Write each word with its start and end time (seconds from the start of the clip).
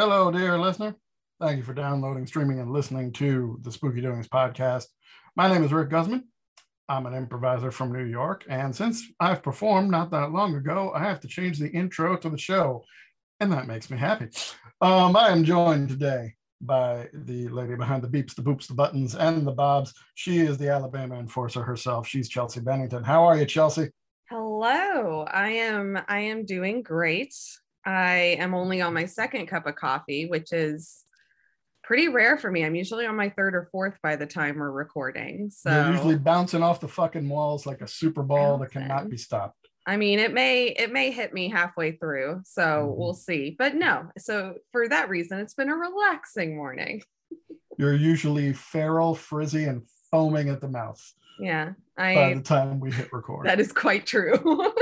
Hello, 0.00 0.30
dear 0.30 0.58
listener. 0.58 0.96
Thank 1.42 1.58
you 1.58 1.62
for 1.62 1.74
downloading, 1.74 2.26
streaming, 2.26 2.58
and 2.58 2.72
listening 2.72 3.12
to 3.12 3.58
the 3.60 3.70
Spooky 3.70 4.00
Doings 4.00 4.28
podcast. 4.28 4.86
My 5.36 5.46
name 5.46 5.62
is 5.62 5.74
Rick 5.74 5.90
Guzman. 5.90 6.24
I'm 6.88 7.04
an 7.04 7.12
improviser 7.12 7.70
from 7.70 7.92
New 7.92 8.06
York. 8.06 8.46
And 8.48 8.74
since 8.74 9.04
I've 9.20 9.42
performed 9.42 9.90
not 9.90 10.10
that 10.12 10.32
long 10.32 10.54
ago, 10.54 10.90
I 10.94 11.00
have 11.00 11.20
to 11.20 11.28
change 11.28 11.58
the 11.58 11.68
intro 11.68 12.16
to 12.16 12.30
the 12.30 12.38
show. 12.38 12.82
And 13.40 13.52
that 13.52 13.66
makes 13.66 13.90
me 13.90 13.98
happy. 13.98 14.28
Um, 14.80 15.14
I 15.16 15.28
am 15.28 15.44
joined 15.44 15.90
today 15.90 16.32
by 16.62 17.10
the 17.12 17.48
lady 17.48 17.74
behind 17.74 18.02
the 18.02 18.08
beeps, 18.08 18.34
the 18.34 18.40
boops, 18.40 18.68
the 18.68 18.72
buttons, 18.72 19.14
and 19.14 19.46
the 19.46 19.52
bobs. 19.52 19.92
She 20.14 20.38
is 20.38 20.56
the 20.56 20.70
Alabama 20.70 21.16
enforcer 21.16 21.62
herself. 21.62 22.08
She's 22.08 22.30
Chelsea 22.30 22.60
Bennington. 22.60 23.04
How 23.04 23.24
are 23.24 23.36
you, 23.36 23.44
Chelsea? 23.44 23.90
Hello. 24.30 25.26
I 25.30 25.50
am 25.50 26.00
I 26.08 26.20
am 26.20 26.46
doing 26.46 26.80
great. 26.80 27.34
I 27.84 28.36
am 28.38 28.54
only 28.54 28.80
on 28.80 28.94
my 28.94 29.06
second 29.06 29.46
cup 29.46 29.66
of 29.66 29.74
coffee, 29.76 30.26
which 30.26 30.52
is 30.52 31.04
pretty 31.82 32.08
rare 32.08 32.36
for 32.38 32.50
me. 32.50 32.64
I'm 32.64 32.74
usually 32.74 33.06
on 33.06 33.16
my 33.16 33.30
third 33.30 33.54
or 33.54 33.68
fourth 33.72 33.98
by 34.02 34.16
the 34.16 34.26
time 34.26 34.58
we're 34.58 34.70
recording. 34.70 35.50
So 35.50 35.70
You're 35.70 35.92
usually 35.92 36.18
bouncing 36.18 36.62
off 36.62 36.80
the 36.80 36.88
fucking 36.88 37.28
walls 37.28 37.66
like 37.66 37.80
a 37.80 37.88
super 37.88 38.22
ball 38.22 38.58
that 38.58 38.70
cannot 38.70 39.08
be 39.08 39.16
stopped. 39.16 39.56
I 39.86 39.96
mean, 39.96 40.18
it 40.18 40.32
may 40.34 40.66
it 40.66 40.92
may 40.92 41.10
hit 41.10 41.32
me 41.32 41.48
halfway 41.48 41.92
through, 41.92 42.42
so 42.44 42.62
Mhm. 42.62 42.96
we'll 42.96 43.14
see. 43.14 43.56
But 43.58 43.74
no, 43.74 44.10
so 44.18 44.56
for 44.72 44.86
that 44.88 45.08
reason, 45.08 45.38
it's 45.40 45.54
been 45.54 45.70
a 45.70 45.74
relaxing 45.74 46.54
morning. 46.54 47.02
You're 47.78 47.94
usually 47.96 48.52
feral, 48.52 49.14
frizzy, 49.14 49.64
and 49.64 49.82
foaming 50.10 50.50
at 50.50 50.60
the 50.60 50.68
mouth 50.68 51.00
Yeah, 51.40 51.72
I. 51.96 52.14
by 52.14 52.34
the 52.34 52.42
time 52.42 52.78
we 52.78 52.92
hit 52.92 53.10
record. 53.12 53.46
that 53.46 53.58
is 53.58 53.72
quite 53.72 54.06
true. 54.06 54.34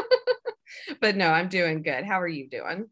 but 1.00 1.16
no, 1.16 1.28
I'm 1.30 1.48
doing 1.48 1.82
good. 1.82 2.04
How 2.04 2.20
are 2.20 2.28
you 2.28 2.48
doing? 2.50 2.90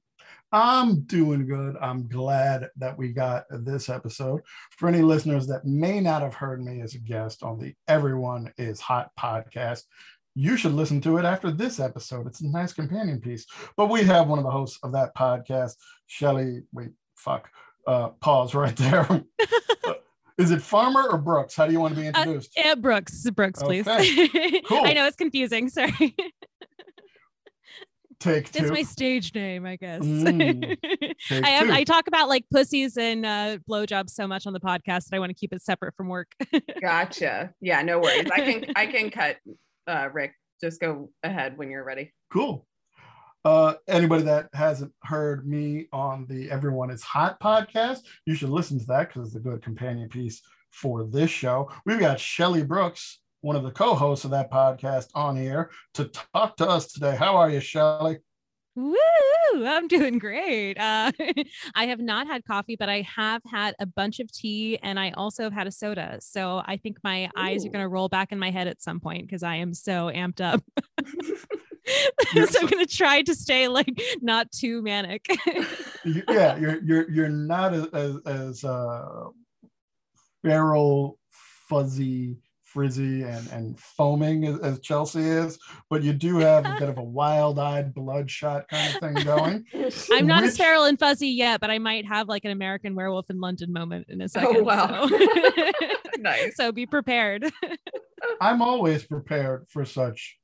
I'm 0.53 1.01
doing 1.03 1.47
good. 1.47 1.77
I'm 1.81 2.09
glad 2.09 2.69
that 2.77 2.97
we 2.97 3.13
got 3.13 3.45
this 3.51 3.89
episode. 3.89 4.41
For 4.79 4.89
any 4.89 5.03
listeners 5.03 5.47
that 5.49 5.65
may 5.65 6.01
not 6.01 6.23
have 6.23 6.35
heard 6.35 6.65
me 6.65 6.81
as 6.81 6.95
a 6.95 6.99
guest 6.99 7.43
on 7.43 7.59
the 7.59 7.75
Everyone 7.89 8.53
is 8.57 8.81
Hot 8.81 9.11
podcast, 9.19 9.83
you 10.35 10.57
should 10.57 10.73
listen 10.73 11.01
to 11.03 11.17
it 11.19 11.25
after 11.25 11.51
this 11.51 11.81
episode. 11.81 12.27
It's 12.27 12.43
a 12.43 12.49
nice 12.49 12.73
companion 12.73 13.21
piece. 13.21 13.47
But 13.77 13.91
we 13.91 14.03
have 14.05 14.29
one 14.29 14.39
of 14.39 14.45
the 14.45 14.51
hosts 14.51 14.79
of 14.83 14.93
that 14.93 15.15
podcast, 15.17 15.75
Shelley. 16.07 16.63
Wait, 16.73 16.91
fuck. 17.17 17.51
Uh, 17.87 18.09
pause 18.21 18.55
right 18.55 18.77
there. 18.77 19.25
is 20.39 20.51
it 20.51 20.63
Farmer 20.63 21.09
or 21.11 21.19
Brooks? 21.19 21.57
How 21.57 21.67
do 21.67 21.73
you 21.73 21.81
want 21.81 21.95
to 21.95 22.01
be 22.01 22.07
Uh, 22.07 22.11
introduced? 22.21 22.53
yeah, 22.57 22.75
Brooks, 22.75 23.29
Brooks, 23.31 23.63
please. 23.63 23.87
Okay, 23.89 24.61
cool. 24.69 24.83
I 24.85 24.93
know 24.93 25.07
it's 25.07 25.17
confusing. 25.17 25.69
Sorry. 25.71 26.15
Take 28.27 28.51
That's 28.51 28.67
two. 28.67 28.73
my 28.73 28.83
stage 28.83 29.35
name, 29.35 29.65
I 29.65 29.77
guess. 29.77 30.03
Mm, 30.03 30.77
I 31.31 31.51
am. 31.51 31.71
I 31.71 31.85
talk 31.85 32.09
about 32.09 32.29
like 32.29 32.45
pussies 32.53 32.97
and 32.97 33.25
uh, 33.25 33.59
blowjobs 33.71 34.11
so 34.11 34.27
much 34.27 34.47
on 34.47 34.53
the 34.53 34.61
podcast 34.61 35.07
that 35.07 35.15
I 35.15 35.19
want 35.21 35.31
to 35.31 35.35
keep 35.35 35.53
it 35.53 35.63
separate 35.63 35.95
from 35.97 36.09
work. 36.09 36.33
Gotcha. 36.81 37.53
Yeah, 37.61 37.83
no 37.83 38.01
worries. 38.01 38.29
I 38.33 38.41
can 38.41 38.65
I 38.77 38.87
can 38.87 39.11
cut 39.11 39.37
uh 39.87 40.09
Rick. 40.13 40.35
Just 40.61 40.81
go 40.81 41.11
ahead 41.23 41.57
when 41.57 41.71
you're 41.71 41.85
ready. 41.85 42.13
Cool. 42.33 42.67
Uh, 43.45 43.75
anybody 43.87 44.25
that 44.25 44.49
hasn't 44.55 44.93
heard 45.05 45.47
me 45.47 45.87
on 45.93 46.27
the 46.29 46.51
Everyone 46.51 46.91
is 46.91 47.03
Hot 47.05 47.39
podcast, 47.39 48.01
you 48.25 48.35
should 48.35 48.49
listen 48.49 48.81
to 48.81 48.87
that 48.87 49.09
because 49.09 49.29
it's 49.29 49.37
a 49.37 49.41
good 49.41 49.63
companion 49.63 50.09
piece 50.09 50.43
for 50.73 51.05
this 51.05 51.31
show. 51.31 51.71
We've 51.85 52.01
got 52.01 52.19
Shelley 52.19 52.65
Brooks, 52.65 53.21
one 53.47 53.55
of 53.55 53.63
the 53.63 53.71
co 53.71 53.95
hosts 53.95 54.25
of 54.25 54.33
that 54.33 54.51
podcast, 54.51 55.07
on 55.15 55.37
here 55.37 55.71
to 55.95 56.07
talk 56.35 56.57
to 56.57 56.69
us 56.69 56.93
today. 56.93 57.15
How 57.15 57.37
are 57.37 57.49
you, 57.49 57.61
Shelley? 57.61 58.19
Woo! 58.75 58.97
I'm 59.55 59.87
doing 59.87 60.19
great. 60.19 60.77
Uh, 60.79 61.13
I 61.77 61.87
have 61.87 62.01
not 62.01 62.27
had 62.27 62.45
coffee, 62.45 62.75
but 62.75 62.89
I 62.89 63.03
have 63.03 63.41
had 63.47 63.77
a 63.79 63.87
bunch 63.87 64.19
of 64.19 64.33
tea 64.33 64.79
and 64.83 64.99
I 64.99 65.13
also 65.13 65.45
have 65.45 65.53
had 65.53 65.69
a 65.69 65.71
soda. 65.71 66.19
So 66.21 66.61
I 66.67 66.77
think 66.77 66.99
my 67.05 67.31
eyes 67.37 67.65
are 67.65 67.71
going 67.71 67.85
to 67.85 67.89
roll 67.89 68.09
back 68.09 68.33
in 68.33 68.39
my 68.41 68.51
head 68.51 68.67
at 68.67 68.83
some 68.83 68.99
point 68.99 69.27
because 69.27 69.45
I 69.45 69.57
am 69.57 69.73
so 69.73 70.11
amped 70.13 70.41
up. 70.41 70.63
So 72.35 72.59
I'm 72.61 72.67
going 72.67 72.85
to 72.85 72.93
try 72.93 73.23
to 73.23 73.33
stay 73.33 73.69
like 73.69 74.03
not 74.21 74.51
too 74.51 74.83
manic. 74.83 75.25
Yeah, 76.05 76.57
you're 76.57 76.83
you're 76.83 77.11
you're 77.11 77.29
not 77.29 77.75
as 77.75 77.87
as, 77.93 78.17
as 78.27 78.65
uh, 78.65 79.29
feral, 80.43 81.21
fuzzy, 81.69 82.39
frizzy, 82.67 83.23
and 83.23 83.49
and 83.51 83.79
foaming 83.79 84.45
as, 84.45 84.59
as 84.61 84.81
Chelsea 84.81 85.23
is, 85.23 85.59
but 85.89 86.03
you 86.03 86.13
do 86.13 86.39
have 86.39 86.67
a 86.67 86.77
bit 86.79 86.89
of 86.89 86.99
a 86.99 87.03
wild-eyed, 87.17 87.95
bloodshot 87.95 88.69
kind 88.69 88.95
of 88.95 89.01
thing 89.01 89.25
going. 89.25 89.65
I'm 90.13 90.27
not 90.27 90.45
as 90.45 90.51
Which- 90.51 90.59
feral 90.59 90.85
and 90.85 90.99
fuzzy 90.99 91.29
yet, 91.29 91.61
but 91.61 91.71
I 91.71 91.79
might 91.79 92.07
have 92.07 92.29
like 92.29 92.45
an 92.45 92.51
American 92.51 92.95
werewolf 92.95 93.31
in 93.31 93.41
London 93.41 93.73
moment 93.73 94.07
in 94.09 94.21
a 94.21 94.25
oh, 94.25 94.27
second. 94.27 94.57
Oh, 94.59 94.63
wow. 94.63 95.07
So, 95.07 95.73
nice. 96.19 96.57
so 96.57 96.73
be 96.73 96.87
prepared. 96.87 97.51
I'm 98.41 98.61
always 98.61 99.05
prepared 99.05 99.67
for 99.69 99.85
such 99.85 100.39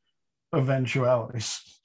eventualities. 0.54 1.80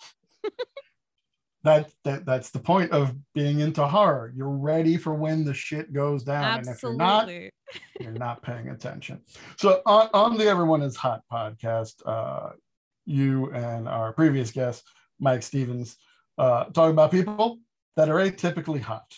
That, 1.67 1.91
that 2.05 2.25
that's 2.25 2.50
the 2.50 2.59
point 2.59 2.91
of 2.94 3.13
being 3.33 3.59
into 3.59 3.85
horror. 3.85 4.31
You're 4.33 4.47
ready 4.47 4.95
for 4.95 5.13
when 5.13 5.44
the 5.44 5.53
shit 5.53 5.91
goes 5.91 6.23
down, 6.23 6.59
and 6.59 6.67
if 6.69 6.81
you're 6.81 6.94
not, 6.94 7.23
Absolutely. 7.23 7.51
you're 8.00 8.11
not 8.13 8.41
paying 8.41 8.69
attention. 8.69 9.19
So 9.57 9.81
on, 9.85 10.09
on 10.13 10.38
the 10.38 10.47
Everyone 10.47 10.81
is 10.81 10.95
Hot 10.95 11.23
podcast, 11.29 11.95
uh, 12.05 12.51
you 13.05 13.51
and 13.51 13.89
our 13.89 14.13
previous 14.13 14.50
guest, 14.50 14.85
Mike 15.19 15.44
Stevens, 15.44 15.97
uh, 16.38 16.63
talk 16.66 16.89
about 16.89 17.11
people 17.11 17.59
that 17.97 18.07
are 18.07 18.16
atypically 18.16 18.79
hot. 18.79 19.13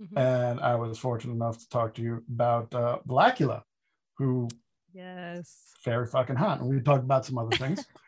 Mhm. 0.00 0.16
And 0.18 0.60
I 0.60 0.74
was 0.74 0.98
fortunate 0.98 1.34
enough 1.34 1.58
to 1.58 1.68
talk 1.68 1.92
to 1.96 2.02
you 2.02 2.24
about 2.32 2.74
uh, 2.74 3.00
Blacula, 3.06 3.60
who 4.16 4.48
Yes. 4.94 5.74
very 5.84 6.06
fucking 6.06 6.36
hot. 6.36 6.60
And 6.60 6.68
we 6.70 6.80
talked 6.80 7.04
about 7.04 7.26
some 7.26 7.36
other 7.36 7.54
things. 7.58 7.84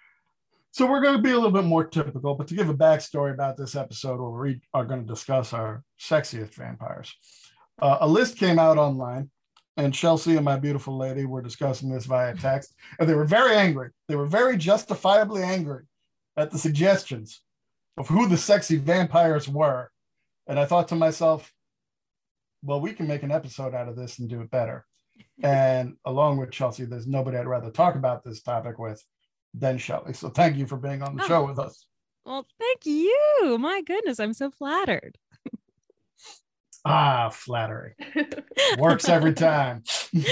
so 0.73 0.87
we're 0.87 1.01
going 1.01 1.17
to 1.17 1.23
be 1.23 1.31
a 1.31 1.35
little 1.35 1.51
bit 1.51 1.65
more 1.65 1.85
typical, 1.85 2.35
but 2.35 2.47
to 2.49 2.55
give 2.55 2.69
a 2.69 2.75
backstory 2.75 3.33
about 3.35 3.57
this 3.57 3.75
episode, 3.75 4.21
where 4.21 4.31
we 4.31 4.61
are 4.73 4.85
going 4.85 5.01
to 5.01 5.07
discuss 5.07 5.53
our 5.53 5.83
sexiest 5.99 6.55
vampires. 6.55 7.13
Uh, 7.81 7.99
a 8.01 8.09
list 8.09 8.37
came 8.37 8.59
out 8.59 8.79
online, 8.79 9.31
and 9.77 9.95
Chelsea 9.95 10.37
and 10.37 10.45
my 10.45 10.57
beautiful 10.57 10.97
lady 10.97 11.25
were 11.25 11.43
discussing 11.43 11.91
this 11.91 12.07
via 12.07 12.37
text, 12.37 12.75
and 12.99 13.09
they 13.09 13.15
were 13.15 13.25
very 13.25 13.57
angry. 13.57 13.91
They 14.09 14.17
were 14.17 14.27
very 14.27 14.57
justifiably 14.57 15.43
angry 15.43 15.85
at 16.37 16.51
the 16.51 16.59
suggestions 16.59 17.43
of 17.97 18.09
who 18.09 18.29
the 18.29 18.37
sexy 18.37 18.77
vampires 18.77 19.49
were. 19.49 19.91
And 20.47 20.59
I 20.59 20.67
thought 20.67 20.89
to 20.89 20.95
myself, 20.95 21.53
well, 22.63 22.81
we 22.81 22.93
can 22.93 23.09
make 23.09 23.23
an 23.23 23.33
episode 23.33 23.75
out 23.75 23.89
of 23.89 23.97
this 23.97 24.19
and 24.19 24.29
do 24.29 24.41
it 24.41 24.51
better. 24.51 24.85
And 25.43 25.97
along 26.07 26.39
with 26.39 26.51
Chelsea, 26.51 26.85
there's 26.85 27.07
nobody 27.07 27.37
I'd 27.37 27.47
rather 27.47 27.71
talk 27.71 27.95
about 27.95 28.25
this 28.25 28.43
topic 28.43 28.79
with 28.79 29.03
than 29.55 29.79
Shelley. 29.79 30.13
So 30.13 30.29
thank 30.31 30.57
you 30.57 30.67
for 30.67 30.77
being 30.77 31.03
on 31.03 31.17
the 31.17 31.25
Oh. 31.25 31.27
show 31.29 31.47
with 31.47 31.59
us. 31.59 31.87
Well, 32.25 32.47
thank 32.59 32.87
you. 32.87 33.57
My 33.59 33.83
goodness, 33.83 34.21
I'm 34.21 34.35
so 34.35 34.51
flattered. 34.51 35.17
Ah, 36.85 37.29
flattery 37.31 37.95
works 38.79 39.09
every 39.09 39.35
time. 39.35 39.83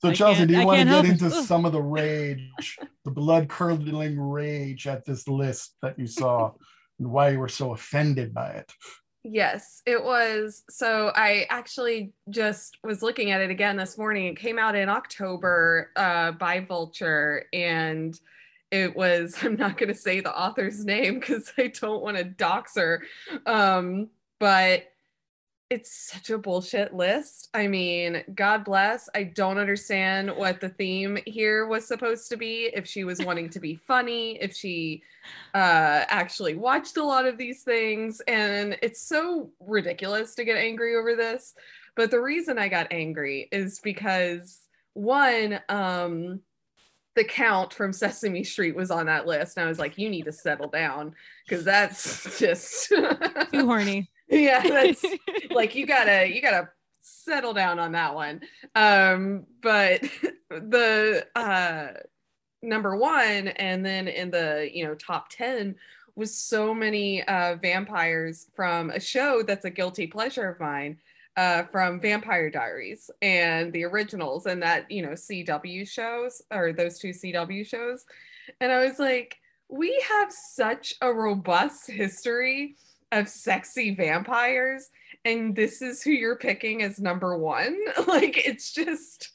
So 0.00 0.12
Chelsea, 0.12 0.46
do 0.46 0.54
you 0.54 0.60
I 0.60 0.64
want 0.64 0.78
to 0.80 0.84
get 0.86 1.04
it. 1.04 1.10
into 1.10 1.30
some 1.30 1.64
of 1.64 1.72
the 1.72 1.82
rage, 1.82 2.78
the 3.04 3.10
blood 3.10 3.48
curdling 3.48 4.18
rage 4.18 4.86
at 4.86 5.04
this 5.04 5.28
list 5.28 5.76
that 5.82 5.98
you 5.98 6.06
saw, 6.06 6.52
and 6.98 7.10
why 7.10 7.30
you 7.30 7.38
were 7.38 7.48
so 7.48 7.72
offended 7.72 8.32
by 8.32 8.50
it? 8.50 8.72
Yes, 9.24 9.82
it 9.86 10.02
was. 10.02 10.64
So 10.68 11.12
I 11.14 11.46
actually 11.48 12.12
just 12.28 12.78
was 12.82 13.02
looking 13.02 13.30
at 13.30 13.40
it 13.40 13.50
again 13.50 13.76
this 13.76 13.96
morning. 13.96 14.26
It 14.26 14.36
came 14.36 14.58
out 14.58 14.74
in 14.74 14.88
October 14.88 15.90
uh, 15.94 16.32
by 16.32 16.60
Vulture, 16.60 17.44
and 17.52 18.18
it 18.72 18.96
was. 18.96 19.36
I'm 19.42 19.56
not 19.56 19.78
going 19.78 19.90
to 19.90 19.94
say 19.94 20.20
the 20.20 20.36
author's 20.36 20.84
name 20.84 21.20
because 21.20 21.52
I 21.56 21.68
don't 21.68 22.02
want 22.02 22.16
to 22.16 22.24
dox 22.24 22.76
her, 22.76 23.04
um, 23.46 24.08
but 24.40 24.91
it's 25.72 26.12
such 26.12 26.28
a 26.28 26.36
bullshit 26.36 26.92
list. 26.92 27.48
I 27.54 27.66
mean, 27.66 28.22
God 28.34 28.62
bless. 28.62 29.08
I 29.14 29.22
don't 29.22 29.56
understand 29.56 30.30
what 30.30 30.60
the 30.60 30.68
theme 30.68 31.18
here 31.24 31.66
was 31.66 31.88
supposed 31.88 32.28
to 32.28 32.36
be. 32.36 32.70
If 32.74 32.86
she 32.86 33.04
was 33.04 33.24
wanting 33.24 33.48
to 33.48 33.58
be 33.58 33.74
funny, 33.86 34.32
if 34.42 34.54
she 34.54 35.02
uh, 35.54 36.04
actually 36.08 36.56
watched 36.56 36.98
a 36.98 37.02
lot 37.02 37.24
of 37.24 37.38
these 37.38 37.62
things, 37.62 38.20
and 38.28 38.76
it's 38.82 39.00
so 39.00 39.50
ridiculous 39.60 40.34
to 40.34 40.44
get 40.44 40.58
angry 40.58 40.94
over 40.94 41.16
this. 41.16 41.54
But 41.96 42.10
the 42.10 42.20
reason 42.20 42.58
I 42.58 42.68
got 42.68 42.88
angry 42.90 43.48
is 43.50 43.80
because 43.80 44.60
one, 44.92 45.58
um, 45.70 46.40
the 47.14 47.24
count 47.24 47.72
from 47.72 47.94
Sesame 47.94 48.44
Street 48.44 48.76
was 48.76 48.90
on 48.90 49.06
that 49.06 49.26
list, 49.26 49.56
and 49.56 49.64
I 49.64 49.68
was 49.70 49.78
like, 49.78 49.96
"You 49.96 50.10
need 50.10 50.26
to 50.26 50.32
settle 50.32 50.68
down," 50.68 51.14
because 51.48 51.64
that's 51.64 52.38
just 52.38 52.88
Too 52.88 53.06
horny. 53.52 54.10
Yeah, 54.32 54.62
that's 54.68 55.04
like 55.50 55.74
you 55.74 55.86
gotta 55.86 56.28
you 56.32 56.42
gotta 56.42 56.68
settle 57.00 57.52
down 57.52 57.78
on 57.78 57.92
that 57.92 58.14
one. 58.14 58.40
Um, 58.74 59.46
but 59.60 60.02
the 60.50 61.26
uh 61.34 61.88
number 62.62 62.96
one 62.96 63.48
and 63.48 63.84
then 63.84 64.06
in 64.06 64.30
the 64.30 64.70
you 64.72 64.86
know 64.86 64.94
top 64.94 65.28
10 65.30 65.74
was 66.14 66.36
so 66.36 66.74
many 66.74 67.22
uh, 67.24 67.56
vampires 67.56 68.46
from 68.54 68.90
a 68.90 69.00
show 69.00 69.42
that's 69.42 69.64
a 69.64 69.70
guilty 69.70 70.06
pleasure 70.06 70.48
of 70.48 70.60
mine 70.60 70.98
uh, 71.36 71.62
from 71.64 72.00
Vampire 72.00 72.50
Diaries 72.50 73.10
and 73.22 73.72
the 73.72 73.84
originals 73.84 74.46
and 74.46 74.62
that, 74.62 74.90
you 74.90 75.02
know, 75.02 75.12
CW 75.12 75.88
shows 75.88 76.42
or 76.50 76.72
those 76.72 76.98
two 76.98 77.10
CW 77.10 77.66
shows. 77.66 78.04
And 78.60 78.70
I 78.70 78.84
was 78.84 78.98
like, 78.98 79.38
we 79.68 80.04
have 80.08 80.30
such 80.30 80.94
a 81.00 81.12
robust 81.12 81.90
history 81.90 82.76
of 83.12 83.28
sexy 83.28 83.94
vampires, 83.94 84.90
and 85.24 85.54
this 85.54 85.82
is 85.82 86.02
who 86.02 86.10
you're 86.10 86.36
picking 86.36 86.82
as 86.82 86.98
number 86.98 87.36
one. 87.36 87.78
like, 88.08 88.46
it's 88.46 88.72
just, 88.72 89.30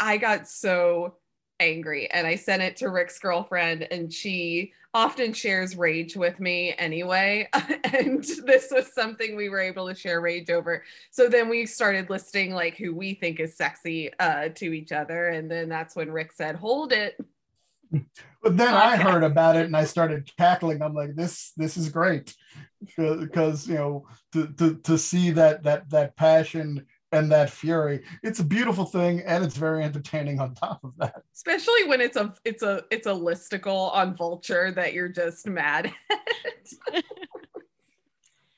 I 0.00 0.16
got 0.16 0.48
so 0.48 1.14
angry 1.60 2.10
and 2.10 2.26
I 2.26 2.34
sent 2.34 2.62
it 2.62 2.76
to 2.78 2.88
Rick's 2.88 3.18
girlfriend, 3.18 3.86
and 3.90 4.12
she 4.12 4.72
often 4.94 5.32
shares 5.32 5.76
rage 5.76 6.16
with 6.16 6.38
me 6.38 6.74
anyway. 6.76 7.48
and 7.84 8.24
this 8.44 8.68
was 8.70 8.92
something 8.92 9.36
we 9.36 9.48
were 9.48 9.60
able 9.60 9.88
to 9.88 9.94
share 9.94 10.20
rage 10.20 10.50
over. 10.50 10.84
So 11.10 11.28
then 11.28 11.48
we 11.48 11.64
started 11.66 12.10
listing 12.10 12.52
like 12.52 12.76
who 12.76 12.94
we 12.94 13.14
think 13.14 13.40
is 13.40 13.56
sexy 13.56 14.10
uh, 14.18 14.50
to 14.56 14.72
each 14.72 14.92
other. 14.92 15.28
And 15.28 15.50
then 15.50 15.68
that's 15.68 15.96
when 15.96 16.12
Rick 16.12 16.32
said, 16.32 16.56
Hold 16.56 16.92
it. 16.92 17.18
But 18.42 18.56
then 18.56 18.74
I 18.74 18.96
heard 18.96 19.22
about 19.22 19.54
it 19.56 19.66
and 19.66 19.76
I 19.76 19.84
started 19.84 20.30
cackling. 20.36 20.82
I'm 20.82 20.94
like, 20.94 21.14
this 21.14 21.52
this 21.56 21.76
is 21.76 21.88
great. 21.88 22.34
Because 22.96 23.68
you 23.68 23.74
know, 23.74 24.08
to, 24.32 24.48
to 24.54 24.76
to 24.78 24.98
see 24.98 25.30
that 25.30 25.62
that 25.62 25.88
that 25.90 26.16
passion 26.16 26.86
and 27.12 27.30
that 27.30 27.50
fury 27.50 28.02
it's 28.22 28.40
a 28.40 28.44
beautiful 28.44 28.86
thing 28.86 29.20
and 29.20 29.44
it's 29.44 29.56
very 29.56 29.84
entertaining 29.84 30.40
on 30.40 30.54
top 30.54 30.82
of 30.82 30.92
that 30.96 31.22
especially 31.34 31.84
when 31.86 32.00
it's 32.00 32.16
a 32.16 32.34
it's 32.44 32.62
a 32.62 32.82
it's 32.90 33.06
a 33.06 33.10
listicle 33.10 33.92
on 33.92 34.16
vulture 34.16 34.72
that 34.72 34.94
you're 34.94 35.10
just 35.10 35.46
mad 35.46 35.92
at 36.10 37.04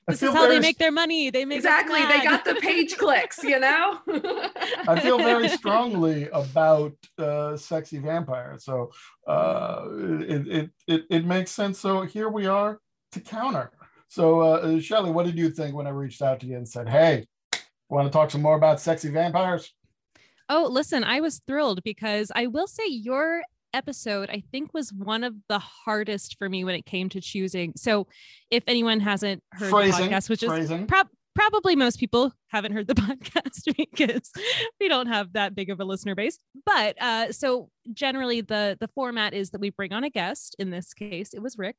this 0.08 0.22
is 0.22 0.32
how 0.32 0.48
they 0.48 0.58
make 0.60 0.78
their 0.78 0.92
money. 0.92 1.30
They 1.30 1.44
make 1.44 1.56
exactly 1.56 2.00
they 2.06 2.22
got 2.22 2.44
the 2.44 2.56
page 2.56 2.96
clicks 2.98 3.42
you 3.42 3.58
know? 3.58 4.00
I 4.88 5.00
feel 5.00 5.18
very 5.18 5.48
strongly 5.60 6.28
about 6.32 6.94
uh, 7.18 7.56
sexy 7.56 7.98
vampire 7.98 8.56
so 8.58 8.90
uh, 9.26 9.86
it, 9.90 10.48
it, 10.48 10.70
it, 10.86 11.04
it 11.10 11.24
makes 11.24 11.50
sense. 11.50 11.78
So 11.78 12.02
here 12.02 12.28
we 12.28 12.46
are 12.46 12.80
to 13.12 13.20
counter. 13.20 13.70
So 14.08 14.40
uh, 14.40 14.80
shelly 14.80 15.10
what 15.10 15.26
did 15.26 15.38
you 15.38 15.50
think 15.50 15.74
when 15.74 15.86
i 15.86 15.90
reached 15.90 16.22
out 16.22 16.40
to 16.40 16.46
you 16.46 16.56
and 16.56 16.68
said 16.68 16.88
hey 16.88 17.26
Want 17.88 18.10
to 18.10 18.16
talk 18.16 18.30
some 18.30 18.42
more 18.42 18.56
about 18.56 18.80
sexy 18.80 19.10
vampires? 19.10 19.72
Oh, 20.48 20.68
listen, 20.70 21.04
I 21.04 21.20
was 21.20 21.40
thrilled 21.46 21.82
because 21.84 22.32
I 22.34 22.46
will 22.46 22.66
say 22.66 22.86
your 22.86 23.42
episode 23.74 24.30
I 24.30 24.42
think 24.52 24.72
was 24.72 24.92
one 24.92 25.24
of 25.24 25.34
the 25.48 25.58
hardest 25.58 26.36
for 26.38 26.48
me 26.48 26.64
when 26.64 26.74
it 26.74 26.86
came 26.86 27.08
to 27.10 27.20
choosing. 27.20 27.72
So, 27.76 28.06
if 28.50 28.62
anyone 28.66 29.00
hasn't 29.00 29.42
heard 29.52 29.70
phrasing, 29.70 30.08
the 30.08 30.16
podcast, 30.16 30.30
which 30.30 30.42
is 30.42 30.86
pro- 30.86 31.02
probably 31.34 31.76
most 31.76 31.98
people 31.98 32.32
haven't 32.48 32.72
heard 32.72 32.86
the 32.86 32.94
podcast 32.94 33.64
because 33.76 34.30
we 34.80 34.88
don't 34.88 35.08
have 35.08 35.32
that 35.32 35.54
big 35.54 35.70
of 35.70 35.80
a 35.80 35.84
listener 35.84 36.14
base. 36.14 36.38
But 36.64 37.00
uh, 37.02 37.32
so 37.32 37.68
generally, 37.92 38.40
the 38.40 38.76
the 38.80 38.88
format 38.88 39.34
is 39.34 39.50
that 39.50 39.60
we 39.60 39.70
bring 39.70 39.92
on 39.92 40.04
a 40.04 40.10
guest. 40.10 40.56
In 40.58 40.70
this 40.70 40.94
case, 40.94 41.34
it 41.34 41.42
was 41.42 41.58
Rick, 41.58 41.76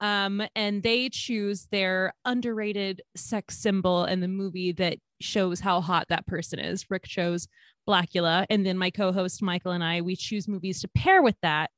um, 0.00 0.42
and 0.54 0.82
they 0.82 1.08
choose 1.08 1.68
their 1.70 2.12
underrated 2.24 3.02
sex 3.16 3.58
symbol 3.58 4.04
in 4.04 4.20
the 4.20 4.28
movie 4.28 4.72
that 4.72 4.98
shows 5.20 5.60
how 5.60 5.80
hot 5.80 6.06
that 6.08 6.26
person 6.26 6.58
is. 6.58 6.90
Rick 6.90 7.04
chose 7.04 7.48
Blacula, 7.88 8.44
and 8.50 8.66
then 8.66 8.76
my 8.76 8.90
co-host 8.90 9.42
Michael 9.42 9.72
and 9.72 9.82
I 9.82 10.02
we 10.02 10.14
choose 10.14 10.46
movies 10.46 10.80
to 10.82 10.88
pair 10.88 11.22
with 11.22 11.36
that 11.42 11.70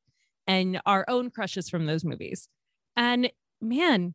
and 0.47 0.81
our 0.85 1.05
own 1.09 1.31
crushes 1.31 1.71
from 1.71 1.87
those 1.87 2.05
movies. 2.05 2.49
And 2.97 3.31
man, 3.61 4.15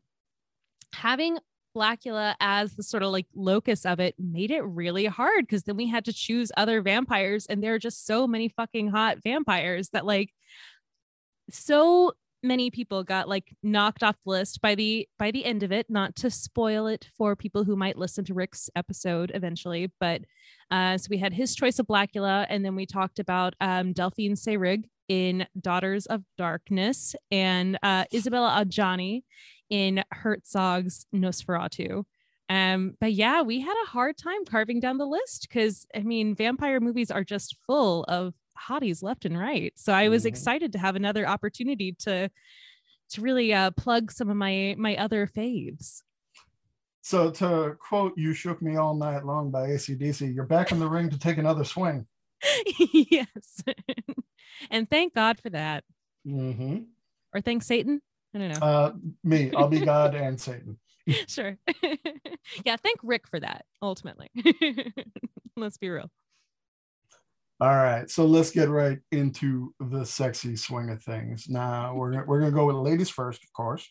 having 0.93 1.37
Blacula 1.75 2.35
as 2.39 2.75
the 2.75 2.83
sort 2.83 3.03
of 3.03 3.11
like 3.11 3.27
locus 3.35 3.85
of 3.85 3.99
it 3.99 4.15
made 4.17 4.51
it 4.51 4.61
really 4.61 5.05
hard 5.05 5.41
because 5.45 5.63
then 5.63 5.77
we 5.77 5.87
had 5.87 6.05
to 6.05 6.13
choose 6.13 6.51
other 6.57 6.81
vampires, 6.81 7.45
and 7.45 7.63
there 7.63 7.73
are 7.73 7.79
just 7.79 8.05
so 8.05 8.27
many 8.27 8.49
fucking 8.49 8.89
hot 8.89 9.17
vampires 9.23 9.89
that 9.89 10.05
like 10.05 10.33
so 11.49 12.13
many 12.45 12.69
people 12.69 13.03
got 13.03 13.27
like 13.27 13.55
knocked 13.63 14.03
off 14.03 14.15
the 14.23 14.29
list 14.31 14.61
by 14.61 14.75
the 14.75 15.07
by 15.17 15.31
the 15.31 15.43
end 15.43 15.63
of 15.63 15.71
it 15.71 15.87
not 15.89 16.15
to 16.15 16.29
spoil 16.29 16.87
it 16.87 17.07
for 17.17 17.35
people 17.35 17.63
who 17.63 17.75
might 17.75 17.97
listen 17.97 18.23
to 18.23 18.33
rick's 18.33 18.69
episode 18.75 19.31
eventually 19.33 19.91
but 19.99 20.21
uh 20.71 20.97
so 20.97 21.07
we 21.09 21.17
had 21.17 21.33
his 21.33 21.55
choice 21.55 21.79
of 21.79 21.87
blacula 21.87 22.45
and 22.49 22.63
then 22.63 22.75
we 22.75 22.85
talked 22.85 23.19
about 23.19 23.53
um 23.59 23.93
delphine 23.93 24.35
seyrig 24.35 24.85
in 25.07 25.45
daughters 25.59 26.05
of 26.05 26.23
darkness 26.37 27.15
and 27.31 27.77
uh 27.83 28.05
isabella 28.13 28.63
adjani 28.63 29.23
in 29.69 30.03
herzog's 30.13 31.05
nosferatu. 31.13 32.03
Um 32.49 32.95
but 32.99 33.13
yeah 33.13 33.41
we 33.41 33.59
had 33.61 33.75
a 33.83 33.89
hard 33.89 34.17
time 34.17 34.45
carving 34.45 34.79
down 34.79 34.97
the 34.99 35.07
list 35.07 35.47
because 35.49 35.87
i 35.95 35.99
mean 35.99 36.35
vampire 36.35 36.79
movies 36.79 37.09
are 37.09 37.23
just 37.23 37.55
full 37.65 38.03
of 38.03 38.33
hotties 38.59 39.03
left 39.03 39.25
and 39.25 39.37
right. 39.37 39.73
So 39.75 39.93
I 39.93 40.09
was 40.09 40.21
mm-hmm. 40.21 40.29
excited 40.29 40.71
to 40.73 40.79
have 40.79 40.95
another 40.95 41.27
opportunity 41.27 41.93
to 41.99 42.29
to 43.09 43.21
really 43.21 43.53
uh, 43.53 43.71
plug 43.71 44.11
some 44.11 44.29
of 44.29 44.37
my 44.37 44.75
my 44.77 44.95
other 44.97 45.27
faves. 45.27 46.01
So 47.01 47.29
to 47.31 47.75
quote 47.79 48.13
"You 48.17 48.33
shook 48.33 48.61
me 48.61 48.77
all 48.77 48.95
night 48.95 49.25
long" 49.25 49.51
by 49.51 49.67
ACDC, 49.67 50.33
you're 50.33 50.45
back 50.45 50.71
in 50.71 50.79
the 50.79 50.89
ring 50.89 51.09
to 51.09 51.19
take 51.19 51.37
another 51.37 51.63
swing. 51.63 52.07
yes, 52.93 53.63
and 54.71 54.89
thank 54.89 55.13
God 55.13 55.39
for 55.39 55.49
that. 55.51 55.83
Mm-hmm. 56.27 56.77
Or 57.33 57.41
thank 57.41 57.63
Satan. 57.63 58.01
I 58.33 58.37
don't 58.39 58.49
know. 58.49 58.65
Uh, 58.65 58.93
me, 59.23 59.51
I'll 59.55 59.67
be 59.67 59.79
God 59.79 60.15
and 60.15 60.39
Satan. 60.39 60.79
sure. 61.27 61.57
yeah, 62.65 62.77
thank 62.77 62.99
Rick 63.03 63.27
for 63.27 63.39
that. 63.39 63.65
Ultimately, 63.81 64.31
let's 65.55 65.77
be 65.77 65.89
real. 65.89 66.09
All 67.61 67.69
right, 67.69 68.09
so 68.09 68.25
let's 68.25 68.51
get 68.51 68.67
right 68.67 68.99
into 69.13 69.73
the 69.79 70.05
sexy 70.05 70.57
swing 70.57 70.89
of 70.89 71.01
things. 71.01 71.47
Now 71.47 71.95
we're 71.95 72.11
gonna, 72.11 72.25
we're 72.25 72.39
gonna 72.39 72.51
go 72.51 72.65
with 72.65 72.75
ladies 72.75 73.09
first, 73.09 73.45
of 73.45 73.53
course, 73.53 73.89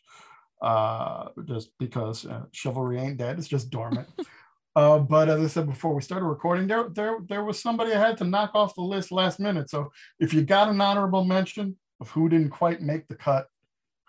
uh, 0.60 1.28
just 1.46 1.70
because 1.78 2.26
uh, 2.26 2.42
chivalry 2.52 3.00
ain't 3.00 3.16
dead; 3.16 3.38
it's 3.38 3.48
just 3.48 3.70
dormant. 3.70 4.06
uh, 4.76 4.98
but 4.98 5.30
as 5.30 5.40
I 5.40 5.46
said 5.46 5.66
before 5.66 5.94
we 5.94 6.02
started 6.02 6.26
recording, 6.26 6.66
there 6.66 6.90
there 6.90 7.16
there 7.26 7.42
was 7.42 7.62
somebody 7.62 7.94
I 7.94 8.06
had 8.06 8.18
to 8.18 8.24
knock 8.24 8.50
off 8.54 8.74
the 8.74 8.82
list 8.82 9.10
last 9.10 9.40
minute. 9.40 9.70
So 9.70 9.90
if 10.20 10.34
you 10.34 10.42
got 10.42 10.68
an 10.68 10.82
honorable 10.82 11.24
mention 11.24 11.78
of 12.02 12.10
who 12.10 12.28
didn't 12.28 12.50
quite 12.50 12.82
make 12.82 13.08
the 13.08 13.14
cut, 13.14 13.46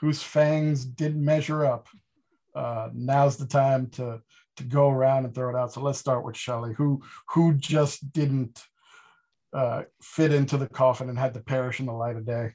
whose 0.02 0.22
fangs 0.22 0.84
didn't 0.84 1.24
measure 1.24 1.66
up, 1.66 1.88
uh, 2.56 2.90
now's 2.94 3.38
the 3.38 3.48
time 3.48 3.88
to 3.92 4.22
to 4.58 4.64
go 4.66 4.90
around 4.90 5.24
and 5.24 5.34
throw 5.34 5.50
it 5.50 5.56
out. 5.56 5.72
So 5.72 5.80
let's 5.80 6.00
start 6.00 6.26
with 6.26 6.36
Shelley, 6.36 6.74
who 6.74 7.02
who 7.30 7.54
just 7.54 8.12
didn't 8.12 8.62
uh, 9.56 9.84
fit 10.02 10.34
into 10.34 10.58
the 10.58 10.68
coffin 10.68 11.10
and 11.10 11.18
had 11.18 11.34
to 11.34 11.40
perish 11.40 11.80
in 11.80 11.86
the 11.86 11.94
light 11.94 12.18
of 12.18 12.26
day? 12.26 12.52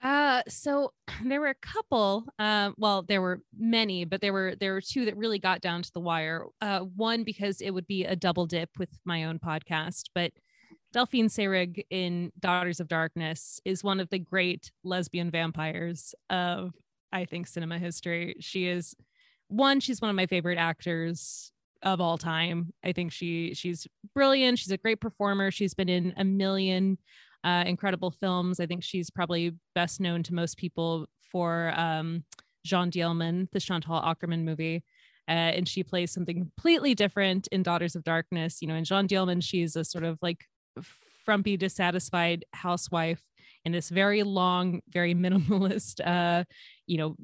Uh, 0.00 0.42
so 0.48 0.92
there 1.24 1.40
were 1.40 1.48
a 1.48 1.54
couple. 1.54 2.24
Uh, 2.38 2.70
well, 2.76 3.02
there 3.02 3.20
were 3.20 3.40
many, 3.58 4.04
but 4.04 4.20
there 4.20 4.32
were 4.32 4.54
there 4.60 4.74
were 4.74 4.80
two 4.80 5.04
that 5.06 5.16
really 5.16 5.38
got 5.38 5.60
down 5.60 5.82
to 5.82 5.92
the 5.92 6.00
wire. 6.00 6.46
Uh, 6.60 6.80
one 6.80 7.24
because 7.24 7.60
it 7.60 7.72
would 7.72 7.86
be 7.86 8.04
a 8.04 8.14
double 8.14 8.46
dip 8.46 8.70
with 8.78 8.90
my 9.04 9.24
own 9.24 9.38
podcast, 9.38 10.04
but 10.14 10.30
Delphine 10.92 11.28
Seyrig 11.28 11.84
in 11.90 12.30
Daughters 12.38 12.78
of 12.78 12.86
Darkness 12.86 13.60
is 13.64 13.82
one 13.82 13.98
of 13.98 14.08
the 14.10 14.18
great 14.20 14.70
lesbian 14.84 15.30
vampires 15.30 16.14
of 16.30 16.72
I 17.12 17.24
think 17.24 17.48
cinema 17.48 17.78
history. 17.78 18.36
She 18.40 18.68
is 18.68 18.94
one. 19.48 19.80
She's 19.80 20.00
one 20.00 20.10
of 20.10 20.16
my 20.16 20.26
favorite 20.26 20.58
actors 20.58 21.50
of 21.84 22.00
all 22.00 22.18
time. 22.18 22.72
I 22.82 22.92
think 22.92 23.12
she 23.12 23.54
she's 23.54 23.86
brilliant. 24.14 24.58
She's 24.58 24.72
a 24.72 24.78
great 24.78 25.00
performer. 25.00 25.50
She's 25.50 25.74
been 25.74 25.88
in 25.88 26.14
a 26.16 26.24
million 26.24 26.98
uh, 27.44 27.64
incredible 27.66 28.10
films. 28.10 28.58
I 28.58 28.66
think 28.66 28.82
she's 28.82 29.10
probably 29.10 29.52
best 29.74 30.00
known 30.00 30.22
to 30.24 30.34
most 30.34 30.56
people 30.56 31.06
for 31.30 31.72
um, 31.76 32.24
Jeanne 32.64 32.90
Dielman, 32.90 33.48
the 33.52 33.60
Chantal 33.60 34.00
Akerman 34.00 34.44
movie. 34.44 34.82
Uh, 35.28 35.56
and 35.56 35.68
she 35.68 35.82
plays 35.82 36.12
something 36.12 36.36
completely 36.38 36.94
different 36.94 37.46
in 37.48 37.62
Daughters 37.62 37.96
of 37.96 38.04
Darkness. 38.04 38.60
You 38.60 38.68
know, 38.68 38.74
in 38.74 38.84
Jeanne 38.84 39.08
Dielman, 39.08 39.42
she's 39.42 39.76
a 39.76 39.84
sort 39.84 40.04
of 40.04 40.18
like 40.20 40.44
frumpy, 41.24 41.56
dissatisfied 41.56 42.44
housewife 42.52 43.22
in 43.64 43.72
this 43.72 43.88
very 43.88 44.22
long, 44.22 44.80
very 44.88 45.14
minimalist, 45.14 46.00
uh, 46.06 46.44
you 46.86 46.98
know, 46.98 47.16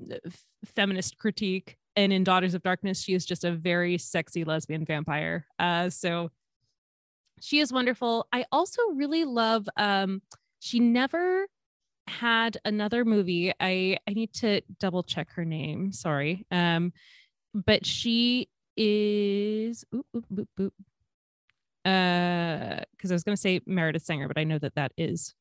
feminist 0.65 1.19
critique 1.19 1.77
and 2.01 2.13
in 2.13 2.25
Daughters 2.25 2.55
of 2.55 2.63
Darkness, 2.63 3.01
she 3.03 3.13
is 3.15 3.25
just 3.27 3.45
a 3.45 3.53
very 3.53 3.99
sexy 3.99 4.45
lesbian 4.45 4.85
vampire. 4.85 5.47
Uh, 5.59 5.91
so 5.91 6.31
she 7.41 7.59
is 7.61 7.73
wonderful. 7.73 8.27
I 8.33 8.45
also 8.51 8.81
really 8.95 9.25
love. 9.25 9.69
Um, 9.77 10.23
she 10.61 10.81
never 10.81 11.47
had 12.07 12.59
another 12.65 13.05
movie. 13.05 13.53
I 13.61 13.99
I 14.09 14.13
need 14.15 14.33
to 14.35 14.61
double 14.79 15.03
check 15.03 15.29
her 15.37 15.45
name. 15.45 15.93
Sorry. 15.93 16.45
Um, 16.51 16.93
but 17.55 17.85
she 17.87 18.49
is. 18.77 19.85
Uh, 21.85 22.81
because 22.93 23.11
I 23.11 23.15
was 23.15 23.25
going 23.25 23.37
to 23.37 23.41
say 23.41 23.61
Meredith 23.67 24.03
Sanger, 24.05 24.29
but 24.29 24.39
I 24.39 24.45
know 24.45 24.59
that 24.59 24.75
that 24.75 24.93
is 24.99 25.35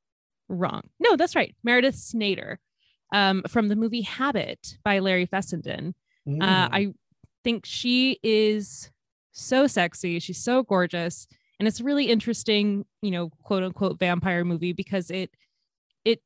wrong. 0.47 0.81
No, 0.99 1.15
that's 1.15 1.35
right. 1.35 1.55
Meredith 1.63 1.95
Snaider. 1.95 2.57
um, 3.13 3.43
from 3.47 3.67
the 3.67 3.75
movie 3.75 4.01
Habit 4.03 4.77
by 4.83 4.99
Larry 4.99 5.25
Fessenden. 5.25 5.95
Uh, 6.29 6.35
mm. 6.35 6.41
Uh, 6.41 6.69
I 6.71 6.93
think 7.43 7.65
she 7.65 8.19
is 8.23 8.91
so 9.31 9.67
sexy. 9.67 10.19
She's 10.19 10.43
so 10.43 10.63
gorgeous. 10.63 11.27
And 11.59 11.67
it's 11.67 11.79
a 11.79 11.83
really 11.83 12.05
interesting, 12.05 12.85
you 13.01 13.11
know, 13.11 13.29
quote 13.43 13.63
unquote 13.63 13.99
vampire 13.99 14.45
movie 14.45 14.73
because 14.73 15.11
it 15.11 15.31
it 16.05 16.21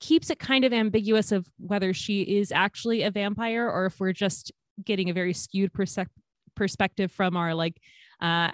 keeps 0.00 0.30
it 0.30 0.38
kind 0.38 0.64
of 0.64 0.72
ambiguous 0.72 1.32
of 1.32 1.46
whether 1.58 1.92
she 1.92 2.22
is 2.22 2.52
actually 2.52 3.02
a 3.02 3.10
vampire 3.10 3.68
or 3.68 3.86
if 3.86 4.00
we're 4.00 4.12
just 4.12 4.52
getting 4.84 5.10
a 5.10 5.14
very 5.14 5.32
skewed 5.32 5.72
perse- 5.72 5.98
perspective 6.56 7.12
from 7.12 7.36
our 7.36 7.54
like 7.54 7.80
uh, 8.20 8.50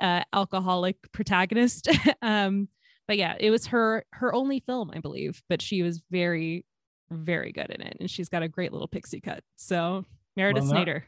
uh 0.00 0.22
alcoholic 0.32 0.96
protagonist. 1.12 1.88
um 2.22 2.68
but 3.08 3.18
yeah, 3.18 3.34
it 3.38 3.50
was 3.50 3.66
her 3.66 4.04
her 4.12 4.34
only 4.34 4.60
film, 4.60 4.90
I 4.94 5.00
believe, 5.00 5.42
but 5.48 5.60
she 5.60 5.82
was 5.82 6.02
very 6.10 6.64
very 7.12 7.52
good 7.52 7.70
in 7.70 7.80
it 7.80 7.96
and 8.00 8.10
she's 8.10 8.28
got 8.28 8.42
a 8.42 8.48
great 8.48 8.72
little 8.72 8.88
pixie 8.88 9.20
cut. 9.20 9.44
So 9.56 10.04
Meredith 10.36 10.64
well, 10.64 10.72
Snaider. 10.72 11.02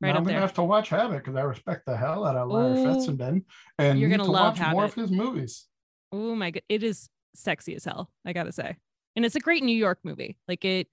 Right 0.00 0.14
I'm 0.14 0.22
gonna 0.22 0.38
have 0.38 0.54
to 0.54 0.62
watch 0.62 0.90
Habit 0.90 1.18
because 1.18 1.34
I 1.34 1.42
respect 1.42 1.84
the 1.84 1.96
hell 1.96 2.24
out 2.24 2.36
of 2.36 2.48
Larry 2.48 2.84
Fessenden, 2.84 3.44
and 3.78 3.98
you're 3.98 4.08
gonna 4.08 4.24
to 4.24 4.30
love 4.30 4.58
watch 4.58 4.70
more 4.70 4.84
of 4.84 4.94
his 4.94 5.10
movies. 5.10 5.66
Oh 6.12 6.36
my 6.36 6.52
god, 6.52 6.62
it 6.68 6.84
is 6.84 7.10
sexy 7.34 7.74
as 7.74 7.84
hell. 7.84 8.08
I 8.24 8.32
gotta 8.32 8.52
say, 8.52 8.76
and 9.16 9.24
it's 9.24 9.34
a 9.34 9.40
great 9.40 9.64
New 9.64 9.76
York 9.76 9.98
movie. 10.04 10.38
Like 10.46 10.64
it, 10.64 10.86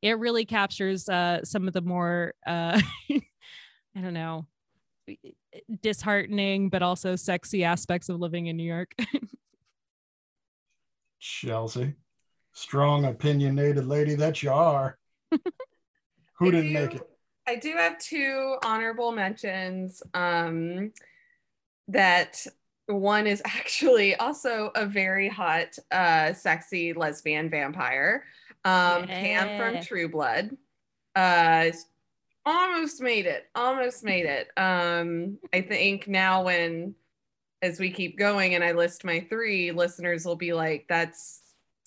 it 0.00 0.18
really 0.18 0.46
captures 0.46 1.06
uh, 1.06 1.44
some 1.44 1.68
of 1.68 1.74
the 1.74 1.82
more 1.82 2.32
uh, 2.46 2.80
I 3.10 4.00
don't 4.00 4.14
know, 4.14 4.46
disheartening 5.82 6.70
but 6.70 6.82
also 6.82 7.14
sexy 7.14 7.62
aspects 7.62 8.08
of 8.08 8.18
living 8.18 8.46
in 8.46 8.56
New 8.56 8.64
York. 8.64 8.94
Chelsea, 11.20 11.94
strong 12.56 13.04
opinionated 13.04 13.86
lady 13.86 14.14
that 14.14 14.42
you 14.42 14.50
are. 14.50 14.96
Who 16.38 16.50
didn't 16.50 16.72
make 16.72 16.94
it? 16.94 17.02
I 17.46 17.56
do 17.56 17.72
have 17.72 17.98
two 17.98 18.56
honorable 18.64 19.12
mentions. 19.12 20.02
Um, 20.14 20.92
that 21.88 22.44
one 22.86 23.26
is 23.26 23.42
actually 23.44 24.16
also 24.16 24.72
a 24.74 24.86
very 24.86 25.28
hot, 25.28 25.76
uh, 25.92 26.32
sexy 26.32 26.94
lesbian 26.94 27.50
vampire. 27.50 28.24
Um, 28.64 29.04
yeah. 29.06 29.20
Pam 29.20 29.58
from 29.58 29.82
True 29.84 30.08
Blood. 30.08 30.56
Uh, 31.14 31.70
almost 32.46 33.02
made 33.02 33.26
it. 33.26 33.44
Almost 33.54 34.02
made 34.02 34.24
it. 34.24 34.48
Um, 34.56 35.38
I 35.52 35.60
think 35.60 36.08
now 36.08 36.44
when 36.44 36.94
as 37.60 37.78
we 37.78 37.90
keep 37.90 38.18
going 38.18 38.54
and 38.54 38.64
I 38.64 38.72
list 38.72 39.04
my 39.04 39.20
three, 39.28 39.72
listeners 39.72 40.24
will 40.24 40.36
be 40.36 40.54
like, 40.54 40.86
that's 40.88 41.42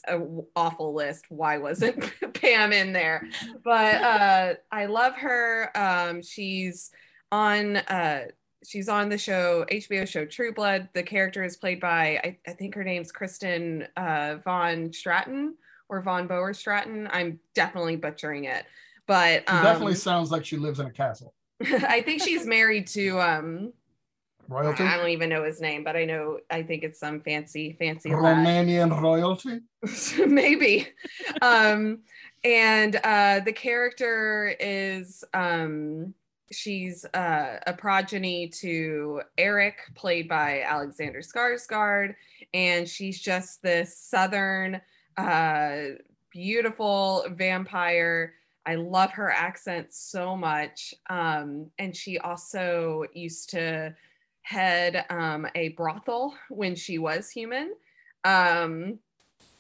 a 0.07 0.19
awful 0.55 0.93
list. 0.93 1.25
Why 1.29 1.57
wasn't 1.57 2.11
Pam 2.33 2.73
in 2.73 2.93
there? 2.93 3.27
But 3.63 3.95
uh, 3.95 4.53
I 4.71 4.85
love 4.85 5.15
her. 5.15 5.71
Um, 5.75 6.21
she's 6.21 6.91
on 7.31 7.77
uh, 7.77 8.25
she's 8.65 8.89
on 8.89 9.09
the 9.09 9.17
show 9.17 9.65
HBO 9.71 10.07
show 10.07 10.25
True 10.25 10.53
Blood. 10.53 10.89
The 10.93 11.03
character 11.03 11.43
is 11.43 11.57
played 11.57 11.79
by 11.79 12.19
I, 12.23 12.37
I 12.47 12.53
think 12.53 12.75
her 12.75 12.83
name's 12.83 13.11
Kristen 13.11 13.87
uh, 13.95 14.37
Von 14.43 14.91
Stratton 14.93 15.55
or 15.89 16.01
Von 16.01 16.27
Boer 16.27 16.53
Stratton. 16.53 17.09
I'm 17.11 17.39
definitely 17.55 17.95
butchering 17.95 18.45
it, 18.45 18.65
but 19.07 19.43
um, 19.47 19.63
definitely 19.63 19.95
sounds 19.95 20.31
like 20.31 20.45
she 20.45 20.57
lives 20.57 20.79
in 20.79 20.87
a 20.87 20.91
castle. 20.91 21.33
I 21.61 22.01
think 22.01 22.23
she's 22.23 22.45
married 22.45 22.87
to 22.87 23.19
um, 23.19 23.73
royalty. 24.49 24.83
I 24.83 24.97
don't 24.97 25.09
even 25.09 25.29
know 25.29 25.43
his 25.43 25.61
name, 25.61 25.83
but 25.83 25.95
I 25.95 26.05
know 26.05 26.39
I 26.49 26.63
think 26.63 26.83
it's 26.83 26.99
some 26.99 27.21
fancy, 27.21 27.75
fancy 27.79 28.09
Romanian 28.09 28.91
lad. 28.91 29.01
royalty. 29.01 29.59
Maybe. 30.25 30.87
um, 31.41 31.99
and 32.43 32.95
uh, 33.03 33.41
the 33.41 33.53
character 33.53 34.55
is 34.59 35.23
um, 35.33 36.13
she's 36.51 37.05
uh, 37.13 37.59
a 37.65 37.73
progeny 37.73 38.47
to 38.47 39.21
Eric, 39.37 39.77
played 39.95 40.27
by 40.27 40.61
Alexander 40.61 41.19
Skarsgård, 41.19 42.15
and 42.53 42.87
she's 42.87 43.19
just 43.19 43.61
this 43.61 43.97
southern, 43.97 44.81
uh, 45.17 45.77
beautiful 46.31 47.25
vampire. 47.31 48.33
I 48.65 48.75
love 48.75 49.11
her 49.11 49.31
accent 49.31 49.93
so 49.93 50.35
much. 50.35 50.93
Um, 51.09 51.67
and 51.79 51.95
she 51.95 52.19
also 52.19 53.05
used 53.13 53.49
to 53.51 53.95
had 54.43 55.05
um, 55.09 55.47
a 55.55 55.69
brothel 55.69 56.33
when 56.49 56.75
she 56.75 56.97
was 56.97 57.29
human. 57.29 57.73
Um, 58.23 58.99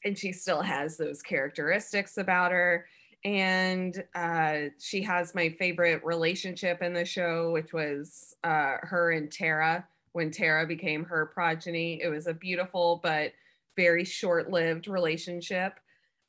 and 0.03 0.17
she 0.17 0.31
still 0.31 0.61
has 0.61 0.97
those 0.97 1.21
characteristics 1.21 2.17
about 2.17 2.51
her. 2.51 2.85
And 3.25 4.01
uh, 4.15 4.69
she 4.79 5.01
has 5.03 5.35
my 5.35 5.49
favorite 5.49 6.03
relationship 6.05 6.81
in 6.81 6.93
the 6.93 7.05
show, 7.05 7.51
which 7.51 7.73
was 7.73 8.35
uh, 8.43 8.77
her 8.81 9.11
and 9.11 9.31
Tara 9.31 9.85
when 10.13 10.31
Tara 10.31 10.65
became 10.65 11.03
her 11.05 11.27
progeny. 11.27 12.01
It 12.01 12.07
was 12.07 12.27
a 12.27 12.33
beautiful 12.33 12.99
but 13.03 13.33
very 13.75 14.05
short 14.05 14.49
lived 14.49 14.87
relationship. 14.87 15.79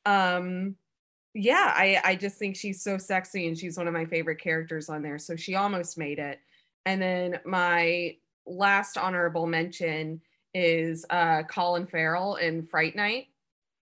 Um, 0.05 0.75
yeah, 1.33 1.73
I, 1.75 2.01
I 2.03 2.15
just 2.15 2.37
think 2.37 2.55
she's 2.55 2.83
so 2.83 2.97
sexy 2.97 3.47
and 3.47 3.57
she's 3.57 3.77
one 3.77 3.87
of 3.87 3.93
my 3.93 4.05
favorite 4.05 4.41
characters 4.41 4.89
on 4.89 5.01
there. 5.01 5.17
So 5.17 5.35
she 5.35 5.55
almost 5.55 5.97
made 5.97 6.19
it. 6.19 6.39
And 6.85 7.01
then 7.01 7.39
my 7.45 8.17
last 8.45 8.97
honorable 8.97 9.47
mention 9.47 10.21
is 10.53 11.05
uh, 11.09 11.43
Colin 11.43 11.87
Farrell 11.87 12.35
in 12.35 12.63
Fright 12.63 12.95
Night 12.95 13.27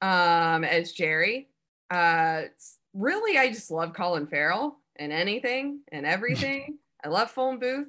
um, 0.00 0.64
as 0.64 0.92
Jerry. 0.92 1.48
Uh, 1.90 2.42
really, 2.94 3.38
I 3.38 3.48
just 3.48 3.70
love 3.70 3.94
Colin 3.94 4.26
Farrell 4.26 4.78
and 4.96 5.12
anything 5.12 5.80
and 5.90 6.06
everything. 6.06 6.78
I 7.04 7.08
love 7.08 7.30
Phone 7.30 7.58
Booth. 7.58 7.88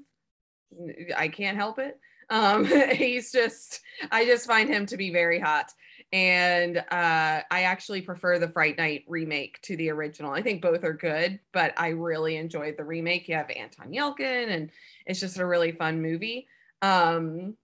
I 1.16 1.28
can't 1.28 1.58
help 1.58 1.80
it. 1.80 2.00
Um, 2.30 2.66
he's 2.92 3.32
just, 3.32 3.82
I 4.12 4.26
just 4.26 4.48
find 4.48 4.70
him 4.70 4.86
to 4.88 4.98
be 4.98 5.12
very 5.12 5.40
hot. 5.40 5.72
And 6.14 6.78
uh, 6.78 7.42
I 7.50 7.64
actually 7.64 8.02
prefer 8.02 8.38
the 8.38 8.48
Fright 8.48 8.78
Night 8.78 9.04
remake 9.08 9.60
to 9.64 9.76
the 9.76 9.90
original. 9.90 10.32
I 10.32 10.44
think 10.44 10.62
both 10.62 10.84
are 10.84 10.94
good, 10.94 11.40
but 11.52 11.74
I 11.76 11.90
really 11.90 12.38
enjoyed 12.38 12.78
the 12.78 12.84
remake. 12.84 13.28
You 13.28 13.34
have 13.36 13.50
Anton 13.50 13.92
Yelchin, 13.92 14.50
and 14.50 14.70
it's 15.08 15.20
just 15.20 15.40
a 15.40 15.46
really 15.46 15.72
fun 15.72 16.04
movie. 16.04 16.48
Um, 16.84 17.58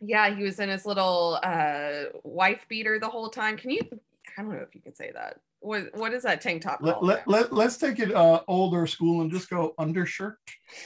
yeah, 0.00 0.32
he 0.32 0.44
was 0.44 0.60
in 0.60 0.68
his 0.68 0.86
little 0.86 1.40
uh, 1.42 2.04
wife 2.22 2.64
beater 2.68 3.00
the 3.00 3.08
whole 3.08 3.28
time. 3.28 3.56
Can 3.56 3.70
you? 3.70 3.80
I 4.38 4.42
don't 4.42 4.52
know 4.52 4.58
if 4.58 4.72
you 4.76 4.80
can 4.80 4.94
say 4.94 5.10
that. 5.12 5.40
What 5.60 5.88
what 5.94 6.12
is 6.12 6.22
that 6.22 6.40
tank 6.40 6.62
top? 6.62 6.78
Let, 6.82 7.02
let, 7.02 7.26
let, 7.26 7.52
let's 7.52 7.76
take 7.78 7.98
it 7.98 8.14
uh, 8.14 8.42
older 8.46 8.86
school 8.86 9.22
and 9.22 9.30
just 9.30 9.50
go 9.50 9.74
undershirt. 9.78 10.38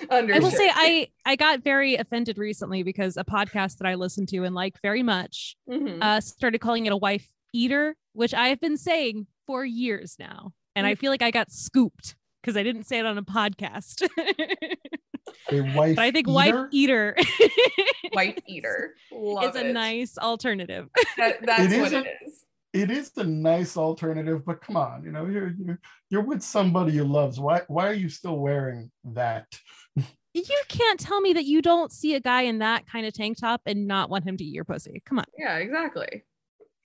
undershirt. 0.08 0.42
I 0.42 0.44
will 0.44 0.50
say 0.50 0.70
I 0.72 1.08
I 1.26 1.36
got 1.36 1.62
very 1.62 1.96
offended 1.96 2.38
recently 2.38 2.82
because 2.82 3.16
a 3.16 3.24
podcast 3.24 3.78
that 3.78 3.86
I 3.86 3.96
listened 3.96 4.28
to 4.28 4.44
and 4.44 4.54
like 4.54 4.76
very 4.82 5.02
much 5.02 5.56
mm-hmm. 5.68 6.02
uh, 6.02 6.20
started 6.20 6.60
calling 6.60 6.86
it 6.86 6.92
a 6.92 6.96
wife 6.96 7.28
eater, 7.52 7.96
which 8.14 8.32
I 8.32 8.48
have 8.48 8.60
been 8.60 8.78
saying 8.78 9.26
for 9.46 9.64
years 9.64 10.16
now, 10.18 10.52
and 10.74 10.84
mm-hmm. 10.84 10.92
I 10.92 10.94
feel 10.94 11.10
like 11.10 11.22
I 11.22 11.30
got 11.30 11.50
scooped 11.50 12.16
because 12.40 12.56
I 12.56 12.62
didn't 12.62 12.84
say 12.84 12.98
it 12.98 13.06
on 13.06 13.18
a 13.18 13.22
podcast. 13.22 14.08
A 15.50 15.60
wife 15.76 15.96
but 15.96 16.02
I 16.02 16.10
think 16.10 16.28
eater? 16.28 16.32
wife 16.32 16.54
eater. 16.72 17.16
wife 18.12 18.38
eater. 18.48 18.94
Love 19.12 19.44
it's 19.44 19.56
a 19.56 19.72
nice 19.72 20.16
alternative. 20.18 20.88
That, 21.18 21.44
that's 21.44 21.72
it 21.72 21.80
what 21.80 21.92
it 21.92 22.06
is. 22.26 22.44
It 22.72 22.90
is 22.90 23.12
a 23.16 23.24
nice 23.24 23.76
alternative, 23.76 24.44
but 24.46 24.62
come 24.62 24.76
on, 24.76 25.04
you 25.04 25.12
know, 25.12 25.26
you're 25.26 25.54
you're 25.58 25.78
you're 26.08 26.24
with 26.24 26.42
somebody 26.42 26.92
you 26.92 27.04
loves. 27.04 27.38
Why 27.38 27.62
why 27.68 27.88
are 27.88 27.94
you 27.94 28.08
still 28.08 28.38
wearing 28.38 28.90
that? 29.04 29.46
you 30.34 30.62
can't 30.68 30.98
tell 30.98 31.20
me 31.20 31.34
that 31.34 31.44
you 31.44 31.60
don't 31.60 31.92
see 31.92 32.14
a 32.14 32.20
guy 32.20 32.42
in 32.42 32.58
that 32.60 32.86
kind 32.86 33.06
of 33.06 33.12
tank 33.12 33.38
top 33.38 33.60
and 33.66 33.86
not 33.86 34.08
want 34.08 34.24
him 34.24 34.36
to 34.38 34.44
eat 34.44 34.54
your 34.54 34.64
pussy. 34.64 35.02
Come 35.04 35.18
on. 35.18 35.26
Yeah, 35.38 35.58
exactly. 35.58 36.24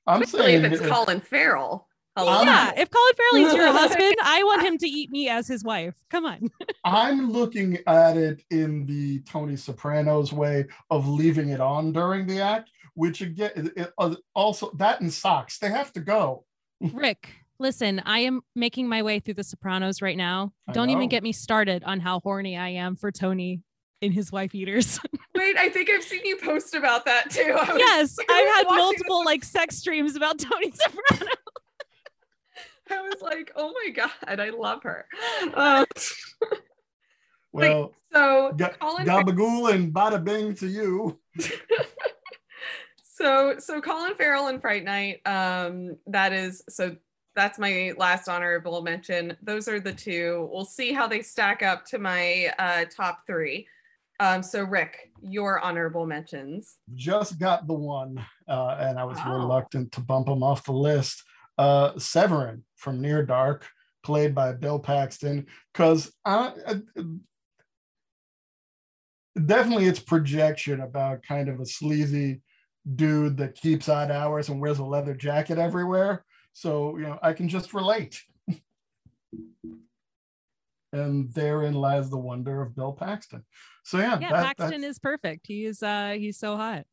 I'm 0.05 0.21
Especially 0.21 0.45
saying 0.47 0.65
if 0.65 0.73
it's 0.73 0.87
Colin 0.87 1.19
Farrell. 1.19 1.87
Hello? 2.17 2.41
Yeah, 2.41 2.71
if 2.75 2.89
Colin 2.89 3.13
Farrell 3.15 3.45
is 3.45 3.53
your 3.53 3.71
husband, 3.71 4.15
I 4.23 4.43
want 4.43 4.65
him 4.65 4.77
to 4.79 4.87
eat 4.87 5.11
me 5.11 5.29
as 5.29 5.47
his 5.47 5.63
wife. 5.63 5.93
Come 6.09 6.25
on. 6.25 6.49
I'm 6.83 7.31
looking 7.31 7.77
at 7.85 8.17
it 8.17 8.41
in 8.49 8.87
the 8.87 9.19
Tony 9.19 9.55
Soprano's 9.55 10.33
way 10.33 10.65
of 10.89 11.07
leaving 11.07 11.49
it 11.49 11.61
on 11.61 11.91
during 11.91 12.25
the 12.25 12.41
act, 12.41 12.71
which 12.97 13.21
again, 13.21 13.51
it, 13.55 13.73
it, 13.77 13.93
uh, 13.99 14.15
also 14.33 14.71
that 14.77 15.01
and 15.01 15.13
socks, 15.13 15.59
they 15.59 15.69
have 15.69 15.93
to 15.93 15.99
go. 15.99 16.45
Rick, 16.81 17.29
listen, 17.59 18.01
I 18.05 18.19
am 18.19 18.41
making 18.55 18.89
my 18.89 19.03
way 19.03 19.19
through 19.19 19.35
the 19.35 19.43
Sopranos 19.43 20.01
right 20.01 20.17
now. 20.17 20.51
Don't 20.73 20.89
even 20.89 21.07
get 21.07 21.21
me 21.21 21.31
started 21.31 21.83
on 21.83 21.99
how 21.99 22.19
horny 22.21 22.57
I 22.57 22.69
am 22.69 22.95
for 22.95 23.11
Tony 23.11 23.61
in 24.01 24.11
his 24.11 24.31
wife 24.31 24.55
eaters. 24.55 24.99
Wait, 25.35 25.57
I 25.57 25.69
think 25.69 25.91
I've 25.91 26.03
seen 26.03 26.25
you 26.25 26.37
post 26.37 26.73
about 26.73 27.05
that 27.05 27.29
too. 27.29 27.53
Was, 27.53 27.75
yes, 27.77 28.17
I've 28.27 28.47
had 28.47 28.63
multiple 28.69 29.23
like 29.23 29.43
sex 29.43 29.77
streams 29.77 30.15
about 30.15 30.39
Tony 30.39 30.71
Soprano. 30.71 31.31
I 32.89 33.01
was 33.01 33.21
like, 33.21 33.51
oh 33.55 33.73
my 33.73 33.91
god, 33.91 34.39
I 34.39 34.49
love 34.49 34.81
her. 34.83 35.05
Uh, 35.53 35.85
well, 37.51 37.93
so 38.11 38.53
ga- 38.57 38.73
Colin 38.79 39.05
gabagool 39.05 39.71
and 39.71 39.93
bada 39.93 40.23
bing 40.23 40.55
to 40.55 40.67
you. 40.67 41.19
So 43.17 43.55
so 43.57 43.81
Colin 43.81 44.13
Farrell 44.13 44.47
and 44.47 44.61
Fright 44.61 44.83
Night. 44.83 45.21
Um, 45.25 45.97
that 46.05 46.33
is 46.33 46.61
so 46.69 46.95
that's 47.35 47.57
my 47.57 47.93
last 47.97 48.27
honorable 48.27 48.83
mention. 48.83 49.35
Those 49.41 49.67
are 49.67 49.79
the 49.79 49.93
two. 49.93 50.47
We'll 50.51 50.65
see 50.65 50.93
how 50.93 51.07
they 51.07 51.23
stack 51.23 51.63
up 51.63 51.83
to 51.85 51.97
my 51.97 52.51
uh, 52.59 52.85
top 52.95 53.25
three. 53.25 53.67
Um, 54.19 54.43
so 54.43 54.63
Rick, 54.63 55.11
your 55.21 55.59
honorable 55.59 56.05
mentions. 56.05 56.77
Just 56.93 57.39
got 57.39 57.65
the 57.65 57.73
one, 57.73 58.23
uh, 58.47 58.77
and 58.79 58.99
I 58.99 59.03
was 59.03 59.17
wow. 59.17 59.37
reluctant 59.37 59.91
to 59.93 60.01
bump 60.01 60.27
him 60.27 60.43
off 60.43 60.63
the 60.63 60.71
list. 60.71 61.23
Uh, 61.57 61.93
Severen 61.93 62.61
from 62.75 63.01
Near 63.01 63.23
Dark, 63.23 63.65
played 64.03 64.35
by 64.35 64.53
Bill 64.53 64.77
Paxton, 64.77 65.47
because 65.73 66.11
I, 66.23 66.51
I, 66.67 67.03
definitely 69.43 69.85
it's 69.85 69.99
projection 69.99 70.81
about 70.81 71.23
kind 71.23 71.49
of 71.49 71.59
a 71.59 71.65
sleazy 71.65 72.41
dude 72.95 73.37
that 73.37 73.55
keeps 73.55 73.89
odd 73.89 74.11
hours 74.11 74.49
and 74.49 74.61
wears 74.61 74.79
a 74.79 74.85
leather 74.85 75.13
jacket 75.13 75.57
everywhere. 75.57 76.23
So, 76.53 76.97
you 76.97 77.03
know, 77.03 77.19
I 77.21 77.33
can 77.33 77.49
just 77.49 77.73
relate. 77.73 78.21
and 80.93 81.31
therein 81.33 81.73
lies 81.73 82.09
the 82.09 82.17
wonder 82.17 82.61
of 82.61 82.75
Bill 82.75 82.93
Paxton. 82.93 83.43
So 83.83 83.99
yeah, 83.99 84.19
yeah, 84.19 84.31
that, 84.31 84.57
Paxton 84.57 84.83
is 84.83 84.99
perfect. 84.99 85.47
He's 85.47 85.81
uh 85.83 86.15
he's 86.17 86.37
so 86.37 86.57
hot. 86.57 86.85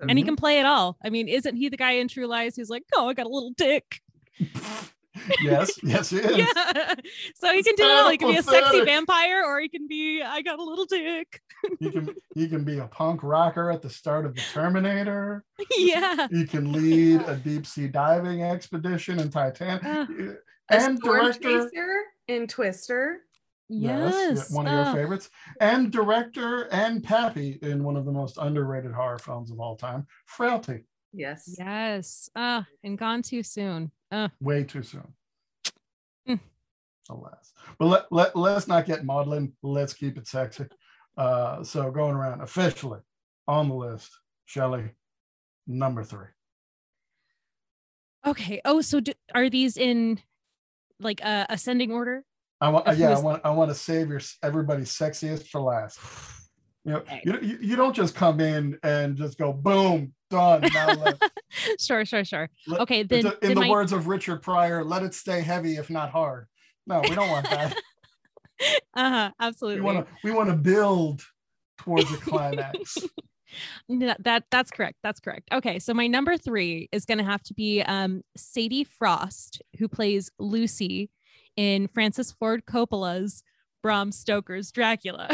Mm-hmm. 0.00 0.10
And 0.10 0.18
he 0.18 0.24
can 0.24 0.36
play 0.36 0.60
it 0.60 0.66
all. 0.66 0.96
I 1.02 1.10
mean, 1.10 1.26
isn't 1.28 1.56
he 1.56 1.68
the 1.68 1.76
guy 1.76 1.92
in 1.92 2.08
True 2.08 2.26
Lies 2.26 2.54
who's 2.56 2.68
like, 2.68 2.82
oh, 2.94 3.08
I 3.08 3.14
got 3.14 3.26
a 3.26 3.30
little 3.30 3.52
dick? 3.56 4.00
yes, 5.42 5.78
yes, 5.82 6.10
he 6.10 6.18
is. 6.18 6.36
Yeah. 6.36 6.94
So 7.34 7.52
he 7.52 7.62
can 7.62 7.74
do 7.76 7.84
it 7.84 7.90
all. 7.90 8.10
He 8.10 8.16
can 8.16 8.28
be 8.28 8.36
a 8.36 8.42
sexy 8.42 8.84
vampire, 8.84 9.44
or 9.44 9.60
he 9.60 9.68
can 9.68 9.86
be 9.86 10.22
I 10.22 10.42
got 10.42 10.58
a 10.58 10.62
little 10.62 10.86
dick. 10.86 11.40
he 11.80 11.90
can 11.90 12.14
he 12.34 12.48
can 12.48 12.64
be 12.64 12.78
a 12.78 12.86
punk 12.86 13.22
rocker 13.22 13.70
at 13.70 13.82
the 13.82 13.90
start 13.90 14.26
of 14.26 14.34
the 14.34 14.42
Terminator. 14.52 15.44
Yeah. 15.76 16.28
He 16.30 16.46
can 16.46 16.72
lead 16.72 17.22
a 17.22 17.36
deep 17.36 17.66
sea 17.66 17.88
diving 17.88 18.42
expedition 18.42 19.18
in 19.18 19.30
Titanic. 19.30 19.84
Uh, 19.84 20.06
and 20.70 21.00
director 21.00 21.70
in 22.28 22.46
Twister. 22.46 23.20
Yes, 23.68 24.14
yes 24.14 24.50
one 24.50 24.68
of 24.68 24.72
your 24.72 24.94
favorites, 24.94 25.28
and 25.60 25.90
director 25.90 26.68
and 26.72 27.02
Pappy 27.02 27.58
in 27.62 27.82
one 27.82 27.96
of 27.96 28.04
the 28.04 28.12
most 28.12 28.38
underrated 28.38 28.92
horror 28.92 29.18
films 29.18 29.50
of 29.50 29.58
all 29.58 29.76
time, 29.76 30.06
Frailty. 30.26 30.84
Yes, 31.12 31.56
yes, 31.58 32.30
uh, 32.36 32.62
and 32.84 32.96
gone 32.96 33.22
too 33.22 33.42
soon. 33.42 33.90
Uh. 34.10 34.28
Way 34.40 34.64
too 34.64 34.82
soon. 34.82 35.14
Mm. 36.28 36.40
Alas, 37.08 37.52
but 37.78 37.86
let, 37.86 38.04
let 38.10 38.36
let's 38.36 38.66
not 38.66 38.86
get 38.86 39.04
maudlin. 39.04 39.52
Let's 39.62 39.92
keep 39.92 40.18
it 40.18 40.26
sexy. 40.26 40.66
Uh, 41.16 41.62
so 41.62 41.90
going 41.90 42.14
around 42.14 42.40
officially 42.40 43.00
on 43.48 43.68
the 43.68 43.74
list, 43.74 44.10
Shelley, 44.44 44.90
number 45.66 46.02
three. 46.04 46.26
Okay. 48.26 48.60
Oh, 48.64 48.80
so 48.80 49.00
do, 49.00 49.12
are 49.34 49.48
these 49.48 49.76
in 49.76 50.20
like 50.98 51.24
uh, 51.24 51.46
ascending 51.48 51.92
order? 51.92 52.24
I 52.60 52.70
want, 52.70 52.88
uh, 52.88 52.92
yeah, 52.92 53.16
I 53.16 53.20
want, 53.20 53.42
I 53.44 53.50
want 53.50 53.70
to 53.70 53.74
save 53.74 54.08
your 54.08 54.20
everybody's 54.42 54.90
sexiest 54.90 55.46
for 55.48 55.60
last. 55.60 55.98
You 56.86 56.92
know, 56.92 56.98
okay. 56.98 57.20
you, 57.24 57.58
you 57.60 57.74
don't 57.74 57.94
just 57.96 58.14
come 58.14 58.38
in 58.38 58.78
and 58.84 59.16
just 59.16 59.38
go 59.38 59.52
boom, 59.52 60.14
done. 60.30 60.70
sure, 61.80 62.04
sure, 62.04 62.24
sure. 62.24 62.48
Let, 62.68 62.80
okay, 62.82 63.02
then 63.02 63.26
a, 63.26 63.30
in 63.30 63.36
then 63.40 63.54
the 63.54 63.60
my... 63.62 63.70
words 63.70 63.92
of 63.92 64.06
Richard 64.06 64.40
Pryor, 64.40 64.84
let 64.84 65.02
it 65.02 65.12
stay 65.12 65.40
heavy 65.40 65.78
if 65.78 65.90
not 65.90 66.10
hard. 66.10 66.46
No, 66.86 67.00
we 67.00 67.10
don't 67.10 67.28
want 67.28 67.50
that. 67.50 67.74
uh-huh, 68.94 69.32
absolutely. 69.40 69.80
We 69.80 69.86
want 69.86 70.06
to 70.06 70.12
we 70.22 70.30
want 70.30 70.48
to 70.48 70.54
build 70.54 71.22
towards 71.78 72.08
a 72.12 72.18
climax. 72.18 72.98
that 73.88 74.44
that's 74.48 74.70
correct. 74.70 74.98
That's 75.02 75.18
correct. 75.18 75.48
Okay, 75.52 75.80
so 75.80 75.92
my 75.92 76.06
number 76.06 76.36
three 76.36 76.88
is 76.92 77.04
going 77.04 77.18
to 77.18 77.24
have 77.24 77.42
to 77.44 77.54
be 77.54 77.82
um, 77.82 78.22
Sadie 78.36 78.84
Frost, 78.84 79.60
who 79.80 79.88
plays 79.88 80.30
Lucy 80.38 81.10
in 81.56 81.88
Francis 81.88 82.30
Ford 82.30 82.64
Coppola's 82.64 83.42
Bram 83.82 84.12
Stoker's 84.12 84.70
Dracula. 84.70 85.28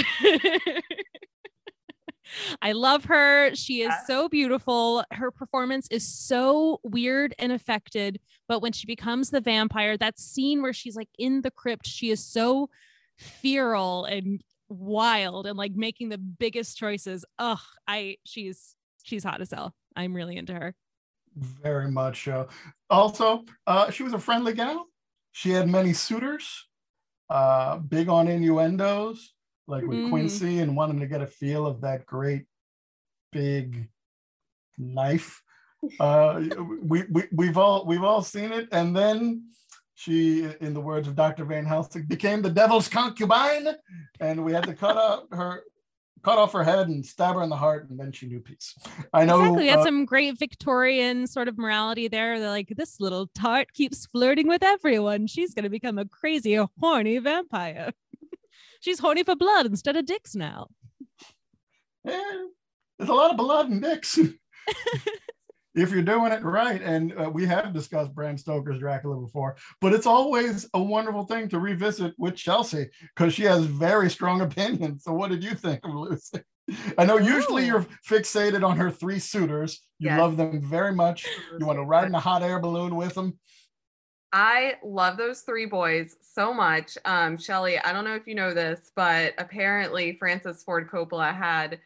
I 2.61 2.73
love 2.73 3.05
her. 3.07 3.55
She 3.55 3.83
is 3.83 3.93
so 4.07 4.29
beautiful. 4.29 5.05
Her 5.13 5.31
performance 5.31 5.89
is 5.91 6.07
so 6.07 6.81
weird 6.83 7.35
and 7.39 7.53
affected. 7.53 8.21
But 8.49 8.61
when 8.61 8.73
she 8.73 8.87
becomes 8.87 9.31
the 9.31 9.41
vampire, 9.41 9.97
that 9.97 10.19
scene 10.19 10.63
where 10.63 10.73
she's 10.73 10.97
like 10.97 11.11
in 11.19 11.43
the 11.43 11.51
crypt, 11.51 11.87
she 11.87 12.11
is 12.11 12.25
so 12.25 12.71
feral 13.19 14.05
and 14.05 14.43
wild 14.69 15.47
and 15.47 15.57
like 15.57 15.75
making 15.75 16.09
the 16.09 16.19
biggest 16.19 16.77
choices. 16.77 17.25
Ugh, 17.39 17.59
I 17.87 18.17
she's 18.25 18.75
she's 19.03 19.25
hot 19.25 19.41
as 19.41 19.51
hell. 19.51 19.75
I'm 19.95 20.15
really 20.15 20.37
into 20.37 20.55
her. 20.55 20.75
Very 21.37 21.91
much 21.91 22.25
so. 22.25 22.49
Also, 22.91 23.45
uh, 23.67 23.91
she 23.91 24.03
was 24.03 24.13
a 24.13 24.19
friendly 24.19 24.53
gal. 24.53 24.87
She 25.33 25.51
had 25.51 25.69
many 25.69 25.95
suitors, 25.95 26.67
uh, 27.31 27.79
big 27.79 28.09
on 28.09 28.29
innuendos, 28.29 29.32
like 29.67 29.85
with 29.85 29.99
mm. 29.99 30.11
Quincy, 30.11 30.61
and 30.61 30.77
wanting 30.77 31.01
to 31.01 31.07
get 31.07 31.23
a 31.23 31.27
feel 31.27 31.67
of 31.67 31.81
that 31.83 32.07
great 32.07 32.47
big 33.33 33.89
knife. 34.79 35.43
Uh, 35.99 36.43
we, 36.83 37.05
we 37.11 37.25
we've 37.33 37.59
all 37.59 37.85
we've 37.87 38.05
all 38.05 38.23
seen 38.23 38.53
it, 38.53 38.69
and 38.73 38.95
then 38.97 39.45
she, 39.95 40.49
in 40.61 40.75
the 40.75 40.81
words 40.81 41.07
of 41.07 41.15
Dr. 41.15 41.45
Van 41.45 41.65
Helsing, 41.65 42.07
became 42.07 42.43
the 42.43 42.51
devil's 42.51 42.89
concubine, 42.89 43.69
and 44.21 44.45
we 44.45 44.53
had 44.53 44.65
to 44.65 44.75
cut 44.75 44.97
out 44.97 45.27
her 45.33 45.65
cut 46.23 46.39
off 46.39 46.53
her 46.53 46.63
head 46.63 46.89
and 46.89 47.05
stab 47.05 47.35
her 47.35 47.43
in 47.43 47.51
the 47.51 47.57
heart, 47.57 47.91
and 47.91 47.99
then 47.99 48.13
she 48.13 48.27
knew 48.27 48.41
peace. 48.41 48.77
I 49.13 49.25
know 49.25 49.41
exactly. 49.41 49.67
That's 49.67 49.81
uh, 49.81 49.85
some 49.85 50.05
great 50.05 50.39
Victorian 50.39 51.27
sort 51.27 51.49
of 51.49 51.59
morality 51.59 52.09
there. 52.09 52.39
They're 52.39 52.49
like, 52.49 52.73
this 52.77 53.01
little 53.01 53.29
tart 53.35 53.73
keeps 53.73 54.07
flirting 54.07 54.49
with 54.49 54.63
everyone. 54.63 55.27
She's 55.27 55.55
gonna 55.55 55.71
become 55.71 55.99
a 55.99 56.05
crazy, 56.05 56.59
horny 56.81 57.19
vampire. 57.19 57.93
She's 58.83 58.99
horny 58.99 59.23
for 59.23 59.37
blood 59.37 59.67
instead 59.67 59.97
of 59.97 60.07
dicks 60.07 60.35
now. 60.35 60.67
Yeah, 62.05 62.47
there's 62.99 63.09
a 63.09 63.15
lot 63.15 63.31
of 63.31 63.37
blood 63.37 63.71
and 63.71 63.81
dicks. 63.81 64.19
if 65.77 65.93
you're 65.93 66.03
doing 66.03 66.33
it 66.33 66.43
right. 66.43 66.83
And 66.83 67.15
uh, 67.17 67.31
we 67.31 67.47
have 67.47 67.73
discussed 67.73 68.13
Bram 68.13 68.37
Stoker's 68.37 68.81
Dracula 68.81 69.21
before, 69.21 69.57
but 69.81 69.93
it's 69.93 70.07
always 70.07 70.69
a 70.75 70.83
wonderful 70.83 71.25
thing 71.27 71.49
to 71.51 71.61
revisit 71.61 72.13
with 72.19 72.35
Chelsea 72.35 72.89
because 73.15 73.35
she 73.35 73.45
has 73.45 73.65
very 73.67 74.11
strong 74.11 74.41
opinions. 74.49 75.05
So, 75.05 75.13
what 75.13 75.31
did 75.31 75.45
you 75.45 75.55
think 75.55 75.79
of 75.85 75.95
Lucy? 75.95 76.41
I 76.99 77.05
know 77.05 77.19
usually 77.19 77.67
you're 77.67 77.87
fixated 78.09 78.67
on 78.67 78.77
her 78.79 78.91
three 78.91 79.21
suitors. 79.21 79.81
You 80.01 80.11
yes. 80.11 80.19
love 80.19 80.37
them 80.37 80.61
very 80.61 80.93
much. 80.93 81.25
You 81.57 81.67
want 81.67 81.79
to 81.79 81.85
ride 81.85 82.09
in 82.09 82.15
a 82.17 82.21
hot 82.21 82.43
air 82.43 82.59
balloon 82.59 82.97
with 82.97 83.15
them. 83.15 83.39
I 84.33 84.77
love 84.83 85.19
those 85.19 85.43
three 85.43 85.67
boys 85.67 86.17
so 86.21 86.55
much. 86.55 86.97
Um, 87.05 87.37
Shelley, 87.37 87.79
I 87.79 87.93
don't 87.93 88.05
know 88.05 88.15
if 88.15 88.27
you 88.27 88.35
know 88.35 88.55
this, 88.55 88.91
but 88.95 89.35
apparently 89.39 90.17
Francis 90.17 90.63
Ford 90.63 90.89
Coppola 90.89 91.37
had 91.37 91.79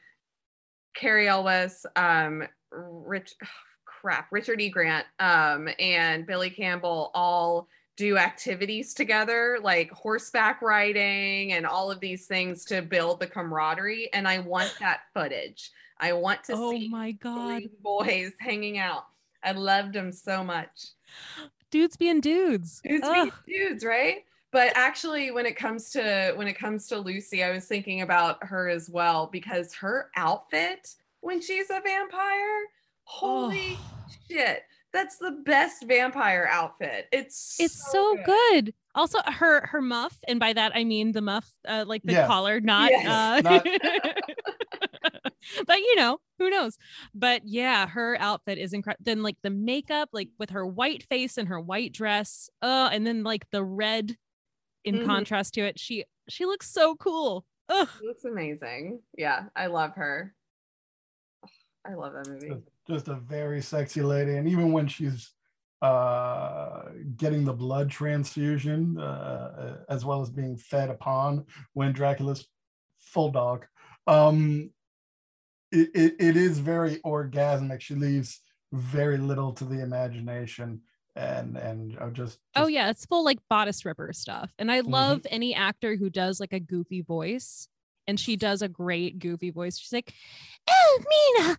Cary 0.94 1.28
Elwes, 1.28 1.84
um, 1.96 2.46
Rich, 2.70 3.34
crap, 3.84 4.28
Richard 4.30 4.60
E. 4.60 4.68
Grant 4.68 5.06
um, 5.18 5.68
and 5.80 6.26
Billy 6.26 6.50
Campbell 6.50 7.10
all 7.14 7.68
do 7.96 8.18
activities 8.18 8.94
together, 8.94 9.58
like 9.62 9.90
horseback 9.90 10.62
riding 10.62 11.52
and 11.52 11.66
all 11.66 11.90
of 11.90 11.98
these 11.98 12.26
things 12.26 12.64
to 12.66 12.82
build 12.82 13.18
the 13.18 13.26
camaraderie. 13.26 14.12
And 14.12 14.28
I 14.28 14.38
want 14.38 14.72
that 14.80 15.00
footage. 15.14 15.70
I 15.98 16.12
want 16.12 16.44
to 16.44 16.52
oh 16.54 16.70
see 16.72 16.88
my 16.88 17.12
god 17.12 17.62
boys 17.82 18.32
hanging 18.38 18.78
out. 18.78 19.06
I 19.42 19.52
loved 19.52 19.94
them 19.94 20.12
so 20.12 20.44
much. 20.44 20.88
Dudes 21.70 21.96
being 21.96 22.20
dudes. 22.20 22.80
Dudes 22.84 23.06
Ugh. 23.06 23.32
being 23.46 23.68
dudes, 23.68 23.84
right? 23.84 24.24
But 24.52 24.72
actually, 24.74 25.30
when 25.32 25.44
it 25.44 25.56
comes 25.56 25.90
to 25.90 26.32
when 26.36 26.46
it 26.46 26.58
comes 26.58 26.86
to 26.88 26.98
Lucy, 26.98 27.44
I 27.44 27.50
was 27.50 27.66
thinking 27.66 28.00
about 28.02 28.42
her 28.42 28.68
as 28.68 28.88
well 28.88 29.26
because 29.26 29.74
her 29.74 30.10
outfit 30.16 30.94
when 31.20 31.40
she's 31.40 31.70
a 31.70 31.80
vampire, 31.80 32.62
holy 33.04 33.76
oh 33.78 34.12
shit. 34.30 34.62
That's 34.92 35.18
the 35.18 35.32
best 35.44 35.84
vampire 35.84 36.48
outfit. 36.50 37.08
It's 37.12 37.60
it's 37.60 37.74
so, 37.74 37.92
so 37.92 38.16
good. 38.24 38.64
good. 38.64 38.74
Also, 38.94 39.18
her 39.26 39.66
her 39.66 39.82
muff, 39.82 40.16
and 40.26 40.40
by 40.40 40.54
that 40.54 40.72
I 40.74 40.84
mean 40.84 41.12
the 41.12 41.20
muff, 41.20 41.50
uh, 41.68 41.84
like 41.86 42.02
the 42.02 42.12
yeah. 42.12 42.26
collar, 42.26 42.60
not. 42.60 42.90
Yes. 42.90 43.06
Uh, 43.06 43.40
not- 43.42 43.66
but 45.66 45.78
you 45.78 45.96
know, 45.96 46.18
who 46.38 46.50
knows? 46.50 46.78
But 47.14 47.42
yeah, 47.44 47.86
her 47.86 48.16
outfit 48.20 48.58
is 48.58 48.72
incredible. 48.72 49.04
Then 49.04 49.22
like 49.22 49.36
the 49.42 49.50
makeup, 49.50 50.10
like 50.12 50.28
with 50.38 50.50
her 50.50 50.66
white 50.66 51.04
face 51.04 51.38
and 51.38 51.48
her 51.48 51.60
white 51.60 51.92
dress, 51.92 52.50
uh, 52.62 52.90
and 52.92 53.06
then 53.06 53.22
like 53.22 53.46
the 53.50 53.64
red 53.64 54.16
in 54.84 54.96
mm-hmm. 54.96 55.06
contrast 55.06 55.54
to 55.54 55.62
it. 55.62 55.78
She 55.78 56.04
she 56.28 56.44
looks 56.44 56.70
so 56.70 56.94
cool. 56.96 57.44
Ugh. 57.68 57.88
She 57.98 58.06
looks 58.06 58.24
amazing. 58.24 59.00
Yeah, 59.16 59.44
I 59.54 59.66
love 59.66 59.94
her. 59.96 60.34
I 61.84 61.94
love 61.94 62.12
that 62.14 62.28
movie 62.28 62.62
just 62.86 63.08
a 63.08 63.14
very 63.14 63.60
sexy 63.60 64.02
lady. 64.02 64.36
And 64.36 64.48
even 64.48 64.72
when 64.72 64.86
she's 64.86 65.32
uh, 65.82 66.82
getting 67.16 67.44
the 67.44 67.52
blood 67.52 67.90
transfusion, 67.90 68.98
uh, 68.98 69.78
as 69.88 70.04
well 70.04 70.22
as 70.22 70.30
being 70.30 70.56
fed 70.56 70.90
upon 70.90 71.46
when 71.74 71.92
Dracula's 71.92 72.46
full 72.98 73.30
dog, 73.30 73.66
um, 74.06 74.70
it, 75.76 75.90
it, 75.94 76.16
it 76.18 76.36
is 76.36 76.58
very 76.58 76.96
orgasmic. 76.98 77.80
She 77.80 77.94
leaves 77.94 78.40
very 78.72 79.18
little 79.18 79.52
to 79.52 79.64
the 79.64 79.82
imagination. 79.82 80.80
and 81.14 81.56
and 81.56 81.96
uh, 81.98 82.10
just, 82.10 82.16
just, 82.16 82.38
oh 82.56 82.66
yeah 82.66 82.90
it's 82.90 83.06
full 83.06 83.24
like 83.24 83.38
bodice 83.48 83.86
ripper 83.86 84.12
stuff 84.12 84.52
and 84.58 84.70
i 84.70 84.80
mm-hmm. 84.80 84.90
love 84.90 85.18
mm-hmm. 85.20 85.34
any 85.34 85.54
actor 85.54 85.96
who 85.96 86.10
does 86.10 86.38
like 86.40 86.52
a 86.52 86.60
goofy 86.60 87.00
voice 87.00 87.68
and 88.06 88.20
she 88.20 88.36
does 88.36 88.60
a 88.60 88.68
great 88.68 89.18
goofy 89.18 89.50
voice 89.50 89.78
she's 89.78 89.94
like 89.94 90.12
oh 90.68 91.04
mina 91.08 91.56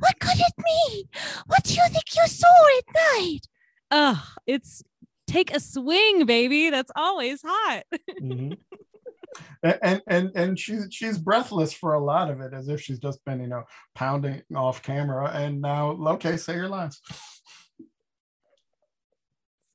what 0.00 0.18
could 0.18 0.40
it 0.40 0.54
mean 0.58 1.04
what 1.46 1.62
do 1.62 1.74
you 1.74 1.84
think 1.88 2.16
you 2.16 2.26
saw 2.26 2.78
at 2.78 2.94
night 3.14 3.46
Ugh, 3.92 4.18
it's 4.44 4.82
take 5.28 5.54
a 5.54 5.60
swing 5.60 6.26
baby 6.26 6.70
that's 6.70 6.90
always 6.96 7.40
hot 7.46 7.84
mm-hmm. 8.20 8.54
and 9.62 10.02
and 10.06 10.30
and 10.34 10.58
she's 10.58 10.86
she's 10.90 11.18
breathless 11.18 11.72
for 11.72 11.94
a 11.94 12.04
lot 12.04 12.30
of 12.30 12.40
it 12.40 12.52
as 12.52 12.68
if 12.68 12.80
she's 12.80 12.98
just 12.98 13.24
been 13.24 13.40
you 13.40 13.46
know 13.46 13.64
pounding 13.94 14.42
off 14.54 14.82
camera 14.82 15.30
and 15.34 15.60
now 15.60 15.90
okay 15.90 16.36
say 16.36 16.54
your 16.54 16.68
lines 16.68 17.00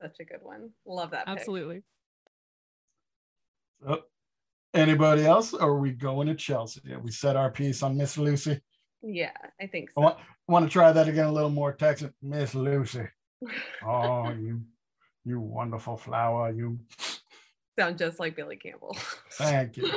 such 0.02 0.16
a 0.20 0.24
good 0.24 0.42
one. 0.42 0.70
Love 0.84 1.12
that. 1.12 1.24
Absolutely. 1.28 1.82
So, 3.86 4.02
anybody 4.74 5.24
else? 5.24 5.54
Or 5.54 5.70
are 5.70 5.78
we 5.78 5.92
going 5.92 6.26
to 6.26 6.34
Chelsea? 6.34 6.80
We 7.00 7.12
set 7.12 7.36
our 7.36 7.50
piece 7.50 7.82
on 7.82 7.96
Miss 7.96 8.18
Lucy. 8.18 8.60
Yeah, 9.02 9.32
I 9.60 9.66
think 9.66 9.90
so. 9.90 10.00
I 10.00 10.04
want, 10.04 10.18
I 10.18 10.52
want 10.52 10.66
to 10.66 10.70
try 10.70 10.92
that 10.92 11.08
again 11.08 11.26
a 11.26 11.32
little 11.32 11.50
more 11.50 11.72
Texan. 11.72 12.12
Miss 12.20 12.54
Lucy. 12.54 13.06
oh, 13.86 14.30
you 14.30 14.62
you 15.24 15.40
wonderful 15.40 15.96
flower. 15.96 16.50
You 16.50 16.80
sound 17.78 17.98
just 17.98 18.20
like 18.20 18.36
Billy 18.36 18.56
Campbell. 18.56 18.96
Thank 19.32 19.76
you. 19.78 19.90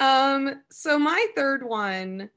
um, 0.00 0.62
so 0.70 0.98
my 0.98 1.26
third 1.34 1.64
one 1.64 2.30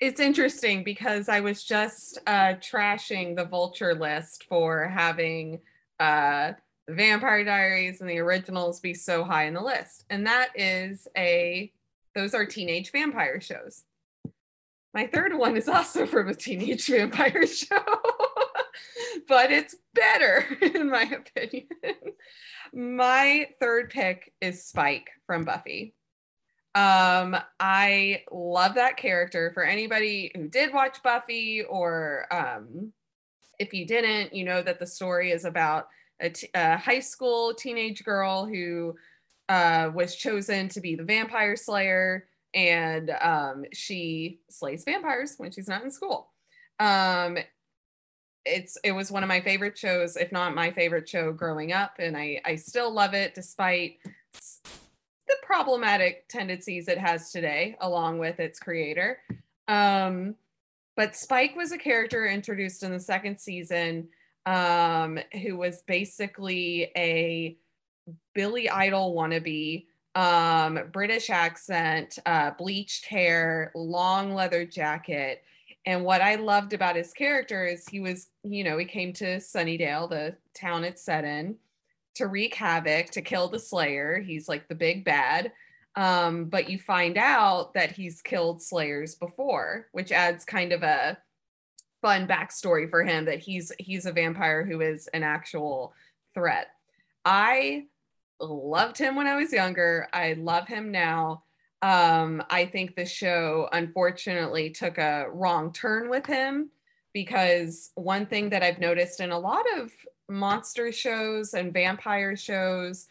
it's 0.00 0.20
interesting 0.20 0.84
because 0.84 1.28
I 1.28 1.40
was 1.40 1.64
just 1.64 2.18
uh, 2.26 2.54
trashing 2.60 3.34
the 3.34 3.44
vulture 3.44 3.94
list 3.94 4.44
for 4.48 4.86
having 4.86 5.60
uh, 5.98 6.52
the 6.86 6.94
Vampire 6.94 7.44
Diaries 7.44 8.00
and 8.00 8.08
the 8.08 8.18
originals 8.18 8.78
be 8.80 8.94
so 8.94 9.24
high 9.24 9.44
in 9.44 9.54
the 9.54 9.60
list. 9.60 10.04
And 10.08 10.26
that 10.26 10.50
is 10.54 11.08
a, 11.16 11.72
those 12.14 12.32
are 12.32 12.46
teenage 12.46 12.92
vampire 12.92 13.40
shows. 13.40 13.84
My 14.94 15.06
third 15.06 15.36
one 15.36 15.56
is 15.56 15.68
also 15.68 16.06
from 16.06 16.28
a 16.28 16.34
teenage 16.34 16.86
vampire 16.88 17.46
show, 17.46 17.82
but 19.28 19.50
it's 19.50 19.74
better 19.94 20.46
in 20.60 20.90
my 20.90 21.02
opinion. 21.02 21.66
My 22.72 23.48
third 23.60 23.90
pick 23.90 24.32
is 24.40 24.64
Spike 24.64 25.10
from 25.26 25.44
Buffy. 25.44 25.94
Um, 26.74 27.36
I 27.58 28.22
love 28.30 28.74
that 28.74 28.96
character. 28.96 29.50
For 29.52 29.64
anybody 29.64 30.30
who 30.34 30.48
did 30.48 30.72
watch 30.72 31.02
Buffy, 31.02 31.62
or 31.62 32.26
um, 32.30 32.92
if 33.58 33.72
you 33.72 33.86
didn't, 33.86 34.34
you 34.34 34.44
know 34.44 34.62
that 34.62 34.78
the 34.78 34.86
story 34.86 35.32
is 35.32 35.44
about 35.44 35.88
a, 36.20 36.30
t- 36.30 36.50
a 36.54 36.76
high 36.76 37.00
school 37.00 37.54
teenage 37.54 38.04
girl 38.04 38.46
who 38.46 38.94
uh, 39.48 39.90
was 39.94 40.14
chosen 40.14 40.68
to 40.68 40.80
be 40.80 40.94
the 40.94 41.04
vampire 41.04 41.56
slayer, 41.56 42.28
and 42.54 43.10
um, 43.20 43.64
she 43.72 44.40
slays 44.50 44.84
vampires 44.84 45.34
when 45.38 45.50
she's 45.50 45.68
not 45.68 45.82
in 45.82 45.90
school. 45.90 46.30
Um, 46.78 47.38
it's 48.48 48.78
it 48.82 48.92
was 48.92 49.10
one 49.10 49.22
of 49.22 49.28
my 49.28 49.40
favorite 49.40 49.76
shows, 49.76 50.16
if 50.16 50.32
not 50.32 50.54
my 50.54 50.70
favorite 50.70 51.08
show 51.08 51.32
growing 51.32 51.72
up, 51.72 51.96
and 51.98 52.16
I 52.16 52.40
I 52.44 52.56
still 52.56 52.92
love 52.92 53.14
it 53.14 53.34
despite 53.34 53.98
the 54.32 55.36
problematic 55.42 56.28
tendencies 56.28 56.88
it 56.88 56.98
has 56.98 57.30
today, 57.30 57.76
along 57.80 58.18
with 58.18 58.40
its 58.40 58.58
creator. 58.58 59.18
Um, 59.68 60.34
but 60.96 61.14
Spike 61.14 61.54
was 61.54 61.70
a 61.70 61.78
character 61.78 62.26
introduced 62.26 62.82
in 62.82 62.90
the 62.90 62.98
second 62.98 63.38
season 63.38 64.08
um, 64.46 65.18
who 65.42 65.56
was 65.56 65.82
basically 65.82 66.90
a 66.96 67.56
Billy 68.34 68.68
Idol 68.70 69.14
wannabe, 69.14 69.86
um, 70.14 70.80
British 70.90 71.30
accent, 71.30 72.18
uh, 72.24 72.52
bleached 72.52 73.04
hair, 73.06 73.70
long 73.74 74.34
leather 74.34 74.64
jacket. 74.64 75.44
And 75.88 76.04
what 76.04 76.20
I 76.20 76.34
loved 76.34 76.74
about 76.74 76.96
his 76.96 77.14
character 77.14 77.64
is 77.64 77.88
he 77.88 77.98
was, 77.98 78.26
you 78.44 78.62
know, 78.62 78.76
he 78.76 78.84
came 78.84 79.14
to 79.14 79.38
Sunnydale, 79.38 80.10
the 80.10 80.36
town 80.52 80.84
it's 80.84 81.02
set 81.02 81.24
in 81.24 81.56
to 82.16 82.26
wreak 82.26 82.54
havoc, 82.54 83.06
to 83.12 83.22
kill 83.22 83.48
the 83.48 83.58
Slayer. 83.58 84.20
He's 84.20 84.50
like 84.50 84.68
the 84.68 84.74
big 84.74 85.02
bad. 85.02 85.50
Um, 85.96 86.44
but 86.44 86.68
you 86.68 86.78
find 86.78 87.16
out 87.16 87.72
that 87.72 87.92
he's 87.92 88.20
killed 88.20 88.60
Slayers 88.60 89.14
before, 89.14 89.86
which 89.92 90.12
adds 90.12 90.44
kind 90.44 90.74
of 90.74 90.82
a 90.82 91.16
fun 92.02 92.28
backstory 92.28 92.90
for 92.90 93.02
him 93.02 93.24
that 93.24 93.38
he's 93.38 93.72
he's 93.78 94.04
a 94.04 94.12
vampire 94.12 94.66
who 94.66 94.82
is 94.82 95.08
an 95.14 95.22
actual 95.22 95.94
threat. 96.34 96.68
I 97.24 97.86
loved 98.38 98.98
him 98.98 99.16
when 99.16 99.26
I 99.26 99.36
was 99.36 99.54
younger. 99.54 100.06
I 100.12 100.34
love 100.34 100.68
him 100.68 100.92
now. 100.92 101.44
Um, 101.80 102.42
I 102.50 102.66
think 102.66 102.96
the 102.96 103.06
show 103.06 103.68
unfortunately 103.72 104.70
took 104.70 104.98
a 104.98 105.26
wrong 105.30 105.72
turn 105.72 106.10
with 106.10 106.26
him 106.26 106.70
because 107.12 107.90
one 107.94 108.26
thing 108.26 108.50
that 108.50 108.62
I've 108.62 108.80
noticed 108.80 109.20
in 109.20 109.30
a 109.30 109.38
lot 109.38 109.64
of 109.76 109.92
monster 110.28 110.92
shows 110.92 111.54
and 111.54 111.72
vampire 111.72 112.36
shows 112.36 113.06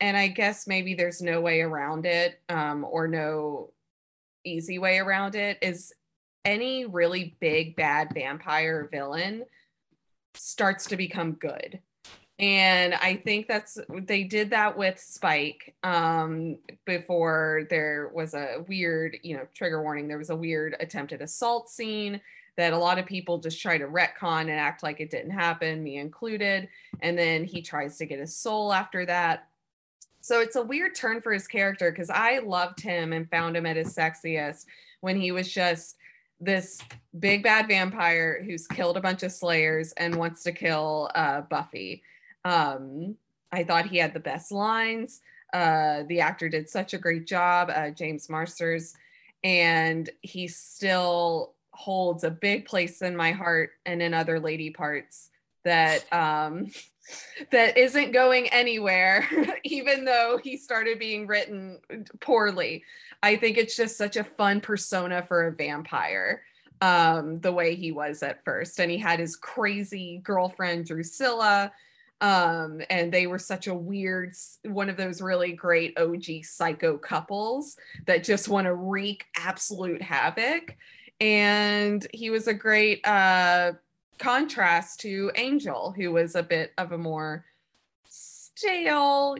and 0.00 0.16
i 0.16 0.28
guess 0.28 0.66
maybe 0.66 0.94
there's 0.94 1.20
no 1.20 1.40
way 1.40 1.60
around 1.60 2.06
it 2.06 2.40
um, 2.48 2.86
or 2.88 3.08
no 3.08 3.70
easy 4.44 4.78
way 4.78 4.98
around 4.98 5.34
it 5.34 5.58
is 5.60 5.92
any 6.44 6.84
really 6.84 7.36
big 7.40 7.74
bad 7.76 8.12
vampire 8.14 8.88
villain 8.90 9.44
starts 10.34 10.86
to 10.86 10.96
become 10.96 11.32
good 11.32 11.80
and 12.42 12.94
i 12.94 13.14
think 13.14 13.48
that's 13.48 13.78
they 14.02 14.24
did 14.24 14.50
that 14.50 14.76
with 14.76 14.98
spike 14.98 15.74
um, 15.84 16.58
before 16.84 17.66
there 17.70 18.10
was 18.12 18.34
a 18.34 18.64
weird 18.68 19.16
you 19.22 19.36
know 19.36 19.46
trigger 19.54 19.82
warning 19.82 20.08
there 20.08 20.18
was 20.18 20.30
a 20.30 20.36
weird 20.36 20.76
attempted 20.80 21.22
assault 21.22 21.70
scene 21.70 22.20
that 22.56 22.72
a 22.72 22.78
lot 22.78 22.98
of 22.98 23.06
people 23.06 23.38
just 23.38 23.60
try 23.60 23.78
to 23.78 23.86
retcon 23.86 24.42
and 24.42 24.50
act 24.50 24.82
like 24.82 25.00
it 25.00 25.10
didn't 25.10 25.30
happen, 25.30 25.82
me 25.82 25.96
included. 25.96 26.68
And 27.00 27.16
then 27.18 27.44
he 27.44 27.62
tries 27.62 27.96
to 27.98 28.06
get 28.06 28.18
his 28.18 28.36
soul 28.36 28.72
after 28.72 29.06
that. 29.06 29.48
So 30.20 30.40
it's 30.40 30.56
a 30.56 30.62
weird 30.62 30.94
turn 30.94 31.20
for 31.20 31.32
his 31.32 31.48
character 31.48 31.90
because 31.90 32.10
I 32.10 32.38
loved 32.38 32.80
him 32.80 33.12
and 33.12 33.28
found 33.30 33.56
him 33.56 33.66
at 33.66 33.76
his 33.76 33.94
sexiest 33.94 34.66
when 35.00 35.20
he 35.20 35.32
was 35.32 35.52
just 35.52 35.96
this 36.40 36.80
big 37.18 37.42
bad 37.42 37.68
vampire 37.68 38.42
who's 38.44 38.66
killed 38.66 38.96
a 38.96 39.00
bunch 39.00 39.22
of 39.22 39.32
slayers 39.32 39.92
and 39.92 40.14
wants 40.14 40.42
to 40.42 40.52
kill 40.52 41.10
uh, 41.14 41.40
Buffy. 41.42 42.02
Um, 42.44 43.16
I 43.50 43.64
thought 43.64 43.86
he 43.86 43.98
had 43.98 44.14
the 44.14 44.20
best 44.20 44.50
lines. 44.52 45.20
Uh, 45.52 46.04
the 46.08 46.20
actor 46.20 46.48
did 46.48 46.68
such 46.68 46.94
a 46.94 46.98
great 46.98 47.26
job, 47.26 47.70
uh, 47.74 47.90
James 47.90 48.30
Marsters, 48.30 48.94
and 49.44 50.08
he 50.22 50.48
still 50.48 51.54
holds 51.72 52.24
a 52.24 52.30
big 52.30 52.64
place 52.66 53.02
in 53.02 53.16
my 53.16 53.32
heart 53.32 53.72
and 53.86 54.02
in 54.02 54.14
other 54.14 54.38
lady 54.38 54.70
parts 54.70 55.30
that 55.64 56.04
um 56.12 56.70
that 57.50 57.76
isn't 57.76 58.12
going 58.12 58.48
anywhere 58.48 59.26
even 59.64 60.04
though 60.04 60.38
he 60.42 60.56
started 60.56 60.98
being 60.98 61.26
written 61.26 61.78
poorly 62.20 62.84
i 63.22 63.34
think 63.36 63.56
it's 63.56 63.76
just 63.76 63.96
such 63.96 64.16
a 64.16 64.24
fun 64.24 64.60
persona 64.60 65.22
for 65.22 65.46
a 65.46 65.52
vampire 65.52 66.42
um 66.82 67.40
the 67.40 67.52
way 67.52 67.74
he 67.74 67.90
was 67.90 68.22
at 68.22 68.44
first 68.44 68.78
and 68.78 68.90
he 68.90 68.98
had 68.98 69.18
his 69.18 69.36
crazy 69.36 70.20
girlfriend 70.22 70.86
drusilla 70.86 71.72
um 72.22 72.80
and 72.88 73.12
they 73.12 73.26
were 73.26 73.38
such 73.38 73.66
a 73.66 73.74
weird 73.74 74.32
one 74.64 74.88
of 74.88 74.96
those 74.96 75.20
really 75.20 75.52
great 75.52 75.96
og 75.98 76.24
psycho 76.42 76.96
couples 76.96 77.76
that 78.06 78.24
just 78.24 78.48
want 78.48 78.64
to 78.64 78.74
wreak 78.74 79.26
absolute 79.36 80.00
havoc 80.00 80.76
and 81.22 82.04
he 82.12 82.30
was 82.30 82.48
a 82.48 82.54
great 82.54 83.06
uh, 83.06 83.74
contrast 84.18 84.98
to 85.00 85.30
Angel, 85.36 85.94
who 85.96 86.10
was 86.10 86.34
a 86.34 86.42
bit 86.42 86.72
of 86.78 86.90
a 86.90 86.98
more 86.98 87.44
stale, 88.08 89.36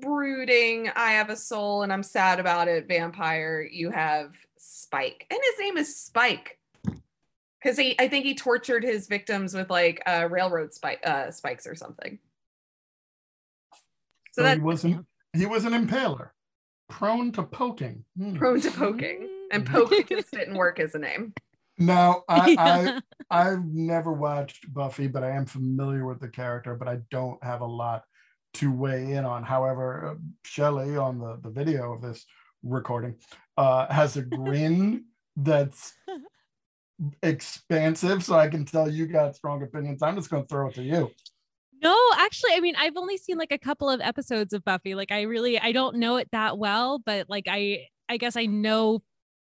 brooding, 0.00 0.90
I 0.96 1.12
have 1.12 1.28
a 1.28 1.36
soul 1.36 1.82
and 1.82 1.92
I'm 1.92 2.02
sad 2.02 2.40
about 2.40 2.68
it 2.68 2.88
vampire. 2.88 3.60
You 3.60 3.90
have 3.90 4.34
Spike, 4.56 5.26
and 5.30 5.38
his 5.38 5.60
name 5.60 5.76
is 5.76 5.94
Spike 5.94 6.58
because 7.62 7.78
he, 7.78 7.98
I 7.98 8.08
think 8.08 8.24
he 8.24 8.34
tortured 8.34 8.84
his 8.84 9.06
victims 9.06 9.54
with 9.54 9.70
like 9.70 10.02
uh, 10.06 10.28
railroad 10.30 10.72
spike, 10.72 11.00
uh, 11.04 11.30
spikes 11.30 11.66
or 11.66 11.74
something. 11.74 12.18
So, 14.32 14.42
so 14.42 14.42
that 14.42 14.58
he 14.58 14.62
wasn't. 14.62 15.06
He 15.32 15.46
was 15.46 15.64
an 15.64 15.72
impaler, 15.72 16.30
prone 16.88 17.32
to 17.32 17.42
poking. 17.42 18.04
Hmm. 18.16 18.36
Prone 18.36 18.60
to 18.60 18.70
poking 18.70 19.28
and 19.50 19.66
Poke 19.66 20.08
just 20.08 20.30
didn't 20.32 20.56
work 20.56 20.80
as 20.80 20.94
a 20.94 20.98
name. 20.98 21.34
No, 21.78 22.24
I, 22.28 22.50
yeah. 22.50 23.00
I 23.30 23.50
I've 23.50 23.64
never 23.64 24.12
watched 24.12 24.72
Buffy, 24.72 25.08
but 25.08 25.24
I 25.24 25.30
am 25.30 25.46
familiar 25.46 26.06
with 26.06 26.20
the 26.20 26.28
character, 26.28 26.74
but 26.74 26.88
I 26.88 26.98
don't 27.10 27.42
have 27.42 27.60
a 27.60 27.66
lot 27.66 28.04
to 28.54 28.72
weigh 28.72 29.12
in 29.12 29.24
on. 29.24 29.42
However, 29.42 30.10
uh, 30.10 30.14
Shelley 30.44 30.96
on 30.96 31.18
the, 31.18 31.38
the 31.42 31.50
video 31.50 31.92
of 31.92 32.02
this 32.02 32.24
recording 32.62 33.16
uh, 33.56 33.92
has 33.92 34.16
a 34.16 34.22
grin 34.22 35.04
that's 35.36 35.94
expansive, 37.22 38.24
so 38.24 38.34
I 38.34 38.48
can 38.48 38.64
tell 38.64 38.90
you 38.90 39.06
got 39.06 39.36
strong 39.36 39.62
opinions. 39.62 40.02
I'm 40.02 40.16
just 40.16 40.30
going 40.30 40.42
to 40.42 40.48
throw 40.48 40.68
it 40.68 40.74
to 40.74 40.82
you. 40.82 41.10
No, 41.82 41.96
actually, 42.18 42.52
I 42.54 42.60
mean, 42.60 42.74
I've 42.76 42.96
only 42.96 43.16
seen 43.16 43.38
like 43.38 43.52
a 43.52 43.58
couple 43.58 43.88
of 43.88 44.00
episodes 44.00 44.52
of 44.52 44.64
Buffy. 44.64 44.94
Like, 44.94 45.10
I 45.10 45.22
really, 45.22 45.58
I 45.58 45.72
don't 45.72 45.96
know 45.96 46.16
it 46.16 46.28
that 46.32 46.58
well, 46.58 46.98
but 46.98 47.30
like, 47.30 47.46
I, 47.48 47.86
I 48.08 48.18
guess 48.18 48.36
I 48.36 48.46
know 48.46 49.02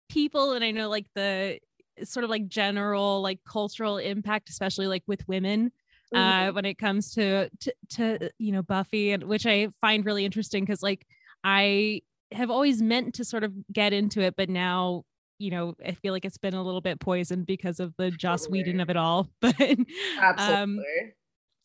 people, 0.09 0.53
and 0.53 0.63
I 0.63 0.71
know 0.71 0.89
like 0.89 1.07
the 1.13 1.59
sort 2.03 2.23
of 2.23 2.29
like 2.29 2.47
general 2.47 3.21
like 3.21 3.39
cultural 3.45 3.97
impact, 3.97 4.49
especially 4.49 4.87
like 4.87 5.03
with 5.07 5.27
women. 5.27 5.71
Uh, 6.13 6.17
mm-hmm. 6.17 6.49
Uh, 6.49 6.51
when 6.51 6.65
it 6.65 6.77
comes 6.77 7.13
to, 7.13 7.49
to 7.61 7.73
to 7.89 8.29
you 8.37 8.51
know 8.51 8.61
Buffy, 8.61 9.11
and 9.11 9.23
which 9.23 9.45
I 9.45 9.69
find 9.79 10.05
really 10.05 10.25
interesting 10.25 10.65
because 10.65 10.83
like 10.83 11.07
I 11.41 12.01
have 12.33 12.49
always 12.49 12.81
meant 12.81 13.15
to 13.15 13.25
sort 13.25 13.45
of 13.45 13.53
get 13.71 13.93
into 13.93 14.21
it, 14.21 14.35
but 14.35 14.49
now 14.49 15.05
you 15.41 15.51
know 15.51 15.75
I 15.85 15.93
feel 15.93 16.13
like 16.13 16.25
it's 16.25 16.37
been 16.37 16.53
a 16.53 16.63
little 16.63 16.81
bit 16.81 16.99
poisoned 16.99 17.45
because 17.45 17.79
of 17.79 17.93
the 17.97 18.11
Joss 18.11 18.43
totally. 18.43 18.59
Whedon 18.59 18.79
of 18.79 18.89
it 18.89 18.97
all. 18.97 19.29
But 19.41 19.55
absolutely. 20.19 20.53
Um, 20.53 20.81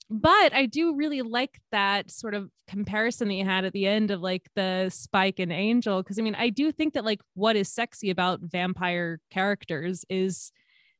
but 0.08 0.54
I 0.54 0.66
do 0.66 0.94
really 0.94 1.22
like 1.22 1.60
that 1.72 2.10
sort 2.10 2.34
of 2.34 2.48
comparison 2.68 3.28
that 3.28 3.34
you 3.34 3.44
had 3.44 3.64
at 3.64 3.72
the 3.72 3.86
end 3.86 4.12
of 4.12 4.20
like 4.20 4.48
the 4.54 4.88
Spike 4.88 5.40
and 5.40 5.52
Angel. 5.52 6.02
Cause 6.02 6.18
I 6.18 6.22
mean, 6.22 6.36
I 6.36 6.48
do 6.48 6.70
think 6.70 6.94
that 6.94 7.04
like 7.04 7.20
what 7.34 7.56
is 7.56 7.72
sexy 7.72 8.10
about 8.10 8.40
vampire 8.40 9.20
characters 9.30 10.04
is 10.08 10.52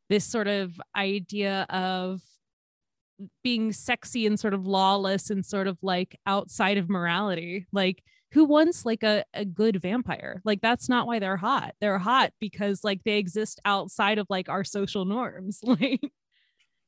this 0.09 0.25
sort 0.25 0.49
of 0.49 0.73
idea 0.97 1.67
of 1.71 2.21
being 3.43 3.73
sexy 3.73 4.27
and 4.27 4.39
sort 4.39 4.55
of 4.55 4.67
lawless 4.67 5.31
and 5.31 5.45
sort 5.45 5.69
of 5.69 5.79
like 5.83 6.19
outside 6.27 6.77
of 6.77 6.89
morality. 6.89 7.67
Like, 7.73 8.03
who 8.37 8.45
wants 8.45 8.85
like 8.85 9.03
a, 9.03 9.25
a 9.33 9.47
good 9.47 9.81
vampire? 9.81 10.43
Like, 10.45 10.61
that's 10.61 10.91
not 10.91 11.07
why 11.07 11.21
they're 11.21 11.39
hot. 11.39 11.73
They're 11.81 11.99
hot 11.99 12.35
because 12.39 12.85
like 12.85 13.03
they 13.03 13.17
exist 13.17 13.63
outside 13.65 14.19
of 14.19 14.27
like 14.29 14.51
our 14.51 14.63
social 14.63 15.07
norms. 15.07 15.61
Like, 15.67 16.03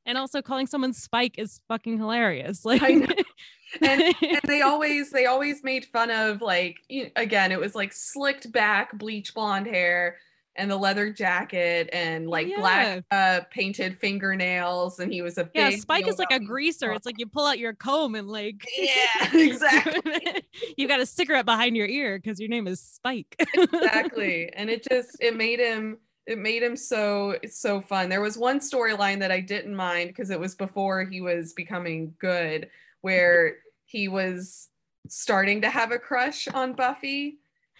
and 0.05 0.17
also 0.17 0.43
calling 0.43 0.67
someone 0.67 0.93
Spike 0.93 1.39
is 1.39 1.59
fucking 1.67 1.97
hilarious. 1.97 2.63
Like, 2.65 2.81
and, 3.81 4.15
and 4.21 4.41
they 4.45 4.61
always 4.61 5.09
they 5.09 5.25
always 5.25 5.63
made 5.63 5.85
fun 5.85 6.11
of 6.11 6.41
like 6.41 6.77
again 7.15 7.51
it 7.51 7.59
was 7.59 7.73
like 7.73 7.93
slicked 7.93 8.51
back 8.51 8.97
bleach 8.97 9.33
blonde 9.33 9.67
hair 9.67 10.17
and 10.59 10.69
the 10.69 10.77
leather 10.77 11.11
jacket 11.11 11.89
and 11.93 12.29
like 12.29 12.47
yeah. 12.47 12.59
black 12.59 13.03
uh 13.11 13.39
painted 13.49 13.97
fingernails 13.97 14.99
and 14.99 15.11
he 15.11 15.21
was 15.21 15.37
a 15.37 15.45
big 15.45 15.51
yeah 15.55 15.69
spike 15.77 16.07
is 16.07 16.19
like 16.19 16.31
a 16.31 16.39
greaser. 16.39 16.91
it's 16.91 17.05
like 17.05 17.17
you 17.17 17.25
pull 17.25 17.45
out 17.45 17.57
your 17.57 17.73
comb 17.73 18.15
and 18.15 18.27
like 18.27 18.67
yeah 18.77 19.29
exactly. 19.33 20.43
You 20.77 20.87
got 20.87 20.99
a 20.99 21.05
cigarette 21.05 21.45
behind 21.45 21.75
your 21.75 21.87
ear 21.87 22.19
because 22.19 22.39
your 22.39 22.49
name 22.49 22.67
is 22.67 22.79
spike. 22.79 23.35
Exactly 23.53 24.49
and 24.53 24.69
it 24.69 24.85
just 24.89 25.17
it 25.21 25.35
made 25.35 25.59
him 25.59 25.97
it 26.27 26.37
made 26.37 26.61
him 26.61 26.75
so 26.75 27.37
so 27.49 27.81
fun. 27.81 28.07
There 28.07 28.21
was 28.21 28.37
one 28.37 28.59
storyline 28.59 29.19
that 29.19 29.31
I 29.31 29.39
didn't 29.39 29.75
mind 29.75 30.09
because 30.09 30.29
it 30.29 30.39
was 30.39 30.53
before 30.53 31.03
he 31.03 31.21
was 31.21 31.53
becoming 31.53 32.13
good, 32.19 32.69
where 33.01 33.57
he 33.85 34.07
was 34.07 34.69
starting 35.07 35.61
to 35.61 35.69
have 35.71 35.91
a 35.91 35.97
crush 35.97 36.47
on 36.49 36.73
Buffy 36.73 37.39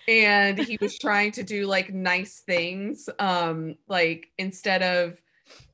and 0.10 0.58
he 0.58 0.78
was 0.82 0.98
trying 0.98 1.32
to 1.32 1.44
do 1.44 1.68
like 1.68 1.94
nice 1.94 2.40
things 2.40 3.08
um 3.20 3.76
like 3.88 4.28
instead 4.40 4.82
of 4.82 5.22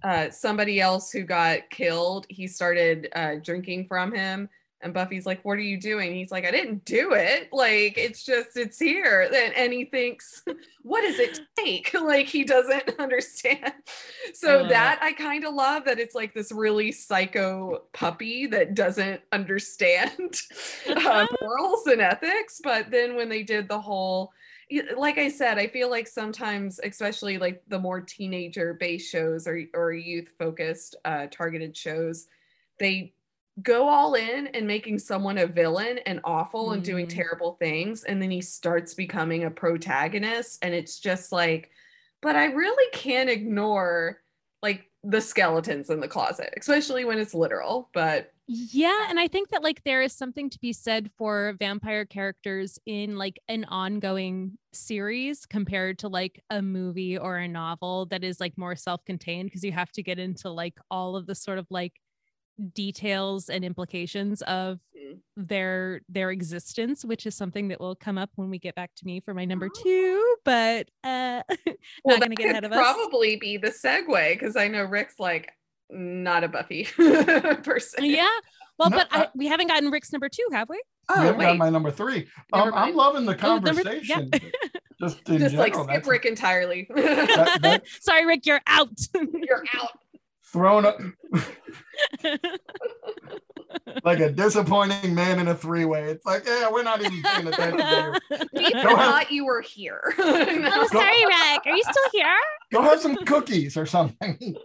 uh 0.04 0.30
somebody 0.30 0.82
else 0.82 1.10
who 1.10 1.24
got 1.24 1.70
killed 1.70 2.26
he 2.30 2.46
started 2.48 3.08
uh 3.16 3.36
drinking 3.42 3.88
from 3.88 4.14
him 4.14 4.50
and 4.86 4.94
Buffy's 4.94 5.26
like, 5.26 5.44
What 5.44 5.58
are 5.58 5.62
you 5.62 5.78
doing? 5.78 6.14
He's 6.14 6.32
like, 6.32 6.46
I 6.46 6.52
didn't 6.52 6.86
do 6.86 7.14
it. 7.14 7.50
Like, 7.52 7.98
it's 7.98 8.24
just, 8.24 8.56
it's 8.56 8.78
here. 8.78 9.28
And, 9.34 9.54
and 9.56 9.74
he 9.74 9.86
thinks, 9.86 10.44
What 10.84 11.02
does 11.02 11.20
it 11.20 11.40
take? 11.58 11.94
like, 12.00 12.28
he 12.28 12.44
doesn't 12.44 12.92
understand. 13.00 13.74
So, 14.34 14.60
uh, 14.60 14.70
that 14.70 15.00
I 15.02 15.14
kind 15.14 15.44
of 15.44 15.56
love 15.56 15.86
that 15.86 16.00
it's 16.00 16.14
like 16.14 16.36
this 16.36 16.52
really 16.52 16.92
psycho 16.92 17.86
puppy 17.94 18.46
that 18.46 18.76
doesn't 18.76 19.22
understand 19.32 20.40
uh, 20.88 21.26
morals 21.42 21.88
and 21.88 22.00
ethics. 22.00 22.62
But 22.64 22.92
then 22.92 23.16
when 23.16 23.28
they 23.28 23.42
did 23.42 23.68
the 23.68 23.82
whole, 23.82 24.32
like 24.96 25.18
I 25.18 25.30
said, 25.30 25.58
I 25.58 25.66
feel 25.66 25.90
like 25.90 26.08
sometimes, 26.08 26.80
especially 26.84 27.40
like 27.40 27.64
the 27.68 27.80
more 27.80 28.02
teenager 28.02 28.76
based 28.76 29.12
shows 29.12 29.48
or, 29.48 29.64
or 29.74 29.94
youth 29.94 30.32
focused, 30.38 30.96
uh, 31.06 31.26
targeted 31.32 31.76
shows, 31.76 32.28
they 32.80 33.15
go 33.62 33.88
all 33.88 34.16
in 34.16 34.48
and 34.48 34.68
making 34.68 35.00
someone 35.00 35.38
a 35.38 35.48
villain 35.48 36.00
and 36.06 36.20
awful 36.24 36.70
mm. 36.70 36.74
and 36.74 36.84
doing 36.84 37.08
mm. 37.08 37.16
terrible 37.16 37.54
things 37.54 38.04
and 38.04 38.22
then 38.22 38.30
he 38.30 38.42
starts 38.42 38.94
becoming 38.94 39.46
a 39.46 39.52
protagonist 39.52 40.60
and 40.62 40.74
it's 40.74 41.00
just 41.00 41.32
like 41.32 41.70
but 42.22 42.36
i 42.36 42.46
really 42.46 42.92
can't 42.92 43.30
ignore 43.30 44.22
like 44.62 44.90
the 45.04 45.22
skeletons 45.22 45.90
in 45.90 46.00
the 46.00 46.08
closet 46.08 46.54
especially 46.58 47.06
when 47.06 47.18
it's 47.18 47.34
literal 47.34 47.90
but 47.94 48.32
yeah 48.48 49.08
and 49.10 49.20
i 49.20 49.28
think 49.28 49.50
that 49.50 49.64
like 49.64 49.82
there 49.86 50.02
is 50.02 50.14
something 50.14 50.50
to 50.50 50.60
be 50.60 50.74
said 50.74 51.10
for 51.18 51.56
vampire 51.58 52.06
characters 52.06 52.78
in 52.86 53.16
like 53.16 53.40
an 53.48 53.64
ongoing 53.66 54.58
series 54.74 55.46
compared 55.46 55.98
to 55.98 56.08
like 56.08 56.42
a 56.50 56.62
movie 56.62 57.18
or 57.18 57.38
a 57.38 57.48
novel 57.48 58.06
that 58.08 58.24
is 58.24 58.40
like 58.40 58.58
more 58.58 58.76
self-contained 58.76 59.48
because 59.48 59.64
you 59.64 59.72
have 59.72 59.92
to 59.92 60.04
get 60.04 60.20
into 60.20 60.50
like 60.50 60.78
all 60.92 61.16
of 61.16 61.26
the 61.26 61.36
sort 61.36 61.58
of 61.58 61.66
like 61.70 61.94
details 62.74 63.50
and 63.50 63.66
implications 63.66 64.42
of 64.44 64.80
mm. 64.98 65.18
their 65.36 66.02
their 66.08 66.32
existence 66.32 67.04
which 67.04 67.26
is 67.26 67.36
something 67.36 67.68
that 67.68 67.80
will 67.80 67.96
come 67.96 68.18
up 68.18 68.30
when 68.36 68.50
we 68.50 68.58
get 68.58 68.76
back 68.76 68.92
to 68.96 69.06
me 69.06 69.20
for 69.20 69.34
my 69.34 69.44
number 69.44 69.68
oh. 69.70 69.84
two 69.84 70.36
but 70.46 70.88
uh 71.04 71.42
well, 72.04 72.18
not 72.18 72.22
gonna 72.22 72.36
get 72.36 72.52
ahead 72.52 72.64
of 72.64 72.72
probably 72.72 72.90
us. 72.90 72.96
probably 72.96 73.36
be 73.36 73.58
the 73.58 73.70
segue 73.70 74.34
because 74.34 74.56
i 74.56 74.68
know 74.68 74.84
rick's 74.84 75.20
like 75.20 75.52
not 75.92 76.44
a 76.44 76.48
buffy 76.48 76.84
person. 77.64 78.06
Yeah 78.06 78.28
well 78.80 78.90
no, 78.90 78.98
but 78.98 79.08
I, 79.12 79.24
I, 79.24 79.28
we 79.36 79.48
haven't 79.48 79.68
gotten 79.68 79.92
rick's 79.92 80.12
number 80.12 80.30
two 80.30 80.48
have 80.52 80.68
we? 80.70 80.82
Oh 81.10 81.20
we 81.20 81.26
haven't 81.28 81.42
got 81.42 81.58
my 81.58 81.70
number 81.70 81.92
three. 81.92 82.28
Um, 82.54 82.72
i'm 82.74 82.96
loving 82.96 83.26
the 83.26 83.36
conversation 83.36 84.30
oh, 84.34 84.40
yeah. 84.42 84.70
just 85.00 85.26
just 85.26 85.40
general, 85.56 85.58
like 85.58 85.76
skip 85.76 86.08
rick 86.08 86.26
entirely. 86.26 86.88
That, 86.96 87.60
that, 87.62 87.84
sorry 88.02 88.26
rick 88.26 88.46
you're 88.46 88.62
out. 88.68 88.90
You're 89.14 89.64
out 89.76 90.00
thrown 90.56 90.86
up 90.86 90.98
like 94.06 94.22
a 94.22 94.32
disappointing 94.32 95.14
man 95.14 95.40
in 95.40 95.50
a 95.50 95.56
three-way. 95.56 96.06
It's 96.06 96.26
like, 96.26 96.46
yeah, 96.46 96.72
we're 96.72 96.82
not 96.82 97.02
even 97.02 97.22
paying 97.22 97.48
attention. 97.48 98.16
We 98.54 98.72
thought 98.72 99.30
you 99.32 99.46
were 99.46 99.60
here. 99.60 100.02
oh, 100.18 100.88
sorry, 100.94 101.26
Rick. 101.26 101.66
Are 101.66 101.76
you 101.76 101.84
still 101.84 102.10
here? 102.14 102.38
Go 102.72 102.82
have 102.84 103.02
some 103.02 103.18
cookies 103.26 103.76
or 103.76 103.86
something. 103.86 104.56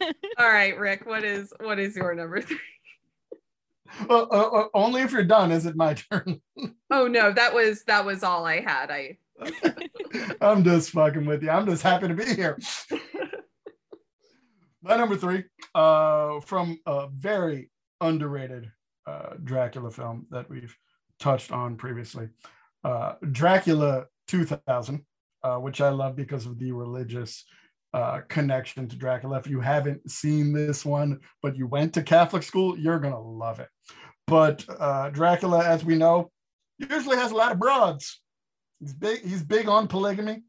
All 0.38 0.48
right, 0.48 0.78
Rick. 0.78 1.04
What 1.04 1.24
is 1.24 1.52
what 1.60 1.80
is 1.80 1.96
your 1.96 2.14
number 2.14 2.40
three? 2.40 2.58
uh, 4.08 4.22
uh, 4.22 4.68
only 4.72 5.02
if 5.02 5.10
you're 5.10 5.24
done. 5.24 5.50
Is 5.50 5.66
it 5.66 5.74
my 5.74 5.94
turn? 5.94 6.40
oh 6.92 7.08
no, 7.08 7.32
that 7.32 7.52
was 7.52 7.82
that 7.84 8.04
was 8.04 8.22
all 8.22 8.46
I 8.46 8.60
had. 8.60 8.92
I. 8.92 9.18
I'm 10.40 10.62
just 10.62 10.90
fucking 10.90 11.26
with 11.26 11.42
you. 11.42 11.50
I'm 11.50 11.66
just 11.66 11.82
happy 11.82 12.06
to 12.06 12.14
be 12.14 12.24
here. 12.24 12.56
My 14.84 14.98
number 14.98 15.16
three, 15.16 15.44
uh, 15.74 16.40
from 16.40 16.78
a 16.84 17.08
very 17.08 17.70
underrated 18.02 18.70
uh, 19.06 19.30
Dracula 19.42 19.90
film 19.90 20.26
that 20.30 20.50
we've 20.50 20.76
touched 21.18 21.52
on 21.52 21.76
previously, 21.76 22.28
uh, 22.84 23.14
Dracula 23.32 24.04
2000, 24.28 25.02
uh, 25.42 25.56
which 25.56 25.80
I 25.80 25.88
love 25.88 26.16
because 26.16 26.44
of 26.44 26.58
the 26.58 26.70
religious 26.72 27.46
uh, 27.94 28.20
connection 28.28 28.86
to 28.88 28.96
Dracula. 28.96 29.38
If 29.38 29.46
you 29.46 29.58
haven't 29.58 30.10
seen 30.10 30.52
this 30.52 30.84
one, 30.84 31.18
but 31.42 31.56
you 31.56 31.66
went 31.66 31.94
to 31.94 32.02
Catholic 32.02 32.42
school, 32.42 32.78
you're 32.78 32.98
gonna 32.98 33.18
love 33.18 33.60
it. 33.60 33.68
But 34.26 34.66
uh, 34.68 35.08
Dracula, 35.08 35.64
as 35.64 35.82
we 35.82 35.94
know, 35.94 36.30
usually 36.76 37.16
has 37.16 37.30
a 37.30 37.36
lot 37.36 37.52
of 37.52 37.58
broads. 37.58 38.20
He's 38.80 38.92
big. 38.92 39.22
He's 39.22 39.42
big 39.42 39.66
on 39.66 39.88
polygamy. 39.88 40.42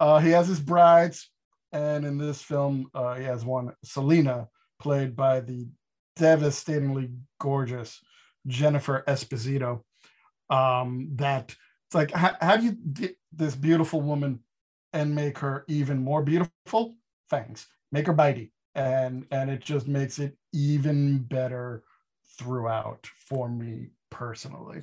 he 0.00 0.30
has 0.30 0.48
his 0.48 0.58
brides 0.58 1.30
and 1.72 2.04
in 2.04 2.18
this 2.18 2.40
film, 2.40 2.90
uh, 2.94 3.14
he 3.14 3.24
has 3.24 3.44
one, 3.44 3.72
Solina, 3.84 4.48
played 4.80 5.14
by 5.14 5.40
the 5.40 5.66
devastatingly 6.16 7.10
gorgeous 7.40 8.00
Jennifer 8.46 9.04
Esposito. 9.06 9.82
Um, 10.50 11.10
that 11.16 11.54
it's 11.86 11.94
like, 11.94 12.10
how, 12.10 12.34
how 12.40 12.56
do 12.56 12.64
you 12.64 12.72
get 12.92 13.16
this 13.32 13.54
beautiful 13.54 14.00
woman 14.00 14.40
and 14.92 15.14
make 15.14 15.38
her 15.38 15.64
even 15.68 15.98
more 15.98 16.22
beautiful? 16.22 16.96
Fangs, 17.28 17.66
make 17.92 18.06
her 18.06 18.14
bitey, 18.14 18.50
and 18.74 19.26
and 19.30 19.50
it 19.50 19.60
just 19.60 19.86
makes 19.86 20.18
it 20.18 20.36
even 20.54 21.18
better 21.18 21.82
throughout 22.38 23.06
for 23.28 23.48
me 23.48 23.88
personally. 24.10 24.82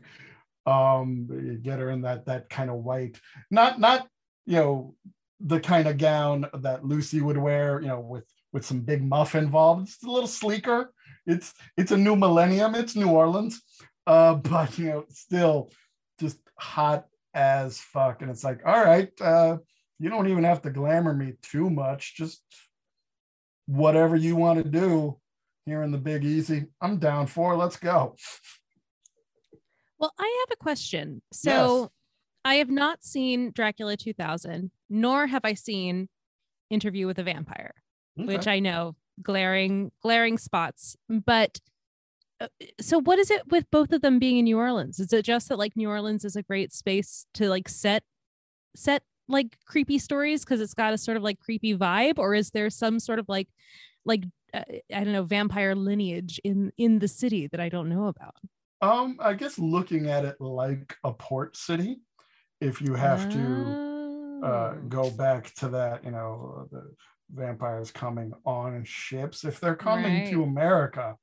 Um, 0.68 1.28
you 1.32 1.58
get 1.58 1.80
her 1.80 1.90
in 1.90 2.02
that 2.04 2.26
that 2.28 2.50
kind 2.50 2.70
of 2.70 2.78
white, 2.78 3.20
not 3.50 3.80
not 3.80 4.08
you 4.46 4.58
know 4.58 4.96
the 5.40 5.60
kind 5.60 5.88
of 5.88 5.98
gown 5.98 6.48
that 6.54 6.86
Lucy 6.86 7.22
would 7.22 7.38
wear, 7.38 7.82
you 7.82 7.88
know, 7.88 8.00
with 8.00 8.26
with 8.54 8.66
some 8.66 8.82
big 8.82 9.04
muff 9.04 9.36
involved. 9.36 9.90
It's 9.90 10.04
a 10.04 10.10
little 10.10 10.28
sleeker. 10.28 10.94
It's 11.26 11.54
it's 11.78 11.92
a 11.92 11.98
new 11.98 12.16
millennium. 12.16 12.76
It's 12.76 12.96
New 12.96 13.10
Orleans, 13.10 13.62
uh, 14.08 14.36
but 14.36 14.78
you 14.78 14.86
know, 14.86 15.06
still 15.10 15.72
just 16.20 16.40
hot 16.58 17.06
as 17.34 17.80
fuck. 17.80 18.22
And 18.22 18.32
it's 18.32 18.44
like, 18.44 18.62
all 18.66 18.84
right, 18.84 19.10
uh, 19.22 19.58
you 20.00 20.10
don't 20.10 20.28
even 20.28 20.44
have 20.44 20.62
to 20.64 20.70
glamour 20.70 21.14
me 21.14 21.34
too 21.42 21.70
much. 21.70 22.16
Just 22.16 22.42
whatever 23.66 24.16
you 24.16 24.36
want 24.36 24.64
to 24.64 24.70
do 24.70 25.20
here 25.66 25.84
in 25.84 25.92
the 25.92 25.98
Big 25.98 26.24
Easy, 26.24 26.66
I'm 26.82 26.98
down 26.98 27.28
for. 27.28 27.56
Let's 27.56 27.78
go. 27.78 28.16
Well, 29.98 30.14
I 30.20 30.46
have 30.48 30.58
a 30.58 30.64
question. 30.64 31.22
So 31.32 31.82
yes. 31.82 31.90
I 32.44 32.56
have 32.56 32.70
not 32.70 33.04
seen 33.04 33.52
Dracula 33.52 33.98
2000, 33.98 34.72
nor 34.90 35.28
have 35.28 35.46
I 35.46 35.54
seen 35.54 36.10
Interview 36.70 37.06
with 37.06 37.20
a 37.20 37.24
Vampire, 37.24 37.74
okay. 38.20 38.28
which 38.28 38.48
I 38.48 38.60
know 38.60 38.96
glaring 39.22 39.92
glaring 40.02 40.38
spots. 40.38 40.96
But 41.10 41.60
uh, 42.42 42.48
so 42.82 43.00
what 43.00 43.20
is 43.20 43.32
it 43.32 43.44
with 43.50 43.70
both 43.72 43.92
of 43.92 44.02
them 44.02 44.20
being 44.20 44.38
in 44.38 44.46
New 44.46 44.58
Orleans? 44.58 45.00
Is 45.00 45.14
it 45.14 45.24
just 45.24 45.50
that 45.50 45.58
like 45.58 45.76
New 45.76 45.90
Orleans 45.90 46.26
is 46.26 46.36
a 46.36 46.44
great 46.44 46.74
space 46.74 47.26
to 47.36 47.50
like 47.50 47.70
set 47.70 48.04
set 48.76 49.04
like 49.28 49.58
creepy 49.66 49.98
stories 49.98 50.44
because 50.44 50.62
it's 50.62 50.74
got 50.74 50.94
a 50.94 50.98
sort 50.98 51.18
of 51.18 51.24
like 51.24 51.40
creepy 51.40 51.76
vibe 51.76 52.20
or 52.20 52.36
is 52.36 52.52
there 52.52 52.70
some 52.70 53.00
sort 53.00 53.20
of 53.20 53.28
like 53.28 53.48
like 54.06 54.24
uh, 54.54 54.64
I 54.94 55.04
don't 55.04 55.14
know 55.14 55.24
vampire 55.24 55.76
lineage 55.76 56.40
in 56.44 56.72
in 56.78 57.00
the 57.00 57.08
city 57.08 57.48
that 57.48 57.60
I 57.60 57.70
don't 57.70 57.90
know 57.90 58.08
about? 58.08 58.36
Um, 58.82 59.18
I 59.20 59.34
guess 59.34 59.58
looking 59.58 60.08
at 60.08 60.26
it 60.26 60.40
like 60.40 60.98
a 61.04 61.14
port 61.14 61.56
city, 61.56 62.02
if 62.60 62.82
you 62.82 62.94
have 62.94 63.32
to 63.32 63.95
uh, 64.44 64.74
go 64.90 65.04
oh. 65.04 65.10
back 65.12 65.54
to 65.56 65.70
that, 65.70 66.04
you 66.04 66.12
know, 66.12 66.68
the 66.72 66.94
vampires 67.34 67.92
coming 67.92 68.34
on 68.46 68.84
ships. 68.86 69.44
If 69.44 69.60
they're 69.60 69.76
coming 69.76 70.22
right. 70.24 70.32
to 70.32 70.44
America, 70.44 71.16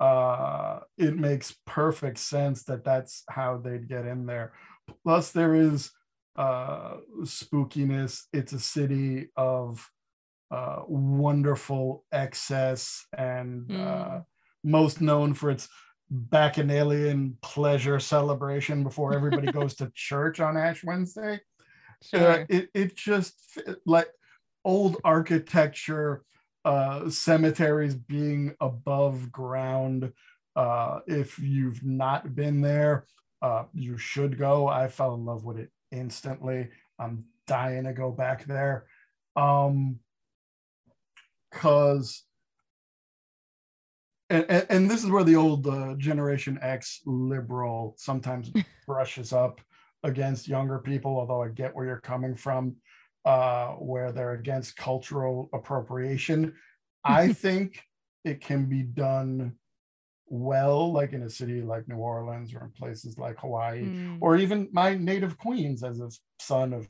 uh, 0.00 0.80
it 0.96 1.16
makes 1.16 1.56
perfect 1.66 2.18
sense 2.18 2.64
that 2.64 2.84
that's 2.84 3.24
how 3.28 3.58
they'd 3.58 3.88
get 3.88 4.06
in 4.06 4.26
there. 4.26 4.52
Plus, 5.04 5.32
there 5.32 5.54
is 5.54 5.90
uh, 6.36 6.98
spookiness. 7.22 8.22
It's 8.32 8.52
a 8.52 8.60
city 8.60 9.28
of 9.36 9.86
uh, 10.50 10.82
wonderful 10.86 12.04
excess 12.12 13.04
and 13.16 13.68
mm. 13.68 14.24
most 14.64 15.00
known 15.00 15.34
for 15.34 15.50
its 15.50 15.68
bacchanalian 16.10 17.36
pleasure 17.42 18.00
celebration 18.00 18.82
before 18.82 19.14
everybody 19.14 19.52
goes 19.52 19.74
to 19.74 19.92
church 19.94 20.40
on 20.40 20.56
Ash 20.56 20.82
Wednesday. 20.82 21.40
Sure. 22.02 22.42
Uh, 22.42 22.44
it, 22.48 22.68
it 22.74 22.96
just 22.96 23.58
like 23.84 24.08
old 24.64 24.98
architecture, 25.04 26.22
uh, 26.64 27.08
cemeteries 27.10 27.94
being 27.94 28.54
above 28.60 29.32
ground. 29.32 30.12
Uh, 30.54 31.00
if 31.06 31.38
you've 31.38 31.84
not 31.84 32.34
been 32.34 32.60
there, 32.60 33.06
uh, 33.42 33.64
you 33.72 33.96
should 33.96 34.38
go. 34.38 34.66
I 34.66 34.88
fell 34.88 35.14
in 35.14 35.24
love 35.24 35.44
with 35.44 35.58
it 35.58 35.70
instantly. 35.90 36.68
I'm 36.98 37.24
dying 37.46 37.84
to 37.84 37.92
go 37.92 38.10
back 38.10 38.44
there. 38.46 38.86
Um, 39.36 40.00
cause 41.52 42.24
and, 44.30 44.44
and, 44.48 44.66
and, 44.68 44.90
this 44.90 45.02
is 45.02 45.10
where 45.10 45.24
the 45.24 45.36
old 45.36 45.66
uh, 45.66 45.94
generation 45.96 46.58
x 46.60 47.00
liberal 47.06 47.94
sometimes 47.96 48.50
brushes 48.86 49.32
up 49.32 49.60
against 50.04 50.48
younger 50.48 50.78
people 50.78 51.18
although 51.18 51.42
i 51.42 51.48
get 51.48 51.74
where 51.74 51.86
you're 51.86 52.00
coming 52.00 52.34
from 52.34 52.74
uh, 53.24 53.72
where 53.72 54.10
they're 54.10 54.32
against 54.32 54.76
cultural 54.76 55.48
appropriation 55.52 56.54
i 57.04 57.32
think 57.32 57.82
it 58.24 58.40
can 58.40 58.66
be 58.66 58.82
done 58.82 59.54
well 60.26 60.92
like 60.92 61.12
in 61.12 61.22
a 61.22 61.30
city 61.30 61.62
like 61.62 61.88
new 61.88 61.96
orleans 61.96 62.54
or 62.54 62.64
in 62.64 62.70
places 62.70 63.18
like 63.18 63.38
hawaii 63.38 63.82
mm. 63.82 64.18
or 64.20 64.36
even 64.36 64.68
my 64.72 64.94
native 64.94 65.38
queens 65.38 65.82
as 65.82 66.00
a 66.00 66.10
son 66.38 66.72
of 66.72 66.86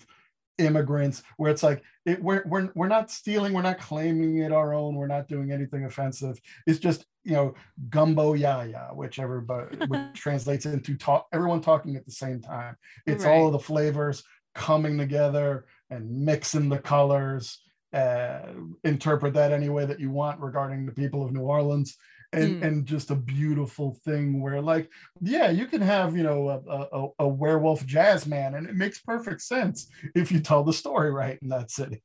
immigrants 0.59 1.23
where 1.37 1.51
it's 1.51 1.63
like 1.63 1.83
it, 2.05 2.23
we're, 2.23 2.43
we're, 2.47 2.71
we're 2.75 2.89
not 2.89 3.11
stealing 3.11 3.53
we're 3.53 3.63
not 3.63 3.79
claiming 3.79 4.39
it 4.39 4.53
our 4.53 4.75
own 4.75 4.95
we're 4.95 5.07
not 5.07 5.29
doing 5.29 5.53
anything 5.53 5.85
offensive. 5.85 6.41
It's 6.67 6.79
just 6.79 7.07
you 7.25 7.33
know 7.33 7.55
gumbo 7.91 8.35
yaya 8.35 8.91
which 8.93 9.19
everybody 9.19 9.77
which 9.89 10.01
translates 10.15 10.67
into 10.67 10.97
talk 10.97 11.27
everyone 11.33 11.61
talking 11.61 11.97
at 11.97 12.05
the 12.05 12.13
same 12.13 12.41
time. 12.41 12.77
It's 13.07 13.25
right. 13.25 13.33
all 13.33 13.47
of 13.47 13.53
the 13.53 13.59
flavors 13.59 14.23
coming 14.55 14.99
together 14.99 15.67
and 15.91 16.11
mixing 16.11 16.69
the 16.69 16.79
colors 16.79 17.61
uh, 17.93 18.41
interpret 18.85 19.33
that 19.35 19.53
any 19.53 19.69
way 19.69 19.87
that 19.87 20.01
you 20.01 20.11
want 20.11 20.41
regarding 20.41 20.85
the 20.85 20.93
people 20.93 21.25
of 21.25 21.33
new 21.33 21.41
orleans 21.41 21.97
and 22.33 22.63
mm. 22.63 22.67
and 22.67 22.87
just 22.87 23.11
a 23.11 23.15
beautiful 23.15 23.95
thing 24.05 24.41
where 24.41 24.61
like 24.61 24.91
yeah 25.21 25.51
you 25.51 25.67
can 25.67 25.81
have 25.81 26.17
you 26.17 26.23
know 26.23 26.49
a, 26.49 26.97
a, 26.97 27.09
a 27.21 27.29
werewolf 27.29 27.85
jazz 27.87 28.27
man 28.27 28.55
and 28.55 28.67
it 28.67 28.75
makes 28.75 29.01
perfect 29.01 29.41
sense 29.41 29.89
if 30.15 30.31
you 30.31 30.41
tell 30.41 30.63
the 30.63 30.73
story 30.73 31.11
right 31.11 31.39
in 31.43 31.49
that 31.49 31.71
city 31.71 32.03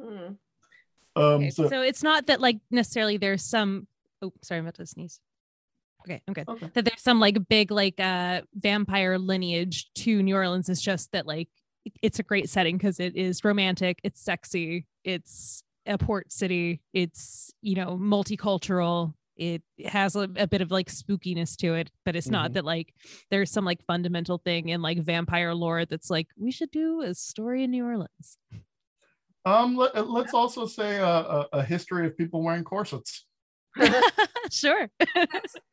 mm. 0.00 0.28
um 0.28 0.36
okay, 1.16 1.50
so, 1.50 1.68
so 1.68 1.82
it's 1.82 2.02
not 2.02 2.26
that 2.26 2.40
like 2.40 2.58
necessarily 2.70 3.16
there's 3.16 3.44
some 3.44 3.86
oh 4.22 4.32
sorry 4.42 4.58
i'm 4.58 4.64
about 4.64 4.74
to 4.74 4.86
sneeze 4.86 5.20
okay 6.06 6.22
i'm 6.26 6.32
good 6.32 6.48
okay. 6.48 6.70
that 6.72 6.84
there's 6.84 7.02
some 7.02 7.20
like 7.20 7.36
big 7.48 7.70
like 7.70 8.00
uh 8.00 8.40
vampire 8.54 9.18
lineage 9.18 9.90
to 9.94 10.22
new 10.22 10.36
orleans 10.36 10.68
it's 10.68 10.80
just 10.80 11.12
that 11.12 11.26
like 11.26 11.48
it's 12.02 12.18
a 12.18 12.22
great 12.22 12.48
setting 12.48 12.78
because 12.78 12.98
it 12.98 13.14
is 13.14 13.44
romantic 13.44 14.00
it's 14.02 14.20
sexy 14.20 14.86
it's 15.04 15.62
a 15.86 15.98
port 15.98 16.32
city 16.32 16.80
it's 16.92 17.52
you 17.60 17.74
know 17.74 17.98
multicultural 18.00 19.12
it 19.36 19.62
has 19.84 20.16
a, 20.16 20.28
a, 20.36 20.46
bit 20.46 20.60
of 20.60 20.70
like 20.70 20.90
spookiness 20.90 21.56
to 21.56 21.74
it 21.74 21.90
but 22.04 22.16
it's 22.16 22.26
mm-hmm. 22.26 22.32
not 22.32 22.52
that 22.54 22.64
like 22.64 22.94
there's 23.30 23.50
some 23.50 23.64
like 23.64 23.84
fundamental 23.86 24.38
thing 24.38 24.70
in 24.70 24.82
like 24.82 24.98
vampire 25.02 25.54
lore 25.54 25.84
that's 25.84 26.10
like 26.10 26.28
we 26.38 26.50
should 26.50 26.70
do 26.70 27.02
a 27.02 27.14
story 27.14 27.62
in 27.64 27.70
new 27.70 27.84
orleans. 27.84 28.38
Um 29.44 29.76
let, 29.76 29.94
us 29.94 30.34
uh, 30.34 30.36
also 30.36 30.66
say 30.66 30.96
a, 30.96 31.06
a, 31.06 31.48
a, 31.52 31.62
history 31.64 32.06
of 32.06 32.16
people 32.16 32.42
wearing 32.42 32.64
corsets. 32.64 33.26
Sure. 34.50 34.88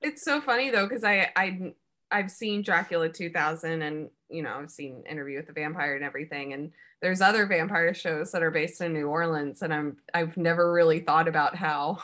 It's 0.02 0.23
so 0.23 0.41
funny 0.41 0.69
though 0.69 0.88
because 0.88 1.04
i 1.04 1.30
i 1.36 1.73
i've 2.12 2.32
seen 2.32 2.62
dracula 2.62 3.10
2000 3.10 3.82
and 3.82 4.10
you 4.30 4.43
know 4.43 4.56
i've 4.56 4.69
seen 4.69 5.04
interview 5.10 5.38
with 5.38 5.47
the 5.47 5.54
vampire 5.54 5.95
and 5.95 6.04
everything 6.04 6.54
and 6.54 6.71
there's 7.02 7.21
other 7.21 7.45
vampire 7.45 7.93
shows 7.93 8.32
that 8.32 8.43
are 8.43 8.52
based 8.52 8.82
in 8.82 8.93
new 8.93 9.08
orleans 9.08 9.62
and 9.62 9.73
i'm 9.73 9.97
i've 10.13 10.38
never 10.38 10.71
really 10.71 10.99
thought 10.99 11.28
about 11.28 11.56
how 11.56 11.97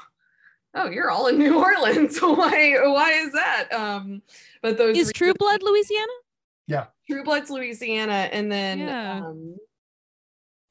oh 0.76 0.90
you're 0.90 1.12
all 1.12 1.28
in 1.28 1.38
new 1.40 1.60
orleans. 1.60 2.20
Why 2.22 2.76
why 2.84 3.12
is 3.14 3.32
that? 3.34 3.70
Um 3.74 4.22
but 4.62 4.78
those 4.78 4.98
is 4.98 5.12
true 5.14 5.34
blood 5.38 5.62
louisiana? 5.64 6.12
Yeah. 6.68 6.86
True 7.10 7.24
blood's 7.24 7.50
louisiana 7.50 8.30
and 8.32 8.52
then 8.52 8.80
yeah. 8.80 9.26
um 9.26 9.56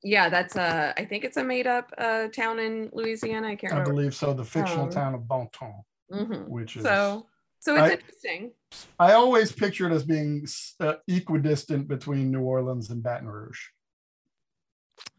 yeah 0.04 0.28
that's 0.28 0.54
a 0.54 0.94
i 0.96 1.04
think 1.04 1.24
it's 1.24 1.36
a 1.36 1.42
made 1.42 1.66
up 1.66 1.92
uh 1.98 2.28
town 2.28 2.60
in 2.60 2.88
louisiana. 2.92 3.48
I 3.48 3.56
can't 3.56 3.72
i 3.72 3.82
believe 3.82 4.14
so 4.14 4.32
the 4.32 4.44
fictional 4.44 4.84
um, 4.84 4.90
town 4.90 5.14
of 5.14 5.26
Bon 5.26 5.48
Temps 5.52 5.84
mm-hmm. 6.12 6.48
which 6.48 6.76
is 6.76 6.84
so 6.84 7.26
so 7.60 7.74
it's 7.74 7.82
I, 7.82 7.90
interesting. 7.92 8.52
I 8.98 9.12
always 9.12 9.50
picture 9.50 9.88
it 9.88 9.92
as 9.92 10.04
being 10.04 10.46
uh, 10.80 10.94
equidistant 11.08 11.88
between 11.88 12.30
new 12.30 12.42
orleans 12.42 12.90
and 12.90 13.02
baton 13.02 13.28
rouge. 13.28 13.58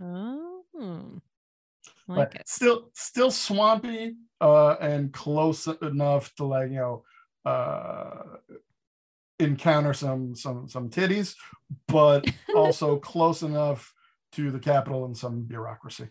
Oh 0.01 1.19
like 2.09 2.31
but 2.31 2.41
it. 2.41 2.49
still 2.49 2.89
still 2.93 3.31
swampy 3.31 4.15
uh, 4.41 4.75
and 4.81 5.13
close 5.13 5.67
enough 5.81 6.33
to 6.35 6.45
like 6.45 6.71
you 6.71 6.77
know 6.77 7.03
uh, 7.45 8.37
encounter 9.39 9.93
some 9.93 10.35
some 10.35 10.67
some 10.67 10.89
titties, 10.89 11.35
but 11.87 12.25
also 12.55 12.97
close 12.97 13.43
enough 13.43 13.93
to 14.33 14.51
the 14.51 14.59
capital 14.59 15.05
and 15.05 15.15
some 15.15 15.43
bureaucracy. 15.43 16.07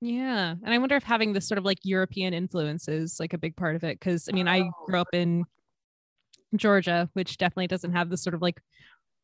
Yeah, 0.00 0.54
and 0.62 0.74
I 0.74 0.78
wonder 0.78 0.96
if 0.96 1.02
having 1.02 1.32
this 1.32 1.46
sort 1.46 1.58
of 1.58 1.64
like 1.64 1.78
European 1.82 2.32
influence 2.32 2.88
is 2.88 3.20
like 3.20 3.34
a 3.34 3.38
big 3.38 3.56
part 3.56 3.76
of 3.76 3.84
it. 3.84 3.98
Because 3.98 4.28
I 4.28 4.32
mean, 4.32 4.48
I 4.48 4.70
grew 4.86 4.98
up 4.98 5.08
in 5.12 5.44
Georgia, 6.56 7.10
which 7.12 7.36
definitely 7.36 7.66
doesn't 7.66 7.92
have 7.92 8.08
this 8.08 8.22
sort 8.22 8.34
of 8.34 8.42
like 8.42 8.60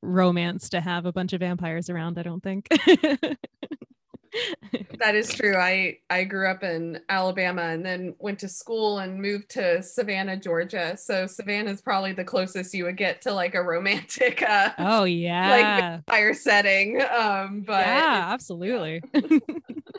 romance 0.02 0.68
to 0.70 0.80
have 0.80 1.06
a 1.06 1.12
bunch 1.12 1.32
of 1.32 1.40
vampires 1.40 1.88
around. 1.88 2.18
I 2.18 2.22
don't 2.22 2.42
think. 2.42 2.68
that 4.98 5.14
is 5.14 5.32
true. 5.32 5.56
I 5.56 5.98
I 6.10 6.24
grew 6.24 6.48
up 6.48 6.62
in 6.62 7.00
Alabama 7.08 7.62
and 7.62 7.84
then 7.84 8.14
went 8.18 8.38
to 8.40 8.48
school 8.48 8.98
and 8.98 9.20
moved 9.20 9.50
to 9.50 9.82
Savannah, 9.82 10.36
Georgia. 10.36 10.96
So 10.96 11.26
Savannah 11.26 11.70
is 11.70 11.80
probably 11.80 12.12
the 12.12 12.24
closest 12.24 12.74
you 12.74 12.84
would 12.84 12.96
get 12.96 13.22
to 13.22 13.32
like 13.32 13.54
a 13.54 13.62
romantic 13.62 14.42
uh 14.42 14.70
oh 14.78 15.04
yeah 15.04 15.50
like 15.50 16.06
fire 16.06 16.34
setting. 16.34 17.02
Um 17.02 17.64
but 17.66 17.86
yeah, 17.86 18.28
absolutely. 18.32 19.02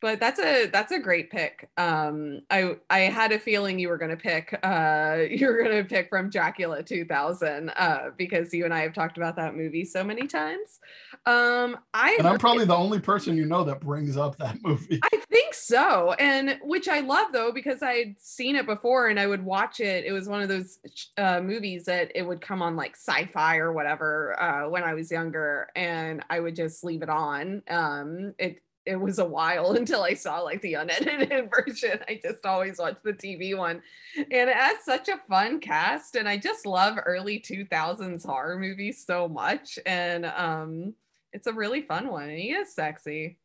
but 0.00 0.20
that's 0.20 0.38
a 0.38 0.66
that's 0.66 0.92
a 0.92 0.98
great 0.98 1.30
pick. 1.30 1.70
Um, 1.76 2.40
I 2.50 2.76
I 2.90 3.00
had 3.00 3.32
a 3.32 3.38
feeling 3.38 3.78
you 3.78 3.88
were 3.88 3.96
gonna 3.96 4.16
pick 4.16 4.58
uh, 4.62 5.18
you 5.30 5.46
were 5.46 5.62
gonna 5.62 5.84
pick 5.84 6.08
from 6.10 6.30
Dracula 6.30 6.82
2000 6.82 7.70
uh, 7.70 8.10
because 8.16 8.52
you 8.52 8.64
and 8.64 8.74
I 8.74 8.82
have 8.82 8.92
talked 8.92 9.16
about 9.16 9.36
that 9.36 9.54
movie 9.54 9.84
so 9.84 10.04
many 10.04 10.26
times. 10.26 10.80
Um, 11.24 11.78
I 11.94 12.16
and 12.18 12.28
I'm 12.28 12.38
probably 12.38 12.66
the 12.66 12.76
only 12.76 13.00
person 13.00 13.36
you 13.36 13.46
know 13.46 13.64
that 13.64 13.80
brings 13.80 14.16
up 14.16 14.36
that 14.36 14.58
movie. 14.64 15.00
I 15.12 15.16
think 15.30 15.54
so, 15.54 16.12
and 16.12 16.58
which 16.62 16.88
I 16.88 17.00
love 17.00 17.32
though 17.32 17.50
because 17.52 17.82
I'd 17.82 18.16
seen 18.18 18.54
it 18.54 18.66
before 18.66 19.08
and 19.08 19.18
I 19.18 19.26
would 19.26 19.44
watch 19.44 19.80
it. 19.80 20.04
It 20.04 20.12
was 20.12 20.28
one 20.28 20.42
of 20.42 20.48
those 20.48 20.78
uh, 21.16 21.40
movies 21.40 21.84
that 21.86 22.12
it 22.14 22.22
would 22.22 22.40
come 22.40 22.60
on 22.60 22.76
like 22.76 22.96
sci-fi 22.96 23.56
or 23.56 23.72
whatever 23.72 24.38
uh, 24.40 24.68
when 24.68 24.84
I 24.84 24.92
was 24.92 25.10
younger, 25.10 25.68
and 25.74 26.22
I 26.28 26.40
would 26.40 26.54
just 26.54 26.84
leave 26.84 27.02
it 27.02 27.08
on. 27.08 27.62
Um, 27.68 28.34
it 28.38 28.60
it 28.86 28.96
was 28.96 29.18
a 29.18 29.24
while 29.24 29.72
until 29.76 30.02
I 30.02 30.14
saw 30.14 30.40
like 30.40 30.62
the 30.62 30.74
unedited 30.74 31.50
version. 31.66 31.98
I 32.08 32.20
just 32.22 32.46
always 32.46 32.78
watched 32.78 33.02
the 33.02 33.12
TV 33.12 33.56
one. 33.56 33.82
And 34.16 34.48
it 34.48 34.56
has 34.56 34.84
such 34.84 35.08
a 35.08 35.20
fun 35.28 35.60
cast. 35.60 36.14
And 36.14 36.28
I 36.28 36.36
just 36.38 36.64
love 36.64 36.96
early 37.04 37.40
2000s 37.40 38.24
horror 38.24 38.58
movies 38.58 39.04
so 39.04 39.28
much. 39.28 39.78
And 39.84 40.24
um, 40.26 40.94
it's 41.32 41.48
a 41.48 41.52
really 41.52 41.82
fun 41.82 42.08
one. 42.08 42.30
And 42.30 42.38
he 42.38 42.52
is 42.52 42.72
sexy. 42.74 43.38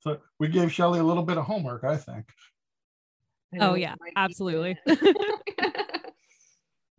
So 0.00 0.18
we 0.38 0.48
gave 0.48 0.72
Shelly 0.72 1.00
a 1.00 1.04
little 1.04 1.24
bit 1.24 1.36
of 1.36 1.44
homework, 1.44 1.82
I 1.82 1.96
think. 1.96 2.26
I 3.52 3.58
oh, 3.60 3.74
yeah, 3.74 3.94
absolutely. 4.14 4.78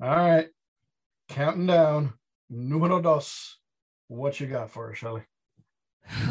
All 0.02 0.10
right. 0.10 0.48
Counting 1.30 1.68
down. 1.68 2.14
Numero 2.50 3.02
dos. 3.02 3.58
What 4.10 4.40
you 4.40 4.48
got 4.48 4.72
for 4.72 4.92
us, 4.92 4.98
Shelly? 4.98 5.24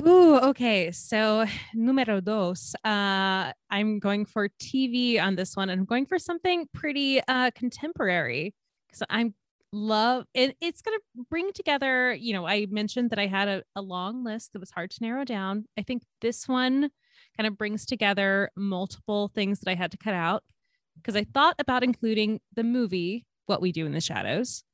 Ooh, 0.07 0.39
okay. 0.39 0.91
So 0.91 1.45
numero 1.75 2.21
dos. 2.21 2.75
Uh, 2.85 3.53
I'm 3.71 3.99
going 3.99 4.25
for 4.25 4.49
TV 4.61 5.21
on 5.21 5.37
this 5.37 5.57
one. 5.57 5.71
I'm 5.71 5.85
going 5.85 6.07
for 6.07 6.19
something 6.19 6.67
pretty 6.73 7.21
uh, 7.29 7.51
contemporary 7.55 8.55
because 8.87 9.03
I'm 9.11 9.35
love 9.73 10.25
it. 10.35 10.57
It's 10.61 10.81
going 10.81 10.99
to 10.99 11.25
bring 11.29 11.53
together. 11.53 12.15
You 12.15 12.33
know, 12.33 12.47
I 12.47 12.67
mentioned 12.71 13.11
that 13.11 13.19
I 13.19 13.27
had 13.27 13.49
a, 13.49 13.63
a 13.75 13.83
long 13.83 14.25
list 14.25 14.53
that 14.53 14.61
was 14.61 14.71
hard 14.71 14.91
to 14.93 15.03
narrow 15.03 15.25
down. 15.25 15.67
I 15.79 15.83
think 15.83 16.03
this 16.21 16.49
one 16.49 16.91
kind 17.37 17.47
of 17.47 17.59
brings 17.59 17.85
together 17.85 18.51
multiple 18.57 19.31
things 19.35 19.61
that 19.61 19.71
I 19.71 19.75
had 19.75 19.91
to 19.93 19.99
cut 19.99 20.15
out 20.15 20.43
because 20.97 21.17
I 21.17 21.25
thought 21.25 21.57
about 21.59 21.85
including 21.85 22.41
the 22.55 22.65
movie 22.65 23.27
What 23.47 23.61
We 23.61 23.73
Do 23.73 23.87
in 23.87 23.93
the 23.93 24.01
Shadows. 24.01 24.65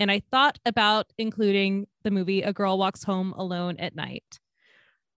And 0.00 0.10
I 0.10 0.20
thought 0.30 0.58
about 0.64 1.12
including 1.18 1.86
the 2.04 2.10
movie 2.10 2.42
A 2.42 2.52
Girl 2.52 2.78
Walks 2.78 3.04
Home 3.04 3.32
Alone 3.36 3.76
at 3.78 3.96
Night. 3.96 4.38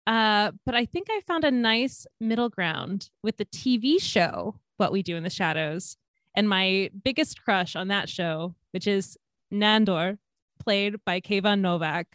Uh, 0.06 0.52
but 0.64 0.74
I 0.74 0.86
think 0.86 1.08
I 1.10 1.20
found 1.26 1.44
a 1.44 1.50
nice 1.50 2.06
middle 2.20 2.48
ground 2.48 3.10
with 3.22 3.36
the 3.36 3.44
TV 3.44 4.00
show, 4.00 4.56
What 4.78 4.92
We 4.92 5.02
Do 5.02 5.16
in 5.16 5.22
the 5.22 5.30
Shadows, 5.30 5.96
and 6.34 6.48
my 6.48 6.90
biggest 7.04 7.42
crush 7.42 7.76
on 7.76 7.88
that 7.88 8.08
show, 8.08 8.54
which 8.72 8.86
is 8.86 9.18
Nandor, 9.52 10.18
played 10.58 10.96
by 11.04 11.20
Kayvan 11.20 11.60
Novak. 11.60 12.06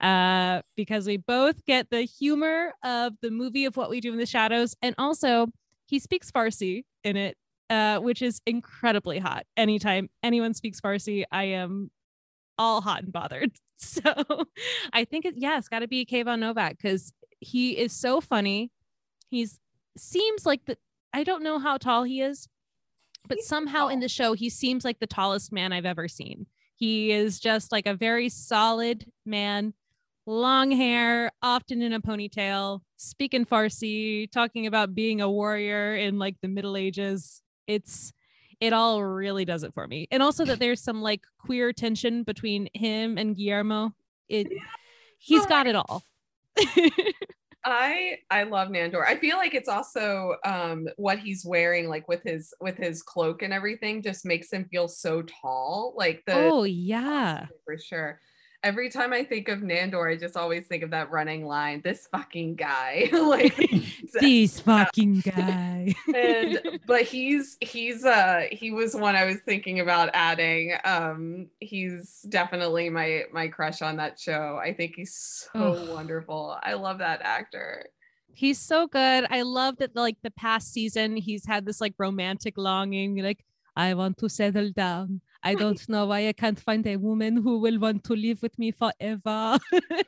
Uh, 0.00 0.60
because 0.76 1.06
we 1.06 1.16
both 1.16 1.64
get 1.64 1.88
the 1.88 2.02
humor 2.02 2.74
of 2.82 3.14
the 3.22 3.30
movie 3.30 3.64
of 3.64 3.76
What 3.76 3.90
We 3.90 4.00
Do 4.00 4.12
in 4.12 4.18
the 4.18 4.26
Shadows, 4.26 4.76
and 4.82 4.94
also 4.98 5.46
he 5.86 5.98
speaks 5.98 6.30
Farsi 6.30 6.84
in 7.04 7.16
it, 7.16 7.36
uh, 7.70 7.98
which 7.98 8.22
is 8.22 8.40
incredibly 8.46 9.18
hot. 9.18 9.44
Anytime 9.56 10.08
anyone 10.22 10.54
speaks 10.54 10.80
Farsi, 10.80 11.24
I 11.30 11.44
am 11.44 11.90
all 12.58 12.80
hot 12.80 13.02
and 13.04 13.12
bothered. 13.12 13.52
So 13.76 14.00
I 14.92 15.04
think 15.04 15.24
it, 15.26 15.34
yeah, 15.36 15.58
it's 15.58 15.68
got 15.68 15.80
to 15.80 15.88
be 15.88 16.06
Kayvan 16.06 16.38
Novak 16.38 16.78
because 16.78 17.12
he 17.40 17.76
is 17.76 17.92
so 17.92 18.20
funny. 18.20 18.70
He's 19.28 19.60
seems 19.98 20.46
like 20.46 20.64
the 20.64 20.78
I 21.12 21.24
don't 21.24 21.42
know 21.42 21.58
how 21.58 21.76
tall 21.76 22.04
he 22.04 22.20
is, 22.22 22.48
but 23.28 23.38
He's 23.38 23.48
somehow 23.48 23.80
tall. 23.80 23.88
in 23.88 24.00
the 24.00 24.08
show 24.08 24.32
he 24.32 24.48
seems 24.48 24.84
like 24.84 25.00
the 25.00 25.06
tallest 25.08 25.52
man 25.52 25.72
I've 25.72 25.84
ever 25.84 26.08
seen. 26.08 26.46
He 26.76 27.10
is 27.10 27.40
just 27.40 27.72
like 27.72 27.86
a 27.86 27.94
very 27.94 28.28
solid 28.28 29.06
man, 29.26 29.74
long 30.24 30.70
hair, 30.70 31.30
often 31.42 31.82
in 31.82 31.92
a 31.92 32.00
ponytail, 32.00 32.80
speaking 32.96 33.44
Farsi, 33.44 34.30
talking 34.30 34.66
about 34.66 34.94
being 34.94 35.20
a 35.20 35.30
warrior 35.30 35.94
in 35.96 36.18
like 36.18 36.36
the 36.40 36.48
Middle 36.48 36.76
Ages. 36.76 37.42
It's 37.66 38.12
it 38.60 38.72
all 38.72 39.02
really 39.02 39.44
does 39.44 39.62
it 39.62 39.74
for 39.74 39.86
me. 39.86 40.08
And 40.10 40.22
also 40.22 40.44
that 40.44 40.58
there's 40.58 40.82
some 40.82 41.02
like 41.02 41.22
queer 41.38 41.72
tension 41.72 42.22
between 42.22 42.68
him 42.72 43.18
and 43.18 43.36
Guillermo. 43.36 43.92
It 44.28 44.48
he's 45.18 45.46
got 45.46 45.66
it 45.66 45.74
all. 45.74 46.04
I 47.66 48.18
I 48.30 48.42
love 48.44 48.68
Nandor. 48.68 49.04
I 49.06 49.16
feel 49.16 49.36
like 49.36 49.54
it's 49.54 49.68
also 49.68 50.36
um 50.44 50.86
what 50.96 51.18
he's 51.18 51.44
wearing 51.44 51.88
like 51.88 52.06
with 52.08 52.22
his 52.22 52.52
with 52.60 52.76
his 52.76 53.02
cloak 53.02 53.42
and 53.42 53.52
everything 53.52 54.02
just 54.02 54.24
makes 54.24 54.52
him 54.52 54.66
feel 54.70 54.88
so 54.88 55.22
tall. 55.22 55.94
Like 55.96 56.22
the 56.26 56.34
Oh 56.34 56.64
yeah. 56.64 57.46
For 57.64 57.78
sure 57.78 58.20
every 58.64 58.88
time 58.88 59.12
I 59.12 59.22
think 59.22 59.48
of 59.48 59.60
Nandor, 59.60 60.10
I 60.10 60.16
just 60.16 60.36
always 60.36 60.66
think 60.66 60.82
of 60.82 60.90
that 60.90 61.10
running 61.10 61.44
line, 61.44 61.82
this 61.84 62.08
fucking 62.08 62.56
guy. 62.56 63.08
like 63.12 63.54
this 64.12 64.58
fucking 64.60 65.20
guy. 65.20 65.94
and 66.12 66.80
but 66.86 67.02
he's 67.02 67.56
he's 67.60 68.04
uh 68.04 68.44
he 68.50 68.72
was 68.72 68.96
one 68.96 69.14
I 69.14 69.26
was 69.26 69.36
thinking 69.44 69.80
about 69.80 70.10
adding. 70.14 70.74
Um 70.84 71.48
he's 71.60 72.22
definitely 72.28 72.88
my 72.88 73.24
my 73.32 73.48
crush 73.48 73.82
on 73.82 73.96
that 73.98 74.18
show. 74.18 74.58
I 74.60 74.72
think 74.72 74.96
he's 74.96 75.14
so 75.52 75.94
wonderful. 75.94 76.58
I 76.62 76.72
love 76.72 76.98
that 76.98 77.20
actor. 77.22 77.86
He's 78.32 78.58
so 78.58 78.88
good. 78.88 79.26
I 79.30 79.42
love 79.42 79.76
that 79.76 79.94
like 79.94 80.16
the 80.22 80.32
past 80.32 80.72
season 80.72 81.16
he's 81.16 81.46
had 81.46 81.66
this 81.66 81.80
like 81.80 81.94
romantic 81.98 82.54
longing 82.56 83.22
like 83.22 83.44
I 83.76 83.94
want 83.94 84.18
to 84.18 84.28
settle 84.28 84.70
down. 84.70 85.20
I 85.44 85.54
don't 85.54 85.80
know 85.88 86.06
why 86.06 86.26
I 86.26 86.32
can't 86.32 86.58
find 86.58 86.86
a 86.86 86.96
woman 86.96 87.36
who 87.36 87.58
will 87.58 87.78
want 87.78 88.04
to 88.04 88.14
live 88.14 88.42
with 88.42 88.58
me 88.58 88.72
forever. 88.72 89.58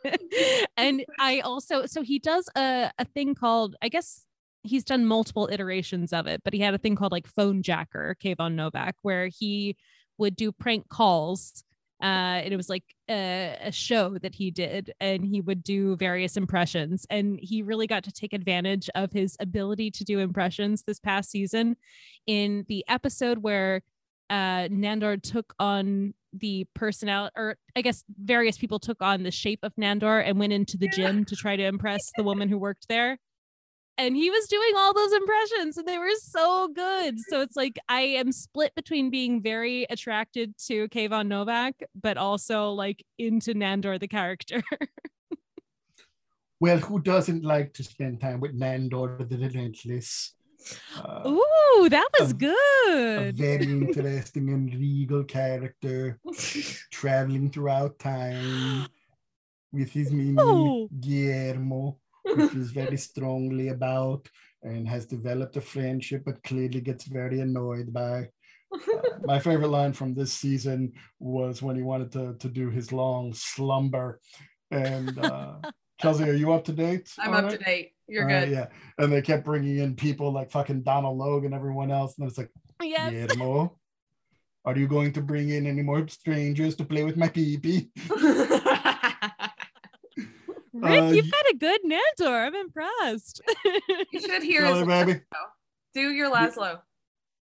and 0.77 1.05
I 1.21 1.41
also, 1.41 1.87
so 1.87 2.03
he 2.03 2.19
does 2.19 2.49
a, 2.57 2.91
a 2.99 3.05
thing 3.05 3.35
called, 3.35 3.77
I 3.83 3.89
guess 3.89 4.25
he's 4.63 4.85
done 4.85 5.07
multiple 5.07 5.49
iterations 5.53 6.13
of 6.13 6.27
it, 6.27 6.43
but 6.45 6.55
he 6.55 6.61
had 6.61 6.75
a 6.75 6.79
thing 6.79 6.97
called 6.97 7.13
like 7.13 7.27
Phone 7.27 7.63
Jacker, 7.63 8.17
Kayvan 8.23 8.55
Novak, 8.55 8.97
where 9.03 9.29
he 9.29 9.77
would 10.19 10.35
do 10.35 10.51
prank 10.51 10.89
calls. 10.89 11.63
Uh, 12.03 12.45
and 12.45 12.53
it 12.53 12.57
was 12.59 12.69
like 12.69 12.85
a, 13.09 13.57
a 13.63 13.73
show 13.73 14.19
that 14.19 14.35
he 14.35 14.51
did, 14.51 14.93
and 15.01 15.25
he 15.25 15.41
would 15.41 15.63
do 15.63 15.97
various 15.97 16.37
impressions. 16.37 17.07
And 17.09 17.39
he 17.41 17.63
really 17.63 17.87
got 17.87 18.05
to 18.05 18.13
take 18.13 18.35
advantage 18.35 18.91
of 18.95 19.13
his 19.13 19.35
ability 19.41 19.91
to 19.93 20.05
do 20.05 20.19
impressions 20.19 20.83
this 20.83 21.01
past 21.01 21.31
season 21.31 21.77
in 22.27 22.67
the 22.69 22.85
episode 22.87 23.39
where 23.39 23.81
uh, 24.31 24.69
Nandor 24.69 25.21
took 25.23 25.55
on 25.59 26.15
the 26.33 26.67
personality, 26.75 27.33
or 27.37 27.57
I 27.75 27.83
guess 27.83 28.05
various 28.09 28.59
people 28.59 28.79
took 28.79 29.03
on 29.03 29.23
the 29.23 29.31
shape 29.31 29.61
of 29.63 29.75
Nandor 29.77 30.23
and 30.25 30.39
went 30.39 30.53
into 30.53 30.77
the 30.77 30.89
gym 30.89 31.25
to 31.27 31.37
try 31.37 31.57
to 31.57 31.65
impress 31.65 32.01
the 32.17 32.23
woman 32.23 32.49
who 32.49 32.59
worked 32.59 32.89
there. 32.89 33.19
And 33.99 34.15
he 34.15 34.29
was 34.29 34.47
doing 34.47 34.73
all 34.77 34.93
those 34.93 35.13
impressions 35.13 35.79
and 35.79 35.89
they 35.89 35.97
were 35.97 36.15
so 36.19 36.69
good. 36.69 37.15
So 37.31 37.41
it's 37.41 37.57
like 37.57 37.79
I 37.89 38.03
am 38.03 38.31
split 38.31 38.75
between 38.75 39.09
being 39.09 39.43
very 39.43 39.87
attracted 39.89 40.55
to 40.67 40.87
Kayvan 40.89 41.29
Novak, 41.29 41.77
but 41.95 42.19
also 42.19 42.73
like 42.73 43.03
into 43.19 43.55
Nandor 43.55 43.99
the 43.99 44.09
character. 44.09 44.63
well, 46.61 46.77
who 46.77 47.01
doesn't 47.01 47.43
like 47.43 47.73
to 47.75 47.85
spend 47.85 48.21
time 48.21 48.41
with 48.41 48.59
Nandor 48.59 49.27
the 49.27 49.39
Relentless? 49.39 50.35
Uh, 50.97 51.29
Ooh, 51.29 51.89
that 51.89 52.09
was 52.19 52.31
a, 52.31 52.35
good. 52.35 53.29
A 53.29 53.33
very 53.33 53.65
interesting 53.65 54.51
and 54.51 54.75
regal 54.75 55.25
character 55.25 56.19
traveling 56.93 57.51
throughout 57.51 57.99
time 57.99 58.87
with 59.73 59.91
his 59.91 60.11
mini 60.11 60.37
oh. 60.39 60.89
Guillermo, 61.01 61.99
which 62.25 62.55
is 62.55 62.71
very 62.71 62.97
strongly 62.97 63.69
about 63.69 64.29
and 64.63 64.89
has 64.89 65.07
developed 65.07 65.57
a 65.57 65.61
friendship, 65.61 66.23
but 66.25 66.43
clearly 66.43 66.81
gets 66.81 67.05
very 67.05 67.41
annoyed 67.41 67.93
by. 67.93 68.29
Uh, 68.73 69.01
my 69.25 69.39
favorite 69.39 69.69
line 69.69 69.93
from 69.93 70.13
this 70.13 70.33
season 70.33 70.93
was 71.21 71.63
when 71.63 71.77
he 71.77 71.83
wanted 71.83 72.11
to, 72.13 72.35
to 72.39 72.49
do 72.49 72.69
his 72.69 72.93
long 72.93 73.33
slumber. 73.33 74.21
And 74.71 75.17
uh, 75.19 75.59
Chelsea, 76.01 76.25
are 76.25 76.33
you 76.33 76.53
up 76.53 76.65
to 76.65 76.73
date? 76.73 77.13
I'm 77.19 77.33
up 77.33 77.53
it? 77.53 77.59
to 77.59 77.65
date. 77.65 77.93
You're 78.09 78.31
uh. 78.31 78.45
Yeah. 78.45 78.67
And 78.99 79.13
they 79.13 79.23
kept 79.23 79.45
bringing 79.45 79.79
in 79.79 79.95
people 79.95 80.33
like 80.33 80.51
fucking 80.51 80.83
Donal 80.83 81.17
Logue 81.17 81.45
and 81.45 81.55
everyone 81.55 81.91
else. 81.91 82.17
And 82.19 82.29
it's 82.29 82.39
like, 82.39 82.51
yes. 82.83 83.11
Guillermo, 83.11 83.79
are 84.65 84.77
you 84.77 84.89
going 84.89 85.13
to 85.13 85.21
bring 85.21 85.51
in 85.51 85.67
any 85.67 85.83
more 85.83 86.07
strangers 86.09 86.75
to 86.77 86.85
play 86.85 87.05
with 87.05 87.17
my 87.17 87.29
pee 87.29 87.59
Rick, 90.79 91.03
uh, 91.03 91.07
you've 91.07 91.31
got 91.31 91.47
a 91.51 91.57
good 91.57 91.81
Nandor. 91.85 92.47
I'm 92.47 92.55
impressed. 92.55 93.41
you 94.13 94.21
should 94.21 94.43
hear 94.43 94.61
Shelly, 94.61 94.85
baby. 94.85 95.21
Do 95.95 96.11
your 96.11 96.31
Laszlo. 96.31 96.81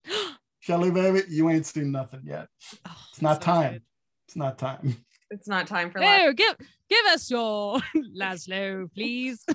Shelly, 0.60 0.91
baby, 0.91 1.22
you 1.30 1.49
ain't 1.49 1.66
seen 1.66 1.91
nothing 1.91 2.22
yet. 2.26 2.47
Oh, 2.86 2.97
it's 3.12 3.22
not 3.22 3.41
so 3.41 3.45
time. 3.45 3.74
Good. 3.74 3.82
It's 4.28 4.36
not 4.36 4.58
time. 4.58 5.06
It's 5.30 5.47
not 5.47 5.68
time 5.68 5.91
for. 5.91 5.99
No, 5.99 6.34
give 6.34 6.56
give 6.89 7.06
us 7.08 7.30
your 7.32 7.80
Laszlo, 8.20 8.91
please. 8.93 9.45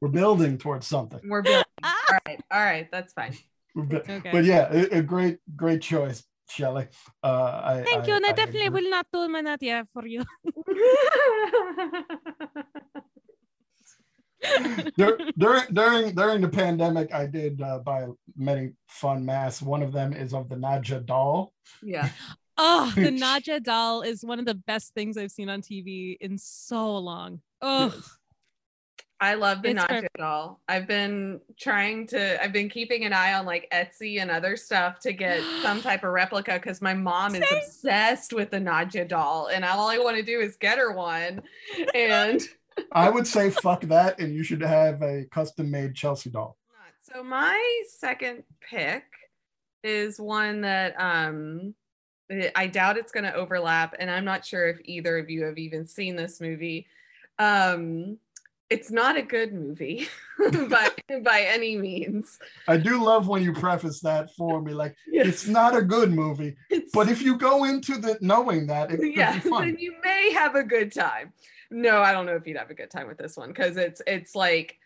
We're 0.00 0.08
building 0.08 0.56
towards 0.58 0.86
something. 0.86 1.20
We're 1.24 1.42
building. 1.42 1.64
All 1.84 2.18
right, 2.26 2.40
all 2.50 2.60
right, 2.60 2.88
that's 2.90 3.12
fine. 3.12 3.36
Okay. 3.78 4.30
But 4.32 4.44
yeah, 4.44 4.68
a, 4.70 4.98
a, 4.98 5.02
great, 5.02 5.38
great 5.54 5.80
choice, 5.80 6.24
Shelly. 6.48 6.88
Uh, 7.22 7.60
I, 7.64 7.84
Thank 7.86 8.04
I, 8.04 8.06
you, 8.08 8.14
and 8.14 8.26
I, 8.26 8.30
I 8.30 8.32
definitely 8.32 8.66
agree. 8.66 8.82
will 8.82 8.90
not 8.90 9.06
do 9.12 9.28
Manatia 9.28 9.86
for 9.92 10.06
you. 10.06 10.24
during 14.98 15.64
during 15.72 16.14
during 16.14 16.40
the 16.40 16.48
pandemic, 16.48 17.14
I 17.14 17.26
did 17.26 17.62
uh, 17.62 17.78
buy 17.78 18.06
many 18.36 18.72
fun 18.88 19.24
masks. 19.24 19.62
One 19.62 19.82
of 19.82 19.92
them 19.92 20.12
is 20.12 20.34
of 20.34 20.48
the 20.48 20.56
Nadja 20.56 21.04
doll. 21.04 21.52
Yeah. 21.82 22.08
Oh, 22.62 22.92
the 22.94 23.10
Nadja 23.10 23.62
doll 23.62 24.02
is 24.02 24.22
one 24.22 24.38
of 24.38 24.44
the 24.44 24.54
best 24.54 24.92
things 24.92 25.16
I've 25.16 25.30
seen 25.30 25.48
on 25.48 25.62
TV 25.62 26.18
in 26.20 26.36
so 26.36 26.98
long. 26.98 27.40
Oh, 27.62 27.86
yes. 27.86 28.18
I 29.20 29.34
love 29.34 29.60
the 29.62 29.74
Nadja 29.74 30.06
doll. 30.16 30.60
I've 30.66 30.86
been 30.86 31.40
trying 31.58 32.06
to, 32.08 32.42
I've 32.42 32.52
been 32.52 32.70
keeping 32.70 33.04
an 33.04 33.12
eye 33.12 33.34
on 33.34 33.44
like 33.44 33.68
Etsy 33.70 34.20
and 34.20 34.30
other 34.30 34.56
stuff 34.56 34.98
to 35.00 35.12
get 35.12 35.42
some 35.62 35.82
type 35.82 36.04
of 36.04 36.10
replica 36.10 36.54
because 36.54 36.80
my 36.80 36.94
mom 36.94 37.34
is 37.34 37.44
obsessed 37.52 38.32
with 38.32 38.50
the 38.50 38.58
Nadja 38.58 39.06
doll. 39.06 39.48
And 39.48 39.62
all 39.64 39.90
I 39.90 39.98
want 39.98 40.16
to 40.16 40.22
do 40.22 40.40
is 40.40 40.56
get 40.56 40.78
her 40.78 40.92
one. 40.92 41.42
And 41.94 42.40
I 42.92 43.10
would 43.10 43.26
say 43.26 43.50
fuck 43.50 43.82
that. 43.82 44.20
And 44.20 44.34
you 44.34 44.42
should 44.42 44.62
have 44.62 45.02
a 45.02 45.24
custom 45.30 45.70
made 45.70 45.94
Chelsea 45.94 46.30
doll. 46.30 46.56
So 47.12 47.22
my 47.22 47.82
second 47.88 48.44
pick 48.60 49.04
is 49.82 50.18
one 50.18 50.62
that 50.62 50.94
um 50.98 51.74
I 52.56 52.68
doubt 52.68 52.96
it's 52.96 53.12
going 53.12 53.24
to 53.24 53.34
overlap. 53.34 53.96
And 53.98 54.10
I'm 54.10 54.24
not 54.24 54.46
sure 54.46 54.68
if 54.68 54.78
either 54.84 55.18
of 55.18 55.28
you 55.28 55.44
have 55.44 55.58
even 55.58 55.84
seen 55.86 56.14
this 56.14 56.40
movie. 56.40 56.86
Um, 57.38 58.18
it's 58.70 58.90
not 58.90 59.16
a 59.16 59.22
good 59.22 59.52
movie 59.52 60.08
by 60.68 60.88
by 61.24 61.42
any 61.42 61.76
means. 61.76 62.38
I 62.68 62.76
do 62.76 63.04
love 63.04 63.26
when 63.26 63.42
you 63.42 63.52
preface 63.52 64.00
that 64.00 64.30
for 64.36 64.62
me, 64.62 64.72
like 64.72 64.96
yes. 65.10 65.26
it's 65.26 65.48
not 65.48 65.76
a 65.76 65.82
good 65.82 66.12
movie, 66.12 66.56
it's, 66.70 66.92
but 66.92 67.08
if 67.08 67.20
you 67.20 67.36
go 67.36 67.64
into 67.64 67.98
the 67.98 68.16
knowing 68.20 68.68
that, 68.68 68.92
it 68.92 69.00
yeah, 69.14 69.38
then 69.44 69.76
you 69.78 69.94
may 70.02 70.32
have 70.32 70.54
a 70.54 70.62
good 70.62 70.92
time. 70.92 71.32
No, 71.70 72.00
I 72.00 72.12
don't 72.12 72.26
know 72.26 72.36
if 72.36 72.46
you'd 72.46 72.56
have 72.56 72.70
a 72.70 72.74
good 72.74 72.90
time 72.90 73.08
with 73.08 73.18
this 73.18 73.36
one 73.36 73.48
because 73.48 73.76
it's 73.76 74.00
it's 74.06 74.34
like 74.34 74.76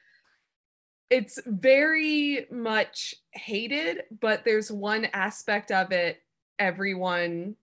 it's 1.11 1.39
very 1.47 2.47
much 2.51 3.15
hated, 3.33 4.03
but 4.21 4.45
there's 4.45 4.73
one 4.73 5.07
aspect 5.13 5.71
of 5.71 5.93
it 5.93 6.21
everyone 6.59 7.57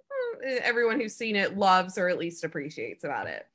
eh, 0.45 0.59
everyone 0.61 0.99
who's 0.99 1.15
seen 1.15 1.35
it 1.35 1.57
loves 1.57 1.97
or 1.97 2.09
at 2.09 2.17
least 2.17 2.43
appreciates 2.43 3.03
about 3.03 3.27
it. 3.27 3.45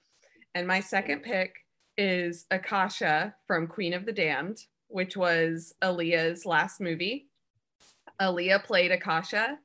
And 0.55 0.67
my 0.67 0.81
second 0.81 1.23
pick 1.23 1.55
is 1.99 2.47
Akasha 2.51 3.35
from 3.47 3.67
Queen 3.67 3.95
of 3.95 4.07
the 4.07 4.13
Damned, 4.13 4.65
which 4.89 5.17
was 5.17 5.75
Aaliyah's 5.83 6.47
last 6.47 6.81
movie. 6.81 7.29
Aaliyah 8.21 8.65
played 8.65 8.93
Akasha. 8.93 9.59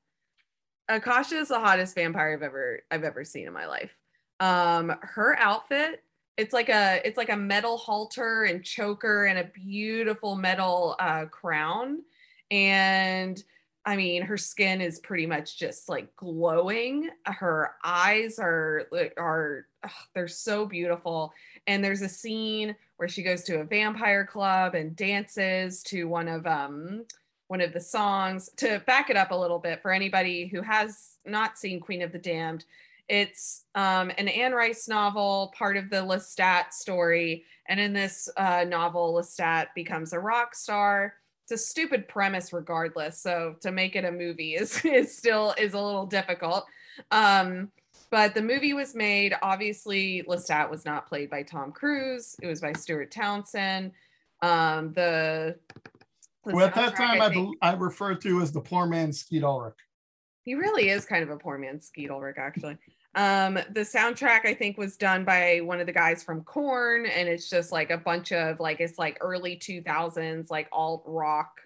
Akasha 0.90 1.36
is 1.36 1.48
the 1.50 1.60
hottest 1.60 1.96
vampire 1.96 2.34
I've 2.34 2.44
ever 2.44 2.82
I've 2.92 3.04
ever 3.04 3.24
seen 3.24 3.48
in 3.48 3.54
my 3.54 3.66
life. 3.66 3.96
Um, 4.40 4.94
her 5.02 5.38
outfit, 5.40 6.04
it's 6.38 6.54
like 6.54 6.70
a 6.70 7.02
it's 7.06 7.18
like 7.18 7.30
a 7.30 7.38
metal 7.38 7.78
halter 7.78 8.44
and 8.44 8.64
choker 8.64 9.26
and 9.26 9.40
a 9.40 9.52
beautiful 9.54 10.36
metal 10.36 10.96
uh, 11.00 11.26
crown. 11.26 12.00
And 12.50 13.42
I 13.86 13.96
mean, 13.96 14.22
her 14.22 14.38
skin 14.38 14.80
is 14.80 15.00
pretty 15.00 15.26
much 15.26 15.58
just 15.58 15.90
like 15.90 16.16
glowing. 16.16 17.10
Her 17.26 17.72
eyes 17.84 18.38
are 18.38 18.88
are 19.18 19.66
ugh, 19.84 19.92
they're 20.14 20.28
so 20.28 20.66
beautiful. 20.66 21.34
And 21.66 21.84
there's 21.84 22.04
a 22.04 22.10
scene 22.10 22.76
where 22.98 23.10
she 23.10 23.24
goes 23.24 23.44
to 23.46 23.60
a 23.60 23.64
vampire 23.64 24.26
club 24.26 24.76
and 24.76 24.96
dances 24.96 25.82
to 25.84 26.08
one 26.08 26.28
of 26.28 26.46
um 26.46 27.06
one 27.48 27.62
of 27.62 27.74
the 27.74 27.82
songs. 27.82 28.50
To 28.58 28.82
back 28.86 29.10
it 29.10 29.18
up 29.18 29.32
a 29.32 29.36
little 29.36 29.60
bit 29.60 29.82
for 29.82 29.92
anybody 29.92 30.48
who 30.48 30.62
has 30.62 31.18
not 31.26 31.58
seen 31.58 31.80
Queen 31.80 32.04
of 32.04 32.12
the 32.12 32.20
Damned, 32.20 32.66
it's 33.10 33.66
um, 33.76 34.12
an 34.18 34.28
Anne 34.30 34.54
Rice 34.54 34.88
novel, 34.88 35.54
part 35.58 35.76
of 35.76 35.90
the 35.90 35.98
Lestat 35.98 36.72
story. 36.72 37.44
And 37.68 37.80
in 37.80 37.92
this 37.94 38.30
uh, 38.38 38.64
novel, 38.68 39.14
Lestat 39.14 39.68
becomes 39.76 40.14
a 40.14 40.20
rock 40.20 40.56
star 40.56 41.16
it's 41.52 41.62
a 41.62 41.66
stupid 41.66 42.08
premise 42.08 42.54
regardless 42.54 43.20
so 43.20 43.56
to 43.62 43.72
make 43.72 43.96
it 43.96 44.06
a 44.06 44.12
movie 44.12 44.56
is 44.56 44.84
is 44.86 45.16
still 45.16 45.54
is 45.58 45.74
a 45.74 45.80
little 45.80 46.06
difficult. 46.06 46.66
Um 47.12 47.72
but 48.10 48.34
the 48.34 48.42
movie 48.42 48.74
was 48.74 48.94
made 48.94 49.34
obviously 49.42 50.24
lestat 50.28 50.70
was 50.70 50.86
not 50.86 51.08
played 51.08 51.30
by 51.30 51.44
tom 51.44 51.72
cruise 51.72 52.36
it 52.42 52.48
was 52.48 52.62
by 52.62 52.74
stuart 52.74 53.12
townsend. 53.12 53.92
Um 54.42 54.94
the, 54.94 55.58
the 56.46 56.54
well 56.54 56.68
at 56.68 56.76
that 56.76 56.96
time 56.96 57.22
I, 57.22 57.30
think, 57.30 57.58
I, 57.62 57.72
I 57.72 57.74
refer 57.74 58.16
to 58.16 58.42
as 58.42 58.52
the 58.52 58.62
poor 58.62 58.86
man 58.86 59.12
skeet 59.12 59.44
ulrich. 59.44 59.76
He 60.44 60.56
really 60.56 60.90
is 60.90 61.06
kind 61.06 61.24
of 61.24 61.30
a 61.30 61.38
poor 61.38 61.58
man 61.58 61.80
skeet 61.80 62.10
ulrich 62.10 62.38
actually 62.40 62.78
um, 63.16 63.56
the 63.56 63.82
soundtrack 63.82 64.46
I 64.46 64.54
think 64.54 64.78
was 64.78 64.96
done 64.96 65.26
by 65.26 65.60
one 65.64 65.80
of 65.80 65.86
the 65.86 65.92
guys 65.92 66.24
from 66.24 66.44
Korn, 66.44 67.06
and 67.06 67.28
it's 67.28 67.50
just 67.50 67.72
like 67.72 67.92
a 67.92 67.98
bunch 67.98 68.32
of 68.32 68.60
like 68.60 68.80
it's 68.80 68.98
like 68.98 69.18
early 69.22 69.58
2000s 69.58 70.50
like 70.50 70.70
alt 70.72 71.04
rock 71.06 71.60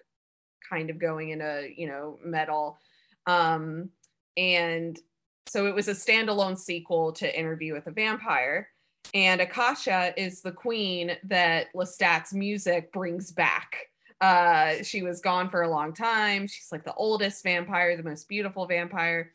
kind 0.68 0.90
of 0.90 0.98
going 0.98 1.30
into 1.30 1.68
you 1.76 1.86
know 1.86 2.18
metal. 2.24 2.78
Um, 3.26 3.90
and 4.36 4.98
so 5.46 5.66
it 5.66 5.74
was 5.74 5.88
a 5.88 5.92
standalone 5.92 6.58
sequel 6.58 7.12
to 7.12 7.38
Interview 7.38 7.74
with 7.74 7.86
a 7.86 7.92
Vampire. 7.92 8.68
And 9.14 9.40
Akasha 9.40 10.12
is 10.16 10.42
the 10.42 10.50
queen 10.50 11.16
that 11.24 11.68
Lestat's 11.74 12.34
music 12.34 12.92
brings 12.92 13.30
back. 13.30 13.86
Uh, 14.20 14.82
she 14.82 15.02
was 15.02 15.20
gone 15.20 15.48
for 15.48 15.62
a 15.62 15.70
long 15.70 15.94
time. 15.94 16.48
She's 16.48 16.72
like 16.72 16.84
the 16.84 16.94
oldest 16.94 17.44
vampire, 17.44 17.96
the 17.96 18.02
most 18.02 18.28
beautiful 18.28 18.66
vampire 18.66 19.32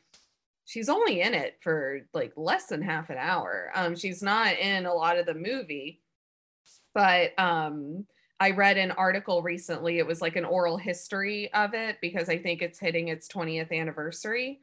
she's 0.71 0.87
only 0.87 1.19
in 1.19 1.33
it 1.33 1.57
for 1.59 1.99
like 2.13 2.31
less 2.37 2.67
than 2.67 2.81
half 2.81 3.09
an 3.09 3.17
hour. 3.17 3.71
Um, 3.75 3.93
she's 3.93 4.23
not 4.23 4.57
in 4.57 4.85
a 4.85 4.93
lot 4.93 5.17
of 5.17 5.25
the 5.25 5.33
movie, 5.33 5.99
but 6.93 7.37
um, 7.37 8.05
I 8.39 8.51
read 8.51 8.77
an 8.77 8.91
article 8.91 9.43
recently. 9.43 9.97
It 9.97 10.07
was 10.07 10.21
like 10.21 10.37
an 10.37 10.45
oral 10.45 10.77
history 10.77 11.51
of 11.53 11.73
it 11.73 11.97
because 12.01 12.29
I 12.29 12.37
think 12.37 12.61
it's 12.61 12.79
hitting 12.79 13.09
its 13.09 13.27
20th 13.27 13.77
anniversary. 13.77 14.61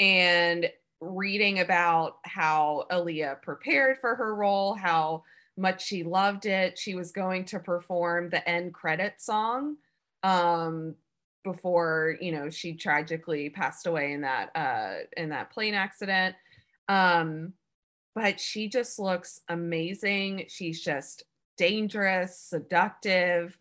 And 0.00 0.70
reading 1.02 1.60
about 1.60 2.16
how 2.22 2.86
Aaliyah 2.90 3.42
prepared 3.42 3.98
for 4.00 4.14
her 4.14 4.34
role, 4.34 4.72
how 4.72 5.22
much 5.58 5.84
she 5.84 6.02
loved 6.02 6.46
it. 6.46 6.78
She 6.78 6.94
was 6.94 7.12
going 7.12 7.44
to 7.46 7.58
perform 7.58 8.30
the 8.30 8.48
end 8.48 8.72
credit 8.72 9.20
song 9.20 9.76
um, 10.22 10.94
before 11.44 12.16
you 12.20 12.32
know 12.32 12.50
she 12.50 12.74
tragically 12.74 13.50
passed 13.50 13.86
away 13.86 14.12
in 14.12 14.20
that 14.22 14.50
uh 14.54 15.04
in 15.16 15.30
that 15.30 15.50
plane 15.50 15.74
accident. 15.74 16.36
Um 16.88 17.54
but 18.14 18.38
she 18.38 18.68
just 18.68 18.98
looks 18.98 19.40
amazing. 19.48 20.44
She's 20.48 20.82
just 20.82 21.24
dangerous 21.56 22.38
seductive. 22.38 23.58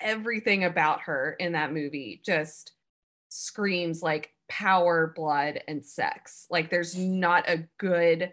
Everything 0.00 0.64
about 0.64 1.02
her 1.02 1.36
in 1.38 1.52
that 1.52 1.72
movie 1.72 2.20
just 2.24 2.72
screams 3.28 4.02
like 4.02 4.30
power 4.48 5.12
blood 5.14 5.60
and 5.68 5.84
sex. 5.84 6.46
Like 6.50 6.70
there's 6.70 6.96
not 6.96 7.48
a 7.48 7.68
good 7.78 8.32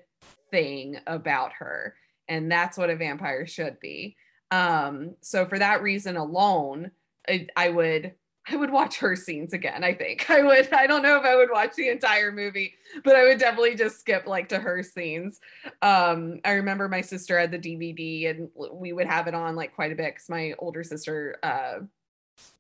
thing 0.52 0.98
about 1.06 1.54
her 1.54 1.96
and 2.28 2.52
that's 2.52 2.78
what 2.78 2.90
a 2.90 2.96
vampire 2.96 3.46
should 3.46 3.80
be. 3.80 4.16
Um 4.52 5.16
so 5.22 5.46
for 5.46 5.60
that 5.60 5.84
reason 5.84 6.18
alone 6.18 6.92
I, 7.28 7.48
I 7.56 7.70
would 7.70 8.14
I 8.52 8.56
would 8.56 8.72
watch 8.72 8.98
her 9.00 9.16
scenes 9.16 9.54
again. 9.54 9.84
I 9.84 9.94
think 9.94 10.30
I 10.30 10.42
would. 10.44 10.72
I 10.74 10.88
don't 10.88 11.04
know 11.04 11.18
if 11.18 11.24
I 11.24 11.36
would 11.36 11.52
watch 11.52 11.76
the 11.76 11.90
entire 11.90 12.32
movie, 12.32 12.76
but 13.04 13.16
I 13.16 13.24
would 13.24 13.40
definitely 13.40 13.76
just 13.76 14.00
skip 14.00 14.26
like 14.28 14.50
to 14.50 14.60
her 14.60 14.82
scenes. 14.84 15.40
Um, 15.82 16.40
I 16.44 16.54
remember 16.54 16.88
my 16.88 17.02
sister 17.02 17.40
had 17.40 17.52
the 17.52 17.60
DVD 17.60 18.30
and 18.30 18.50
we 18.72 18.94
would 18.94 19.08
have 19.08 19.28
it 19.28 19.34
on 19.34 19.56
like 19.56 19.76
quite 19.76 19.92
a 19.92 19.96
bit 19.96 20.16
because 20.16 20.30
my 20.30 20.54
older 20.60 20.84
sister 20.84 21.38
uh, 21.44 21.80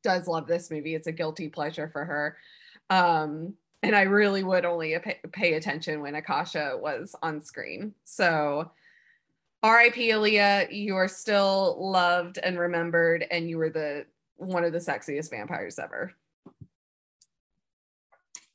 does 0.03 0.27
love 0.27 0.47
this 0.47 0.69
movie. 0.69 0.95
It's 0.95 1.07
a 1.07 1.11
guilty 1.11 1.49
pleasure 1.49 1.87
for 1.87 2.05
her. 2.05 2.37
Um, 2.89 3.55
and 3.81 3.95
I 3.95 4.03
really 4.03 4.43
would 4.43 4.65
only 4.65 4.97
pay, 4.99 5.19
pay 5.31 5.53
attention 5.53 6.01
when 6.01 6.15
Akasha 6.15 6.77
was 6.79 7.15
on 7.21 7.41
screen. 7.41 7.93
So, 8.03 8.71
R.I.P. 9.61 10.09
Aaliyah, 10.09 10.73
you 10.73 10.95
are 10.95 11.07
still 11.07 11.77
loved 11.79 12.39
and 12.41 12.57
remembered, 12.57 13.25
and 13.29 13.49
you 13.49 13.57
were 13.57 13.69
the 13.69 14.05
one 14.39 14.63
of 14.63 14.71
the 14.71 14.79
sexiest 14.79 15.29
vampires 15.29 15.77
ever. 15.79 16.13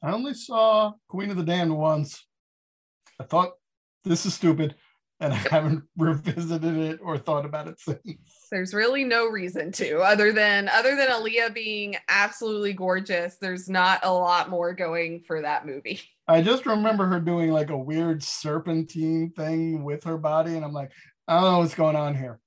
I 0.03 0.13
only 0.13 0.35
saw 0.35 0.93
Queen 1.09 1.31
of 1.31 1.37
the 1.37 1.43
Damned 1.43 1.77
once. 1.77 2.27
I 3.19 3.25
thought 3.25 3.53
this 4.05 4.27
is 4.27 4.35
stupid, 4.35 4.75
and 5.19 5.33
I 5.33 5.37
haven't 5.37 5.85
revisited 5.97 6.77
it 6.77 7.01
or 7.03 7.17
thought 7.17 7.47
about 7.47 7.69
it 7.69 7.81
since. 7.81 7.99
There's 8.51 8.75
really 8.75 9.05
no 9.05 9.27
reason 9.27 9.73
to, 9.73 10.01
other 10.01 10.31
than 10.31 10.69
other 10.69 10.95
than 10.95 11.09
Aaliyah 11.09 11.55
being 11.55 11.97
absolutely 12.09 12.75
gorgeous. 12.75 13.37
There's 13.41 13.69
not 13.69 14.01
a 14.03 14.13
lot 14.13 14.51
more 14.51 14.75
going 14.75 15.23
for 15.27 15.41
that 15.41 15.65
movie. 15.65 16.01
I 16.29 16.43
just 16.43 16.67
remember 16.67 17.07
her 17.07 17.21
doing 17.21 17.51
like 17.51 17.71
a 17.71 17.79
weird 17.79 18.23
serpentine 18.23 19.33
thing 19.35 19.85
with 19.85 20.05
her 20.05 20.19
body, 20.19 20.57
and 20.57 20.65
I'm 20.65 20.73
like, 20.73 20.93
I 21.27 21.41
don't 21.41 21.53
know 21.53 21.59
what's 21.61 21.75
going 21.75 21.97
on 21.97 22.15
here. 22.15 22.41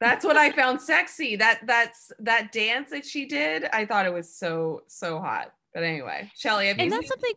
That's 0.00 0.24
what 0.24 0.36
I 0.36 0.50
found 0.50 0.80
sexy. 0.80 1.36
That 1.36 1.60
that's 1.66 2.10
that 2.20 2.52
dance 2.52 2.90
that 2.90 3.04
she 3.04 3.26
did. 3.26 3.64
I 3.72 3.84
thought 3.84 4.06
it 4.06 4.12
was 4.12 4.34
so 4.34 4.82
so 4.86 5.20
hot. 5.20 5.52
But 5.74 5.82
anyway, 5.84 6.30
Shelly, 6.34 6.68
have 6.68 6.78
and 6.78 6.90
that's 6.90 7.08
something. 7.08 7.34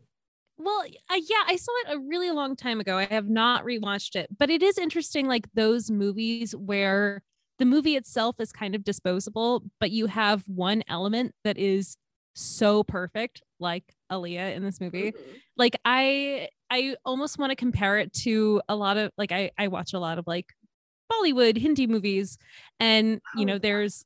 Well, 0.57 0.84
uh, 1.09 1.16
yeah, 1.16 1.43
I 1.47 1.55
saw 1.55 1.72
it 1.86 1.95
a 1.95 1.99
really 1.99 2.32
long 2.32 2.55
time 2.55 2.80
ago. 2.80 2.97
I 2.97 3.05
have 3.05 3.28
not 3.28 3.66
rewatched 3.66 4.16
it, 4.16 4.30
but 4.38 4.49
it 4.49 4.64
is 4.64 4.78
interesting, 4.78 5.28
like 5.28 5.47
those 5.55 5.91
movies 5.91 6.55
where 6.55 7.22
the 7.59 7.66
movie 7.66 7.95
itself 7.95 8.39
is 8.39 8.51
kind 8.51 8.76
of 8.76 8.84
disposable, 8.84 9.64
but 9.80 9.91
you 9.91 10.05
have 10.07 10.43
one 10.47 10.84
element 10.88 11.34
that 11.43 11.57
is 11.57 11.97
so 12.36 12.84
perfect, 12.84 13.41
like 13.59 13.84
Aaliyah 14.11 14.55
in 14.55 14.64
this 14.64 14.80
movie. 14.80 15.11
Mm-hmm. 15.11 15.32
Like 15.57 15.76
I, 15.86 16.49
I 16.70 16.95
almost 17.03 17.38
want 17.38 17.51
to 17.51 17.55
compare 17.55 17.97
it 17.99 18.14
to 18.24 18.61
a 18.70 18.76
lot 18.76 18.97
of 18.97 19.11
like 19.18 19.32
I, 19.32 19.51
I 19.57 19.68
watch 19.68 19.93
a 19.93 19.99
lot 19.99 20.18
of 20.18 20.26
like 20.28 20.47
Bollywood, 21.14 21.57
Hindi 21.57 21.88
movies, 21.88 22.38
and 22.80 23.22
you 23.36 23.45
know, 23.45 23.55
oh, 23.55 23.59
there's 23.59 24.05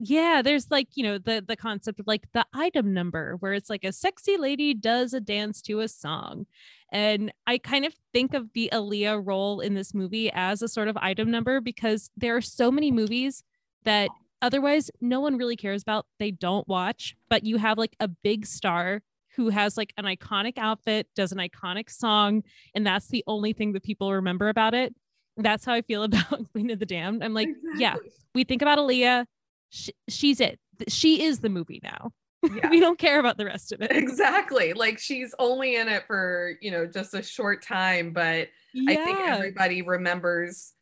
yeah, 0.00 0.42
there's 0.42 0.70
like, 0.70 0.88
you 0.94 1.02
know, 1.02 1.18
the 1.18 1.44
the 1.46 1.56
concept 1.56 1.98
of 1.98 2.06
like 2.06 2.30
the 2.32 2.46
item 2.54 2.92
number 2.94 3.36
where 3.40 3.52
it's 3.52 3.68
like 3.68 3.84
a 3.84 3.92
sexy 3.92 4.36
lady 4.36 4.72
does 4.72 5.12
a 5.12 5.20
dance 5.20 5.60
to 5.62 5.80
a 5.80 5.88
song. 5.88 6.46
And 6.92 7.32
I 7.46 7.58
kind 7.58 7.84
of 7.84 7.94
think 8.12 8.32
of 8.32 8.52
the 8.54 8.70
Aaliyah 8.72 9.22
role 9.24 9.60
in 9.60 9.74
this 9.74 9.92
movie 9.92 10.30
as 10.32 10.62
a 10.62 10.68
sort 10.68 10.88
of 10.88 10.96
item 10.96 11.30
number 11.30 11.60
because 11.60 12.10
there 12.16 12.36
are 12.36 12.40
so 12.40 12.70
many 12.70 12.90
movies 12.92 13.42
that 13.84 14.08
otherwise 14.40 14.90
no 15.00 15.20
one 15.20 15.36
really 15.36 15.56
cares 15.56 15.82
about. 15.82 16.06
They 16.18 16.30
don't 16.30 16.66
watch, 16.68 17.16
but 17.28 17.44
you 17.44 17.58
have 17.58 17.76
like 17.76 17.96
a 18.00 18.08
big 18.08 18.46
star 18.46 19.02
who 19.36 19.50
has 19.50 19.76
like 19.76 19.92
an 19.96 20.04
iconic 20.04 20.58
outfit, 20.58 21.08
does 21.14 21.32
an 21.32 21.38
iconic 21.38 21.90
song, 21.90 22.42
and 22.74 22.86
that's 22.86 23.08
the 23.08 23.24
only 23.26 23.52
thing 23.52 23.72
that 23.72 23.82
people 23.82 24.12
remember 24.12 24.48
about 24.48 24.74
it. 24.74 24.94
That's 25.38 25.64
how 25.64 25.72
I 25.72 25.82
feel 25.82 26.02
about 26.04 26.50
Queen 26.52 26.70
of 26.70 26.78
the 26.78 26.86
Damned. 26.86 27.24
I'm 27.24 27.34
like, 27.34 27.48
exactly. 27.48 27.80
yeah, 27.80 27.96
we 28.34 28.44
think 28.44 28.62
about 28.62 28.78
Aaliyah. 28.78 29.24
She, 29.70 29.92
she's 30.08 30.40
it. 30.40 30.58
She 30.88 31.22
is 31.22 31.40
the 31.40 31.48
movie 31.48 31.80
now. 31.82 32.12
Yeah. 32.54 32.70
we 32.70 32.78
don't 32.78 33.00
care 33.00 33.18
about 33.18 33.36
the 33.36 33.44
rest 33.44 33.72
of 33.72 33.82
it. 33.82 33.90
Exactly. 33.90 34.72
Like 34.72 35.00
she's 35.00 35.34
only 35.40 35.74
in 35.74 35.88
it 35.88 36.04
for, 36.06 36.52
you 36.60 36.70
know, 36.70 36.86
just 36.86 37.12
a 37.12 37.20
short 37.20 37.64
time, 37.64 38.12
but 38.12 38.48
yeah. 38.72 38.92
I 38.92 38.94
think 38.94 39.18
everybody 39.18 39.82
remembers 39.82 40.72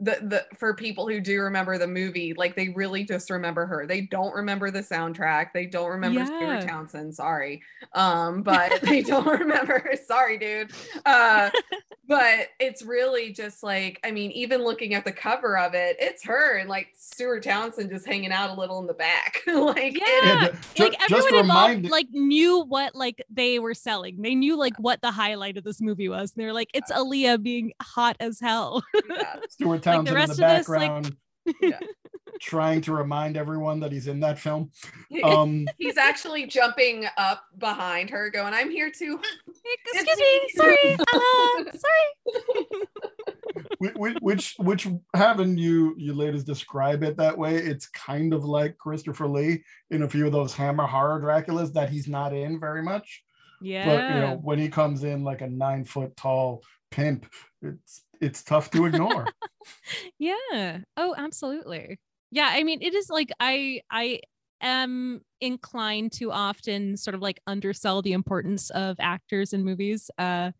the 0.00 0.18
the 0.22 0.56
for 0.56 0.74
people 0.74 1.08
who 1.08 1.20
do 1.20 1.40
remember 1.40 1.78
the 1.78 1.86
movie, 1.86 2.34
like 2.34 2.56
they 2.56 2.70
really 2.70 3.04
just 3.04 3.30
remember 3.30 3.64
her. 3.64 3.86
They 3.86 4.02
don't 4.02 4.34
remember 4.34 4.70
the 4.70 4.80
soundtrack. 4.80 5.52
They 5.54 5.66
don't 5.66 5.88
remember 5.88 6.20
yeah. 6.20 6.26
Stuart 6.26 6.68
Townsend. 6.68 7.14
Sorry, 7.14 7.62
um, 7.92 8.42
but 8.44 8.80
they 8.82 9.02
don't 9.02 9.26
remember. 9.26 9.92
Sorry, 10.04 10.36
dude. 10.36 10.72
Uh, 11.06 11.50
but 12.08 12.48
it's 12.58 12.82
really 12.82 13.32
just 13.32 13.62
like 13.62 14.00
I 14.02 14.10
mean, 14.10 14.32
even 14.32 14.64
looking 14.64 14.94
at 14.94 15.04
the 15.04 15.12
cover 15.12 15.56
of 15.56 15.74
it, 15.74 15.96
it's 16.00 16.24
her 16.24 16.58
and 16.58 16.68
like 16.68 16.88
Stuart 16.94 17.44
Townsend 17.44 17.90
just 17.90 18.06
hanging 18.06 18.32
out 18.32 18.50
a 18.50 18.60
little 18.60 18.80
in 18.80 18.88
the 18.88 18.94
back. 18.94 19.42
like 19.46 19.94
yeah, 19.94 20.46
it, 20.46 20.80
like 20.80 20.96
everyone 21.08 21.34
involved 21.36 21.88
like 21.88 22.08
knew 22.10 22.64
what 22.64 22.96
like 22.96 23.24
they 23.30 23.60
were 23.60 23.74
selling. 23.74 24.20
They 24.20 24.34
knew 24.34 24.58
like 24.58 24.76
what 24.78 25.02
the 25.02 25.12
highlight 25.12 25.56
of 25.56 25.62
this 25.62 25.80
movie 25.80 26.08
was. 26.08 26.32
And 26.34 26.42
they're 26.42 26.52
like, 26.52 26.70
it's 26.74 26.90
Aaliyah 26.90 27.40
being 27.42 27.72
hot 27.80 28.16
as 28.18 28.40
hell. 28.40 28.82
yeah. 29.08 29.36
Stuart 29.48 29.83
Townsend 29.84 30.18
like 30.18 30.28
in 30.30 30.36
the 30.36 30.40
background. 30.40 31.16
This, 31.44 31.54
like... 31.60 31.72
yeah. 31.82 31.86
trying 32.40 32.80
to 32.82 32.92
remind 32.92 33.36
everyone 33.36 33.80
that 33.80 33.92
he's 33.92 34.06
in 34.06 34.20
that 34.20 34.38
film. 34.38 34.70
Um, 35.22 35.66
he's 35.78 35.98
actually 35.98 36.46
jumping 36.46 37.06
up 37.16 37.44
behind 37.58 38.10
her, 38.10 38.30
going, 38.30 38.54
"I'm 38.54 38.70
here 38.70 38.90
too." 38.90 39.20
Excuse 39.94 40.18
me, 40.18 40.40
sorry, 40.54 40.94
uh, 41.14 41.64
sorry. 41.76 42.82
which, 43.78 44.16
which, 44.20 44.54
which, 44.58 44.88
having 45.14 45.58
you 45.58 45.94
you 45.98 46.14
ladies 46.14 46.44
describe 46.44 47.02
it 47.02 47.16
that 47.16 47.36
way, 47.36 47.56
it's 47.56 47.88
kind 47.88 48.32
of 48.32 48.44
like 48.44 48.78
Christopher 48.78 49.28
Lee 49.28 49.62
in 49.90 50.02
a 50.02 50.08
few 50.08 50.26
of 50.26 50.32
those 50.32 50.54
Hammer 50.54 50.86
horror 50.86 51.20
Draculas 51.20 51.72
that 51.74 51.90
he's 51.90 52.08
not 52.08 52.32
in 52.32 52.58
very 52.58 52.82
much. 52.82 53.23
Yeah. 53.64 53.86
But 53.86 54.14
you 54.14 54.20
know, 54.20 54.40
when 54.42 54.58
he 54.58 54.68
comes 54.68 55.04
in 55.04 55.24
like 55.24 55.40
a 55.40 55.48
nine 55.48 55.84
foot 55.84 56.16
tall 56.16 56.62
pimp, 56.90 57.26
it's 57.62 58.02
it's 58.20 58.42
tough 58.42 58.70
to 58.72 58.84
ignore. 58.84 59.26
yeah. 60.18 60.80
Oh, 60.96 61.14
absolutely. 61.16 61.98
Yeah, 62.30 62.50
I 62.50 62.62
mean, 62.62 62.82
it 62.82 62.94
is 62.94 63.08
like 63.08 63.32
I 63.40 63.80
I 63.90 64.20
am 64.60 65.22
inclined 65.40 66.12
to 66.12 66.30
often 66.30 66.96
sort 66.96 67.14
of 67.14 67.22
like 67.22 67.40
undersell 67.46 68.02
the 68.02 68.12
importance 68.12 68.68
of 68.70 68.96
actors 69.00 69.54
in 69.54 69.64
movies. 69.64 70.10
Uh 70.18 70.52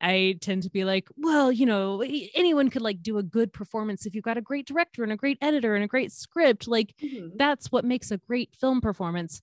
I 0.00 0.36
tend 0.40 0.62
to 0.62 0.70
be 0.70 0.84
like, 0.84 1.08
well, 1.16 1.50
you 1.50 1.66
know, 1.66 2.02
anyone 2.34 2.70
could 2.70 2.82
like 2.82 3.02
do 3.02 3.18
a 3.18 3.22
good 3.22 3.52
performance 3.52 4.06
if 4.06 4.14
you've 4.14 4.22
got 4.22 4.38
a 4.38 4.42
great 4.42 4.66
director 4.66 5.02
and 5.02 5.12
a 5.12 5.16
great 5.16 5.38
editor 5.40 5.74
and 5.74 5.82
a 5.82 5.88
great 5.88 6.12
script. 6.12 6.68
Like 6.68 6.94
mm-hmm. 7.02 7.30
that's 7.36 7.72
what 7.72 7.84
makes 7.84 8.12
a 8.12 8.18
great 8.18 8.54
film 8.54 8.80
performance 8.80 9.42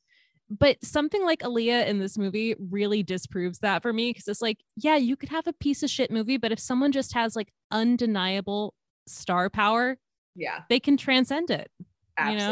but 0.59 0.83
something 0.83 1.23
like 1.23 1.39
Aaliyah 1.39 1.87
in 1.87 1.99
this 1.99 2.17
movie 2.17 2.55
really 2.59 3.03
disproves 3.03 3.59
that 3.59 3.81
for 3.81 3.93
me 3.93 4.09
because 4.09 4.27
it's 4.27 4.41
like, 4.41 4.57
yeah, 4.75 4.97
you 4.97 5.15
could 5.15 5.29
have 5.29 5.47
a 5.47 5.53
piece 5.53 5.81
of 5.81 5.89
shit 5.89 6.11
movie, 6.11 6.35
but 6.35 6.51
if 6.51 6.59
someone 6.59 6.91
just 6.91 7.13
has 7.13 7.37
like 7.37 7.53
undeniable 7.71 8.73
star 9.07 9.49
power, 9.49 9.97
yeah, 10.35 10.63
they 10.69 10.79
can 10.79 10.97
transcend 10.97 11.51
it. 11.51 11.71
Absolutely, 12.17 12.43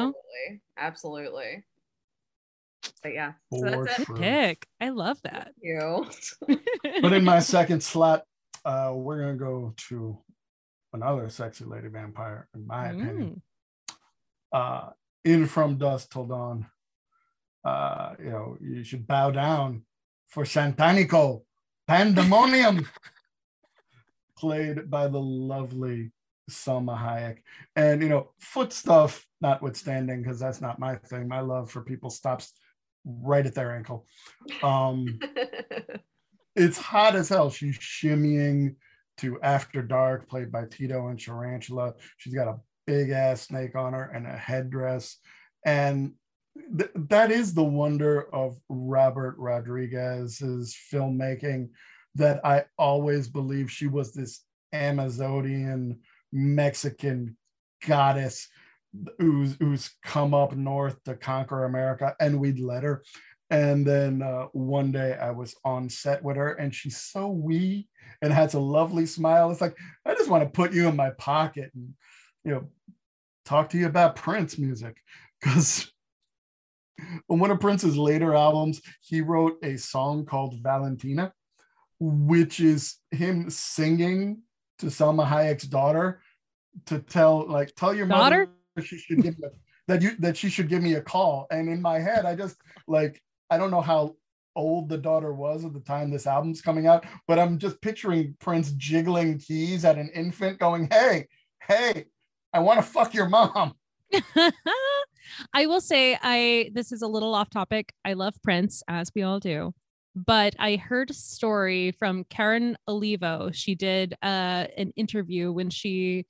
you 0.47 0.54
know? 0.54 0.60
absolutely. 0.78 1.66
But 3.04 3.14
yeah, 3.14 3.34
so 3.54 3.70
that's 3.70 4.00
it. 4.00 4.16
pick. 4.16 4.68
I 4.80 4.89
love 4.89 5.22
that. 5.24 5.52
Thank 5.62 6.16
you. 6.47 6.60
but 7.02 7.12
in 7.12 7.26
my 7.26 7.39
second 7.39 7.84
slot, 7.84 8.24
uh, 8.64 8.93
we're 8.95 9.20
gonna 9.20 9.36
go 9.36 9.74
to 9.89 10.18
another 10.93 11.30
sexy 11.30 11.66
lady 11.66 11.89
vampire, 11.89 12.47
in 12.56 12.66
my 12.66 12.88
mm. 12.88 13.02
opinion. 13.04 13.41
Uh, 14.54 14.89
in 15.26 15.45
From 15.45 15.78
Dusk 15.78 16.12
Till 16.12 16.26
Dawn 16.26 16.66
uh, 17.64 18.16
you 18.20 18.30
know, 18.30 18.57
you 18.62 18.84
should 18.84 19.07
bow 19.07 19.32
down 19.32 19.84
for 20.28 20.43
Santanico, 20.43 21.43
Pandemonium, 21.88 22.88
played 24.38 24.89
by 24.89 25.07
the 25.07 25.20
lovely 25.20 26.12
Salma 26.49 26.97
Hayek. 26.97 27.39
And, 27.76 28.01
you 28.01 28.10
know, 28.10 28.32
foot 28.39 28.74
stuff 28.74 29.26
notwithstanding, 29.41 30.22
because 30.22 30.39
that's 30.39 30.62
not 30.62 30.80
my 30.80 30.95
thing. 30.95 31.28
My 31.28 31.41
love 31.41 31.72
for 31.72 31.82
people 31.82 32.10
stops 32.10 32.53
right 33.05 33.45
at 33.45 33.55
their 33.55 33.76
ankle. 33.76 34.05
Um, 34.62 35.20
it's 36.55 36.78
hot 36.78 37.16
as 37.16 37.30
hell. 37.30 37.49
She's 37.49 37.78
shimmying 37.78 38.76
to 39.18 39.39
After 39.41 39.82
Dark, 39.82 40.30
played 40.30 40.51
by 40.51 40.66
Tito 40.66 41.07
and 41.07 41.20
Tarantula. 41.20 41.93
She's 42.18 42.34
got 42.34 42.47
a 42.47 42.60
big 42.88 43.10
ass 43.10 43.41
snake 43.41 43.76
on 43.76 43.93
her 43.93 44.03
and 44.03 44.26
a 44.26 44.38
headdress. 44.38 45.18
And 45.66 46.14
th- 46.78 46.91
that 46.95 47.32
is 47.32 47.54
the 47.54 47.64
wonder 47.64 48.34
of 48.34 48.58
Robert 48.70 49.36
Rodriguez's 49.38 50.76
filmmaking 50.91 51.70
that 52.16 52.43
I 52.45 52.66
always 52.78 53.28
believed 53.28 53.72
she 53.72 53.88
was 53.88 54.14
this 54.14 54.41
Amazonian 54.74 56.00
Mexican 56.32 57.38
goddess 57.86 58.47
who's 59.20 59.56
who's 59.60 59.91
come 60.04 60.34
up 60.34 60.56
north 60.56 61.02
to 61.04 61.16
conquer 61.16 61.66
America, 61.66 62.16
and 62.20 62.39
we'd 62.39 62.60
let 62.60 62.84
her. 62.84 63.04
And 63.52 63.86
then 63.86 64.22
uh, 64.22 64.45
one 64.52 64.91
day 64.91 65.18
I 65.20 65.32
was 65.32 65.56
on 65.66 65.89
set 65.89 66.24
with 66.24 66.38
her, 66.38 66.54
and 66.54 66.74
she's 66.74 66.97
so 66.97 67.30
wee 67.30 67.88
and 68.22 68.32
has 68.32 68.54
a 68.54 68.60
lovely 68.60 69.06
smile. 69.06 69.52
It's 69.52 69.62
like 69.62 69.78
I 70.06 70.14
just 70.14 70.30
want 70.30 70.43
to 70.43 70.50
put 70.50 70.74
you 70.74 70.88
in 70.88 70.95
my 70.95 71.12
pocket 71.12 71.72
and 71.74 71.93
you 72.43 72.52
know 72.52 72.68
talk 73.45 73.70
to 73.70 73.78
you 73.78 73.88
about 73.88 74.16
Prince 74.16 74.58
music 74.58 74.97
because 75.39 75.91
on 77.30 77.39
one 77.39 77.52
of 77.52 77.60
Prince's 77.60 77.97
later 77.97 78.36
albums, 78.36 78.82
he 79.02 79.22
wrote 79.22 79.58
a 79.64 79.78
song 79.78 80.26
called 80.26 80.56
Valentina, 80.62 81.34
which 82.00 82.60
is 82.60 82.97
him 83.12 83.50
singing 83.50 84.41
to 84.80 84.88
Salma 84.88 85.28
Hayek's 85.28 85.66
daughter 85.66 86.22
to 86.86 87.00
tell, 87.00 87.47
like, 87.47 87.74
tell 87.76 87.93
your 87.93 88.08
daughter 88.08 88.47
mother 88.47 88.86
she 88.86 88.97
should 88.97 89.22
give 89.22 89.38
me 89.39 89.50
that 89.88 90.02
you 90.02 90.16
that 90.20 90.38
she 90.38 90.50
should 90.50 90.70
give 90.70 90.82
me 90.82 90.93
a 90.93 91.02
call. 91.02 91.47
And 91.52 91.68
in 91.68 91.82
my 91.82 92.00
head, 92.00 92.26
I 92.26 92.36
just 92.36 92.56
like 92.88 93.22
I 93.50 93.58
don't 93.58 93.72
know 93.72 93.82
how 93.82 94.16
old 94.56 94.89
the 94.89 94.97
daughter 94.97 95.34
was 95.34 95.66
at 95.66 95.74
the 95.74 95.80
time 95.80 96.12
this 96.12 96.28
album's 96.28 96.62
coming 96.62 96.88
out, 96.88 97.06
but 97.28 97.39
I'm 97.39 97.58
just 97.58 97.82
picturing 97.82 98.36
Prince 98.39 98.72
jiggling 98.72 99.39
keys 99.39 99.86
at 99.86 99.97
an 99.97 100.10
infant, 100.14 100.60
going, 100.60 100.88
"Hey, 100.91 101.28
hey, 101.64 102.06
I 102.54 102.60
want 102.60 102.80
to 102.80 102.84
fuck 102.84 103.14
your 103.14 103.28
mom." 103.28 103.74
I 105.54 105.66
will 105.66 105.82
say 105.82 106.18
I 106.22 106.72
this 106.74 106.92
is 106.92 107.02
a 107.02 107.08
little 107.08 107.34
off 107.34 107.50
topic. 107.50 107.94
I 108.06 108.14
love 108.14 108.36
Prince 108.44 108.84
as 108.88 109.12
we 109.16 109.24
all 109.24 109.40
do. 109.40 109.74
But 110.16 110.56
I 110.60 110.76
heard 110.76 111.12
a 111.12 111.14
story 111.14 111.92
from 111.92 112.26
Karen 112.26 112.76
Olivo. 112.88 113.52
She 113.54 113.76
did 113.76 114.16
uh, 114.24 114.66
an 114.78 114.92
interview 114.96 115.52
when 115.52 115.70
she 115.70 116.26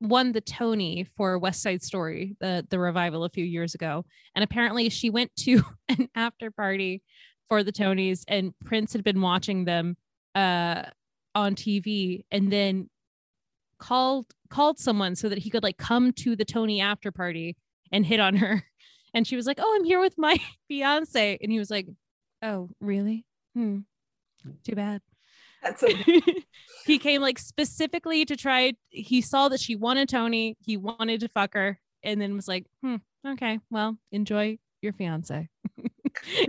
won 0.00 0.32
the 0.32 0.40
Tony 0.40 1.06
for 1.16 1.38
West 1.38 1.62
Side 1.62 1.82
Story, 1.82 2.36
the 2.40 2.66
the 2.70 2.78
revival 2.78 3.24
a 3.24 3.30
few 3.30 3.44
years 3.44 3.74
ago. 3.74 4.04
And 4.34 4.42
apparently 4.42 4.88
she 4.88 5.10
went 5.10 5.34
to 5.40 5.62
an 5.88 6.08
after 6.14 6.50
party 6.50 7.02
for 7.48 7.62
the 7.62 7.72
Tonys 7.72 8.22
and 8.28 8.52
Prince 8.64 8.92
had 8.92 9.04
been 9.04 9.20
watching 9.20 9.64
them 9.64 9.96
uh, 10.34 10.82
on 11.34 11.54
TV 11.54 12.24
and 12.30 12.50
then 12.52 12.88
called 13.78 14.26
called 14.48 14.78
someone 14.78 15.14
so 15.14 15.28
that 15.28 15.38
he 15.38 15.50
could 15.50 15.62
like 15.62 15.76
come 15.76 16.12
to 16.12 16.36
the 16.36 16.44
Tony 16.44 16.80
after 16.80 17.12
party 17.12 17.56
and 17.92 18.04
hit 18.06 18.20
on 18.20 18.36
her. 18.36 18.64
And 19.14 19.26
she 19.26 19.36
was 19.36 19.46
like, 19.46 19.58
Oh, 19.62 19.74
I'm 19.74 19.84
here 19.84 20.00
with 20.00 20.18
my 20.18 20.36
fiance. 20.68 21.38
And 21.40 21.50
he 21.50 21.58
was 21.58 21.70
like, 21.70 21.86
Oh, 22.42 22.68
really? 22.80 23.24
Hmm. 23.54 23.78
Too 24.62 24.74
bad. 24.74 25.00
That's 25.62 25.82
okay. 25.82 26.20
he 26.86 26.98
came 26.98 27.22
like 27.22 27.38
specifically 27.38 28.24
to 28.26 28.36
try. 28.36 28.74
He 28.90 29.20
saw 29.20 29.48
that 29.48 29.60
she 29.60 29.74
wanted 29.74 30.08
Tony. 30.08 30.56
He 30.60 30.76
wanted 30.76 31.20
to 31.20 31.28
fuck 31.28 31.54
her, 31.54 31.80
and 32.02 32.20
then 32.20 32.36
was 32.36 32.46
like, 32.46 32.66
"Hmm, 32.82 32.96
okay, 33.26 33.58
well, 33.70 33.98
enjoy 34.12 34.58
your 34.82 34.92
fiance, 34.92 35.48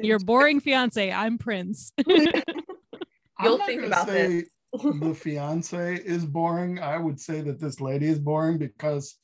your 0.01 0.19
boring 0.19 0.59
fiance. 0.59 1.11
I'm 1.11 1.37
Prince." 1.37 1.93
You'll 2.05 3.57
think 3.59 3.83
about 3.83 4.07
this. 4.07 4.45
the 4.73 5.15
fiance 5.15 5.95
is 5.95 6.25
boring, 6.25 6.79
I 6.79 6.97
would 6.97 7.19
say 7.19 7.41
that 7.41 7.59
this 7.59 7.79
lady 7.79 8.07
is 8.07 8.19
boring 8.19 8.57
because 8.57 9.15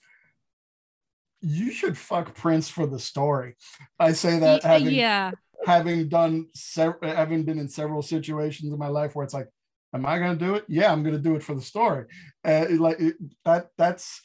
you 1.44 1.72
should 1.72 1.98
fuck 1.98 2.34
Prince 2.34 2.70
for 2.70 2.88
the 2.88 3.00
story. 3.00 3.56
I 4.00 4.14
say 4.14 4.40
that 4.40 4.64
having 4.64 4.94
yeah. 4.94 5.32
having 5.66 6.08
done 6.08 6.48
several 6.56 7.14
having 7.14 7.44
been 7.44 7.60
in 7.60 7.68
several 7.68 8.02
situations 8.02 8.72
in 8.72 8.80
my 8.80 8.88
life 8.88 9.16
where 9.16 9.26
it's 9.26 9.34
like, 9.34 9.50
am 9.94 10.06
I 10.06 10.20
gonna 10.20 10.36
do 10.36 10.56
it? 10.56 10.66
Yeah, 10.68 10.92
I'm 10.92 11.04
gonna 11.04 11.20
do 11.20 11.36
it 11.36 11.44
for 11.44 11.54
the 11.54 11.62
story. 11.62 12.06
Uh, 12.46 12.66
like 12.72 13.00
it, 13.00 13.16
that 13.44 13.70
that's 13.78 14.22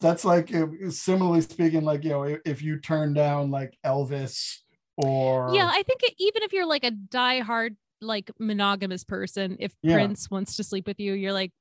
that's 0.00 0.24
like 0.24 0.50
similarly 0.90 1.40
speaking, 1.40 1.82
like 1.82 2.04
you 2.04 2.10
know, 2.10 2.36
if 2.44 2.62
you 2.62 2.78
turn 2.78 3.12
down 3.12 3.50
like 3.50 3.76
Elvis 3.84 4.58
or 4.96 5.50
yeah, 5.52 5.68
I 5.70 5.82
think 5.82 6.04
it, 6.04 6.14
even 6.18 6.42
if 6.42 6.52
you're 6.52 6.66
like 6.66 6.84
a 6.84 6.92
die-hard 6.92 7.76
like 8.00 8.30
monogamous 8.38 9.04
person, 9.04 9.56
if 9.58 9.74
yeah. 9.82 9.94
Prince 9.94 10.30
wants 10.30 10.56
to 10.56 10.64
sleep 10.64 10.86
with 10.86 11.00
you, 11.00 11.14
you're 11.14 11.32
like, 11.32 11.52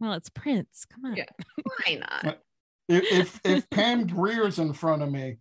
well, 0.00 0.14
it's 0.14 0.30
Prince. 0.30 0.84
Come 0.92 1.12
on. 1.12 1.16
Yeah. 1.16 1.26
Why 1.86 1.94
not? 2.00 2.38
If 2.88 3.40
if 3.44 3.68
Pam 3.70 4.06
Grier's 4.06 4.58
in 4.58 4.72
front 4.72 5.02
of 5.02 5.10
me 5.10 5.38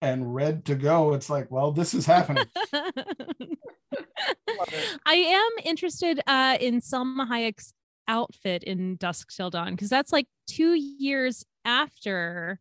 and 0.00 0.34
red 0.34 0.64
to 0.66 0.74
go, 0.74 1.14
it's 1.14 1.30
like, 1.30 1.50
well, 1.50 1.72
this 1.72 1.94
is 1.94 2.06
happening. 2.06 2.44
I 5.04 5.14
am 5.14 5.50
interested 5.64 6.20
uh, 6.26 6.58
in 6.60 6.80
Salma 6.80 7.28
Hayek's 7.28 7.72
outfit 8.08 8.62
in 8.62 8.96
Dusk 8.96 9.30
Till 9.34 9.50
Dawn 9.50 9.72
because 9.72 9.90
that's 9.90 10.12
like 10.12 10.26
two 10.46 10.74
years 10.74 11.44
after 11.64 12.60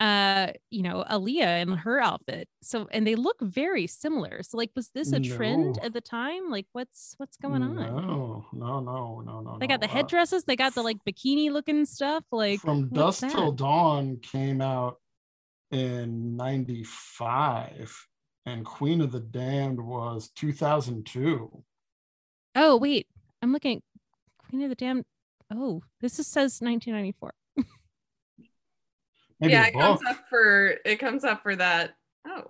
uh 0.00 0.48
you 0.70 0.82
know 0.82 1.04
Aaliyah 1.10 1.62
and 1.62 1.78
her 1.78 2.00
outfit. 2.00 2.48
So 2.62 2.88
and 2.90 3.06
they 3.06 3.14
look 3.14 3.36
very 3.40 3.86
similar. 3.86 4.42
So 4.42 4.56
like 4.56 4.70
was 4.74 4.88
this 4.88 5.12
a 5.12 5.18
no. 5.18 5.36
trend 5.36 5.78
at 5.82 5.92
the 5.92 6.00
time? 6.00 6.50
Like 6.50 6.66
what's 6.72 7.14
what's 7.18 7.36
going 7.36 7.62
on? 7.62 7.76
No. 7.76 8.46
No 8.52 8.80
no 8.80 9.20
no 9.20 9.40
no 9.40 9.58
they 9.60 9.66
got 9.66 9.82
the 9.82 9.86
headdresses 9.86 10.44
they 10.44 10.56
got 10.56 10.74
the 10.74 10.82
like 10.82 10.96
bikini 11.06 11.50
looking 11.50 11.84
stuff 11.84 12.24
like 12.32 12.60
from 12.60 12.88
dusk 12.88 13.20
that? 13.20 13.32
till 13.32 13.52
dawn 13.52 14.16
came 14.22 14.62
out 14.62 14.96
in 15.70 16.36
95 16.36 18.06
and 18.46 18.64
queen 18.64 19.02
of 19.02 19.12
the 19.12 19.20
damned 19.20 19.80
was 19.80 20.30
2002 20.34 21.62
oh 22.56 22.76
wait. 22.78 23.06
I'm 23.42 23.52
looking 23.52 23.82
queen 24.38 24.62
of 24.62 24.70
the 24.70 24.74
damned. 24.74 25.04
Oh 25.52 25.82
this 26.00 26.18
is, 26.18 26.26
says 26.26 26.60
1994 26.62 27.34
Maybe 29.40 29.54
yeah, 29.54 29.66
it 29.66 29.72
comes 29.72 30.00
up 30.06 30.18
for 30.28 30.74
it 30.84 30.96
comes 30.96 31.24
up 31.24 31.42
for 31.42 31.56
that. 31.56 31.94
Oh, 32.26 32.44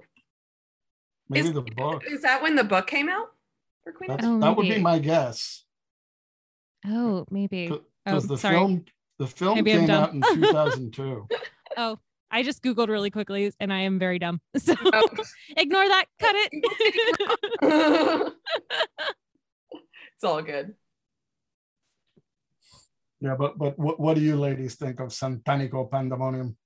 maybe 1.29 1.49
is, 1.49 1.55
the 1.55 1.63
book. 1.63 2.03
Is 2.09 2.23
that 2.23 2.43
when 2.43 2.57
the 2.57 2.65
book 2.65 2.87
came 2.89 3.09
out 3.09 3.29
for 3.85 3.93
Queen? 3.93 4.11
Oh, 4.11 4.41
that 4.41 4.57
would 4.57 4.69
be 4.69 4.79
my 4.81 4.99
guess. 4.99 5.65
Oh, 6.87 7.27
maybe. 7.31 7.69
Because 8.05 8.25
oh, 8.25 8.29
the 8.29 8.39
sorry. 8.39 8.57
film 8.57 8.85
the 9.19 9.27
film 9.27 9.57
maybe 9.57 9.73
came 9.73 9.91
out 9.91 10.13
in 10.13 10.23
2002. 10.23 11.29
oh, 11.77 11.99
I 12.31 12.43
just 12.43 12.63
googled 12.63 12.89
really 12.89 13.11
quickly 13.11 13.53
and 13.61 13.73
I 13.73 13.81
am 13.81 13.99
very 13.99 14.19
dumb. 14.19 14.41
So 14.59 14.75
oh. 14.83 15.09
ignore 15.57 15.87
that. 15.87 16.07
Cut 16.19 16.35
it. 16.37 16.51
it's 20.15 20.25
all 20.25 20.43
good. 20.43 20.75
Yeah, 23.21 23.37
but 23.39 23.59
but 23.59 23.79
what, 23.79 24.01
what 24.01 24.15
do 24.15 24.23
you 24.23 24.37
ladies 24.37 24.77
think 24.77 24.99
of 25.01 25.09
Santanico 25.09 25.91
Pandemonium? 25.91 26.57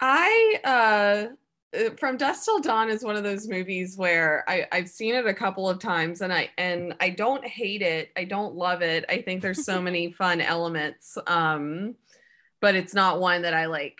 I 0.00 0.60
uh, 0.64 1.78
uh 1.78 1.90
from 1.96 2.16
Dusk 2.16 2.44
Till 2.44 2.60
Dawn 2.60 2.90
is 2.90 3.02
one 3.02 3.16
of 3.16 3.22
those 3.22 3.48
movies 3.48 3.96
where 3.96 4.44
I, 4.48 4.66
I've 4.72 4.88
seen 4.88 5.14
it 5.14 5.26
a 5.26 5.34
couple 5.34 5.68
of 5.68 5.78
times 5.78 6.20
and 6.20 6.32
I 6.32 6.50
and 6.58 6.94
I 7.00 7.10
don't 7.10 7.44
hate 7.44 7.82
it. 7.82 8.10
I 8.16 8.24
don't 8.24 8.54
love 8.54 8.82
it. 8.82 9.04
I 9.08 9.22
think 9.22 9.42
there's 9.42 9.64
so 9.64 9.80
many 9.88 10.12
fun 10.12 10.40
elements. 10.40 11.18
Um, 11.26 11.94
but 12.60 12.74
it's 12.74 12.94
not 12.94 13.20
one 13.20 13.42
that 13.42 13.54
I 13.54 13.66
like, 13.66 13.98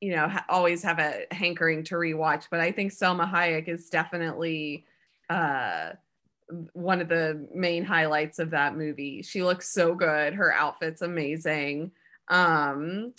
you 0.00 0.14
know, 0.14 0.28
ha- 0.28 0.44
always 0.48 0.82
have 0.82 0.98
a 0.98 1.26
hankering 1.32 1.84
to 1.84 1.96
rewatch. 1.96 2.44
But 2.50 2.60
I 2.60 2.70
think 2.70 2.92
Salma 2.92 3.30
Hayek 3.30 3.68
is 3.68 3.88
definitely 3.88 4.84
uh 5.30 5.92
one 6.72 7.00
of 7.00 7.08
the 7.08 7.48
main 7.54 7.84
highlights 7.84 8.38
of 8.38 8.50
that 8.50 8.76
movie. 8.76 9.22
She 9.22 9.42
looks 9.42 9.70
so 9.70 9.94
good. 9.94 10.34
Her 10.34 10.52
outfit's 10.52 11.02
amazing. 11.02 11.92
Um, 12.28 13.14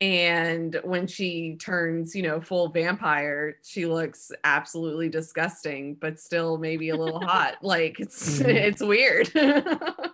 and 0.00 0.78
when 0.84 1.06
she 1.06 1.56
turns 1.58 2.14
you 2.14 2.22
know 2.22 2.38
full 2.38 2.68
vampire 2.68 3.56
she 3.64 3.86
looks 3.86 4.30
absolutely 4.44 5.08
disgusting 5.08 5.94
but 5.94 6.20
still 6.20 6.58
maybe 6.58 6.90
a 6.90 6.96
little 6.96 7.20
hot. 7.20 7.54
Like 7.62 7.98
it's 8.00 8.38
mm-hmm. 8.38 8.50
it's 8.50 8.82
weird. 8.82 9.30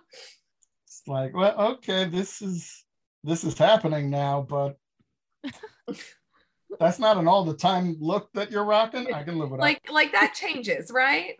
It's 0.85 1.01
like 1.07 1.35
well 1.35 1.59
okay 1.73 2.05
this 2.05 2.41
is 2.41 2.85
this 3.23 3.43
is 3.43 3.57
happening 3.57 4.09
now 4.09 4.45
but 4.47 4.77
that's 6.79 6.99
not 6.99 7.17
an 7.17 7.27
all 7.27 7.43
the 7.43 7.55
time 7.55 7.97
look 7.99 8.31
that 8.33 8.51
you're 8.51 8.63
rocking. 8.63 9.13
I 9.13 9.23
can 9.23 9.37
live 9.37 9.51
with 9.51 9.59
like 9.59 9.91
like 9.91 10.11
that 10.13 10.33
changes 10.39 10.91
right 10.91 11.35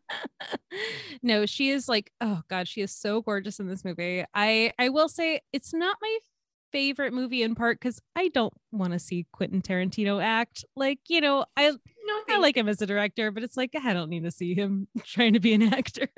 no, 1.22 1.46
she 1.46 1.70
is 1.70 1.88
like, 1.88 2.12
oh 2.20 2.42
god, 2.48 2.68
she 2.68 2.80
is 2.80 2.94
so 2.94 3.22
gorgeous 3.22 3.60
in 3.60 3.66
this 3.66 3.84
movie. 3.84 4.24
I 4.34 4.72
I 4.78 4.88
will 4.88 5.08
say 5.08 5.40
it's 5.52 5.72
not 5.72 5.96
my 6.00 6.18
favorite 6.72 7.12
movie 7.12 7.42
in 7.42 7.54
part 7.54 7.78
because 7.78 8.00
I 8.16 8.28
don't 8.28 8.54
want 8.72 8.94
to 8.94 8.98
see 8.98 9.26
Quentin 9.32 9.62
Tarantino 9.62 10.22
act. 10.22 10.64
Like, 10.74 11.00
you 11.08 11.20
know, 11.20 11.44
I 11.56 11.70
no, 11.70 12.22
I 12.28 12.38
like 12.38 12.56
him 12.56 12.68
as 12.68 12.82
a 12.82 12.86
director, 12.86 13.30
but 13.30 13.42
it's 13.42 13.56
like 13.56 13.74
I 13.80 13.92
don't 13.92 14.10
need 14.10 14.24
to 14.24 14.30
see 14.30 14.54
him 14.54 14.88
trying 15.04 15.34
to 15.34 15.40
be 15.40 15.54
an 15.54 15.62
actor. 15.62 16.08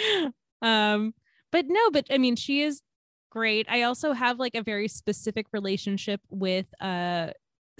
um, 0.62 1.14
but 1.50 1.66
no, 1.66 1.90
but 1.90 2.06
I 2.10 2.18
mean, 2.18 2.36
she 2.36 2.62
is 2.62 2.82
great. 3.30 3.66
I 3.68 3.82
also 3.82 4.12
have 4.12 4.38
like 4.38 4.54
a 4.54 4.62
very 4.62 4.88
specific 4.88 5.46
relationship 5.52 6.20
with 6.30 6.66
uh 6.80 7.30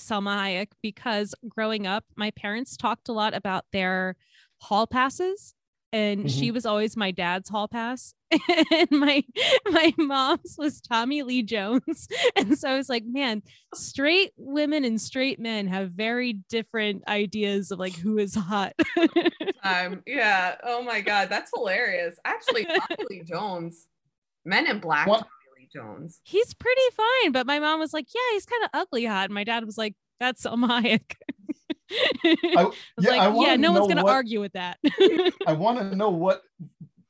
Salma 0.01 0.37
Hayek 0.37 0.69
because 0.83 1.35
growing 1.49 1.87
up, 1.87 2.05
my 2.17 2.31
parents 2.33 2.77
talked 2.77 3.09
a 3.09 3.13
lot 3.13 3.35
about 3.35 3.65
their 3.73 4.17
hall 4.59 4.87
passes 4.87 5.55
and 5.93 6.21
mm-hmm. 6.21 6.29
she 6.29 6.51
was 6.51 6.67
always 6.67 6.97
my 6.97 7.11
dad's 7.11 7.49
hall 7.49 7.69
pass. 7.69 8.15
And 8.73 8.91
my 8.91 9.25
my 9.71 9.95
mom's 9.97 10.57
was 10.59 10.81
Tommy 10.81 11.23
Lee 11.23 11.43
Jones. 11.43 12.09
And 12.37 12.59
so 12.59 12.69
I 12.69 12.77
was 12.77 12.89
like 12.89 13.05
man 13.07 13.43
straight 13.75 14.33
women 14.37 14.85
and 14.85 15.01
straight 15.01 15.39
men 15.39 15.69
have 15.69 15.93
very 15.93 16.35
different 16.51 17.05
ideas 17.09 17.71
of 17.71 17.79
like 17.79 17.95
who 17.95 18.19
is 18.19 18.35
hot. 18.35 18.75
Um 19.65 20.03
yeah. 20.07 20.57
Oh 20.63 20.83
my 20.83 21.01
god. 21.01 21.29
That's 21.29 21.51
hilarious. 21.55 22.17
Actually 22.25 22.65
Tommy 22.67 23.05
Lee 23.11 23.23
Jones 23.23 23.87
Men 24.45 24.67
in 24.69 24.79
Black 24.79 25.09
what? 25.09 25.21
Tommy 25.21 25.61
Lee 25.61 25.69
Jones. 25.73 26.21
He's 26.25 26.53
pretty 26.53 26.89
fine 26.95 27.33
but 27.33 27.47
my 27.47 27.59
mom 27.59 27.81
was 27.81 27.93
like 27.93 28.07
yeah 28.15 28.35
he's 28.35 28.47
kind 28.47 28.65
of 28.65 28.71
ugly 28.75 29.07
hot. 29.07 29.27
And 29.27 29.35
my 29.35 29.45
dad 29.45 29.65
was 29.65 29.79
like 29.79 29.95
that's 30.21 30.47
Amaya 30.47 31.01
I, 31.91 31.95
yeah, 33.01 33.11
like, 33.11 33.21
I 33.21 33.35
yeah, 33.35 33.57
no 33.57 33.73
one's 33.73 33.89
gonna 33.89 34.03
what, 34.03 34.13
argue 34.13 34.41
with 34.41 34.53
that. 34.53 34.79
I 35.47 35.53
want 35.53 35.79
to 35.79 35.97
know 35.97 36.11
what, 36.11 36.43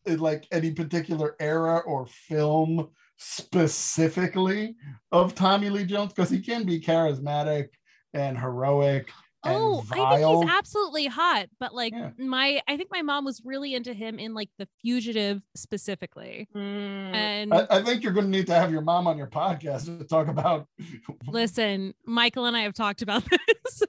eh, 0.06 0.16
like, 0.18 0.46
any 0.52 0.72
particular 0.72 1.36
era 1.40 1.78
or 1.78 2.06
film 2.06 2.88
specifically 3.18 4.76
of 5.12 5.34
Tommy 5.34 5.70
Lee 5.70 5.84
Jones 5.84 6.12
because 6.12 6.30
he 6.30 6.40
can 6.40 6.64
be 6.64 6.80
charismatic 6.80 7.68
and 8.12 8.38
heroic 8.38 9.08
Oh, 9.48 9.84
I 9.90 10.16
think 10.16 10.28
he's 10.28 10.50
absolutely 10.50 11.06
hot. 11.06 11.46
But 11.58 11.74
like 11.74 11.92
yeah. 11.92 12.10
my, 12.18 12.60
I 12.68 12.76
think 12.76 12.90
my 12.90 13.02
mom 13.02 13.24
was 13.24 13.42
really 13.44 13.74
into 13.74 13.92
him 13.92 14.18
in 14.18 14.34
like 14.34 14.50
The 14.58 14.68
Fugitive 14.82 15.42
specifically. 15.54 16.48
Mm. 16.54 17.14
And 17.14 17.54
I, 17.54 17.66
I, 17.70 17.82
think 17.82 18.02
you're 18.02 18.12
going 18.12 18.26
to 18.26 18.30
need 18.30 18.46
to 18.48 18.54
have 18.54 18.70
your 18.72 18.82
mom 18.82 19.06
on 19.06 19.18
your 19.18 19.28
podcast 19.28 19.86
to 19.98 20.04
talk 20.04 20.28
about. 20.28 20.66
listen, 21.26 21.94
Michael 22.04 22.46
and 22.46 22.56
I 22.56 22.62
have 22.62 22.74
talked 22.74 23.02
about 23.02 23.24
this, 23.64 23.82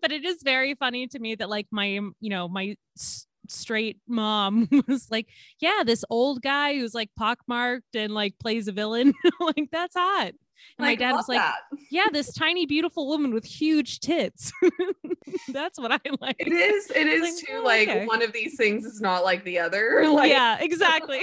but 0.00 0.12
it 0.12 0.24
is 0.24 0.42
very 0.42 0.74
funny 0.74 1.06
to 1.08 1.18
me 1.18 1.34
that 1.36 1.48
like 1.48 1.66
my, 1.70 1.86
you 1.86 2.30
know, 2.30 2.48
my 2.48 2.76
straight 3.48 3.98
mom 4.06 4.68
was 4.88 5.10
like, 5.10 5.28
yeah, 5.60 5.82
this 5.84 6.04
old 6.10 6.42
guy 6.42 6.74
who's 6.74 6.94
like 6.94 7.10
pockmarked 7.18 7.94
and 7.94 8.14
like 8.14 8.38
plays 8.38 8.68
a 8.68 8.72
villain, 8.72 9.14
like 9.40 9.68
that's 9.72 9.94
hot. 9.96 10.32
And 10.78 10.86
my 10.86 10.94
dad 10.94 11.12
was 11.12 11.28
like, 11.28 11.38
that. 11.38 11.56
"Yeah, 11.90 12.06
this 12.12 12.32
tiny 12.32 12.66
beautiful 12.66 13.06
woman 13.06 13.32
with 13.32 13.44
huge 13.44 14.00
tits." 14.00 14.52
That's 15.52 15.78
what 15.78 15.92
I 15.92 16.00
like. 16.20 16.36
It 16.38 16.52
is. 16.52 16.90
It 16.90 17.06
is 17.06 17.22
like, 17.22 17.36
too. 17.36 17.60
Oh, 17.60 17.64
like 17.64 17.88
okay. 17.88 18.06
one 18.06 18.22
of 18.22 18.32
these 18.32 18.56
things 18.56 18.84
is 18.84 19.00
not 19.00 19.24
like 19.24 19.44
the 19.44 19.58
other. 19.58 20.04
Like, 20.14 20.30
yeah, 20.30 20.58
exactly. 20.60 21.22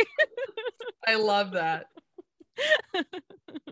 I 1.07 1.15
love 1.15 1.51
that. 1.51 1.85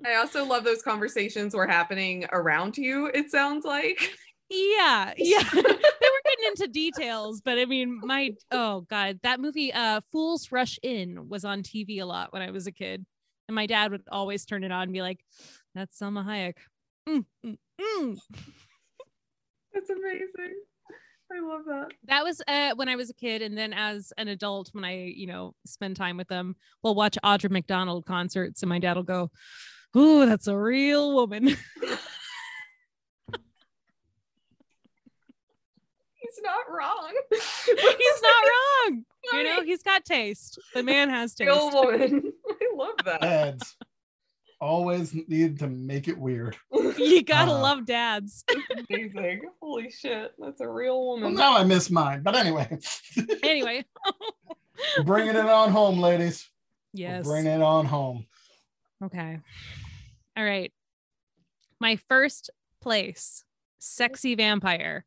I 0.06 0.16
also 0.16 0.46
love 0.46 0.64
those 0.64 0.82
conversations 0.82 1.54
were 1.54 1.68
happening 1.68 2.26
around 2.32 2.78
you. 2.78 3.08
It 3.08 3.30
sounds 3.30 3.66
like. 3.66 4.00
Yeah, 4.50 5.14
yeah. 5.18 5.44
they 5.54 5.62
were 5.62 6.22
getting 6.26 6.48
into 6.48 6.68
details, 6.68 7.42
but 7.42 7.60
I 7.60 7.66
mean, 7.66 8.00
my 8.04 8.32
oh 8.52 8.82
god, 8.90 9.20
that 9.24 9.40
movie, 9.40 9.72
uh, 9.74 10.02
Fools 10.12 10.52
Rush 10.52 10.80
In, 10.82 11.30
was 11.30 11.46
on 11.46 11.62
TV 11.62 12.02
a 12.02 12.06
lot 12.06 12.34
when 12.34 12.42
I 12.42 12.50
was 12.50 12.66
a 12.66 12.72
kid, 12.72 13.06
and 13.48 13.56
my 13.56 13.68
dad 13.68 13.92
would 13.92 14.04
always 14.12 14.46
turn 14.46 14.64
it 14.64 14.72
on 14.72 14.84
and 14.84 14.94
be 14.94 15.02
like, 15.02 15.20
that's 15.76 16.00
Salma 16.00 16.26
Hayek. 16.26 16.56
Mm, 17.08 17.26
mm, 17.46 17.58
mm. 17.80 18.18
That's 19.74 19.90
amazing. 19.90 20.56
I 21.32 21.40
love 21.42 21.62
that. 21.68 21.90
That 22.06 22.24
was 22.24 22.42
uh, 22.48 22.72
when 22.76 22.90
I 22.90 22.96
was 22.96 23.12
a 23.12 23.14
kid, 23.14 23.44
and 23.44 23.56
then 23.56 23.72
as 23.72 24.12
an 24.18 24.28
adult, 24.28 24.70
when 24.74 24.84
I, 24.84 25.14
you 25.16 25.28
know, 25.28 25.54
spend 25.66 25.96
time 25.96 26.18
with 26.18 26.28
them, 26.28 26.56
we'll 26.82 26.96
watch 26.96 27.20
Audra 27.24 27.52
McDonald 27.52 28.06
concerts, 28.06 28.64
and 28.64 28.70
my 28.70 28.80
dad 28.80 28.96
will 28.96 29.04
go, 29.04 29.30
"Ooh, 29.96 30.26
that's 30.26 30.48
a 30.48 30.58
real 30.58 31.14
woman." 31.14 31.46
he's 31.46 31.58
not 36.42 36.66
wrong. 36.68 37.14
he's 37.32 38.22
not 38.24 38.44
wrong. 38.90 39.06
You 39.32 39.44
know, 39.44 39.62
he's 39.62 39.84
got 39.84 40.04
taste. 40.06 40.60
The 40.74 40.82
man 40.82 41.12
has 41.12 41.36
taste. 41.36 41.48
Real 41.48 41.72
woman. 41.72 42.34
I 42.50 42.76
love 42.76 42.96
that. 43.06 43.24
Ads 43.24 43.76
always 44.60 45.14
need 45.28 45.60
to 45.60 45.68
make 45.68 46.08
it 46.08 46.18
weird. 46.18 46.56
You 46.98 47.24
gotta 47.24 47.52
uh, 47.52 47.62
love 47.62 47.86
dads. 47.86 48.44
amazing. 48.90 49.44
Holy 49.62 49.90
shit. 49.90 50.34
That's 50.38 50.60
a 50.60 50.68
real 50.68 51.06
woman. 51.06 51.34
Well, 51.34 51.34
now 51.34 51.58
I 51.58 51.64
miss 51.64 51.90
mine. 51.90 52.24
But 52.24 52.36
anyway. 52.36 52.78
anyway. 53.44 53.86
bringing 55.06 55.36
it 55.36 55.46
on 55.46 55.72
home, 55.72 56.00
ladies. 56.00 56.50
Yes. 56.94 57.26
Bring 57.26 57.46
it 57.46 57.62
on 57.62 57.86
home. 57.86 58.26
Okay. 59.02 59.40
All 60.36 60.44
right. 60.44 60.74
My 61.80 61.96
first 61.96 62.50
place, 62.82 63.46
sexy 63.80 64.36
vampire. 64.36 65.06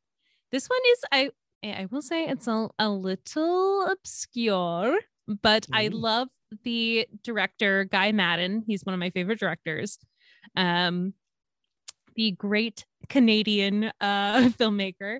This 0.50 0.68
one 0.68 0.80
is 0.92 1.04
I 1.12 1.30
I 1.62 1.88
will 1.90 2.02
say 2.02 2.26
it's 2.26 2.48
a, 2.48 2.68
a 2.78 2.88
little 2.88 3.86
obscure, 3.86 4.98
but 5.26 5.66
mm. 5.66 5.76
I 5.76 5.88
love 5.88 6.28
the 6.64 7.06
director 7.22 7.84
Guy 7.84 8.12
Maddin. 8.12 8.64
He's 8.66 8.84
one 8.84 8.94
of 8.94 9.00
my 9.00 9.10
favorite 9.10 9.38
directors. 9.38 9.98
Um, 10.56 11.14
the 12.14 12.32
great 12.32 12.84
Canadian 13.08 13.84
uh, 14.00 14.48
filmmaker. 14.58 15.18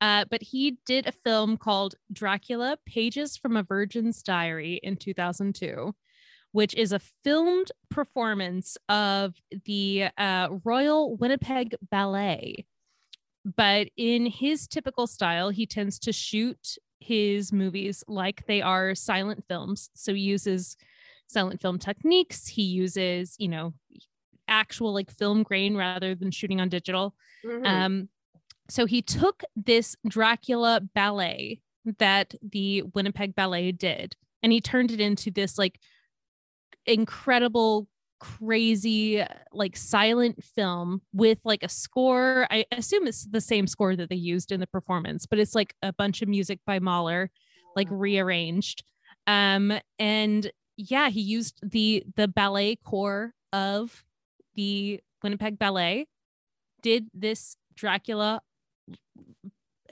Uh, 0.00 0.24
but 0.30 0.42
he 0.42 0.78
did 0.86 1.06
a 1.06 1.12
film 1.12 1.56
called 1.56 1.94
Dracula 2.12 2.78
Pages 2.86 3.36
from 3.36 3.56
a 3.56 3.62
Virgin's 3.62 4.22
Diary 4.22 4.80
in 4.82 4.96
2002, 4.96 5.94
which 6.52 6.74
is 6.74 6.92
a 6.92 7.00
filmed 7.22 7.70
performance 7.90 8.76
of 8.88 9.34
the 9.64 10.08
uh, 10.16 10.48
Royal 10.64 11.16
Winnipeg 11.16 11.76
Ballet. 11.90 12.66
But 13.44 13.88
in 13.96 14.26
his 14.26 14.66
typical 14.66 15.06
style, 15.06 15.50
he 15.50 15.66
tends 15.66 15.98
to 16.00 16.12
shoot 16.12 16.78
his 17.04 17.52
movies 17.52 18.02
like 18.08 18.46
they 18.46 18.62
are 18.62 18.94
silent 18.94 19.44
films. 19.46 19.90
So 19.94 20.14
he 20.14 20.22
uses 20.22 20.76
silent 21.26 21.60
film 21.60 21.78
techniques. 21.78 22.46
He 22.46 22.62
uses, 22.62 23.36
you 23.38 23.48
know, 23.48 23.74
actual 24.48 24.94
like 24.94 25.10
film 25.10 25.42
grain 25.42 25.76
rather 25.76 26.14
than 26.14 26.30
shooting 26.30 26.60
on 26.60 26.68
digital. 26.68 27.14
Mm-hmm. 27.44 27.66
Um, 27.66 28.08
so 28.68 28.86
he 28.86 29.02
took 29.02 29.42
this 29.54 29.96
Dracula 30.08 30.80
ballet 30.94 31.60
that 31.98 32.34
the 32.42 32.82
Winnipeg 32.94 33.34
Ballet 33.34 33.72
did, 33.72 34.16
and 34.42 34.50
he 34.52 34.60
turned 34.62 34.90
it 34.90 35.00
into 35.00 35.30
this 35.30 35.58
like 35.58 35.78
incredible 36.86 37.88
crazy 38.20 39.22
like 39.52 39.76
silent 39.76 40.42
film 40.42 41.02
with 41.12 41.38
like 41.44 41.62
a 41.62 41.68
score. 41.68 42.46
I 42.50 42.64
assume 42.72 43.06
it's 43.06 43.24
the 43.26 43.40
same 43.40 43.66
score 43.66 43.96
that 43.96 44.08
they 44.08 44.16
used 44.16 44.52
in 44.52 44.60
the 44.60 44.66
performance 44.66 45.26
but 45.26 45.38
it's 45.38 45.54
like 45.54 45.74
a 45.82 45.92
bunch 45.92 46.22
of 46.22 46.28
music 46.28 46.60
by 46.66 46.78
mahler 46.78 47.30
like 47.76 47.88
rearranged. 47.90 48.84
Um 49.26 49.72
and 49.98 50.50
yeah 50.76 51.08
he 51.08 51.20
used 51.20 51.58
the 51.62 52.04
the 52.16 52.28
ballet 52.28 52.76
corps 52.76 53.32
of 53.52 54.04
the 54.56 55.00
winnipeg 55.22 55.58
ballet 55.58 56.06
did 56.82 57.08
this 57.14 57.56
dracula 57.74 58.40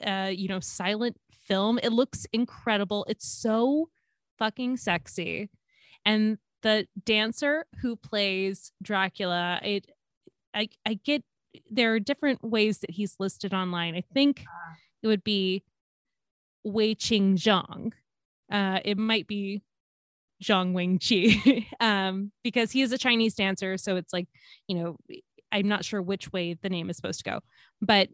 uh 0.05 0.31
you 0.33 0.47
know 0.47 0.59
silent 0.59 1.17
film. 1.43 1.79
It 1.83 1.91
looks 1.91 2.25
incredible. 2.33 3.05
It's 3.07 3.27
so 3.27 3.89
fucking 4.37 4.77
sexy. 4.77 5.49
And 6.05 6.37
the 6.63 6.87
dancer 7.05 7.65
who 7.81 7.95
plays 7.95 8.71
Dracula, 8.81 9.59
it 9.63 9.85
I 10.53 10.69
I 10.85 10.95
get 10.95 11.23
there 11.69 11.93
are 11.93 11.99
different 11.99 12.43
ways 12.43 12.79
that 12.79 12.89
he's 12.89 13.15
listed 13.19 13.53
online. 13.53 13.95
I 13.95 14.03
think 14.13 14.43
it 15.03 15.07
would 15.07 15.23
be 15.23 15.63
Wei-Qiang 16.63 17.35
Zhang. 17.35 17.91
Uh, 18.51 18.79
it 18.83 18.97
might 18.97 19.27
be 19.27 19.61
Zhang 20.43 20.73
Wing 20.73 20.99
Chi, 20.99 21.67
um, 21.79 22.31
because 22.43 22.71
he 22.71 22.81
is 22.81 22.91
a 22.91 22.97
Chinese 22.97 23.35
dancer. 23.35 23.77
So 23.77 23.97
it's 23.97 24.13
like, 24.13 24.27
you 24.67 24.75
know, 24.75 24.97
I'm 25.51 25.67
not 25.67 25.85
sure 25.85 26.01
which 26.01 26.31
way 26.33 26.55
the 26.55 26.69
name 26.69 26.89
is 26.89 26.95
supposed 26.95 27.23
to 27.23 27.29
go, 27.29 27.39
but 27.81 28.09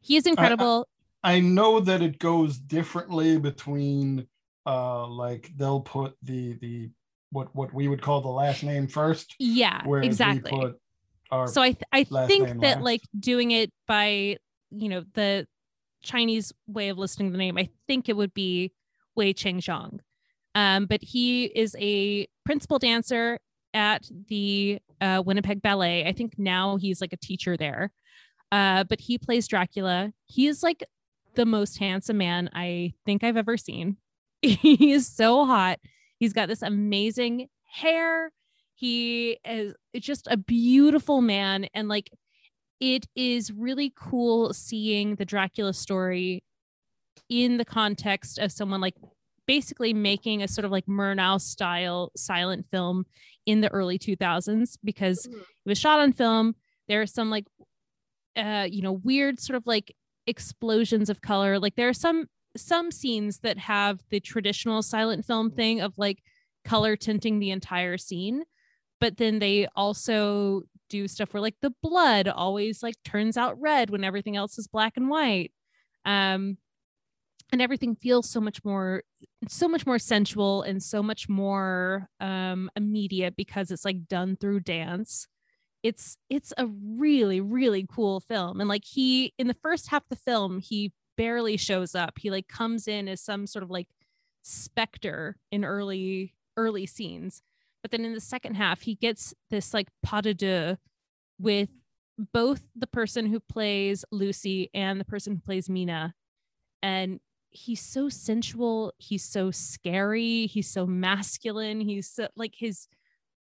he 0.00 0.16
is 0.16 0.26
incredible. 0.26 0.86
I, 1.24 1.32
I, 1.32 1.36
I 1.36 1.40
know 1.40 1.80
that 1.80 2.02
it 2.02 2.18
goes 2.18 2.58
differently 2.58 3.38
between, 3.38 4.26
uh, 4.66 5.06
like 5.06 5.50
they'll 5.56 5.80
put 5.80 6.16
the 6.22 6.54
the 6.60 6.90
what 7.32 7.54
what 7.54 7.74
we 7.74 7.88
would 7.88 8.02
call 8.02 8.20
the 8.20 8.28
last 8.28 8.62
name 8.62 8.86
first. 8.86 9.34
Yeah, 9.38 9.82
exactly. 10.02 10.74
so 11.46 11.62
I 11.62 11.72
th- 11.72 11.82
I 11.92 12.04
think 12.04 12.60
that 12.60 12.76
last. 12.76 12.82
like 12.82 13.02
doing 13.18 13.50
it 13.50 13.72
by 13.88 14.36
you 14.70 14.88
know 14.88 15.04
the 15.14 15.46
Chinese 16.02 16.52
way 16.66 16.88
of 16.88 16.98
listing 16.98 17.32
the 17.32 17.38
name, 17.38 17.56
I 17.58 17.70
think 17.86 18.08
it 18.08 18.16
would 18.16 18.34
be 18.34 18.72
Wei-Qiang 19.16 19.58
Zhang. 19.58 20.00
Um, 20.54 20.86
but 20.86 21.02
he 21.02 21.44
is 21.46 21.74
a 21.78 22.28
principal 22.44 22.78
dancer 22.78 23.38
at 23.72 24.08
the 24.28 24.78
uh, 25.00 25.22
Winnipeg 25.24 25.62
Ballet. 25.62 26.06
I 26.06 26.12
think 26.12 26.38
now 26.38 26.76
he's 26.76 27.00
like 27.00 27.12
a 27.12 27.16
teacher 27.16 27.56
there. 27.56 27.92
Uh, 28.50 28.84
but 28.84 29.00
he 29.00 29.16
plays 29.16 29.48
Dracula. 29.48 30.12
He 30.26 30.46
is 30.46 30.62
like 30.62 30.84
the 31.34 31.46
most 31.46 31.78
handsome 31.78 32.18
man 32.18 32.50
I 32.52 32.92
think 33.06 33.24
I've 33.24 33.38
ever 33.38 33.56
seen. 33.56 33.96
he 34.42 34.92
is 34.92 35.06
so 35.06 35.46
hot. 35.46 35.78
He's 36.22 36.32
got 36.32 36.46
this 36.46 36.62
amazing 36.62 37.48
hair. 37.64 38.30
He 38.76 39.40
is 39.44 39.74
just 39.98 40.28
a 40.30 40.36
beautiful 40.36 41.20
man. 41.20 41.66
And 41.74 41.88
like, 41.88 42.10
it 42.78 43.08
is 43.16 43.50
really 43.50 43.92
cool 43.96 44.54
seeing 44.54 45.16
the 45.16 45.24
Dracula 45.24 45.74
story 45.74 46.44
in 47.28 47.56
the 47.56 47.64
context 47.64 48.38
of 48.38 48.52
someone 48.52 48.80
like 48.80 48.94
basically 49.48 49.92
making 49.92 50.44
a 50.44 50.46
sort 50.46 50.64
of 50.64 50.70
like 50.70 50.86
Murnau 50.86 51.40
style 51.40 52.12
silent 52.16 52.66
film 52.70 53.04
in 53.44 53.60
the 53.60 53.72
early 53.72 53.98
2000s 53.98 54.78
because 54.84 55.26
mm-hmm. 55.26 55.40
it 55.40 55.68
was 55.68 55.76
shot 55.76 55.98
on 55.98 56.12
film. 56.12 56.54
There 56.86 57.02
are 57.02 57.06
some 57.06 57.30
like, 57.30 57.46
uh, 58.36 58.68
you 58.70 58.82
know, 58.82 58.92
weird 58.92 59.40
sort 59.40 59.56
of 59.56 59.66
like 59.66 59.92
explosions 60.28 61.10
of 61.10 61.20
color. 61.20 61.58
Like 61.58 61.74
there 61.74 61.88
are 61.88 61.92
some 61.92 62.26
some 62.56 62.90
scenes 62.90 63.40
that 63.40 63.58
have 63.58 64.00
the 64.10 64.20
traditional 64.20 64.82
silent 64.82 65.24
film 65.24 65.50
thing 65.50 65.80
of 65.80 65.96
like 65.96 66.22
color 66.64 66.96
tinting 66.96 67.38
the 67.38 67.50
entire 67.50 67.96
scene 67.98 68.42
but 69.00 69.16
then 69.16 69.40
they 69.40 69.66
also 69.74 70.62
do 70.88 71.08
stuff 71.08 71.32
where 71.32 71.40
like 71.40 71.56
the 71.60 71.72
blood 71.82 72.28
always 72.28 72.82
like 72.82 72.94
turns 73.04 73.36
out 73.36 73.60
red 73.60 73.90
when 73.90 74.04
everything 74.04 74.36
else 74.36 74.58
is 74.58 74.68
black 74.68 74.96
and 74.96 75.08
white 75.08 75.50
um 76.04 76.56
and 77.52 77.60
everything 77.60 77.94
feels 77.94 78.28
so 78.28 78.40
much 78.40 78.64
more 78.64 79.02
so 79.46 79.68
much 79.68 79.86
more 79.86 79.98
sensual 79.98 80.62
and 80.62 80.82
so 80.82 81.02
much 81.02 81.28
more 81.28 82.08
um 82.18 82.70
immediate 82.74 83.36
because 83.36 83.70
it's 83.70 83.84
like 83.84 84.08
done 84.08 84.36
through 84.36 84.60
dance. 84.60 85.28
It's 85.82 86.16
it's 86.30 86.52
a 86.56 86.66
really 86.66 87.40
really 87.40 87.86
cool 87.92 88.20
film 88.20 88.60
and 88.60 88.68
like 88.68 88.84
he 88.84 89.34
in 89.38 89.48
the 89.48 89.56
first 89.62 89.88
half 89.88 90.02
of 90.02 90.08
the 90.10 90.16
film 90.16 90.60
he 90.60 90.92
barely 91.22 91.56
shows 91.56 91.94
up. 91.94 92.18
He 92.18 92.32
like 92.32 92.48
comes 92.48 92.88
in 92.88 93.06
as 93.06 93.20
some 93.20 93.46
sort 93.46 93.62
of 93.62 93.70
like 93.70 93.86
specter 94.42 95.36
in 95.52 95.64
early 95.64 96.34
early 96.56 96.84
scenes. 96.84 97.42
But 97.80 97.92
then 97.92 98.04
in 98.04 98.12
the 98.12 98.20
second 98.20 98.56
half, 98.56 98.80
he 98.80 98.96
gets 98.96 99.32
this 99.48 99.72
like 99.72 99.86
pas 100.02 100.22
de 100.22 100.34
deux 100.34 100.76
with 101.38 101.68
both 102.32 102.62
the 102.74 102.88
person 102.88 103.26
who 103.26 103.38
plays 103.38 104.04
Lucy 104.10 104.68
and 104.74 104.98
the 104.98 105.04
person 105.04 105.34
who 105.36 105.40
plays 105.40 105.70
Mina. 105.70 106.12
And 106.82 107.20
he's 107.50 107.80
so 107.80 108.08
sensual. 108.08 108.92
He's 108.98 109.24
so 109.24 109.52
scary. 109.52 110.46
He's 110.46 110.68
so 110.68 110.86
masculine. 110.86 111.80
He's 111.80 112.10
so 112.10 112.26
like 112.34 112.56
his 112.56 112.88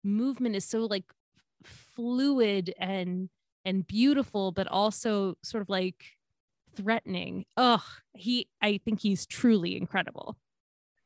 movement 0.04 0.54
is 0.54 0.66
so 0.66 0.80
like 0.80 1.04
fluid 1.64 2.74
and 2.78 3.30
and 3.64 3.86
beautiful, 3.86 4.52
but 4.52 4.66
also 4.68 5.38
sort 5.42 5.62
of 5.62 5.70
like 5.70 6.18
threatening. 6.76 7.44
Ugh, 7.56 7.82
he 8.14 8.48
I 8.62 8.80
think 8.84 9.00
he's 9.00 9.26
truly 9.26 9.76
incredible. 9.76 10.36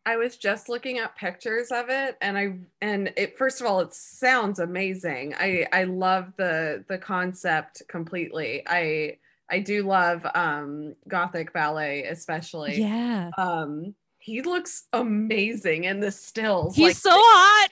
I 0.07 0.17
was 0.17 0.37
just 0.37 0.69
looking 0.69 0.99
at 0.99 1.17
pictures 1.17 1.71
of 1.71 1.87
it 1.89 2.17
and 2.21 2.37
I 2.37 2.59
and 2.83 3.13
it 3.17 3.39
first 3.39 3.61
of 3.61 3.67
all 3.67 3.81
it 3.81 3.95
sounds 3.95 4.59
amazing. 4.59 5.35
I 5.39 5.67
I 5.73 5.85
love 5.85 6.33
the 6.37 6.85
the 6.89 6.99
concept 6.99 7.83
completely. 7.89 8.63
I 8.67 9.19
I 9.51 9.61
do 9.61 9.83
love 9.83 10.27
um 10.35 10.95
gothic 11.09 11.53
ballet 11.53 12.05
especially. 12.05 12.81
Yeah. 12.81 13.31
Um 13.39 13.95
he 14.19 14.41
looks 14.41 14.85
amazing 14.95 15.85
in 15.85 16.01
the 16.01 16.11
stills. 16.11 16.77
He's 16.77 16.85
like, 16.85 16.97
so 16.97 17.11
hot. 17.13 17.69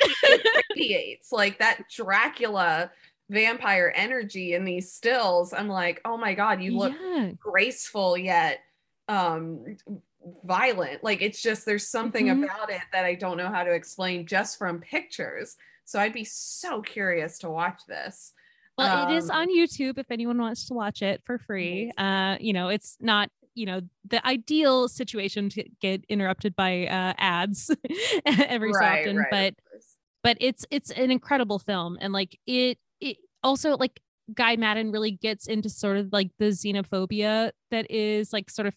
radiates 0.77 1.33
like 1.33 1.59
that 1.59 1.85
Dracula 1.91 2.91
vampire 3.33 3.93
energy 3.97 4.55
in 4.55 4.65
these 4.65 4.93
stills. 4.93 5.53
I'm 5.53 5.69
like, 5.69 6.01
oh 6.05 6.17
my 6.17 6.35
God, 6.35 6.63
you 6.63 6.77
look 6.77 6.95
yeah. 7.01 7.33
graceful 7.41 8.17
yet 8.17 8.61
um 9.09 9.77
violent 10.45 11.03
like 11.03 11.21
it's 11.21 11.43
just 11.43 11.67
there's 11.67 11.89
something 11.89 12.27
mm-hmm. 12.27 12.45
about 12.45 12.71
it 12.71 12.81
that 12.93 13.05
i 13.05 13.13
don't 13.13 13.37
know 13.37 13.49
how 13.49 13.65
to 13.65 13.73
explain 13.73 14.25
just 14.25 14.57
from 14.57 14.79
pictures 14.79 15.57
so 15.85 15.99
i'd 15.99 16.13
be 16.13 16.23
so 16.23 16.81
curious 16.81 17.39
to 17.39 17.51
watch 17.51 17.81
this 17.89 18.33
well 18.79 19.05
um, 19.05 19.11
it 19.11 19.17
is 19.17 19.29
um, 19.29 19.39
on 19.39 19.49
youtube 19.49 19.99
if 19.99 20.11
anyone 20.13 20.39
wants 20.39 20.67
to 20.67 20.75
watch 20.75 21.03
it 21.03 21.21
for 21.25 21.39
free 21.39 21.91
uh 21.99 22.37
you 22.39 22.53
know 22.53 22.69
it's 22.69 22.97
not 23.01 23.29
you 23.55 23.67
know 23.67 23.81
the 24.09 24.25
ideal 24.25 24.89
situation 24.89 25.49
to 25.49 25.65
get 25.81 26.05
interrupted 26.09 26.55
by 26.55 26.87
uh 26.87 27.13
ads 27.19 27.75
every 28.25 28.71
right, 28.71 29.01
so 29.01 29.01
often 29.01 29.17
right, 29.17 29.27
but 29.31 29.55
but 30.23 30.37
it's 30.41 30.65
it's 30.71 30.91
an 30.93 31.11
incredible 31.11 31.59
film 31.59 31.99
and 32.01 32.13
like 32.13 32.39
it 32.47 32.53
it 32.71 32.79
also 33.43 33.77
like 33.77 34.01
Guy 34.35 34.57
Maddin 34.57 34.93
really 34.93 35.11
gets 35.11 35.47
into 35.47 35.69
sort 35.69 35.97
of 35.97 36.09
like 36.13 36.31
the 36.39 36.47
xenophobia 36.47 37.51
that 37.71 37.91
is 37.91 38.33
like 38.33 38.51
sort 38.51 38.69
of 38.69 38.75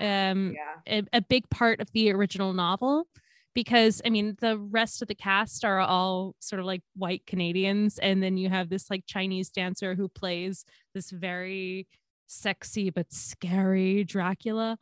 um 0.00 0.54
yeah. 0.56 1.00
a, 1.12 1.18
a 1.18 1.20
big 1.22 1.48
part 1.50 1.80
of 1.80 1.90
the 1.92 2.10
original 2.10 2.52
novel 2.52 3.06
because 3.54 4.02
I 4.04 4.10
mean 4.10 4.36
the 4.40 4.58
rest 4.58 5.00
of 5.00 5.08
the 5.08 5.14
cast 5.14 5.64
are 5.64 5.78
all 5.78 6.34
sort 6.40 6.60
of 6.60 6.66
like 6.66 6.82
white 6.96 7.24
Canadians 7.26 7.98
and 7.98 8.22
then 8.22 8.36
you 8.36 8.48
have 8.48 8.68
this 8.68 8.90
like 8.90 9.04
Chinese 9.06 9.50
dancer 9.50 9.94
who 9.94 10.08
plays 10.08 10.64
this 10.94 11.10
very 11.10 11.86
sexy 12.26 12.90
but 12.90 13.12
scary 13.12 14.02
Dracula 14.04 14.76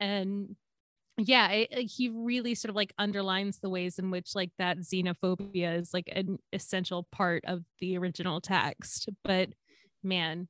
and 0.00 0.56
yeah 1.18 1.48
it, 1.48 1.72
he 1.72 2.08
really 2.10 2.54
sort 2.54 2.70
of 2.70 2.76
like 2.76 2.92
underlines 2.98 3.58
the 3.58 3.70
ways 3.70 3.98
in 3.98 4.10
which 4.10 4.34
like 4.34 4.50
that 4.58 4.78
xenophobia 4.78 5.78
is 5.78 5.94
like 5.94 6.08
an 6.14 6.38
essential 6.52 7.06
part 7.10 7.42
of 7.46 7.62
the 7.80 7.96
original 7.96 8.40
text 8.40 9.08
but 9.24 9.48
man 10.02 10.48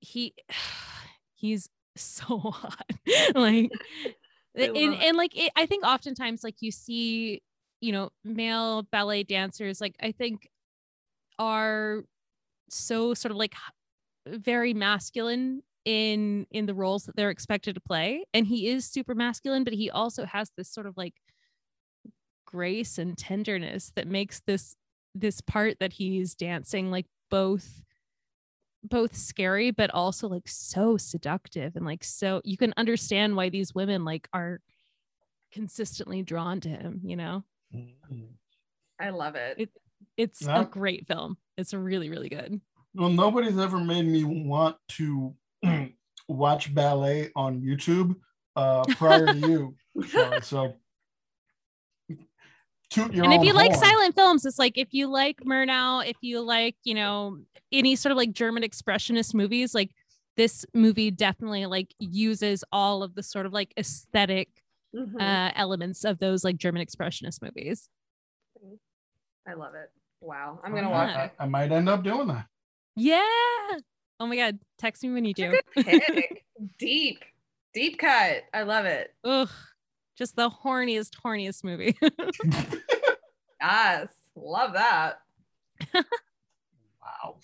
he 0.00 0.34
he's 1.34 1.68
so 1.96 2.38
hot 2.38 2.86
like 3.34 3.70
and, 4.56 4.76
and 4.76 5.16
like 5.16 5.36
it, 5.36 5.50
i 5.56 5.66
think 5.66 5.84
oftentimes 5.84 6.44
like 6.44 6.56
you 6.60 6.70
see 6.70 7.42
you 7.80 7.92
know 7.92 8.10
male 8.24 8.82
ballet 8.82 9.22
dancers 9.22 9.80
like 9.80 9.96
i 10.02 10.12
think 10.12 10.48
are 11.38 12.04
so 12.70 13.14
sort 13.14 13.30
of 13.30 13.36
like 13.36 13.54
very 14.26 14.72
masculine 14.72 15.62
in 15.84 16.46
in 16.50 16.66
the 16.66 16.74
roles 16.74 17.04
that 17.04 17.14
they're 17.16 17.30
expected 17.30 17.74
to 17.74 17.80
play 17.80 18.24
and 18.32 18.46
he 18.46 18.68
is 18.68 18.86
super 18.86 19.14
masculine 19.14 19.64
but 19.64 19.74
he 19.74 19.90
also 19.90 20.24
has 20.24 20.50
this 20.56 20.70
sort 20.70 20.86
of 20.86 20.96
like 20.96 21.14
grace 22.46 22.98
and 22.98 23.18
tenderness 23.18 23.92
that 23.94 24.08
makes 24.08 24.40
this 24.46 24.76
this 25.14 25.40
part 25.40 25.76
that 25.80 25.92
he's 25.92 26.34
dancing 26.34 26.90
like 26.90 27.06
both 27.30 27.82
both 28.82 29.14
scary 29.16 29.70
but 29.70 29.90
also 29.92 30.28
like 30.28 30.46
so 30.46 30.96
seductive 30.96 31.74
and 31.76 31.84
like 31.84 32.04
so 32.04 32.40
you 32.44 32.56
can 32.56 32.72
understand 32.76 33.34
why 33.34 33.48
these 33.48 33.74
women 33.74 34.04
like 34.04 34.28
are 34.32 34.60
consistently 35.52 36.22
drawn 36.22 36.60
to 36.60 36.68
him 36.68 37.00
you 37.04 37.16
know 37.16 37.42
mm-hmm. 37.74 38.24
i 39.00 39.10
love 39.10 39.34
it, 39.36 39.56
it 39.58 39.70
it's 40.16 40.42
yeah. 40.42 40.60
a 40.60 40.64
great 40.64 41.06
film 41.06 41.36
it's 41.56 41.72
really 41.72 42.10
really 42.10 42.28
good 42.28 42.60
well 42.94 43.08
nobody's 43.08 43.58
ever 43.58 43.78
made 43.78 44.06
me 44.06 44.24
want 44.24 44.76
to 44.88 45.34
watch 46.28 46.74
ballet 46.74 47.30
on 47.36 47.60
YouTube 47.60 48.16
uh, 48.56 48.84
prior 48.96 49.26
to 49.26 49.36
you. 49.38 49.74
so 50.42 50.74
and 52.96 53.32
if 53.32 53.42
you 53.42 53.52
horn. 53.52 53.66
like 53.66 53.74
silent 53.74 54.14
films, 54.14 54.44
it's 54.44 54.58
like 54.58 54.78
if 54.78 54.92
you 54.92 55.08
like 55.08 55.40
Murnau, 55.40 56.06
if 56.06 56.16
you 56.20 56.40
like, 56.40 56.76
you 56.84 56.94
know, 56.94 57.38
any 57.72 57.96
sort 57.96 58.12
of 58.12 58.16
like 58.16 58.32
German 58.32 58.62
expressionist 58.62 59.34
movies, 59.34 59.74
like 59.74 59.90
this 60.36 60.64
movie 60.74 61.10
definitely 61.10 61.66
like 61.66 61.94
uses 61.98 62.64
all 62.72 63.02
of 63.02 63.14
the 63.14 63.22
sort 63.22 63.46
of 63.46 63.52
like 63.52 63.72
aesthetic 63.78 64.48
mm-hmm. 64.94 65.20
uh, 65.20 65.50
elements 65.54 66.04
of 66.04 66.18
those 66.18 66.44
like 66.44 66.56
German 66.56 66.84
expressionist 66.84 67.42
movies. 67.42 67.88
I 69.46 69.54
love 69.54 69.74
it. 69.74 69.90
Wow. 70.20 70.60
I'm 70.64 70.74
gonna 70.74 70.90
watch 70.90 71.10
I, 71.10 71.30
I 71.38 71.46
might 71.46 71.70
end 71.70 71.88
up 71.88 72.02
doing 72.02 72.28
that. 72.28 72.46
Yeah. 72.96 73.22
Oh 74.20 74.26
my 74.26 74.36
god, 74.36 74.58
text 74.78 75.02
me 75.02 75.12
when 75.12 75.24
you 75.24 75.34
do. 75.34 75.58
deep, 76.78 77.24
deep 77.72 77.98
cut. 77.98 78.42
I 78.52 78.62
love 78.62 78.84
it. 78.84 79.12
Ugh, 79.24 79.50
just 80.16 80.36
the 80.36 80.48
horniest, 80.48 81.10
horniest 81.24 81.64
movie. 81.64 81.96
yes, 83.60 84.08
love 84.36 84.74
that. 84.74 85.18
wow. 87.02 87.36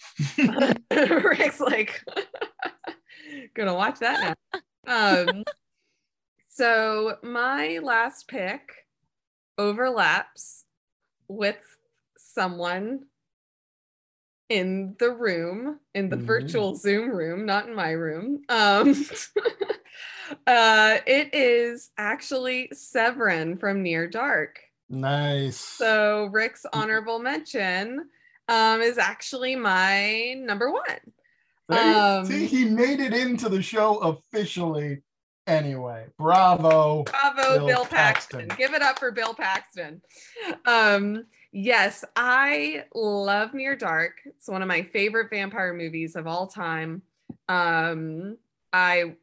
Rick's 1.25 1.61
like, 1.61 2.05
gonna 3.55 3.75
watch 3.75 3.99
that 3.99 4.37
now. 4.87 5.27
Um, 5.27 5.45
so 6.49 7.17
my 7.23 7.81
last 7.83 8.29
pick 8.29 8.87
overlaps 9.59 10.65
with 11.29 11.59
someone 12.17 13.07
in 14.51 14.97
the 14.99 15.11
room, 15.11 15.79
in 15.95 16.09
the 16.11 16.17
mm-hmm. 16.17 16.27
virtual 16.27 16.75
Zoom 16.75 17.09
room, 17.09 17.47
not 17.47 17.69
in 17.69 17.75
my 17.75 17.93
room. 17.93 18.43
Um, 18.49 18.91
uh, 20.47 20.99
it 21.07 21.33
is 21.33 21.91
actually 21.97 22.71
Severen 22.75 23.59
from 23.59 23.83
Near 23.83 24.09
Dark. 24.09 24.59
Nice. 24.91 25.57
So 25.57 26.29
Rick's 26.33 26.67
honorable 26.73 27.21
mention 27.21 28.09
um, 28.49 28.83
is 28.83 28.99
actually 28.99 29.55
my 29.55 30.35
number 30.37 30.73
one. 30.73 30.83
Um, 31.69 32.27
See, 32.27 32.47
he 32.47 32.65
made 32.65 32.99
it 32.99 33.15
into 33.15 33.49
the 33.49 33.63
show 33.63 33.99
officially 33.99 35.03
anyway. 35.47 36.07
Bravo. 36.19 37.05
Bravo, 37.05 37.59
Bill, 37.59 37.67
Bill 37.69 37.85
Paxton. 37.85 38.49
Paxton. 38.49 38.57
Give 38.59 38.75
it 38.75 38.83
up 38.83 38.99
for 38.99 39.13
Bill 39.13 39.35
Paxton. 39.35 40.03
Um, 40.67 41.25
Yes, 41.53 42.05
I 42.15 42.85
love 42.95 43.55
Near 43.55 43.75
Dark. 43.75 44.21
It's 44.25 44.49
one 44.49 44.63
of 44.63 44.69
my 44.69 44.83
favorite 44.83 45.31
vampire 45.31 45.75
movies 45.75 46.15
of 46.15 46.27
all 46.27 46.47
time. 46.47 47.03
Um, 47.49 48.37
I 48.73 49.17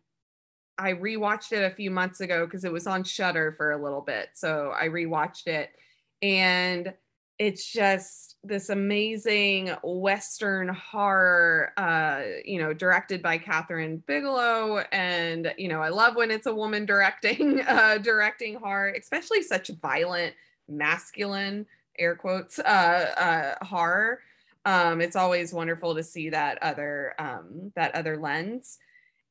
I 0.78 0.94
rewatched 0.94 1.54
it 1.54 1.64
a 1.64 1.76
few 1.76 1.90
months 1.92 2.22
ago 2.22 2.46
because 2.46 2.64
it 2.66 2.72
was 2.72 2.88
on 2.88 3.04
Shudder 3.04 3.52
for 3.54 3.72
a 3.72 3.82
little 3.82 4.02
bit. 4.02 4.30
So 4.34 4.74
I 4.80 4.88
rewatched 4.90 5.48
it 5.48 5.72
and 6.22 6.94
it's 7.40 7.72
just 7.72 8.38
this 8.44 8.70
amazing 8.70 9.72
western 9.84 10.70
horror 10.70 11.72
uh 11.78 12.22
you 12.44 12.60
know 12.60 12.74
directed 12.74 13.22
by 13.22 13.38
Kathryn 13.38 14.04
Bigelow 14.08 14.80
and 14.92 15.54
you 15.58 15.68
know 15.68 15.82
I 15.82 15.90
love 15.90 16.16
when 16.16 16.32
it's 16.32 16.48
a 16.48 16.56
woman 16.56 16.86
directing 16.86 17.62
uh 17.68 18.00
directing 18.00 18.56
horror 18.56 18.94
especially 19.00 19.44
such 19.44 19.70
violent 19.82 20.34
masculine 20.68 21.66
air 21.98 22.16
quotes 22.16 22.60
uh, 22.60 23.54
uh, 23.62 23.66
horror. 23.66 24.22
Um, 24.66 25.00
it's 25.00 25.16
always 25.16 25.54
wonderful 25.54 25.96
to 25.96 26.04
see 26.04 26.30
that 26.30 26.62
other 26.62 27.14
um, 27.20 27.72
that 27.76 27.96
other 27.96 28.18
lens. 28.18 28.80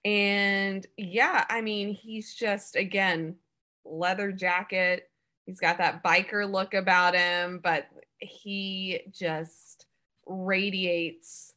And 0.04 0.86
yeah, 0.96 1.44
I 1.48 1.60
mean, 1.60 1.92
he's 1.92 2.34
just 2.34 2.76
again 2.76 3.36
leather 3.84 4.32
jacket. 4.32 5.10
He's 5.44 5.60
got 5.60 5.78
that 5.78 6.02
biker 6.02 6.50
look 6.50 6.74
about 6.74 7.14
him, 7.14 7.60
but 7.62 7.86
he 8.18 9.00
just 9.12 9.86
radiates 10.26 11.54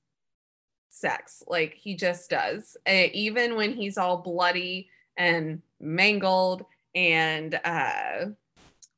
sex 0.89 1.41
like 1.47 1.73
he 1.73 1.95
just 1.95 2.29
does. 2.29 2.75
Uh, 2.87 3.07
even 3.13 3.55
when 3.55 3.73
he's 3.73 3.97
all 3.97 4.17
bloody 4.17 4.89
and 5.17 5.61
mangled 5.79 6.65
and 6.95 7.59
uh 7.63 8.25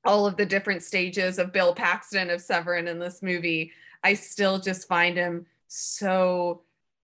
all 0.05 0.25
of 0.25 0.37
the 0.37 0.45
different 0.45 0.83
stages 0.83 1.37
of 1.37 1.53
Bill 1.53 1.73
Paxton 1.73 2.29
of 2.29 2.41
Severen 2.41 2.87
in 2.87 2.99
this 2.99 3.21
movie, 3.21 3.71
I 4.03 4.13
still 4.15 4.59
just 4.59 4.87
find 4.87 5.15
him 5.15 5.45
so 5.67 6.61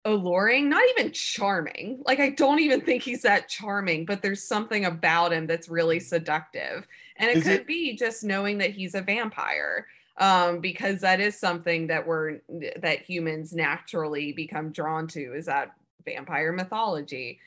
alluring, 0.05 0.69
not 0.69 0.83
even 0.97 1.11
charming. 1.11 2.03
Like 2.05 2.19
I 2.19 2.29
don't 2.29 2.59
even 2.59 2.81
think 2.81 3.01
he's 3.01 3.23
that 3.23 3.49
charming, 3.49 4.05
but 4.05 4.21
there's 4.21 4.43
something 4.43 4.85
about 4.85 5.33
him 5.33 5.47
that's 5.47 5.67
really 5.67 5.99
seductive. 5.99 6.87
And 7.17 7.31
it 7.31 7.37
is 7.37 7.43
could 7.43 7.61
it- 7.61 7.67
be 7.67 7.95
just 7.95 8.23
knowing 8.23 8.59
that 8.59 8.71
he's 8.71 8.95
a 8.95 9.01
vampire. 9.01 9.87
Um, 10.17 10.61
because 10.61 11.01
that 11.01 11.19
is 11.19 11.37
something 11.37 11.87
that 11.87 12.07
we're 12.07 12.39
that 12.77 13.01
humans 13.01 13.51
naturally 13.51 14.31
become 14.31 14.71
drawn 14.71 15.07
to 15.07 15.33
is 15.33 15.47
that 15.47 15.73
vampire 16.05 16.53
mythology. 16.53 17.39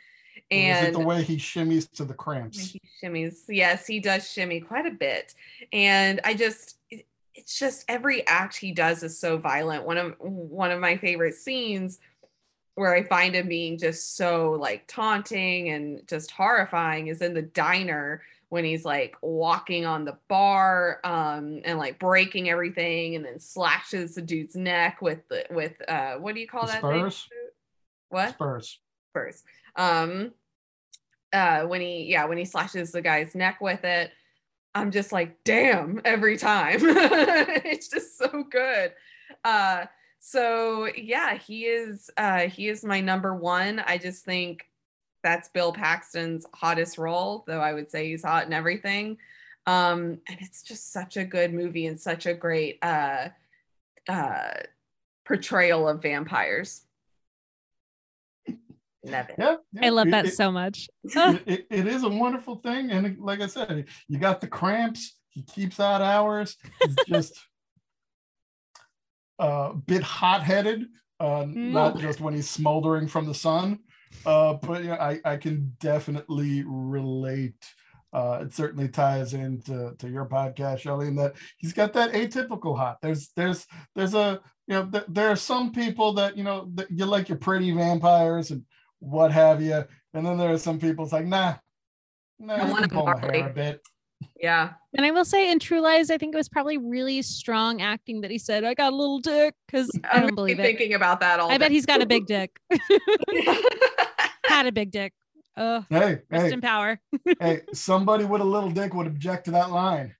And 0.51 0.95
the 0.95 1.01
way 1.01 1.23
he 1.23 1.37
shimmies 1.37 1.91
to 1.93 2.05
the 2.05 2.15
cramps? 2.15 2.71
He 2.71 2.81
shimmies. 3.03 3.45
Yes, 3.49 3.87
he 3.87 4.01
does 4.01 4.31
shimmy 4.31 4.61
quite 4.61 4.87
a 4.87 4.91
bit. 4.91 5.35
And 5.73 6.21
I 6.25 6.35
just 6.35 6.79
it's 7.35 7.59
just 7.59 7.85
every 7.89 8.27
act 8.27 8.57
he 8.57 8.73
does 8.73 9.03
is 9.03 9.19
so 9.19 9.37
violent. 9.37 9.85
One 9.85 9.99
of 9.99 10.15
one 10.19 10.71
of 10.71 10.81
my 10.81 10.97
favorite 10.97 11.35
scenes 11.35 11.99
where 12.75 12.95
I 12.95 13.03
find 13.03 13.35
him 13.35 13.49
being 13.49 13.77
just 13.77 14.17
so 14.17 14.53
like 14.53 14.87
taunting 14.87 15.71
and 15.71 16.07
just 16.07 16.31
horrifying 16.31 17.09
is 17.09 17.23
in 17.23 17.35
the 17.35 17.43
diner 17.43 18.23
when 18.51 18.65
he's 18.65 18.85
like 18.85 19.17
walking 19.21 19.85
on 19.85 20.05
the 20.05 20.17
bar 20.29 21.01
um, 21.05 21.61
and 21.65 21.79
like 21.79 21.99
breaking 21.99 22.49
everything 22.49 23.17
and 23.17 23.25
then 23.25 23.39
slashes 23.39 24.15
the 24.15 24.23
dude's 24.23 24.57
neck 24.57 25.03
with 25.03 25.27
the 25.29 25.45
with 25.51 25.75
uh 25.89 26.15
what 26.15 26.35
do 26.35 26.41
you 26.41 26.47
call 26.47 26.63
the 26.63 26.73
that 26.73 26.79
spurs? 26.79 27.27
thing? 27.29 27.39
What? 28.11 28.31
Spurs. 28.31 28.79
Um, 29.77 30.33
uh 31.33 31.63
when 31.63 31.81
he 31.81 32.05
yeah 32.05 32.25
when 32.25 32.39
he 32.39 32.45
slashes 32.45 32.91
the 32.91 33.03
guy's 33.03 33.35
neck 33.35 33.61
with 33.61 33.85
it 33.85 34.11
i'm 34.75 34.91
just 34.91 35.13
like 35.13 35.43
damn 35.45 36.01
every 36.05 36.37
time. 36.37 36.81
It's 37.65 37.89
just 37.89 38.17
so 38.17 38.45
good. 38.45 38.93
Uh 39.45 39.87
so 40.21 40.89
yeah 40.97 41.37
he 41.37 41.65
is 41.65 42.11
uh 42.17 42.41
he 42.41 42.69
is 42.69 42.85
my 42.85 43.01
number 43.01 43.35
one. 43.35 43.81
I 43.81 43.99
just 43.99 44.25
think 44.25 44.71
that's 45.23 45.49
bill 45.49 45.73
paxton's 45.73 46.47
hottest 46.55 46.97
role 46.97 47.43
though 47.47 47.61
i 47.61 47.73
would 47.75 47.91
say 47.91 48.09
he's 48.09 48.25
hot 48.25 48.47
in 48.47 48.53
everything. 48.53 49.19
Um 49.67 50.19
and 50.29 50.39
it's 50.41 50.63
just 50.63 50.93
such 50.93 51.17
a 51.17 51.25
good 51.25 51.53
movie 51.53 51.87
and 51.87 52.01
such 52.01 52.27
a 52.27 52.35
great 52.35 52.79
uh 52.83 53.29
uh 54.09 54.55
portrayal 55.27 55.89
of 55.89 56.03
vampires 56.03 56.83
Love 59.05 59.29
it. 59.31 59.37
Yeah, 59.39 59.57
yeah. 59.73 59.87
I 59.87 59.89
love 59.91 60.11
that 60.11 60.27
it, 60.27 60.35
so 60.35 60.51
much. 60.51 60.89
it, 61.05 61.67
it 61.71 61.87
is 61.87 62.03
a 62.03 62.09
wonderful 62.09 62.57
thing. 62.57 62.91
And 62.91 63.19
like 63.19 63.41
I 63.41 63.47
said, 63.47 63.87
you 64.09 64.19
got 64.19 64.41
the 64.41 64.49
cramps. 64.49 65.17
He 65.31 65.43
keeps 65.43 65.79
out 65.79 66.03
hours. 66.03 66.57
He's 66.83 66.97
just 67.09 67.39
a 69.39 69.75
bit 69.75 70.03
hot 70.03 70.43
headed, 70.43 70.87
uh, 71.21 71.45
mm. 71.45 71.55
not 71.55 71.99
just 71.99 72.21
when 72.21 72.35
he's 72.35 72.51
smoldering 72.51 73.07
from 73.07 73.27
the 73.27 73.35
sun. 73.35 73.79
Uh, 74.27 74.55
but 74.55 74.85
yeah, 74.85 74.95
I, 74.95 75.21
I 75.25 75.37
can 75.37 75.77
definitely 75.81 76.65
relate. 76.67 77.65
Uh, 78.13 78.41
it 78.43 78.55
certainly 78.55 78.89
ties 78.89 79.35
into 79.35 79.95
to 79.99 80.09
your 80.09 80.25
podcast, 80.27 80.81
Shelley, 80.81 81.09
in 81.09 81.17
that 81.17 81.35
he's 81.59 81.75
got 81.75 81.93
that 81.93 82.13
atypical 82.15 82.77
hot. 82.77 82.99
There's 83.03 83.31
there's 83.37 83.67
there's 83.95 84.15
a 84.15 84.41
you 84.67 84.75
know 84.75 84.87
th- 84.87 85.05
there 85.09 85.29
are 85.29 85.37
some 85.37 85.73
people 85.73 86.15
that 86.15 86.37
you 86.37 86.43
know 86.43 86.71
that 86.75 86.91
you 86.91 87.05
like 87.05 87.29
your 87.29 87.39
pretty 87.39 87.71
vampires 87.71 88.51
and 88.51 88.65
what 89.01 89.33
have 89.33 89.63
you. 89.63 89.85
And 90.15 90.27
then 90.27 90.39
there 90.39 90.53
are 90.53 90.59
some 90.59 90.79
people 90.79 91.05
it's 91.05 91.13
like, 91.13 91.27
nah, 91.27 91.55
nah, 92.39 92.55
I 92.55 92.71
want 92.71 92.85
to 92.85 92.89
pull 92.89 93.07
my 93.07 93.19
hair 93.19 93.49
a 93.49 93.53
bit. 93.53 93.83
Yeah. 94.41 94.71
And 94.97 95.05
I 95.05 95.11
will 95.11 95.25
say 95.25 95.51
in 95.51 95.59
True 95.59 95.81
Lies, 95.81 96.11
I 96.11 96.19
think 96.19 96.35
it 96.35 96.37
was 96.37 96.49
probably 96.49 96.77
really 96.77 97.23
strong 97.23 97.81
acting 97.83 98.21
that 98.23 98.31
he 98.31 98.39
said, 98.39 98.65
I 98.65 98.75
got 98.75 98.93
a 98.93 98.97
little 98.97 99.19
dick 99.21 99.55
because 99.67 99.91
I 100.11 100.21
don't 100.21 100.35
believe 100.35 100.59
it. 100.59 100.63
thinking 100.63 100.95
about 100.95 101.21
that 101.21 101.41
all 101.41 101.51
I 101.51 101.55
day. 101.55 101.59
bet 101.59 101.71
he's 101.71 101.87
got 101.87 102.03
a 102.03 102.07
big 102.07 102.27
dick. 102.27 102.59
Had 104.47 104.67
a 104.67 104.73
big 104.73 104.91
dick. 104.91 105.13
Oh, 105.57 105.85
hey, 105.91 106.21
rest 106.31 106.47
hey, 106.47 106.53
in 106.53 106.61
power. 106.61 107.01
hey, 107.41 107.63
somebody 107.73 108.25
with 108.25 108.41
a 108.41 108.45
little 108.45 108.71
dick 108.71 108.95
would 108.95 109.09
object 109.09 109.47
to 109.47 109.51
that 109.53 109.71
line 109.71 110.15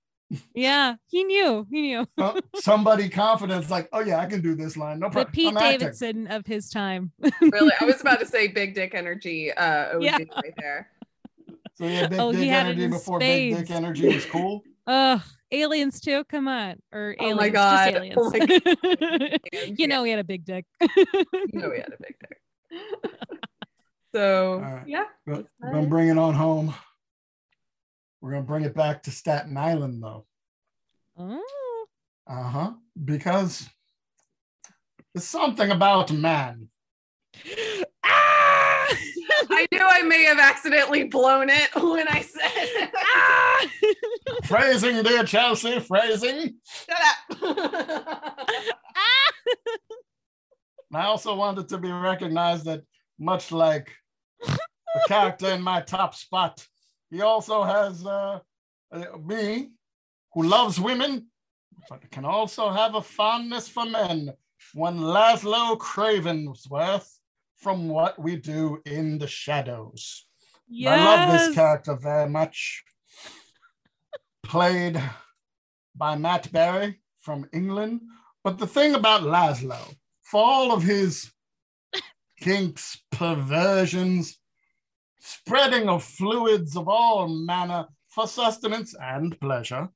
yeah, 0.55 0.97
he 1.07 1.25
knew. 1.25 1.67
He 1.71 1.83
knew. 1.83 2.07
well, 2.17 2.39
somebody 2.57 3.09
confident, 3.09 3.71
like, 3.71 3.89
oh 3.93 4.01
yeah, 4.01 4.19
I 4.19 4.27
can 4.27 4.41
do 4.41 4.55
this 4.55 4.77
line. 4.77 4.99
No 4.99 5.09
problem. 5.09 5.33
The 5.33 5.51
Pete 5.51 5.59
Davidson 5.59 6.27
of 6.27 6.47
his 6.47 6.71
time. 6.71 7.13
really, 7.41 7.73
I 7.81 7.85
was 7.85 8.01
about 8.01 8.21
to 8.21 8.27
say 8.27 8.49
big 8.49 8.75
dick 8.75 8.95
energy. 8.95 9.53
Uh, 9.53 9.97
OG 9.97 10.03
yeah. 10.03 10.19
right 10.37 10.55
there. 10.59 10.91
So 11.77 11.87
yeah, 11.87 12.09
big 12.09 12.19
oh, 12.19 12.33
dick 12.33 12.49
energy 12.49 12.87
before 12.89 13.21
spades. 13.21 13.57
big 13.57 13.67
dick 13.67 13.77
energy 13.77 14.15
was 14.15 14.25
cool. 14.27 14.63
Oh, 14.91 15.23
aliens 15.53 16.01
too. 16.01 16.25
Come 16.25 16.49
on, 16.49 16.81
or 16.95 17.15
aliens. 17.21 17.35
Oh 17.35 17.37
my 17.37 17.49
god, 17.51 17.95
aliens. 17.95 18.15
Oh 18.17 18.31
my 18.31 18.39
god. 18.39 19.79
you 19.79 19.87
know 19.87 20.03
he 20.03 20.11
had 20.11 20.19
a 20.19 20.25
big 20.25 20.47
dick. 20.47 20.65
you 20.81 20.89
know 21.53 21.71
he 21.71 21.79
had 21.79 21.93
a 21.93 22.01
big 22.01 22.17
dick. 22.19 22.41
So 24.15 24.61
right. 24.61 24.83
yeah, 24.87 25.05
I'm 25.63 25.91
bringing 25.91 26.17
on 26.17 26.33
home. 26.33 26.75
We're 28.21 28.33
going 28.33 28.43
to 28.43 28.47
bring 28.47 28.65
it 28.65 28.75
back 28.75 29.03
to 29.05 29.11
Staten 29.11 29.57
Island, 29.57 30.03
though. 30.03 30.27
Oh. 31.17 31.87
Uh 32.27 32.43
huh. 32.43 32.73
Because 33.05 33.69
there's 35.15 35.25
something 35.25 35.71
about 35.71 36.13
man. 36.13 36.69
ah! 38.05 38.87
I 39.51 39.67
knew 39.73 39.81
I 39.81 40.03
may 40.03 40.25
have 40.25 40.39
accidentally 40.39 41.05
blown 41.05 41.49
it 41.49 41.75
when 41.75 42.09
I 42.09 42.23
said 42.23 42.91
ah! 42.97 43.67
phrasing, 44.45 45.03
dear 45.03 45.25
Chelsea, 45.25 45.81
phrasing. 45.81 46.57
Shut 46.65 47.01
up. 47.01 47.39
ah! 48.97 49.25
I 50.95 51.05
also 51.05 51.35
wanted 51.35 51.69
to 51.69 51.79
be 51.79 51.91
recognized 51.91 52.65
that, 52.65 52.83
much 53.19 53.53
like 53.53 53.91
the 54.41 54.59
character 55.07 55.49
in 55.49 55.63
my 55.63 55.81
top 55.81 56.15
spot, 56.15 56.67
he 57.11 57.23
also 57.23 57.63
has 57.63 58.05
uh, 58.05 58.41
me, 59.25 59.71
who 60.33 60.43
loves 60.43 60.79
women, 60.79 61.27
but 61.89 62.11
can 62.11 62.25
also 62.25 62.71
have 62.71 62.95
a 62.95 63.03
fondness 63.03 63.69
for 63.69 63.85
men. 63.85 64.33
One 64.75 64.99
Laszlo 64.99 65.79
Cravensworth 65.79 67.09
from 67.57 67.89
What 67.89 68.19
We 68.19 68.37
Do 68.37 68.81
in 68.85 69.19
the 69.19 69.27
Shadows. 69.27 70.27
Yes. 70.69 70.99
I 70.99 71.05
love 71.05 71.33
this 71.33 71.55
character 71.55 71.97
very 71.97 72.29
much. 72.29 72.85
Played 74.43 75.03
by 75.97 76.17
Matt 76.17 76.51
Berry 76.53 77.01
from 77.21 77.49
England. 77.53 78.01
But 78.45 78.59
the 78.59 78.67
thing 78.67 78.95
about 78.95 79.23
Laszlo, 79.23 79.79
for 80.23 80.43
all 80.43 80.73
of 80.73 80.83
his 80.83 81.31
kinks, 82.41 82.99
perversions, 83.11 84.39
spreading 85.29 85.89
of 85.89 86.03
fluids 86.03 86.77
of 86.77 86.89
all 86.89 87.29
manner 87.29 87.87
for 88.09 88.27
sustenance 88.27 88.95
and 89.01 89.39
pleasure. 89.41 89.89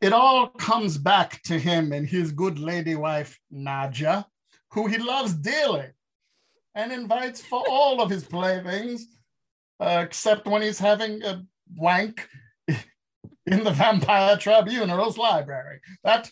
It 0.00 0.12
all 0.12 0.48
comes 0.48 0.98
back 0.98 1.42
to 1.44 1.58
him 1.58 1.92
and 1.92 2.06
his 2.06 2.32
good 2.32 2.58
lady 2.58 2.94
wife, 2.94 3.38
Nadja, 3.52 4.24
who 4.72 4.86
he 4.86 4.98
loves 4.98 5.34
dearly 5.34 5.88
and 6.74 6.92
invites 6.92 7.40
for 7.40 7.62
all 7.68 8.00
of 8.00 8.10
his 8.10 8.24
playthings, 8.24 9.06
uh, 9.80 10.02
except 10.04 10.46
when 10.46 10.62
he's 10.62 10.78
having 10.78 11.22
a 11.22 11.44
wank 11.76 12.26
in 13.46 13.64
the 13.64 13.70
Vampire 13.70 14.36
Tribunal's 14.36 15.18
library. 15.18 15.80
That, 16.02 16.30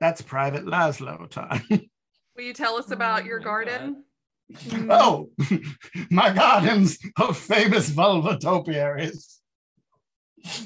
that's 0.00 0.20
private 0.20 0.64
Laszlo 0.66 1.28
time. 1.30 1.64
Will 2.36 2.44
you 2.44 2.54
tell 2.54 2.76
us 2.76 2.90
about 2.90 3.22
oh 3.22 3.26
your 3.26 3.38
garden? 3.38 3.94
God. 3.94 4.02
Oh, 4.90 5.30
my 6.10 6.32
gardens 6.32 6.98
of 7.18 7.36
famous 7.36 7.90
vulva 7.90 8.38
topiaries. 8.38 9.40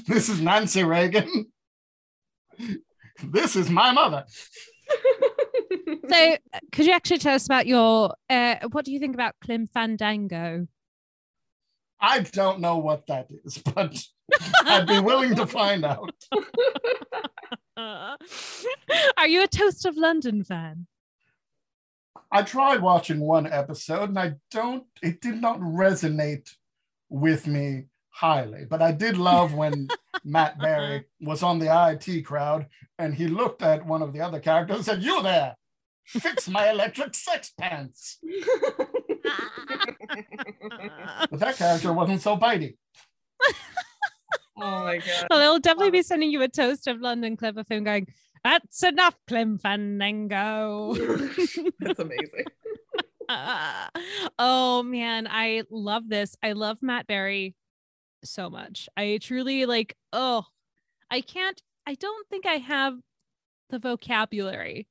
This 0.06 0.28
is 0.28 0.40
Nancy 0.40 0.84
Reagan. 0.84 1.52
This 3.22 3.56
is 3.56 3.70
my 3.70 3.92
mother. 3.92 4.24
so, 6.08 6.36
could 6.70 6.86
you 6.86 6.92
actually 6.92 7.18
tell 7.18 7.34
us 7.34 7.46
about 7.46 7.66
your? 7.66 8.14
Uh, 8.28 8.56
what 8.70 8.84
do 8.84 8.92
you 8.92 9.00
think 9.00 9.14
about 9.14 9.34
Clem 9.42 9.66
Fandango? 9.66 10.66
I 12.00 12.20
don't 12.20 12.60
know 12.60 12.78
what 12.78 13.06
that 13.06 13.28
is, 13.44 13.58
but 13.74 13.96
I'd 14.64 14.86
be 14.86 15.00
willing 15.00 15.34
to 15.36 15.46
find 15.46 15.84
out. 15.84 16.14
Are 17.76 19.26
you 19.26 19.42
a 19.42 19.48
Toast 19.48 19.86
of 19.86 19.96
London 19.96 20.44
fan? 20.44 20.86
I 22.32 22.42
tried 22.42 22.80
watching 22.80 23.20
one 23.20 23.46
episode 23.46 24.08
and 24.08 24.18
I 24.18 24.34
don't, 24.50 24.84
it 25.02 25.20
did 25.20 25.40
not 25.40 25.60
resonate 25.60 26.50
with 27.10 27.46
me 27.46 27.84
highly. 28.08 28.64
But 28.64 28.80
I 28.80 28.92
did 28.92 29.18
love 29.18 29.52
when 29.52 29.88
Matt 30.24 30.58
Berry 30.58 30.96
uh-huh. 30.96 31.02
was 31.20 31.42
on 31.42 31.58
the 31.58 31.68
IT 31.90 32.22
crowd 32.22 32.66
and 32.98 33.14
he 33.14 33.28
looked 33.28 33.62
at 33.62 33.84
one 33.84 34.00
of 34.00 34.14
the 34.14 34.22
other 34.22 34.40
characters 34.40 34.76
and 34.76 34.84
said, 34.86 35.02
You 35.02 35.22
there, 35.22 35.56
fix 36.06 36.48
my 36.48 36.70
electric 36.70 37.14
sex 37.14 37.52
pants. 37.58 38.18
but 41.30 41.38
that 41.38 41.56
character 41.56 41.92
wasn't 41.92 42.22
so 42.22 42.38
bitey. 42.38 42.76
Oh 44.60 44.84
my 44.84 44.98
god. 44.98 45.26
Well, 45.28 45.38
they'll 45.40 45.58
definitely 45.58 45.90
be 45.90 46.02
sending 46.02 46.30
you 46.30 46.40
a 46.42 46.48
toast 46.48 46.86
of 46.86 47.00
London 47.00 47.36
Clem 47.36 47.56
Fandango, 47.64 48.12
that's 48.44 48.82
enough, 48.82 49.14
Clem 49.28 49.58
Fandango. 49.58 50.94
That's 51.78 52.00
amazing. 52.00 52.44
Uh, 53.28 53.88
oh 54.38 54.82
man, 54.82 55.28
I 55.30 55.62
love 55.70 56.08
this. 56.08 56.36
I 56.42 56.52
love 56.52 56.78
Matt 56.82 57.06
Berry 57.06 57.54
so 58.24 58.50
much. 58.50 58.88
I 58.96 59.18
truly 59.22 59.66
like, 59.66 59.96
oh, 60.12 60.44
I 61.10 61.20
can't, 61.20 61.60
I 61.86 61.94
don't 61.94 62.28
think 62.28 62.46
I 62.46 62.54
have 62.54 62.94
the 63.70 63.78
vocabulary 63.78 64.88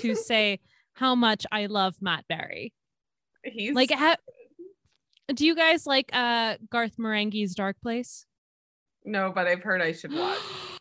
to 0.00 0.14
say 0.14 0.60
how 0.94 1.14
much 1.14 1.46
I 1.52 1.66
love 1.66 1.96
Matt 2.00 2.24
Berry. 2.28 2.72
He's 3.44 3.74
like, 3.74 3.90
ha- 3.90 4.16
do 5.34 5.44
you 5.46 5.54
guys 5.54 5.86
like 5.86 6.10
uh 6.12 6.56
Garth 6.70 6.96
Marenghi's 6.96 7.54
Dark 7.54 7.76
Place? 7.82 8.24
No, 9.04 9.32
but 9.34 9.46
I've 9.46 9.62
heard 9.62 9.82
I 9.82 9.92
should 9.92 10.12
watch. 10.12 10.38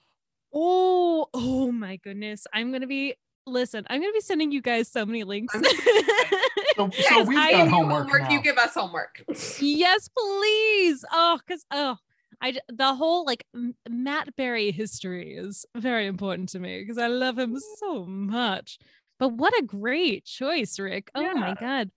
Oh, 0.55 1.27
oh 1.33 1.71
my 1.71 1.97
goodness. 1.97 2.47
I'm 2.53 2.69
going 2.69 2.81
to 2.81 2.87
be, 2.87 3.15
listen, 3.45 3.85
I'm 3.89 3.99
going 3.99 4.11
to 4.11 4.17
be 4.17 4.21
sending 4.21 4.51
you 4.51 4.61
guys 4.61 4.89
so 4.89 5.05
many 5.05 5.25
links. 5.25 5.53
so, 6.75 6.89
so 6.89 7.23
we've 7.23 7.37
got 7.37 7.67
homework. 7.67 8.09
homework 8.09 8.31
you 8.31 8.41
give 8.41 8.57
us 8.57 8.73
homework. 8.73 9.23
yes, 9.59 10.07
please. 10.07 11.03
Oh, 11.11 11.39
because, 11.45 11.65
oh, 11.71 11.97
I 12.41 12.57
the 12.67 12.93
whole 12.93 13.25
like 13.25 13.45
Matt 13.89 14.35
Berry 14.35 14.71
history 14.71 15.35
is 15.35 15.65
very 15.75 16.05
important 16.05 16.49
to 16.49 16.59
me 16.59 16.81
because 16.81 16.97
I 16.97 17.07
love 17.07 17.39
him 17.39 17.57
so 17.79 18.05
much. 18.05 18.77
But 19.19 19.29
what 19.29 19.57
a 19.57 19.63
great 19.63 20.25
choice, 20.25 20.77
Rick! 20.77 21.09
Oh 21.15 21.21
yeah. 21.21 21.33
my 21.33 21.53
god! 21.53 21.91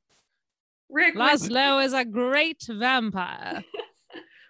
Rick, 0.89 1.17
Laszlo 1.17 1.85
is 1.85 1.93
a 1.93 2.05
great 2.05 2.65
vampire. 2.69 3.65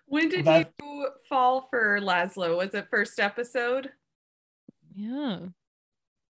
when 0.09 0.29
did 0.29 0.45
that... 0.45 0.73
you 0.83 1.09
fall 1.29 1.67
for 1.71 2.01
Laszlo? 2.01 2.57
Was 2.57 2.75
it 2.75 2.89
first 2.91 3.19
episode? 3.21 3.91
Yeah. 4.95 5.39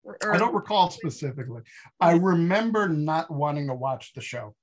Or, 0.04 0.18
or... 0.24 0.36
I 0.36 0.38
don't 0.38 0.54
recall 0.54 0.90
specifically. 0.90 1.62
I 2.00 2.14
remember 2.14 2.88
not 2.88 3.32
wanting 3.32 3.68
to 3.68 3.74
watch 3.74 4.14
the 4.14 4.22
show 4.22 4.56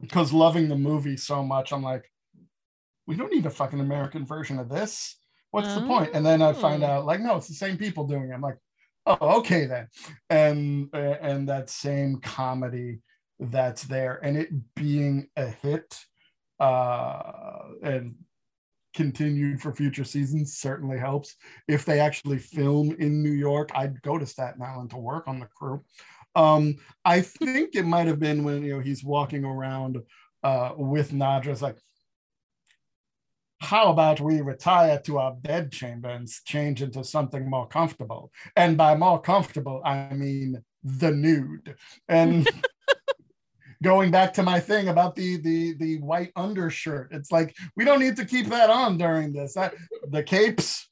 because 0.00 0.32
loving 0.32 0.68
the 0.68 0.76
movie 0.76 1.16
so 1.16 1.42
much. 1.42 1.72
I'm 1.72 1.82
like, 1.82 2.10
we 3.06 3.16
don't 3.16 3.32
need 3.32 3.46
a 3.46 3.50
fucking 3.50 3.80
American 3.80 4.24
version 4.24 4.58
of 4.58 4.68
this. 4.68 5.16
What's 5.50 5.68
oh. 5.68 5.80
the 5.80 5.86
point? 5.86 6.10
And 6.14 6.24
then 6.24 6.40
I 6.42 6.52
find 6.52 6.82
oh. 6.82 6.86
out, 6.86 7.06
like, 7.06 7.20
no, 7.20 7.36
it's 7.36 7.48
the 7.48 7.54
same 7.54 7.76
people 7.76 8.06
doing 8.06 8.30
it. 8.30 8.34
I'm 8.34 8.40
like, 8.40 8.58
oh, 9.06 9.38
okay 9.40 9.66
then. 9.66 9.88
And 10.30 10.88
and 10.94 11.48
that 11.48 11.68
same 11.70 12.20
comedy 12.20 13.00
that's 13.40 13.82
there, 13.84 14.20
and 14.22 14.36
it 14.36 14.50
being 14.76 15.28
a 15.36 15.46
hit, 15.46 15.98
uh, 16.60 17.62
and 17.82 18.14
continued 18.94 19.60
for 19.60 19.72
future 19.72 20.04
seasons 20.04 20.56
certainly 20.56 20.98
helps. 20.98 21.36
If 21.68 21.84
they 21.84 22.00
actually 22.00 22.38
film 22.38 22.94
in 22.98 23.22
New 23.22 23.32
York, 23.32 23.70
I'd 23.74 24.02
go 24.02 24.18
to 24.18 24.26
Staten 24.26 24.62
Island 24.62 24.90
to 24.90 24.98
work 24.98 25.28
on 25.28 25.40
the 25.40 25.46
crew. 25.46 25.84
Um, 26.34 26.76
I 27.04 27.20
think 27.20 27.74
it 27.74 27.84
might 27.84 28.06
have 28.06 28.18
been 28.18 28.44
when 28.44 28.62
you 28.62 28.74
know 28.74 28.80
he's 28.80 29.04
walking 29.04 29.44
around 29.44 29.98
uh, 30.42 30.72
with 30.76 31.12
Nadja. 31.12 31.48
It's 31.48 31.62
like, 31.62 31.78
how 33.60 33.90
about 33.90 34.20
we 34.20 34.40
retire 34.40 35.00
to 35.04 35.18
our 35.18 35.34
bed 35.34 35.70
chamber 35.70 36.08
and 36.08 36.28
change 36.46 36.82
into 36.82 37.04
something 37.04 37.48
more 37.48 37.68
comfortable? 37.68 38.32
And 38.56 38.76
by 38.76 38.96
more 38.96 39.20
comfortable, 39.20 39.82
I 39.84 40.12
mean 40.14 40.62
the 40.82 41.12
nude. 41.12 41.76
And 42.08 42.48
going 43.82 44.10
back 44.10 44.32
to 44.34 44.42
my 44.42 44.60
thing 44.60 44.88
about 44.88 45.14
the 45.14 45.36
the 45.38 45.74
the 45.74 45.98
white 45.98 46.32
undershirt, 46.36 47.08
it's 47.12 47.30
like 47.30 47.54
we 47.76 47.84
don't 47.84 48.00
need 48.00 48.16
to 48.16 48.24
keep 48.24 48.46
that 48.46 48.70
on 48.70 48.96
during 48.96 49.32
this. 49.32 49.54
That, 49.54 49.74
the 50.08 50.22
capes, 50.22 50.88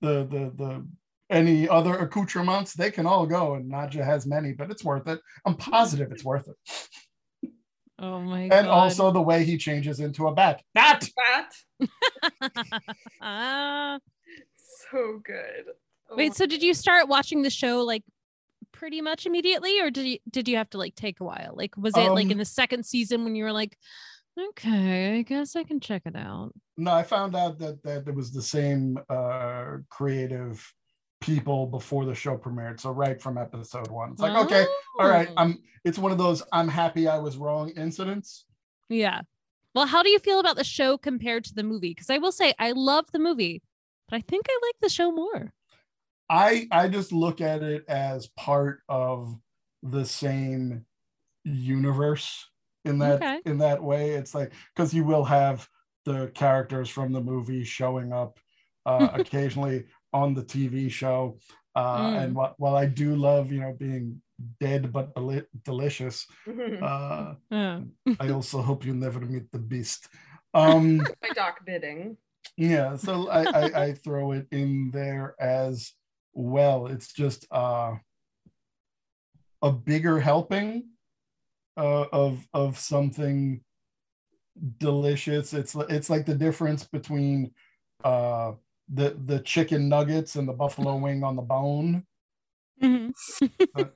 the 0.00 0.26
the 0.26 0.52
the 0.54 0.86
any 1.28 1.68
other 1.68 1.96
accoutrements, 1.96 2.74
they 2.74 2.90
can 2.90 3.06
all 3.06 3.26
go. 3.26 3.54
And 3.54 3.70
Nadja 3.70 4.04
has 4.04 4.26
many, 4.26 4.52
but 4.52 4.70
it's 4.70 4.84
worth 4.84 5.08
it. 5.08 5.20
I'm 5.44 5.56
positive 5.56 6.12
it's 6.12 6.24
worth 6.24 6.48
it. 6.48 7.50
Oh 7.98 8.20
my 8.20 8.42
and 8.42 8.50
God. 8.50 8.68
also 8.68 9.10
the 9.10 9.22
way 9.22 9.44
he 9.44 9.56
changes 9.56 10.00
into 10.00 10.28
a 10.28 10.34
bat. 10.34 10.62
Bat! 10.74 11.08
Bat! 11.16 11.90
Ah 13.22 13.98
so 14.92 15.20
good. 15.24 15.64
Oh 16.10 16.16
Wait, 16.16 16.34
so 16.34 16.46
did 16.46 16.62
you 16.62 16.74
start 16.74 17.08
watching 17.08 17.42
the 17.42 17.50
show 17.50 17.82
like 17.82 18.02
pretty 18.76 19.00
much 19.00 19.26
immediately 19.26 19.80
or 19.80 19.90
did 19.90 20.06
you 20.06 20.18
did 20.30 20.48
you 20.48 20.56
have 20.56 20.70
to 20.70 20.78
like 20.78 20.94
take 20.94 21.20
a 21.20 21.24
while? 21.24 21.54
Like 21.54 21.76
was 21.76 21.96
it 21.96 22.08
um, 22.08 22.14
like 22.14 22.30
in 22.30 22.38
the 22.38 22.44
second 22.44 22.84
season 22.84 23.24
when 23.24 23.34
you 23.34 23.44
were 23.44 23.52
like 23.52 23.76
okay, 24.38 25.18
I 25.18 25.22
guess 25.22 25.56
I 25.56 25.64
can 25.64 25.80
check 25.80 26.02
it 26.04 26.14
out. 26.14 26.52
No, 26.76 26.92
I 26.92 27.02
found 27.02 27.34
out 27.34 27.58
that 27.58 27.82
that 27.84 28.06
it 28.06 28.14
was 28.14 28.32
the 28.32 28.42
same 28.42 28.98
uh 29.08 29.78
creative 29.88 30.72
people 31.20 31.66
before 31.66 32.04
the 32.04 32.14
show 32.14 32.36
premiered. 32.36 32.80
So 32.80 32.90
right 32.90 33.20
from 33.20 33.38
episode 33.38 33.90
one, 33.90 34.12
it's 34.12 34.20
like, 34.20 34.36
oh. 34.36 34.44
okay, 34.44 34.66
all 35.00 35.08
right. 35.08 35.28
Oh. 35.30 35.34
I'm. 35.36 35.58
It's 35.84 35.98
one 35.98 36.12
of 36.12 36.18
those 36.18 36.42
I'm 36.52 36.68
happy 36.68 37.08
I 37.08 37.18
was 37.18 37.36
wrong 37.36 37.70
incidents. 37.70 38.44
Yeah. 38.88 39.22
Well, 39.74 39.86
how 39.86 40.02
do 40.02 40.10
you 40.10 40.18
feel 40.18 40.40
about 40.40 40.56
the 40.56 40.64
show 40.64 40.96
compared 40.96 41.44
to 41.44 41.54
the 41.54 41.62
movie? 41.62 41.90
Because 41.90 42.10
I 42.10 42.18
will 42.18 42.32
say 42.32 42.54
I 42.58 42.72
love 42.72 43.06
the 43.12 43.18
movie, 43.18 43.62
but 44.08 44.16
I 44.16 44.20
think 44.20 44.46
I 44.48 44.58
like 44.62 44.76
the 44.80 44.88
show 44.88 45.12
more. 45.12 45.52
I 46.28 46.66
I 46.70 46.88
just 46.88 47.12
look 47.12 47.40
at 47.40 47.62
it 47.62 47.84
as 47.88 48.26
part 48.28 48.80
of 48.88 49.36
the 49.82 50.04
same 50.04 50.84
universe 51.44 52.48
in 52.84 52.98
that 52.98 53.16
okay. 53.16 53.40
in 53.44 53.58
that 53.58 53.82
way. 53.82 54.10
It's 54.10 54.34
like 54.34 54.52
because 54.74 54.92
you 54.92 55.04
will 55.04 55.24
have 55.24 55.68
the 56.04 56.28
characters 56.34 56.88
from 56.88 57.12
the 57.12 57.20
movie 57.20 57.64
showing 57.64 58.12
up 58.12 58.38
uh, 58.86 59.08
occasionally 59.14 59.84
on 60.12 60.34
the 60.34 60.42
TV 60.42 60.90
show. 60.90 61.38
Uh, 61.74 61.98
mm. 61.98 62.24
And 62.24 62.36
wh- 62.36 62.58
while 62.58 62.76
I 62.76 62.86
do 62.86 63.14
love, 63.14 63.52
you 63.52 63.60
know, 63.60 63.74
being 63.78 64.22
dead 64.60 64.92
but 64.92 65.14
del- 65.14 65.42
delicious, 65.64 66.26
uh, 66.82 67.34
yeah. 67.50 67.80
I 68.18 68.28
also 68.30 68.62
hope 68.62 68.84
you 68.84 68.94
never 68.94 69.20
meet 69.20 69.50
the 69.52 69.58
beast. 69.58 70.08
Um, 70.54 70.98
My 71.22 71.28
doc 71.34 71.66
bidding. 71.66 72.16
Yeah, 72.56 72.96
so 72.96 73.28
I, 73.28 73.42
I, 73.42 73.82
I, 73.84 73.92
throw 73.92 74.32
it 74.32 74.46
in 74.50 74.90
there 74.90 75.34
as 75.38 75.92
well. 76.36 76.86
It's 76.86 77.12
just 77.12 77.46
uh, 77.50 77.94
a 79.62 79.72
bigger 79.72 80.20
helping 80.20 80.90
uh, 81.76 82.06
of 82.12 82.46
of 82.52 82.78
something 82.78 83.60
delicious. 84.78 85.52
It's 85.52 85.74
it's 85.74 86.10
like 86.10 86.26
the 86.26 86.34
difference 86.34 86.84
between 86.84 87.52
uh, 88.04 88.52
the 88.92 89.16
the 89.24 89.40
chicken 89.40 89.88
nuggets 89.88 90.36
and 90.36 90.48
the 90.48 90.52
buffalo 90.52 90.96
wing 90.96 91.24
on 91.24 91.36
the 91.36 91.42
bone. 91.42 92.04
Mm-hmm. 92.82 93.46
so, 93.76 93.90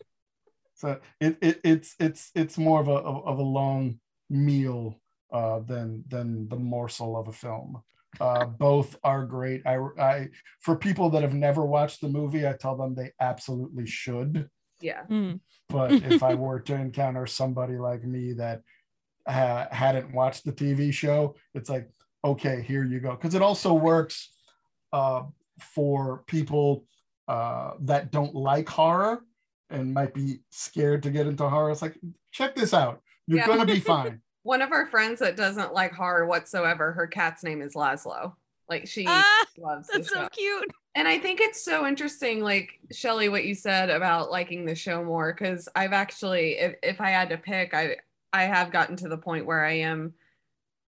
so 0.74 1.00
it, 1.20 1.38
it 1.40 1.60
it's 1.64 1.94
it's 1.98 2.30
it's 2.34 2.58
more 2.58 2.80
of 2.80 2.88
a 2.88 2.92
of 2.92 3.38
a 3.38 3.42
long 3.42 4.00
meal 4.28 5.00
uh, 5.32 5.60
than 5.60 6.04
than 6.08 6.48
the 6.48 6.56
morsel 6.56 7.16
of 7.16 7.28
a 7.28 7.32
film. 7.32 7.82
Uh, 8.18 8.44
both 8.44 8.96
are 9.04 9.24
great. 9.24 9.62
I, 9.66 9.76
I 9.98 10.28
for 10.60 10.76
people 10.76 11.10
that 11.10 11.22
have 11.22 11.34
never 11.34 11.64
watched 11.64 12.00
the 12.00 12.08
movie, 12.08 12.46
I 12.46 12.54
tell 12.54 12.76
them 12.76 12.94
they 12.94 13.12
absolutely 13.20 13.86
should. 13.86 14.48
Yeah. 14.80 15.02
Mm. 15.08 15.40
But 15.68 15.92
if 16.12 16.22
I 16.22 16.34
were 16.34 16.60
to 16.60 16.74
encounter 16.74 17.26
somebody 17.26 17.78
like 17.78 18.04
me 18.04 18.32
that 18.34 18.62
uh, 19.26 19.66
hadn't 19.70 20.12
watched 20.12 20.44
the 20.44 20.52
TV 20.52 20.92
show, 20.92 21.36
it's 21.54 21.70
like, 21.70 21.88
okay, 22.24 22.62
here 22.66 22.84
you 22.84 23.00
go. 23.00 23.12
Because 23.12 23.34
it 23.34 23.42
also 23.42 23.74
works 23.74 24.30
uh, 24.92 25.22
for 25.60 26.24
people 26.26 26.84
uh, 27.28 27.72
that 27.82 28.10
don't 28.10 28.34
like 28.34 28.68
horror 28.68 29.24
and 29.70 29.94
might 29.94 30.12
be 30.12 30.40
scared 30.50 31.02
to 31.04 31.10
get 31.10 31.26
into 31.26 31.48
horror. 31.48 31.70
It's 31.70 31.82
like, 31.82 31.96
check 32.32 32.56
this 32.56 32.74
out. 32.74 33.02
You're 33.26 33.38
yeah. 33.38 33.46
going 33.46 33.60
to 33.60 33.66
be 33.66 33.80
fine. 33.80 34.20
One 34.42 34.62
of 34.62 34.72
our 34.72 34.86
friends 34.86 35.20
that 35.20 35.36
doesn't 35.36 35.74
like 35.74 35.92
horror 35.92 36.26
whatsoever, 36.26 36.92
her 36.92 37.06
cat's 37.06 37.42
name 37.42 37.62
is 37.62 37.74
Laszlo. 37.74 38.34
Like 38.68 38.86
she 38.86 39.04
ah, 39.08 39.44
loves 39.58 39.88
that's 39.92 40.10
so 40.10 40.28
cute. 40.28 40.70
And 40.94 41.06
I 41.06 41.18
think 41.18 41.40
it's 41.40 41.64
so 41.64 41.86
interesting, 41.86 42.40
like 42.40 42.78
Shelley, 42.92 43.28
what 43.28 43.44
you 43.44 43.54
said 43.54 43.90
about 43.90 44.30
liking 44.30 44.64
the 44.64 44.74
show 44.74 45.04
more. 45.04 45.32
Cause 45.32 45.68
I've 45.74 45.92
actually, 45.92 46.58
if, 46.58 46.74
if 46.82 47.00
I 47.00 47.10
had 47.10 47.30
to 47.30 47.36
pick, 47.36 47.74
I 47.74 47.96
I 48.32 48.44
have 48.44 48.70
gotten 48.70 48.96
to 48.96 49.08
the 49.08 49.18
point 49.18 49.46
where 49.46 49.64
I 49.64 49.72
am 49.72 50.14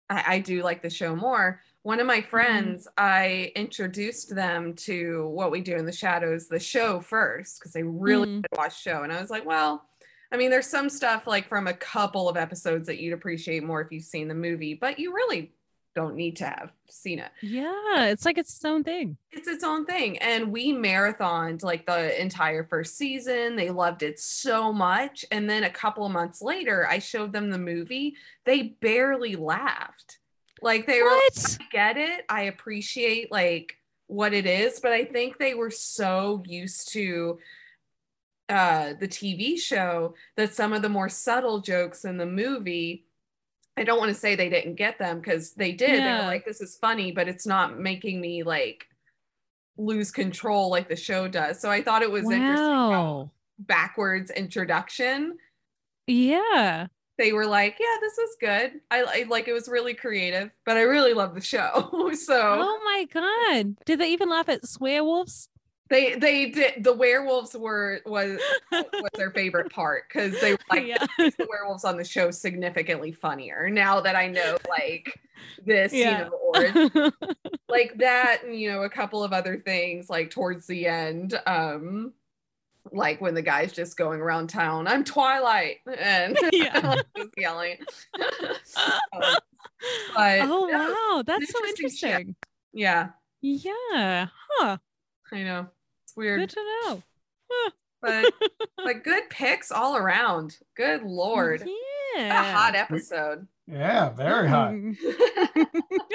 I, 0.10 0.24
I 0.28 0.40
do 0.40 0.62
like 0.62 0.82
the 0.82 0.90
show 0.90 1.16
more 1.16 1.62
one 1.84 2.00
of 2.00 2.08
my 2.08 2.20
mm-hmm. 2.20 2.30
friends 2.30 2.88
mm-hmm. 2.88 3.06
i 3.06 3.52
introduced 3.56 4.36
them 4.36 4.74
to 4.74 5.28
what 5.30 5.52
we 5.52 5.62
do 5.62 5.76
in 5.76 5.86
the 5.86 5.92
shadows 5.92 6.48
the 6.48 6.60
show 6.60 7.00
first 7.00 7.60
because 7.60 7.74
they 7.74 7.84
really 7.84 8.28
mm-hmm. 8.28 8.58
watch 8.58 8.80
show 8.80 9.04
and 9.04 9.12
i 9.12 9.20
was 9.20 9.30
like 9.30 9.46
well 9.46 9.86
i 10.32 10.38
mean 10.38 10.50
there's 10.50 10.68
some 10.68 10.90
stuff 10.90 11.28
like 11.28 11.48
from 11.48 11.68
a 11.68 11.74
couple 11.74 12.30
of 12.30 12.38
episodes 12.38 12.88
that 12.88 13.00
you'd 13.00 13.14
appreciate 13.14 13.64
more 13.64 13.82
if 13.82 13.92
you've 13.92 14.04
seen 14.04 14.28
the 14.28 14.36
movie 14.36 14.74
but 14.74 15.00
you 15.00 15.14
really 15.14 15.52
don't 15.94 16.16
need 16.16 16.38
to 16.38 16.46
have 16.46 16.72
seen 16.90 17.20
it 17.20 17.32
yeah 17.42 18.06
it's 18.06 18.24
like 18.24 18.38
it's 18.38 18.56
its 18.56 18.64
own 18.64 18.82
thing 18.82 19.18
it's 19.32 19.48
its 19.48 19.64
own 19.64 19.86
thing 19.86 20.18
and 20.20 20.50
we 20.50 20.72
marathoned 20.72 21.64
like 21.64 21.86
the 21.86 22.22
entire 22.22 22.64
first 22.64 22.98
season 22.98 23.58
they 23.58 23.70
loved 23.70 24.02
it 24.02 24.18
so 24.18 24.72
much 24.72 25.26
and 25.32 25.50
then 25.50 25.66
a 25.66 25.70
couple 25.70 26.06
of 26.06 26.12
months 26.12 26.42
later 26.42 26.88
i 26.90 26.98
showed 26.98 27.34
them 27.34 27.50
the 27.50 27.58
movie 27.58 28.16
they 28.46 28.64
barely 28.80 29.36
laughed 29.36 30.20
like 30.62 30.86
they 30.86 31.02
what? 31.02 31.34
were 31.34 31.64
I 31.64 31.68
get 31.72 31.98
it. 31.98 32.26
I 32.30 32.44
appreciate 32.44 33.32
like 33.32 33.76
what 34.08 34.34
it 34.34 34.46
is, 34.46 34.80
but 34.80 34.92
I 34.92 35.06
think 35.06 35.38
they 35.38 35.54
were 35.54 35.72
so 35.72 36.44
used 36.46 36.92
to 36.94 37.40
uh 38.52 38.94
the 39.00 39.08
TV 39.08 39.58
show 39.58 40.14
that 40.36 40.54
some 40.54 40.74
of 40.74 40.82
the 40.82 40.90
more 40.90 41.10
subtle 41.10 41.60
jokes 41.60 42.06
in 42.06 42.18
the 42.18 42.26
movie 42.26 43.06
I 43.78 43.84
don't 43.84 43.98
want 43.98 44.10
to 44.10 44.20
say 44.20 44.36
they 44.36 44.50
didn't 44.50 44.76
get 44.76 45.00
them 45.00 45.20
because 45.20 45.54
they 45.54 45.72
did. 45.72 45.92
Yeah. 45.92 46.18
They 46.18 46.24
were 46.24 46.28
like, 46.28 46.46
this 46.46 46.60
is 46.60 46.76
funny, 46.76 47.14
but 47.14 47.30
it's 47.30 47.48
not 47.48 47.80
making 47.80 48.20
me 48.20 48.44
like 48.44 48.86
lose 49.78 50.12
control 50.12 50.70
like 50.70 50.90
the 50.90 50.96
show 50.98 51.30
does. 51.30 51.62
So 51.62 51.72
I 51.72 51.82
thought 51.82 52.02
it 52.02 52.12
was 52.12 52.26
wow. 52.26 52.32
interesting 52.34 53.32
backwards 53.60 54.30
introduction. 54.30 55.38
Yeah 56.06 56.88
they 57.22 57.34
were 57.34 57.46
like, 57.46 57.78
yeah, 57.80 57.98
this 58.02 58.18
is 58.18 58.36
good. 58.40 58.82
I, 58.90 59.04
I 59.04 59.26
like 59.30 59.48
it 59.48 59.54
was 59.54 59.70
really 59.70 59.94
creative, 59.94 60.50
but 60.66 60.76
I 60.76 60.82
really 60.82 61.14
love 61.14 61.36
the 61.36 61.42
show. 61.42 62.12
so 62.14 62.58
Oh 62.60 62.80
my 62.84 63.06
god. 63.14 63.76
Did 63.86 64.00
they 64.00 64.12
even 64.12 64.30
laugh 64.30 64.50
at 64.50 64.64
swearwolves? 64.64 65.48
They 65.92 66.16
they 66.16 66.50
did 66.52 66.86
the 66.86 66.94
werewolves 66.94 67.54
were 67.54 68.00
was 68.06 68.40
was 68.72 69.10
their 69.16 69.30
favorite 69.32 69.70
part 69.70 70.06
because 70.08 70.40
they 70.40 70.54
were 70.54 70.60
like 70.70 70.88
yeah. 70.88 71.06
the 71.18 71.46
werewolves 71.50 71.84
on 71.84 71.98
the 71.98 72.06
show 72.06 72.32
significantly 72.32 73.12
funnier 73.12 73.70
now 73.70 74.00
that 74.00 74.16
I 74.16 74.28
know 74.28 74.58
like 74.70 75.20
this, 75.66 75.92
yeah. 75.92 76.24
you 76.24 76.30
know, 76.30 77.12
or 77.12 77.12
like 77.68 77.98
that 77.98 78.44
and 78.46 78.58
you 78.58 78.72
know, 78.72 78.84
a 78.84 78.90
couple 78.90 79.22
of 79.22 79.34
other 79.34 79.58
things 79.58 80.10
like 80.10 80.32
towards 80.32 80.66
the 80.66 80.88
end. 80.88 81.38
Um 81.46 82.14
like 82.94 83.20
when 83.20 83.34
the 83.34 83.42
guy's 83.42 83.74
just 83.74 83.98
going 83.98 84.22
around 84.22 84.48
town, 84.48 84.88
I'm 84.88 85.04
Twilight, 85.04 85.80
and 86.00 86.38
yeah. 86.54 87.02
just 87.18 87.34
yelling. 87.38 87.78
um, 88.18 89.36
but, 90.16 90.42
oh 90.44 90.68
wow, 90.68 91.24
that's 91.26 91.52
so 91.52 91.68
interesting. 91.68 92.36
Yeah. 92.72 93.10
Yeah. 93.42 94.28
Huh. 94.52 94.78
I 95.34 95.44
know. 95.44 95.68
It's 96.12 96.18
weird. 96.18 96.42
Good 96.42 96.50
to 96.50 96.60
know. 96.60 97.04
Huh. 97.50 97.72
But 98.02 98.34
but 98.84 99.04
good 99.06 99.30
picks 99.30 99.72
all 99.72 99.96
around. 99.96 100.58
Good 100.76 101.04
lord. 101.04 101.66
Yeah. 102.18 102.52
a 102.52 102.54
hot 102.54 102.76
episode. 102.76 103.48
Yeah, 103.66 104.10
very 104.10 104.50
hot. 104.50 104.72
Mm-hmm. 104.72 105.62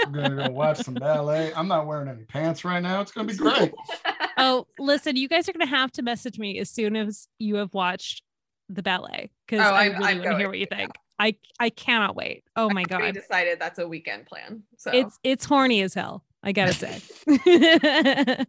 I'm 0.04 0.12
gonna 0.12 0.48
go 0.48 0.50
watch 0.52 0.82
some 0.82 0.92
ballet. 0.92 1.50
I'm 1.54 1.66
not 1.66 1.86
wearing 1.86 2.08
any 2.08 2.24
pants 2.24 2.62
right 2.62 2.82
now. 2.82 3.00
It's 3.00 3.10
gonna 3.10 3.28
be 3.28 3.36
great. 3.36 3.72
oh, 4.36 4.66
listen, 4.78 5.16
you 5.16 5.28
guys 5.28 5.48
are 5.48 5.52
gonna 5.52 5.64
have 5.64 5.90
to 5.92 6.02
message 6.02 6.38
me 6.38 6.58
as 6.58 6.68
soon 6.68 6.94
as 6.94 7.26
you 7.38 7.54
have 7.56 7.72
watched 7.72 8.22
the 8.68 8.82
ballet 8.82 9.30
because 9.46 9.64
oh, 9.66 9.72
I 9.72 9.86
really 9.86 10.18
want 10.18 10.22
to 10.24 10.36
hear 10.36 10.48
what 10.48 10.58
you 10.58 10.66
think. 10.66 10.90
I 11.18 11.36
I 11.58 11.70
cannot 11.70 12.16
wait. 12.16 12.44
Oh 12.54 12.68
my 12.68 12.82
god! 12.82 13.00
We 13.00 13.12
decided 13.12 13.58
that's 13.58 13.78
a 13.78 13.88
weekend 13.88 14.26
plan. 14.26 14.64
So 14.76 14.90
it's 14.92 15.18
it's 15.22 15.46
horny 15.46 15.80
as 15.80 15.94
hell. 15.94 16.22
I 16.42 16.52
gotta 16.52 16.74
say. 16.74 17.00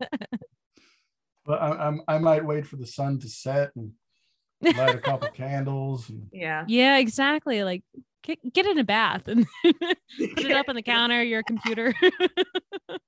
but 1.48 1.61
I, 1.61 1.69
I'm 1.69 2.02
I 2.07 2.18
might 2.19 2.45
wait 2.45 2.68
for 2.68 2.76
the 2.76 2.86
sun 2.86 3.19
to 3.19 3.30
set 3.30 3.72
and 3.76 3.94
light 4.61 4.95
a 4.95 4.99
couple 4.99 5.30
candles. 5.34 6.10
And... 6.10 6.28
Yeah. 6.32 6.65
Yeah, 6.68 6.98
exactly. 6.98 7.64
Like 7.64 7.84
get, 8.24 8.53
get 8.53 8.65
in 8.65 8.78
a 8.78 8.84
bath 8.84 9.28
and 9.28 9.48
put 9.64 9.76
it 10.19 10.57
up 10.57 10.68
on 10.68 10.76
the 10.76 10.82
counter, 10.84 11.24
your 11.24 11.41
computer. 11.44 11.94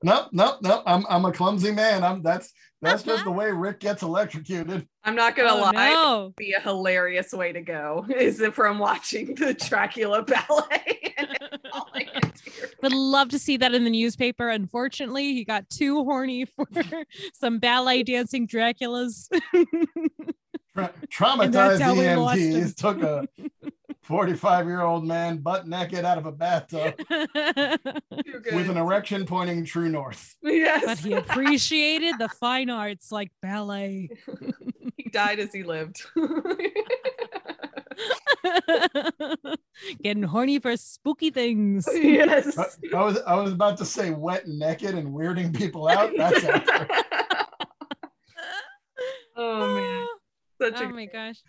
nope, 0.01 0.29
nope, 0.31 0.59
nope. 0.61 0.83
I'm 0.85 1.05
I'm 1.09 1.25
a 1.25 1.33
clumsy 1.33 1.71
man. 1.71 2.03
I'm 2.03 2.23
that's 2.23 2.51
that's 2.81 3.03
just 3.03 3.25
the 3.25 3.31
way 3.31 3.51
Rick 3.51 3.81
gets 3.81 4.03
electrocuted. 4.03 4.87
I'm 5.03 5.15
not 5.15 5.35
gonna 5.35 5.49
oh, 5.49 5.61
lie. 5.61 5.89
No. 5.89 6.33
Be 6.37 6.53
a 6.53 6.61
hilarious 6.61 7.33
way 7.33 7.51
to 7.51 7.61
go. 7.61 8.05
Is 8.15 8.39
it 8.39 8.53
from 8.53 8.79
watching 8.79 9.35
the 9.35 9.53
Dracula 9.53 10.23
ballet 10.23 10.99
Would 12.81 12.93
love 12.93 13.29
to 13.29 13.39
see 13.39 13.57
that 13.57 13.73
in 13.73 13.83
the 13.83 13.89
newspaper. 13.89 14.49
Unfortunately, 14.49 15.33
he 15.33 15.43
got 15.43 15.69
too 15.69 16.03
horny 16.03 16.45
for 16.55 16.67
some 17.33 17.59
ballet 17.59 18.03
dancing 18.03 18.47
Draculas. 18.47 19.27
Tra- 20.75 20.93
traumatized 21.11 21.79
EMTs 21.81 22.75
took 22.75 23.01
a 23.01 23.27
45 24.03 24.65
year 24.67 24.81
old 24.81 25.03
man 25.05 25.37
butt 25.37 25.67
naked 25.67 26.05
out 26.05 26.17
of 26.17 26.25
a 26.25 26.31
bathtub 26.31 26.93
with 27.09 28.69
an 28.69 28.77
erection 28.77 29.25
pointing 29.25 29.65
true 29.65 29.89
north. 29.89 30.35
Yes. 30.41 30.85
But 30.85 30.99
he 30.99 31.13
appreciated 31.13 32.15
the 32.19 32.29
fine 32.29 32.69
arts 32.69 33.11
like 33.11 33.31
ballet. 33.41 34.09
he 34.95 35.09
died 35.09 35.39
as 35.39 35.51
he 35.51 35.63
lived. 35.63 36.01
Getting 40.03 40.23
horny 40.23 40.59
for 40.59 40.75
spooky 40.77 41.29
things. 41.31 41.87
Yes. 41.99 42.57
I, 42.57 42.65
I, 42.95 43.03
was 43.03 43.19
I 43.27 43.35
was 43.35 43.51
about 43.51 43.77
to 43.77 43.85
say 43.85 44.11
wet 44.11 44.45
and 44.45 44.57
naked 44.57 44.95
and 44.95 45.09
weirding 45.09 45.55
people 45.55 45.87
out. 45.87 46.11
That's 46.15 46.43
accurate. 46.45 46.91
oh 49.35 49.75
man. 49.75 50.07
Such 50.61 50.81
oh 50.81 50.89
my 50.89 51.05
gosh. 51.05 51.41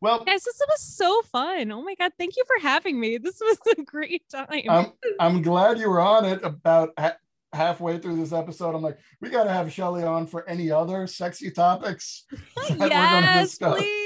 Well, 0.00 0.24
guys, 0.24 0.44
this 0.44 0.60
was 0.68 0.80
so 0.80 1.22
fun. 1.22 1.72
Oh 1.72 1.82
my 1.82 1.94
god, 1.94 2.12
thank 2.18 2.36
you 2.36 2.44
for 2.46 2.60
having 2.62 3.00
me. 3.00 3.18
This 3.18 3.40
was 3.40 3.58
a 3.78 3.82
great 3.82 4.22
time. 4.30 4.62
I'm 4.68 4.92
I'm 5.18 5.42
glad 5.42 5.78
you 5.78 5.88
were 5.88 6.00
on 6.00 6.24
it. 6.26 6.40
About 6.42 6.90
ha- 6.98 7.16
halfway 7.52 7.98
through 7.98 8.16
this 8.16 8.32
episode, 8.32 8.74
I'm 8.74 8.82
like, 8.82 8.98
we 9.20 9.30
got 9.30 9.44
to 9.44 9.52
have 9.52 9.72
Shelley 9.72 10.04
on 10.04 10.26
for 10.26 10.48
any 10.48 10.70
other 10.70 11.06
sexy 11.06 11.50
topics. 11.50 12.24
yes, 12.68 13.56
please. 13.58 14.03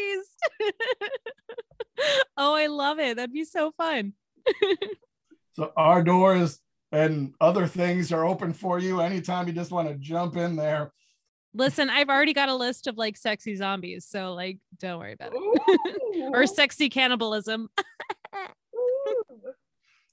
oh, 2.37 2.55
I 2.55 2.67
love 2.67 2.99
it. 2.99 3.17
That'd 3.17 3.33
be 3.33 3.45
so 3.45 3.73
fun. 3.73 4.13
so 5.53 5.73
our 5.77 6.03
doors 6.03 6.61
and 6.93 7.35
other 7.41 7.67
things 7.67 8.13
are 8.13 8.25
open 8.25 8.53
for 8.53 8.79
you 8.79 9.01
anytime 9.01 9.47
you 9.47 9.53
just 9.53 9.71
want 9.71 9.89
to 9.89 9.95
jump 9.97 10.37
in 10.37 10.57
there. 10.57 10.93
Listen, 11.55 11.91
I've 11.91 12.09
already 12.09 12.35
got 12.35 12.49
a 12.49 12.55
list 12.55 12.87
of 12.87 12.97
like 12.97 13.17
sexy 13.17 13.57
zombies, 13.57 14.07
so 14.07 14.35
like 14.35 14.59
don't 14.79 14.99
worry 14.99 15.15
about 15.15 15.33
it. 15.35 16.31
or 16.33 16.47
sexy 16.47 16.89
cannibalism. 16.89 17.69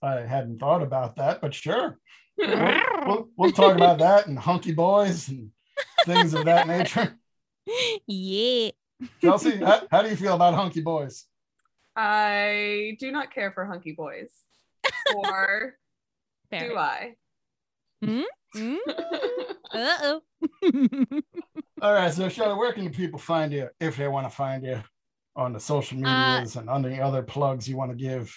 I 0.02 0.22
hadn't 0.22 0.60
thought 0.60 0.82
about 0.82 1.18
that, 1.18 1.42
but 1.42 1.54
sure. 1.54 1.98
We'll, 2.38 2.80
we'll, 3.06 3.30
we'll 3.38 3.52
talk 3.52 3.76
about 3.76 4.00
that 4.00 4.28
and 4.28 4.38
hunky 4.38 4.74
boys 4.74 5.30
and 5.30 5.52
things 6.06 6.34
of 6.34 6.46
that 6.46 6.68
nature. 6.68 7.18
Yeah. 8.08 8.72
Chelsea, 9.22 9.58
how, 9.58 9.82
how 9.92 10.02
do 10.02 10.10
you 10.10 10.16
feel 10.16 10.36
about 10.36 10.54
hunky 10.54 10.82
boys? 10.82 11.26
I 11.96 12.98
do 13.00 13.12
not 13.12 13.34
care 13.34 13.52
for 13.52 13.66
hunky 13.66 13.94
boys. 13.94 14.30
Or 15.16 15.76
do 16.52 16.78
I? 16.78 17.16
Mm-hmm. 18.04 18.24
Mm. 18.56 18.78
uh 19.74 19.98
oh. 20.04 20.22
All 21.82 21.94
right. 21.94 22.14
So, 22.14 22.30
Shelley, 22.30 22.56
where 22.56 22.74
can 22.74 22.90
people 22.92 23.18
find 23.18 23.52
you 23.52 23.70
if 23.80 23.98
they 23.98 24.08
want 24.08 24.30
to 24.30 24.36
find 24.36 24.64
you 24.64 24.82
on 25.36 25.54
the 25.54 25.60
social 25.60 25.98
uh, 26.06 26.36
medias 26.36 26.56
uh, 26.56 26.64
and 26.68 26.86
any 26.86 27.00
other 27.00 27.24
plugs 27.24 27.68
you 27.68 27.78
want 27.78 27.92
to 27.92 27.98
give? 27.98 28.36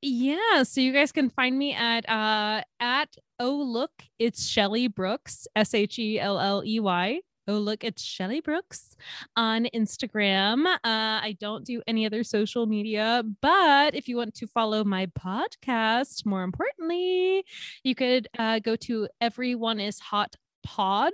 Yeah. 0.00 0.62
So, 0.62 0.80
you 0.80 0.92
guys 0.92 1.12
can 1.12 1.28
find 1.28 1.58
me 1.58 1.74
at 1.74 2.08
uh 2.08 2.62
at 2.80 3.14
oh 3.38 3.56
look, 3.56 3.90
it's 4.18 4.46
Shelley 4.46 4.86
Brooks, 4.86 5.46
S 5.54 5.74
H 5.74 5.98
E 5.98 6.18
L 6.18 6.38
L 6.38 6.62
E 6.64 6.80
Y. 6.80 7.20
Oh, 7.48 7.58
look, 7.58 7.82
it's 7.82 8.00
Shelley 8.00 8.40
Brooks 8.40 8.96
on 9.34 9.66
Instagram. 9.74 10.64
Uh, 10.64 10.78
I 10.84 11.36
don't 11.40 11.64
do 11.64 11.82
any 11.88 12.06
other 12.06 12.22
social 12.22 12.66
media, 12.66 13.24
but 13.40 13.96
if 13.96 14.06
you 14.06 14.16
want 14.16 14.34
to 14.34 14.46
follow 14.46 14.84
my 14.84 15.06
podcast, 15.06 16.24
more 16.24 16.44
importantly, 16.44 17.44
you 17.82 17.96
could 17.96 18.28
uh, 18.38 18.60
go 18.60 18.76
to 18.76 19.08
Everyone 19.20 19.80
is 19.80 19.98
Hot 19.98 20.36
Pod 20.62 21.12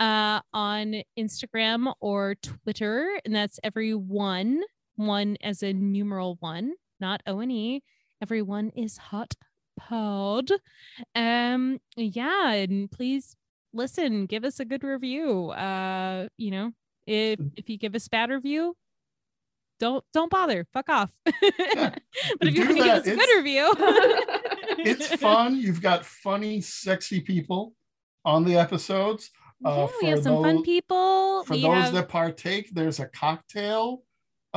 uh, 0.00 0.40
on 0.54 1.02
Instagram 1.18 1.92
or 2.00 2.36
Twitter. 2.36 3.20
And 3.26 3.34
that's 3.34 3.60
everyone, 3.62 4.62
one 4.96 5.36
as 5.42 5.62
a 5.62 5.74
numeral 5.74 6.38
one, 6.40 6.72
not 6.98 7.22
O 7.26 7.40
and 7.40 7.52
E. 7.52 7.82
Everyone 8.22 8.70
is 8.74 8.96
Hot 8.96 9.34
Pod. 9.78 10.48
Um, 11.14 11.78
yeah, 11.94 12.52
and 12.52 12.90
please 12.90 13.36
listen, 13.72 14.26
give 14.26 14.44
us 14.44 14.60
a 14.60 14.64
good 14.64 14.82
review. 14.82 15.50
Uh, 15.50 16.28
you 16.36 16.50
know, 16.50 16.72
if 17.06 17.40
if 17.56 17.68
you 17.68 17.78
give 17.78 17.94
us 17.94 18.08
bad 18.08 18.30
review, 18.30 18.76
don't 19.80 20.04
don't 20.12 20.30
bother. 20.30 20.66
Fuck 20.72 20.88
off. 20.88 21.12
Yeah. 21.74 21.94
but 22.38 22.48
if 22.48 22.54
you 22.54 22.74
give 22.74 22.86
us 22.86 23.06
a 23.06 23.14
good 23.14 23.36
review, 23.36 23.72
it's 24.78 25.14
fun. 25.16 25.56
You've 25.56 25.82
got 25.82 26.04
funny, 26.04 26.60
sexy 26.60 27.20
people 27.20 27.74
on 28.24 28.44
the 28.44 28.56
episodes. 28.56 29.30
Uh, 29.64 29.70
yeah, 29.70 29.86
we 30.02 30.08
have 30.08 30.22
some 30.22 30.34
those, 30.36 30.44
fun 30.44 30.62
people. 30.62 31.44
For 31.44 31.54
we 31.54 31.62
those 31.62 31.74
have... 31.74 31.92
that 31.94 32.08
partake, 32.08 32.70
there's 32.72 33.00
a 33.00 33.06
cocktail 33.06 34.02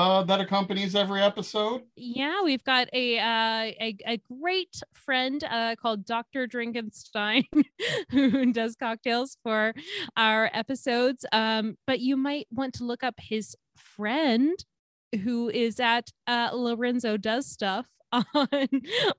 uh, 0.02 0.23
that 0.23 0.41
accompanies 0.41 0.95
every 0.95 1.22
episode. 1.22 1.84
Yeah, 1.95 2.41
we've 2.44 2.64
got 2.64 2.88
a 2.91 3.19
uh, 3.19 3.72
a, 3.80 3.98
a 4.07 4.18
great 4.41 4.82
friend 4.94 5.44
uh, 5.44 5.76
called 5.76 6.06
Dr. 6.06 6.48
Drinkenstein 6.48 7.45
who 8.10 8.52
does 8.52 8.76
cocktails 8.76 9.38
for 9.44 9.73
our 10.18 10.49
episodes. 10.53 11.23
Um, 11.32 11.78
but 11.86 11.99
you 11.99 12.18
might 12.18 12.48
want 12.52 12.73
to 12.76 12.84
look 12.84 13.03
up 13.03 13.15
his 13.19 13.56
friend 13.76 14.57
who 15.23 15.49
is 15.49 15.80
at 15.80 16.10
uh, 16.26 16.49
Lorenzo 16.52 17.15
Does 17.18 17.45
Stuff 17.45 17.88
on 18.11 18.26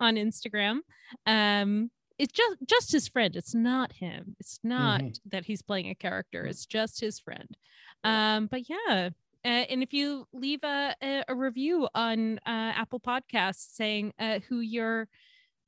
on 0.01 0.17
Instagram. 0.17 0.81
Um, 1.27 1.93
it's 2.19 2.33
just 2.33 2.57
just 2.67 2.91
his 2.91 3.07
friend. 3.07 3.37
It's 3.37 3.55
not 3.55 3.93
him. 3.93 4.35
It's 4.41 4.59
not 4.65 5.01
mm-hmm. 5.01 5.29
that 5.31 5.45
he's 5.45 5.63
playing 5.63 5.91
a 5.91 5.95
character. 5.95 6.45
It's 6.45 6.67
just 6.67 7.01
his 7.01 7.21
friend. 7.21 7.57
Um, 8.03 8.49
but 8.51 8.69
yeah, 8.69 9.11
uh, 9.45 9.49
and 9.49 9.83
if 9.83 9.93
you 9.93 10.27
leave 10.33 10.61
a, 10.63 10.95
a, 11.03 11.25
a 11.29 11.35
review 11.35 11.89
on 11.95 12.39
uh, 12.47 12.73
Apple 12.77 13.01
Podcasts 13.01 13.75
saying 13.75 14.13
uh, 14.19 14.39
who 14.49 14.61
your 14.61 15.09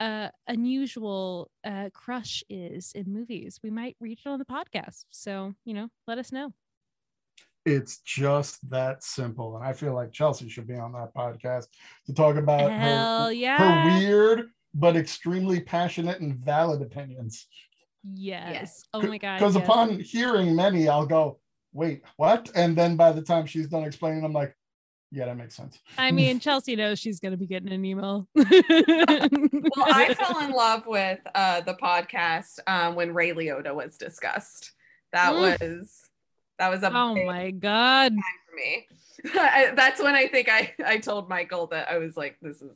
uh, 0.00 0.28
unusual 0.48 1.50
uh, 1.64 1.88
crush 1.92 2.44
is 2.48 2.92
in 2.94 3.12
movies, 3.12 3.58
we 3.62 3.70
might 3.70 3.96
read 4.00 4.18
it 4.24 4.28
on 4.28 4.38
the 4.38 4.44
podcast. 4.44 5.04
So, 5.10 5.54
you 5.64 5.74
know, 5.74 5.88
let 6.06 6.18
us 6.18 6.30
know. 6.32 6.52
It's 7.66 7.98
just 7.98 8.68
that 8.70 9.02
simple. 9.02 9.56
And 9.56 9.64
I 9.64 9.72
feel 9.72 9.94
like 9.94 10.12
Chelsea 10.12 10.48
should 10.48 10.66
be 10.66 10.76
on 10.76 10.92
that 10.92 11.14
podcast 11.14 11.66
to 12.06 12.12
talk 12.12 12.36
about 12.36 12.70
Hell 12.70 13.26
her, 13.26 13.32
yeah. 13.32 13.58
her 13.58 13.98
weird 13.98 14.50
but 14.74 14.96
extremely 14.96 15.60
passionate 15.60 16.20
and 16.20 16.36
valid 16.36 16.82
opinions. 16.82 17.46
Yes. 18.02 18.50
yes. 18.52 18.84
Oh 18.92 19.02
my 19.02 19.18
God. 19.18 19.38
Because 19.38 19.54
yes. 19.54 19.64
upon 19.64 20.00
hearing 20.00 20.54
many, 20.54 20.88
I'll 20.88 21.06
go, 21.06 21.38
wait, 21.74 22.02
what? 22.16 22.50
And 22.54 22.74
then 22.76 22.96
by 22.96 23.12
the 23.12 23.20
time 23.20 23.44
she's 23.44 23.66
done 23.66 23.84
explaining, 23.84 24.24
I'm 24.24 24.32
like, 24.32 24.56
yeah, 25.10 25.26
that 25.26 25.36
makes 25.36 25.54
sense. 25.54 25.78
I 25.98 26.10
mean, 26.12 26.40
Chelsea 26.40 26.76
knows 26.76 26.98
she's 26.98 27.20
going 27.20 27.32
to 27.32 27.38
be 27.38 27.46
getting 27.46 27.70
an 27.70 27.84
email. 27.84 28.26
well, 28.34 28.46
I 28.48 30.14
fell 30.18 30.40
in 30.40 30.52
love 30.52 30.86
with 30.86 31.20
uh, 31.34 31.60
the 31.60 31.74
podcast 31.74 32.60
um, 32.66 32.94
when 32.94 33.12
Ray 33.12 33.32
Liotta 33.32 33.74
was 33.74 33.98
discussed. 33.98 34.72
That 35.12 35.32
mm. 35.34 35.60
was 35.60 36.10
That 36.58 36.70
was 36.70 36.82
a 36.82 36.92
oh 36.92 37.14
my 37.26 37.52
god 37.52 38.14
for 38.48 38.56
me. 38.56 38.86
That's 39.76 40.02
when 40.02 40.14
I 40.14 40.26
think 40.26 40.48
I 40.48 40.74
I 40.84 40.98
told 40.98 41.28
Michael 41.28 41.68
that 41.68 41.88
I 41.88 41.98
was 41.98 42.16
like, 42.16 42.36
this 42.42 42.62
is 42.62 42.72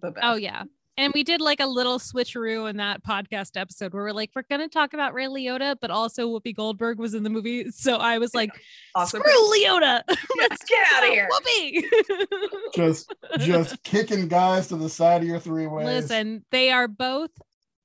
the 0.00 0.12
best. 0.12 0.24
Oh 0.24 0.36
yeah. 0.36 0.62
And 0.96 1.12
we 1.12 1.24
did 1.24 1.40
like 1.40 1.58
a 1.58 1.66
little 1.66 1.98
switcheroo 1.98 2.70
in 2.70 2.76
that 2.76 3.02
podcast 3.02 3.60
episode 3.60 3.92
where 3.92 4.04
we're 4.04 4.12
like, 4.12 4.30
we're 4.34 4.44
gonna 4.48 4.68
talk 4.68 4.94
about 4.94 5.12
Ray 5.12 5.26
Liotta, 5.26 5.76
but 5.80 5.90
also 5.90 6.28
Whoopi 6.28 6.54
Goldberg 6.54 6.98
was 6.98 7.14
in 7.14 7.24
the 7.24 7.30
movie. 7.30 7.70
So 7.70 7.96
I 7.96 8.18
was 8.18 8.34
like, 8.34 8.50
awesome. 8.94 9.20
screw 9.20 9.32
Liotta. 9.32 10.02
Let's 10.38 10.64
get 10.64 10.86
out 10.94 11.02
of 11.02 11.10
here. 11.10 11.28
Whoopi. 11.30 11.82
just 12.74 13.12
just 13.38 13.82
kicking 13.82 14.28
guys 14.28 14.68
to 14.68 14.76
the 14.76 14.88
side 14.88 15.22
of 15.22 15.28
your 15.28 15.40
three 15.40 15.66
ways. 15.66 15.86
Listen, 15.86 16.44
they 16.52 16.70
are 16.70 16.86
both 16.86 17.30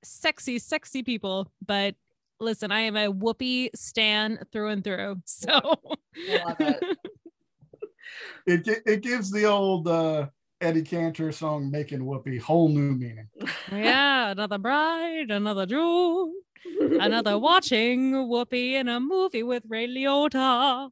sexy, 0.03 0.59
sexy 0.59 1.01
people, 1.01 1.51
but 1.65 1.95
listen, 2.39 2.71
I 2.71 2.81
am 2.81 2.95
a 2.95 3.11
Whoopi 3.11 3.69
stan 3.75 4.39
through 4.51 4.69
and 4.69 4.83
through. 4.83 5.21
So 5.25 5.79
it. 6.13 6.97
it 8.45 8.81
it 8.85 9.01
gives 9.01 9.31
the 9.31 9.45
old 9.45 9.87
uh, 9.87 10.27
Eddie 10.61 10.81
Cantor 10.81 11.31
song 11.31 11.71
"Making 11.71 12.01
Whoopi" 12.01 12.39
whole 12.39 12.69
new 12.69 12.93
meaning. 12.93 13.29
Yeah, 13.71 14.31
another 14.31 14.57
bride, 14.57 15.31
another 15.31 15.65
June, 15.65 16.33
another 16.99 17.37
watching 17.37 18.13
Whoopi 18.13 18.73
in 18.73 18.87
a 18.87 18.99
movie 18.99 19.43
with 19.43 19.63
Ray 19.67 19.87
Liotta. 19.87 20.89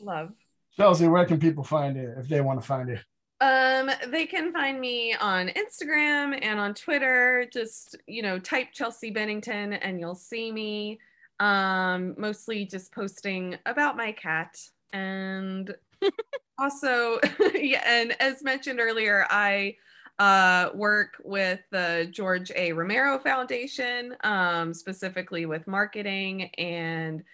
Love. 0.00 0.32
Chelsea, 0.76 1.06
where 1.06 1.24
can 1.24 1.38
people 1.38 1.64
find 1.64 1.96
you 1.96 2.12
if 2.18 2.28
they 2.28 2.40
want 2.40 2.60
to 2.60 2.66
find 2.66 2.88
you? 2.88 2.98
Um, 3.40 3.90
they 4.08 4.26
can 4.26 4.52
find 4.52 4.80
me 4.80 5.14
on 5.14 5.48
Instagram 5.48 6.38
and 6.40 6.60
on 6.60 6.74
Twitter. 6.74 7.46
Just, 7.52 7.96
you 8.06 8.22
know, 8.22 8.38
type 8.38 8.68
Chelsea 8.72 9.10
Bennington 9.10 9.72
and 9.72 9.98
you'll 9.98 10.14
see 10.14 10.52
me. 10.52 11.00
Um, 11.40 12.14
mostly 12.16 12.64
just 12.64 12.92
posting 12.92 13.58
about 13.66 13.96
my 13.96 14.12
cat. 14.12 14.58
And 14.92 15.74
also, 16.58 17.18
yeah, 17.54 17.82
and 17.86 18.14
as 18.20 18.42
mentioned 18.42 18.80
earlier, 18.80 19.26
I 19.30 19.76
uh, 20.18 20.70
work 20.74 21.20
with 21.24 21.60
the 21.70 22.08
George 22.10 22.52
A. 22.54 22.72
Romero 22.72 23.18
Foundation, 23.18 24.14
um, 24.22 24.74
specifically 24.74 25.46
with 25.46 25.66
marketing, 25.66 26.50
and 26.58 27.24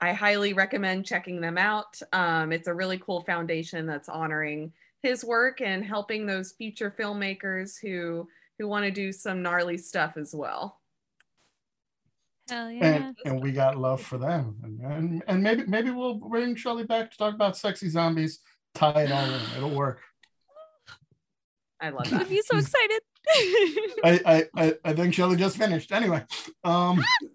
I 0.00 0.12
highly 0.12 0.52
recommend 0.52 1.04
checking 1.04 1.40
them 1.40 1.58
out. 1.58 2.00
Um, 2.12 2.52
it's 2.52 2.68
a 2.68 2.74
really 2.74 2.98
cool 2.98 3.20
foundation 3.20 3.86
that's 3.86 4.08
honoring 4.08 4.72
his 5.02 5.24
work 5.24 5.60
and 5.60 5.84
helping 5.84 6.26
those 6.26 6.52
future 6.52 6.94
filmmakers 6.98 7.78
who 7.80 8.28
who 8.58 8.68
want 8.68 8.84
to 8.84 8.90
do 8.90 9.10
some 9.10 9.42
gnarly 9.42 9.78
stuff 9.78 10.16
as 10.18 10.34
well. 10.34 10.80
Hell 12.50 12.70
yeah. 12.70 12.86
And, 12.86 13.16
and 13.24 13.42
we 13.42 13.52
got 13.52 13.78
love 13.78 14.02
for 14.02 14.18
them. 14.18 14.56
And, 14.62 14.80
and, 14.80 15.22
and 15.28 15.42
maybe 15.42 15.64
maybe 15.66 15.90
we'll 15.90 16.14
bring 16.14 16.54
Shelley 16.56 16.84
back 16.84 17.10
to 17.10 17.16
talk 17.16 17.34
about 17.34 17.56
sexy 17.56 17.88
zombies, 17.88 18.40
tie 18.74 19.02
it 19.02 19.12
all 19.12 19.24
in. 19.24 19.40
It'll 19.56 19.70
work. 19.70 20.00
I 21.80 21.90
love 21.90 22.10
that. 22.10 22.22
I'd 22.22 22.28
be 22.28 22.42
so 22.44 22.58
excited. 22.58 23.00
I, 24.04 24.46
I 24.56 24.74
I 24.84 24.92
think 24.92 25.14
Shelley 25.14 25.36
just 25.36 25.56
finished. 25.56 25.92
Anyway. 25.92 26.24
Um 26.64 27.02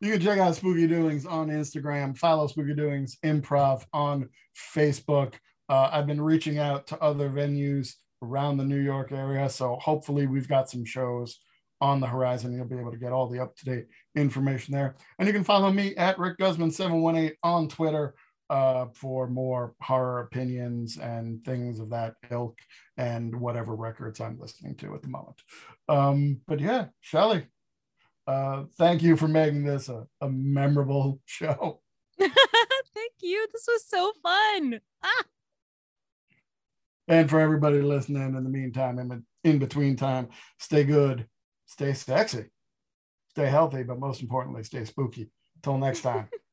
you 0.00 0.12
can 0.12 0.20
check 0.20 0.38
out 0.38 0.54
Spooky 0.54 0.86
Doings 0.86 1.26
on 1.26 1.48
Instagram, 1.48 2.16
follow 2.16 2.46
Spooky 2.46 2.74
Doings 2.74 3.18
Improv 3.24 3.84
on 3.92 4.28
Facebook. 4.74 5.34
Uh, 5.68 5.90
I've 5.92 6.06
been 6.06 6.20
reaching 6.20 6.58
out 6.58 6.86
to 6.88 7.02
other 7.02 7.28
venues 7.28 7.94
around 8.22 8.56
the 8.56 8.64
New 8.64 8.80
York 8.80 9.10
area, 9.12 9.48
so 9.48 9.76
hopefully 9.82 10.26
we've 10.26 10.48
got 10.48 10.70
some 10.70 10.84
shows 10.84 11.40
on 11.80 12.00
the 12.00 12.06
horizon. 12.06 12.52
You'll 12.52 12.66
be 12.66 12.78
able 12.78 12.92
to 12.92 12.98
get 12.98 13.12
all 13.12 13.28
the 13.28 13.40
up 13.40 13.56
to 13.56 13.64
date 13.64 13.86
information 14.14 14.74
there. 14.74 14.96
And 15.18 15.26
you 15.26 15.32
can 15.32 15.44
follow 15.44 15.70
me 15.70 15.94
at 15.96 16.18
Rick 16.18 16.38
Guzman718 16.38 17.32
on 17.42 17.68
Twitter 17.68 18.14
uh, 18.48 18.86
for 18.94 19.28
more 19.28 19.74
horror 19.80 20.20
opinions 20.20 20.98
and 20.98 21.44
things 21.44 21.80
of 21.80 21.90
that 21.90 22.14
ilk 22.30 22.58
and 22.96 23.34
whatever 23.34 23.74
records 23.74 24.20
I'm 24.20 24.38
listening 24.38 24.76
to 24.76 24.94
at 24.94 25.02
the 25.02 25.08
moment. 25.08 25.42
Um, 25.88 26.40
but 26.46 26.60
yeah, 26.60 26.86
Shelley, 27.00 27.46
uh, 28.26 28.64
thank 28.78 29.02
you 29.02 29.16
for 29.16 29.28
making 29.28 29.64
this 29.64 29.88
a, 29.88 30.06
a 30.20 30.28
memorable 30.28 31.20
show. 31.24 31.80
thank 32.18 32.32
you. 33.20 33.46
This 33.52 33.66
was 33.66 33.84
so 33.86 34.12
fun. 34.22 34.80
Ah. 35.02 35.24
And 37.08 37.30
for 37.30 37.38
everybody 37.38 37.80
listening 37.80 38.34
in 38.34 38.44
the 38.44 38.50
meantime, 38.50 38.98
in, 38.98 39.24
in 39.44 39.58
between 39.58 39.96
time, 39.96 40.28
stay 40.58 40.82
good, 40.82 41.26
stay 41.76 41.92
sexy, 41.92 42.46
stay 43.30 43.46
healthy, 43.46 43.82
but 43.82 43.98
most 43.98 44.22
importantly, 44.22 44.62
stay 44.62 44.84
spooky. 44.84 45.30
Till 45.62 45.78
next 45.78 46.02
time. 46.02 46.28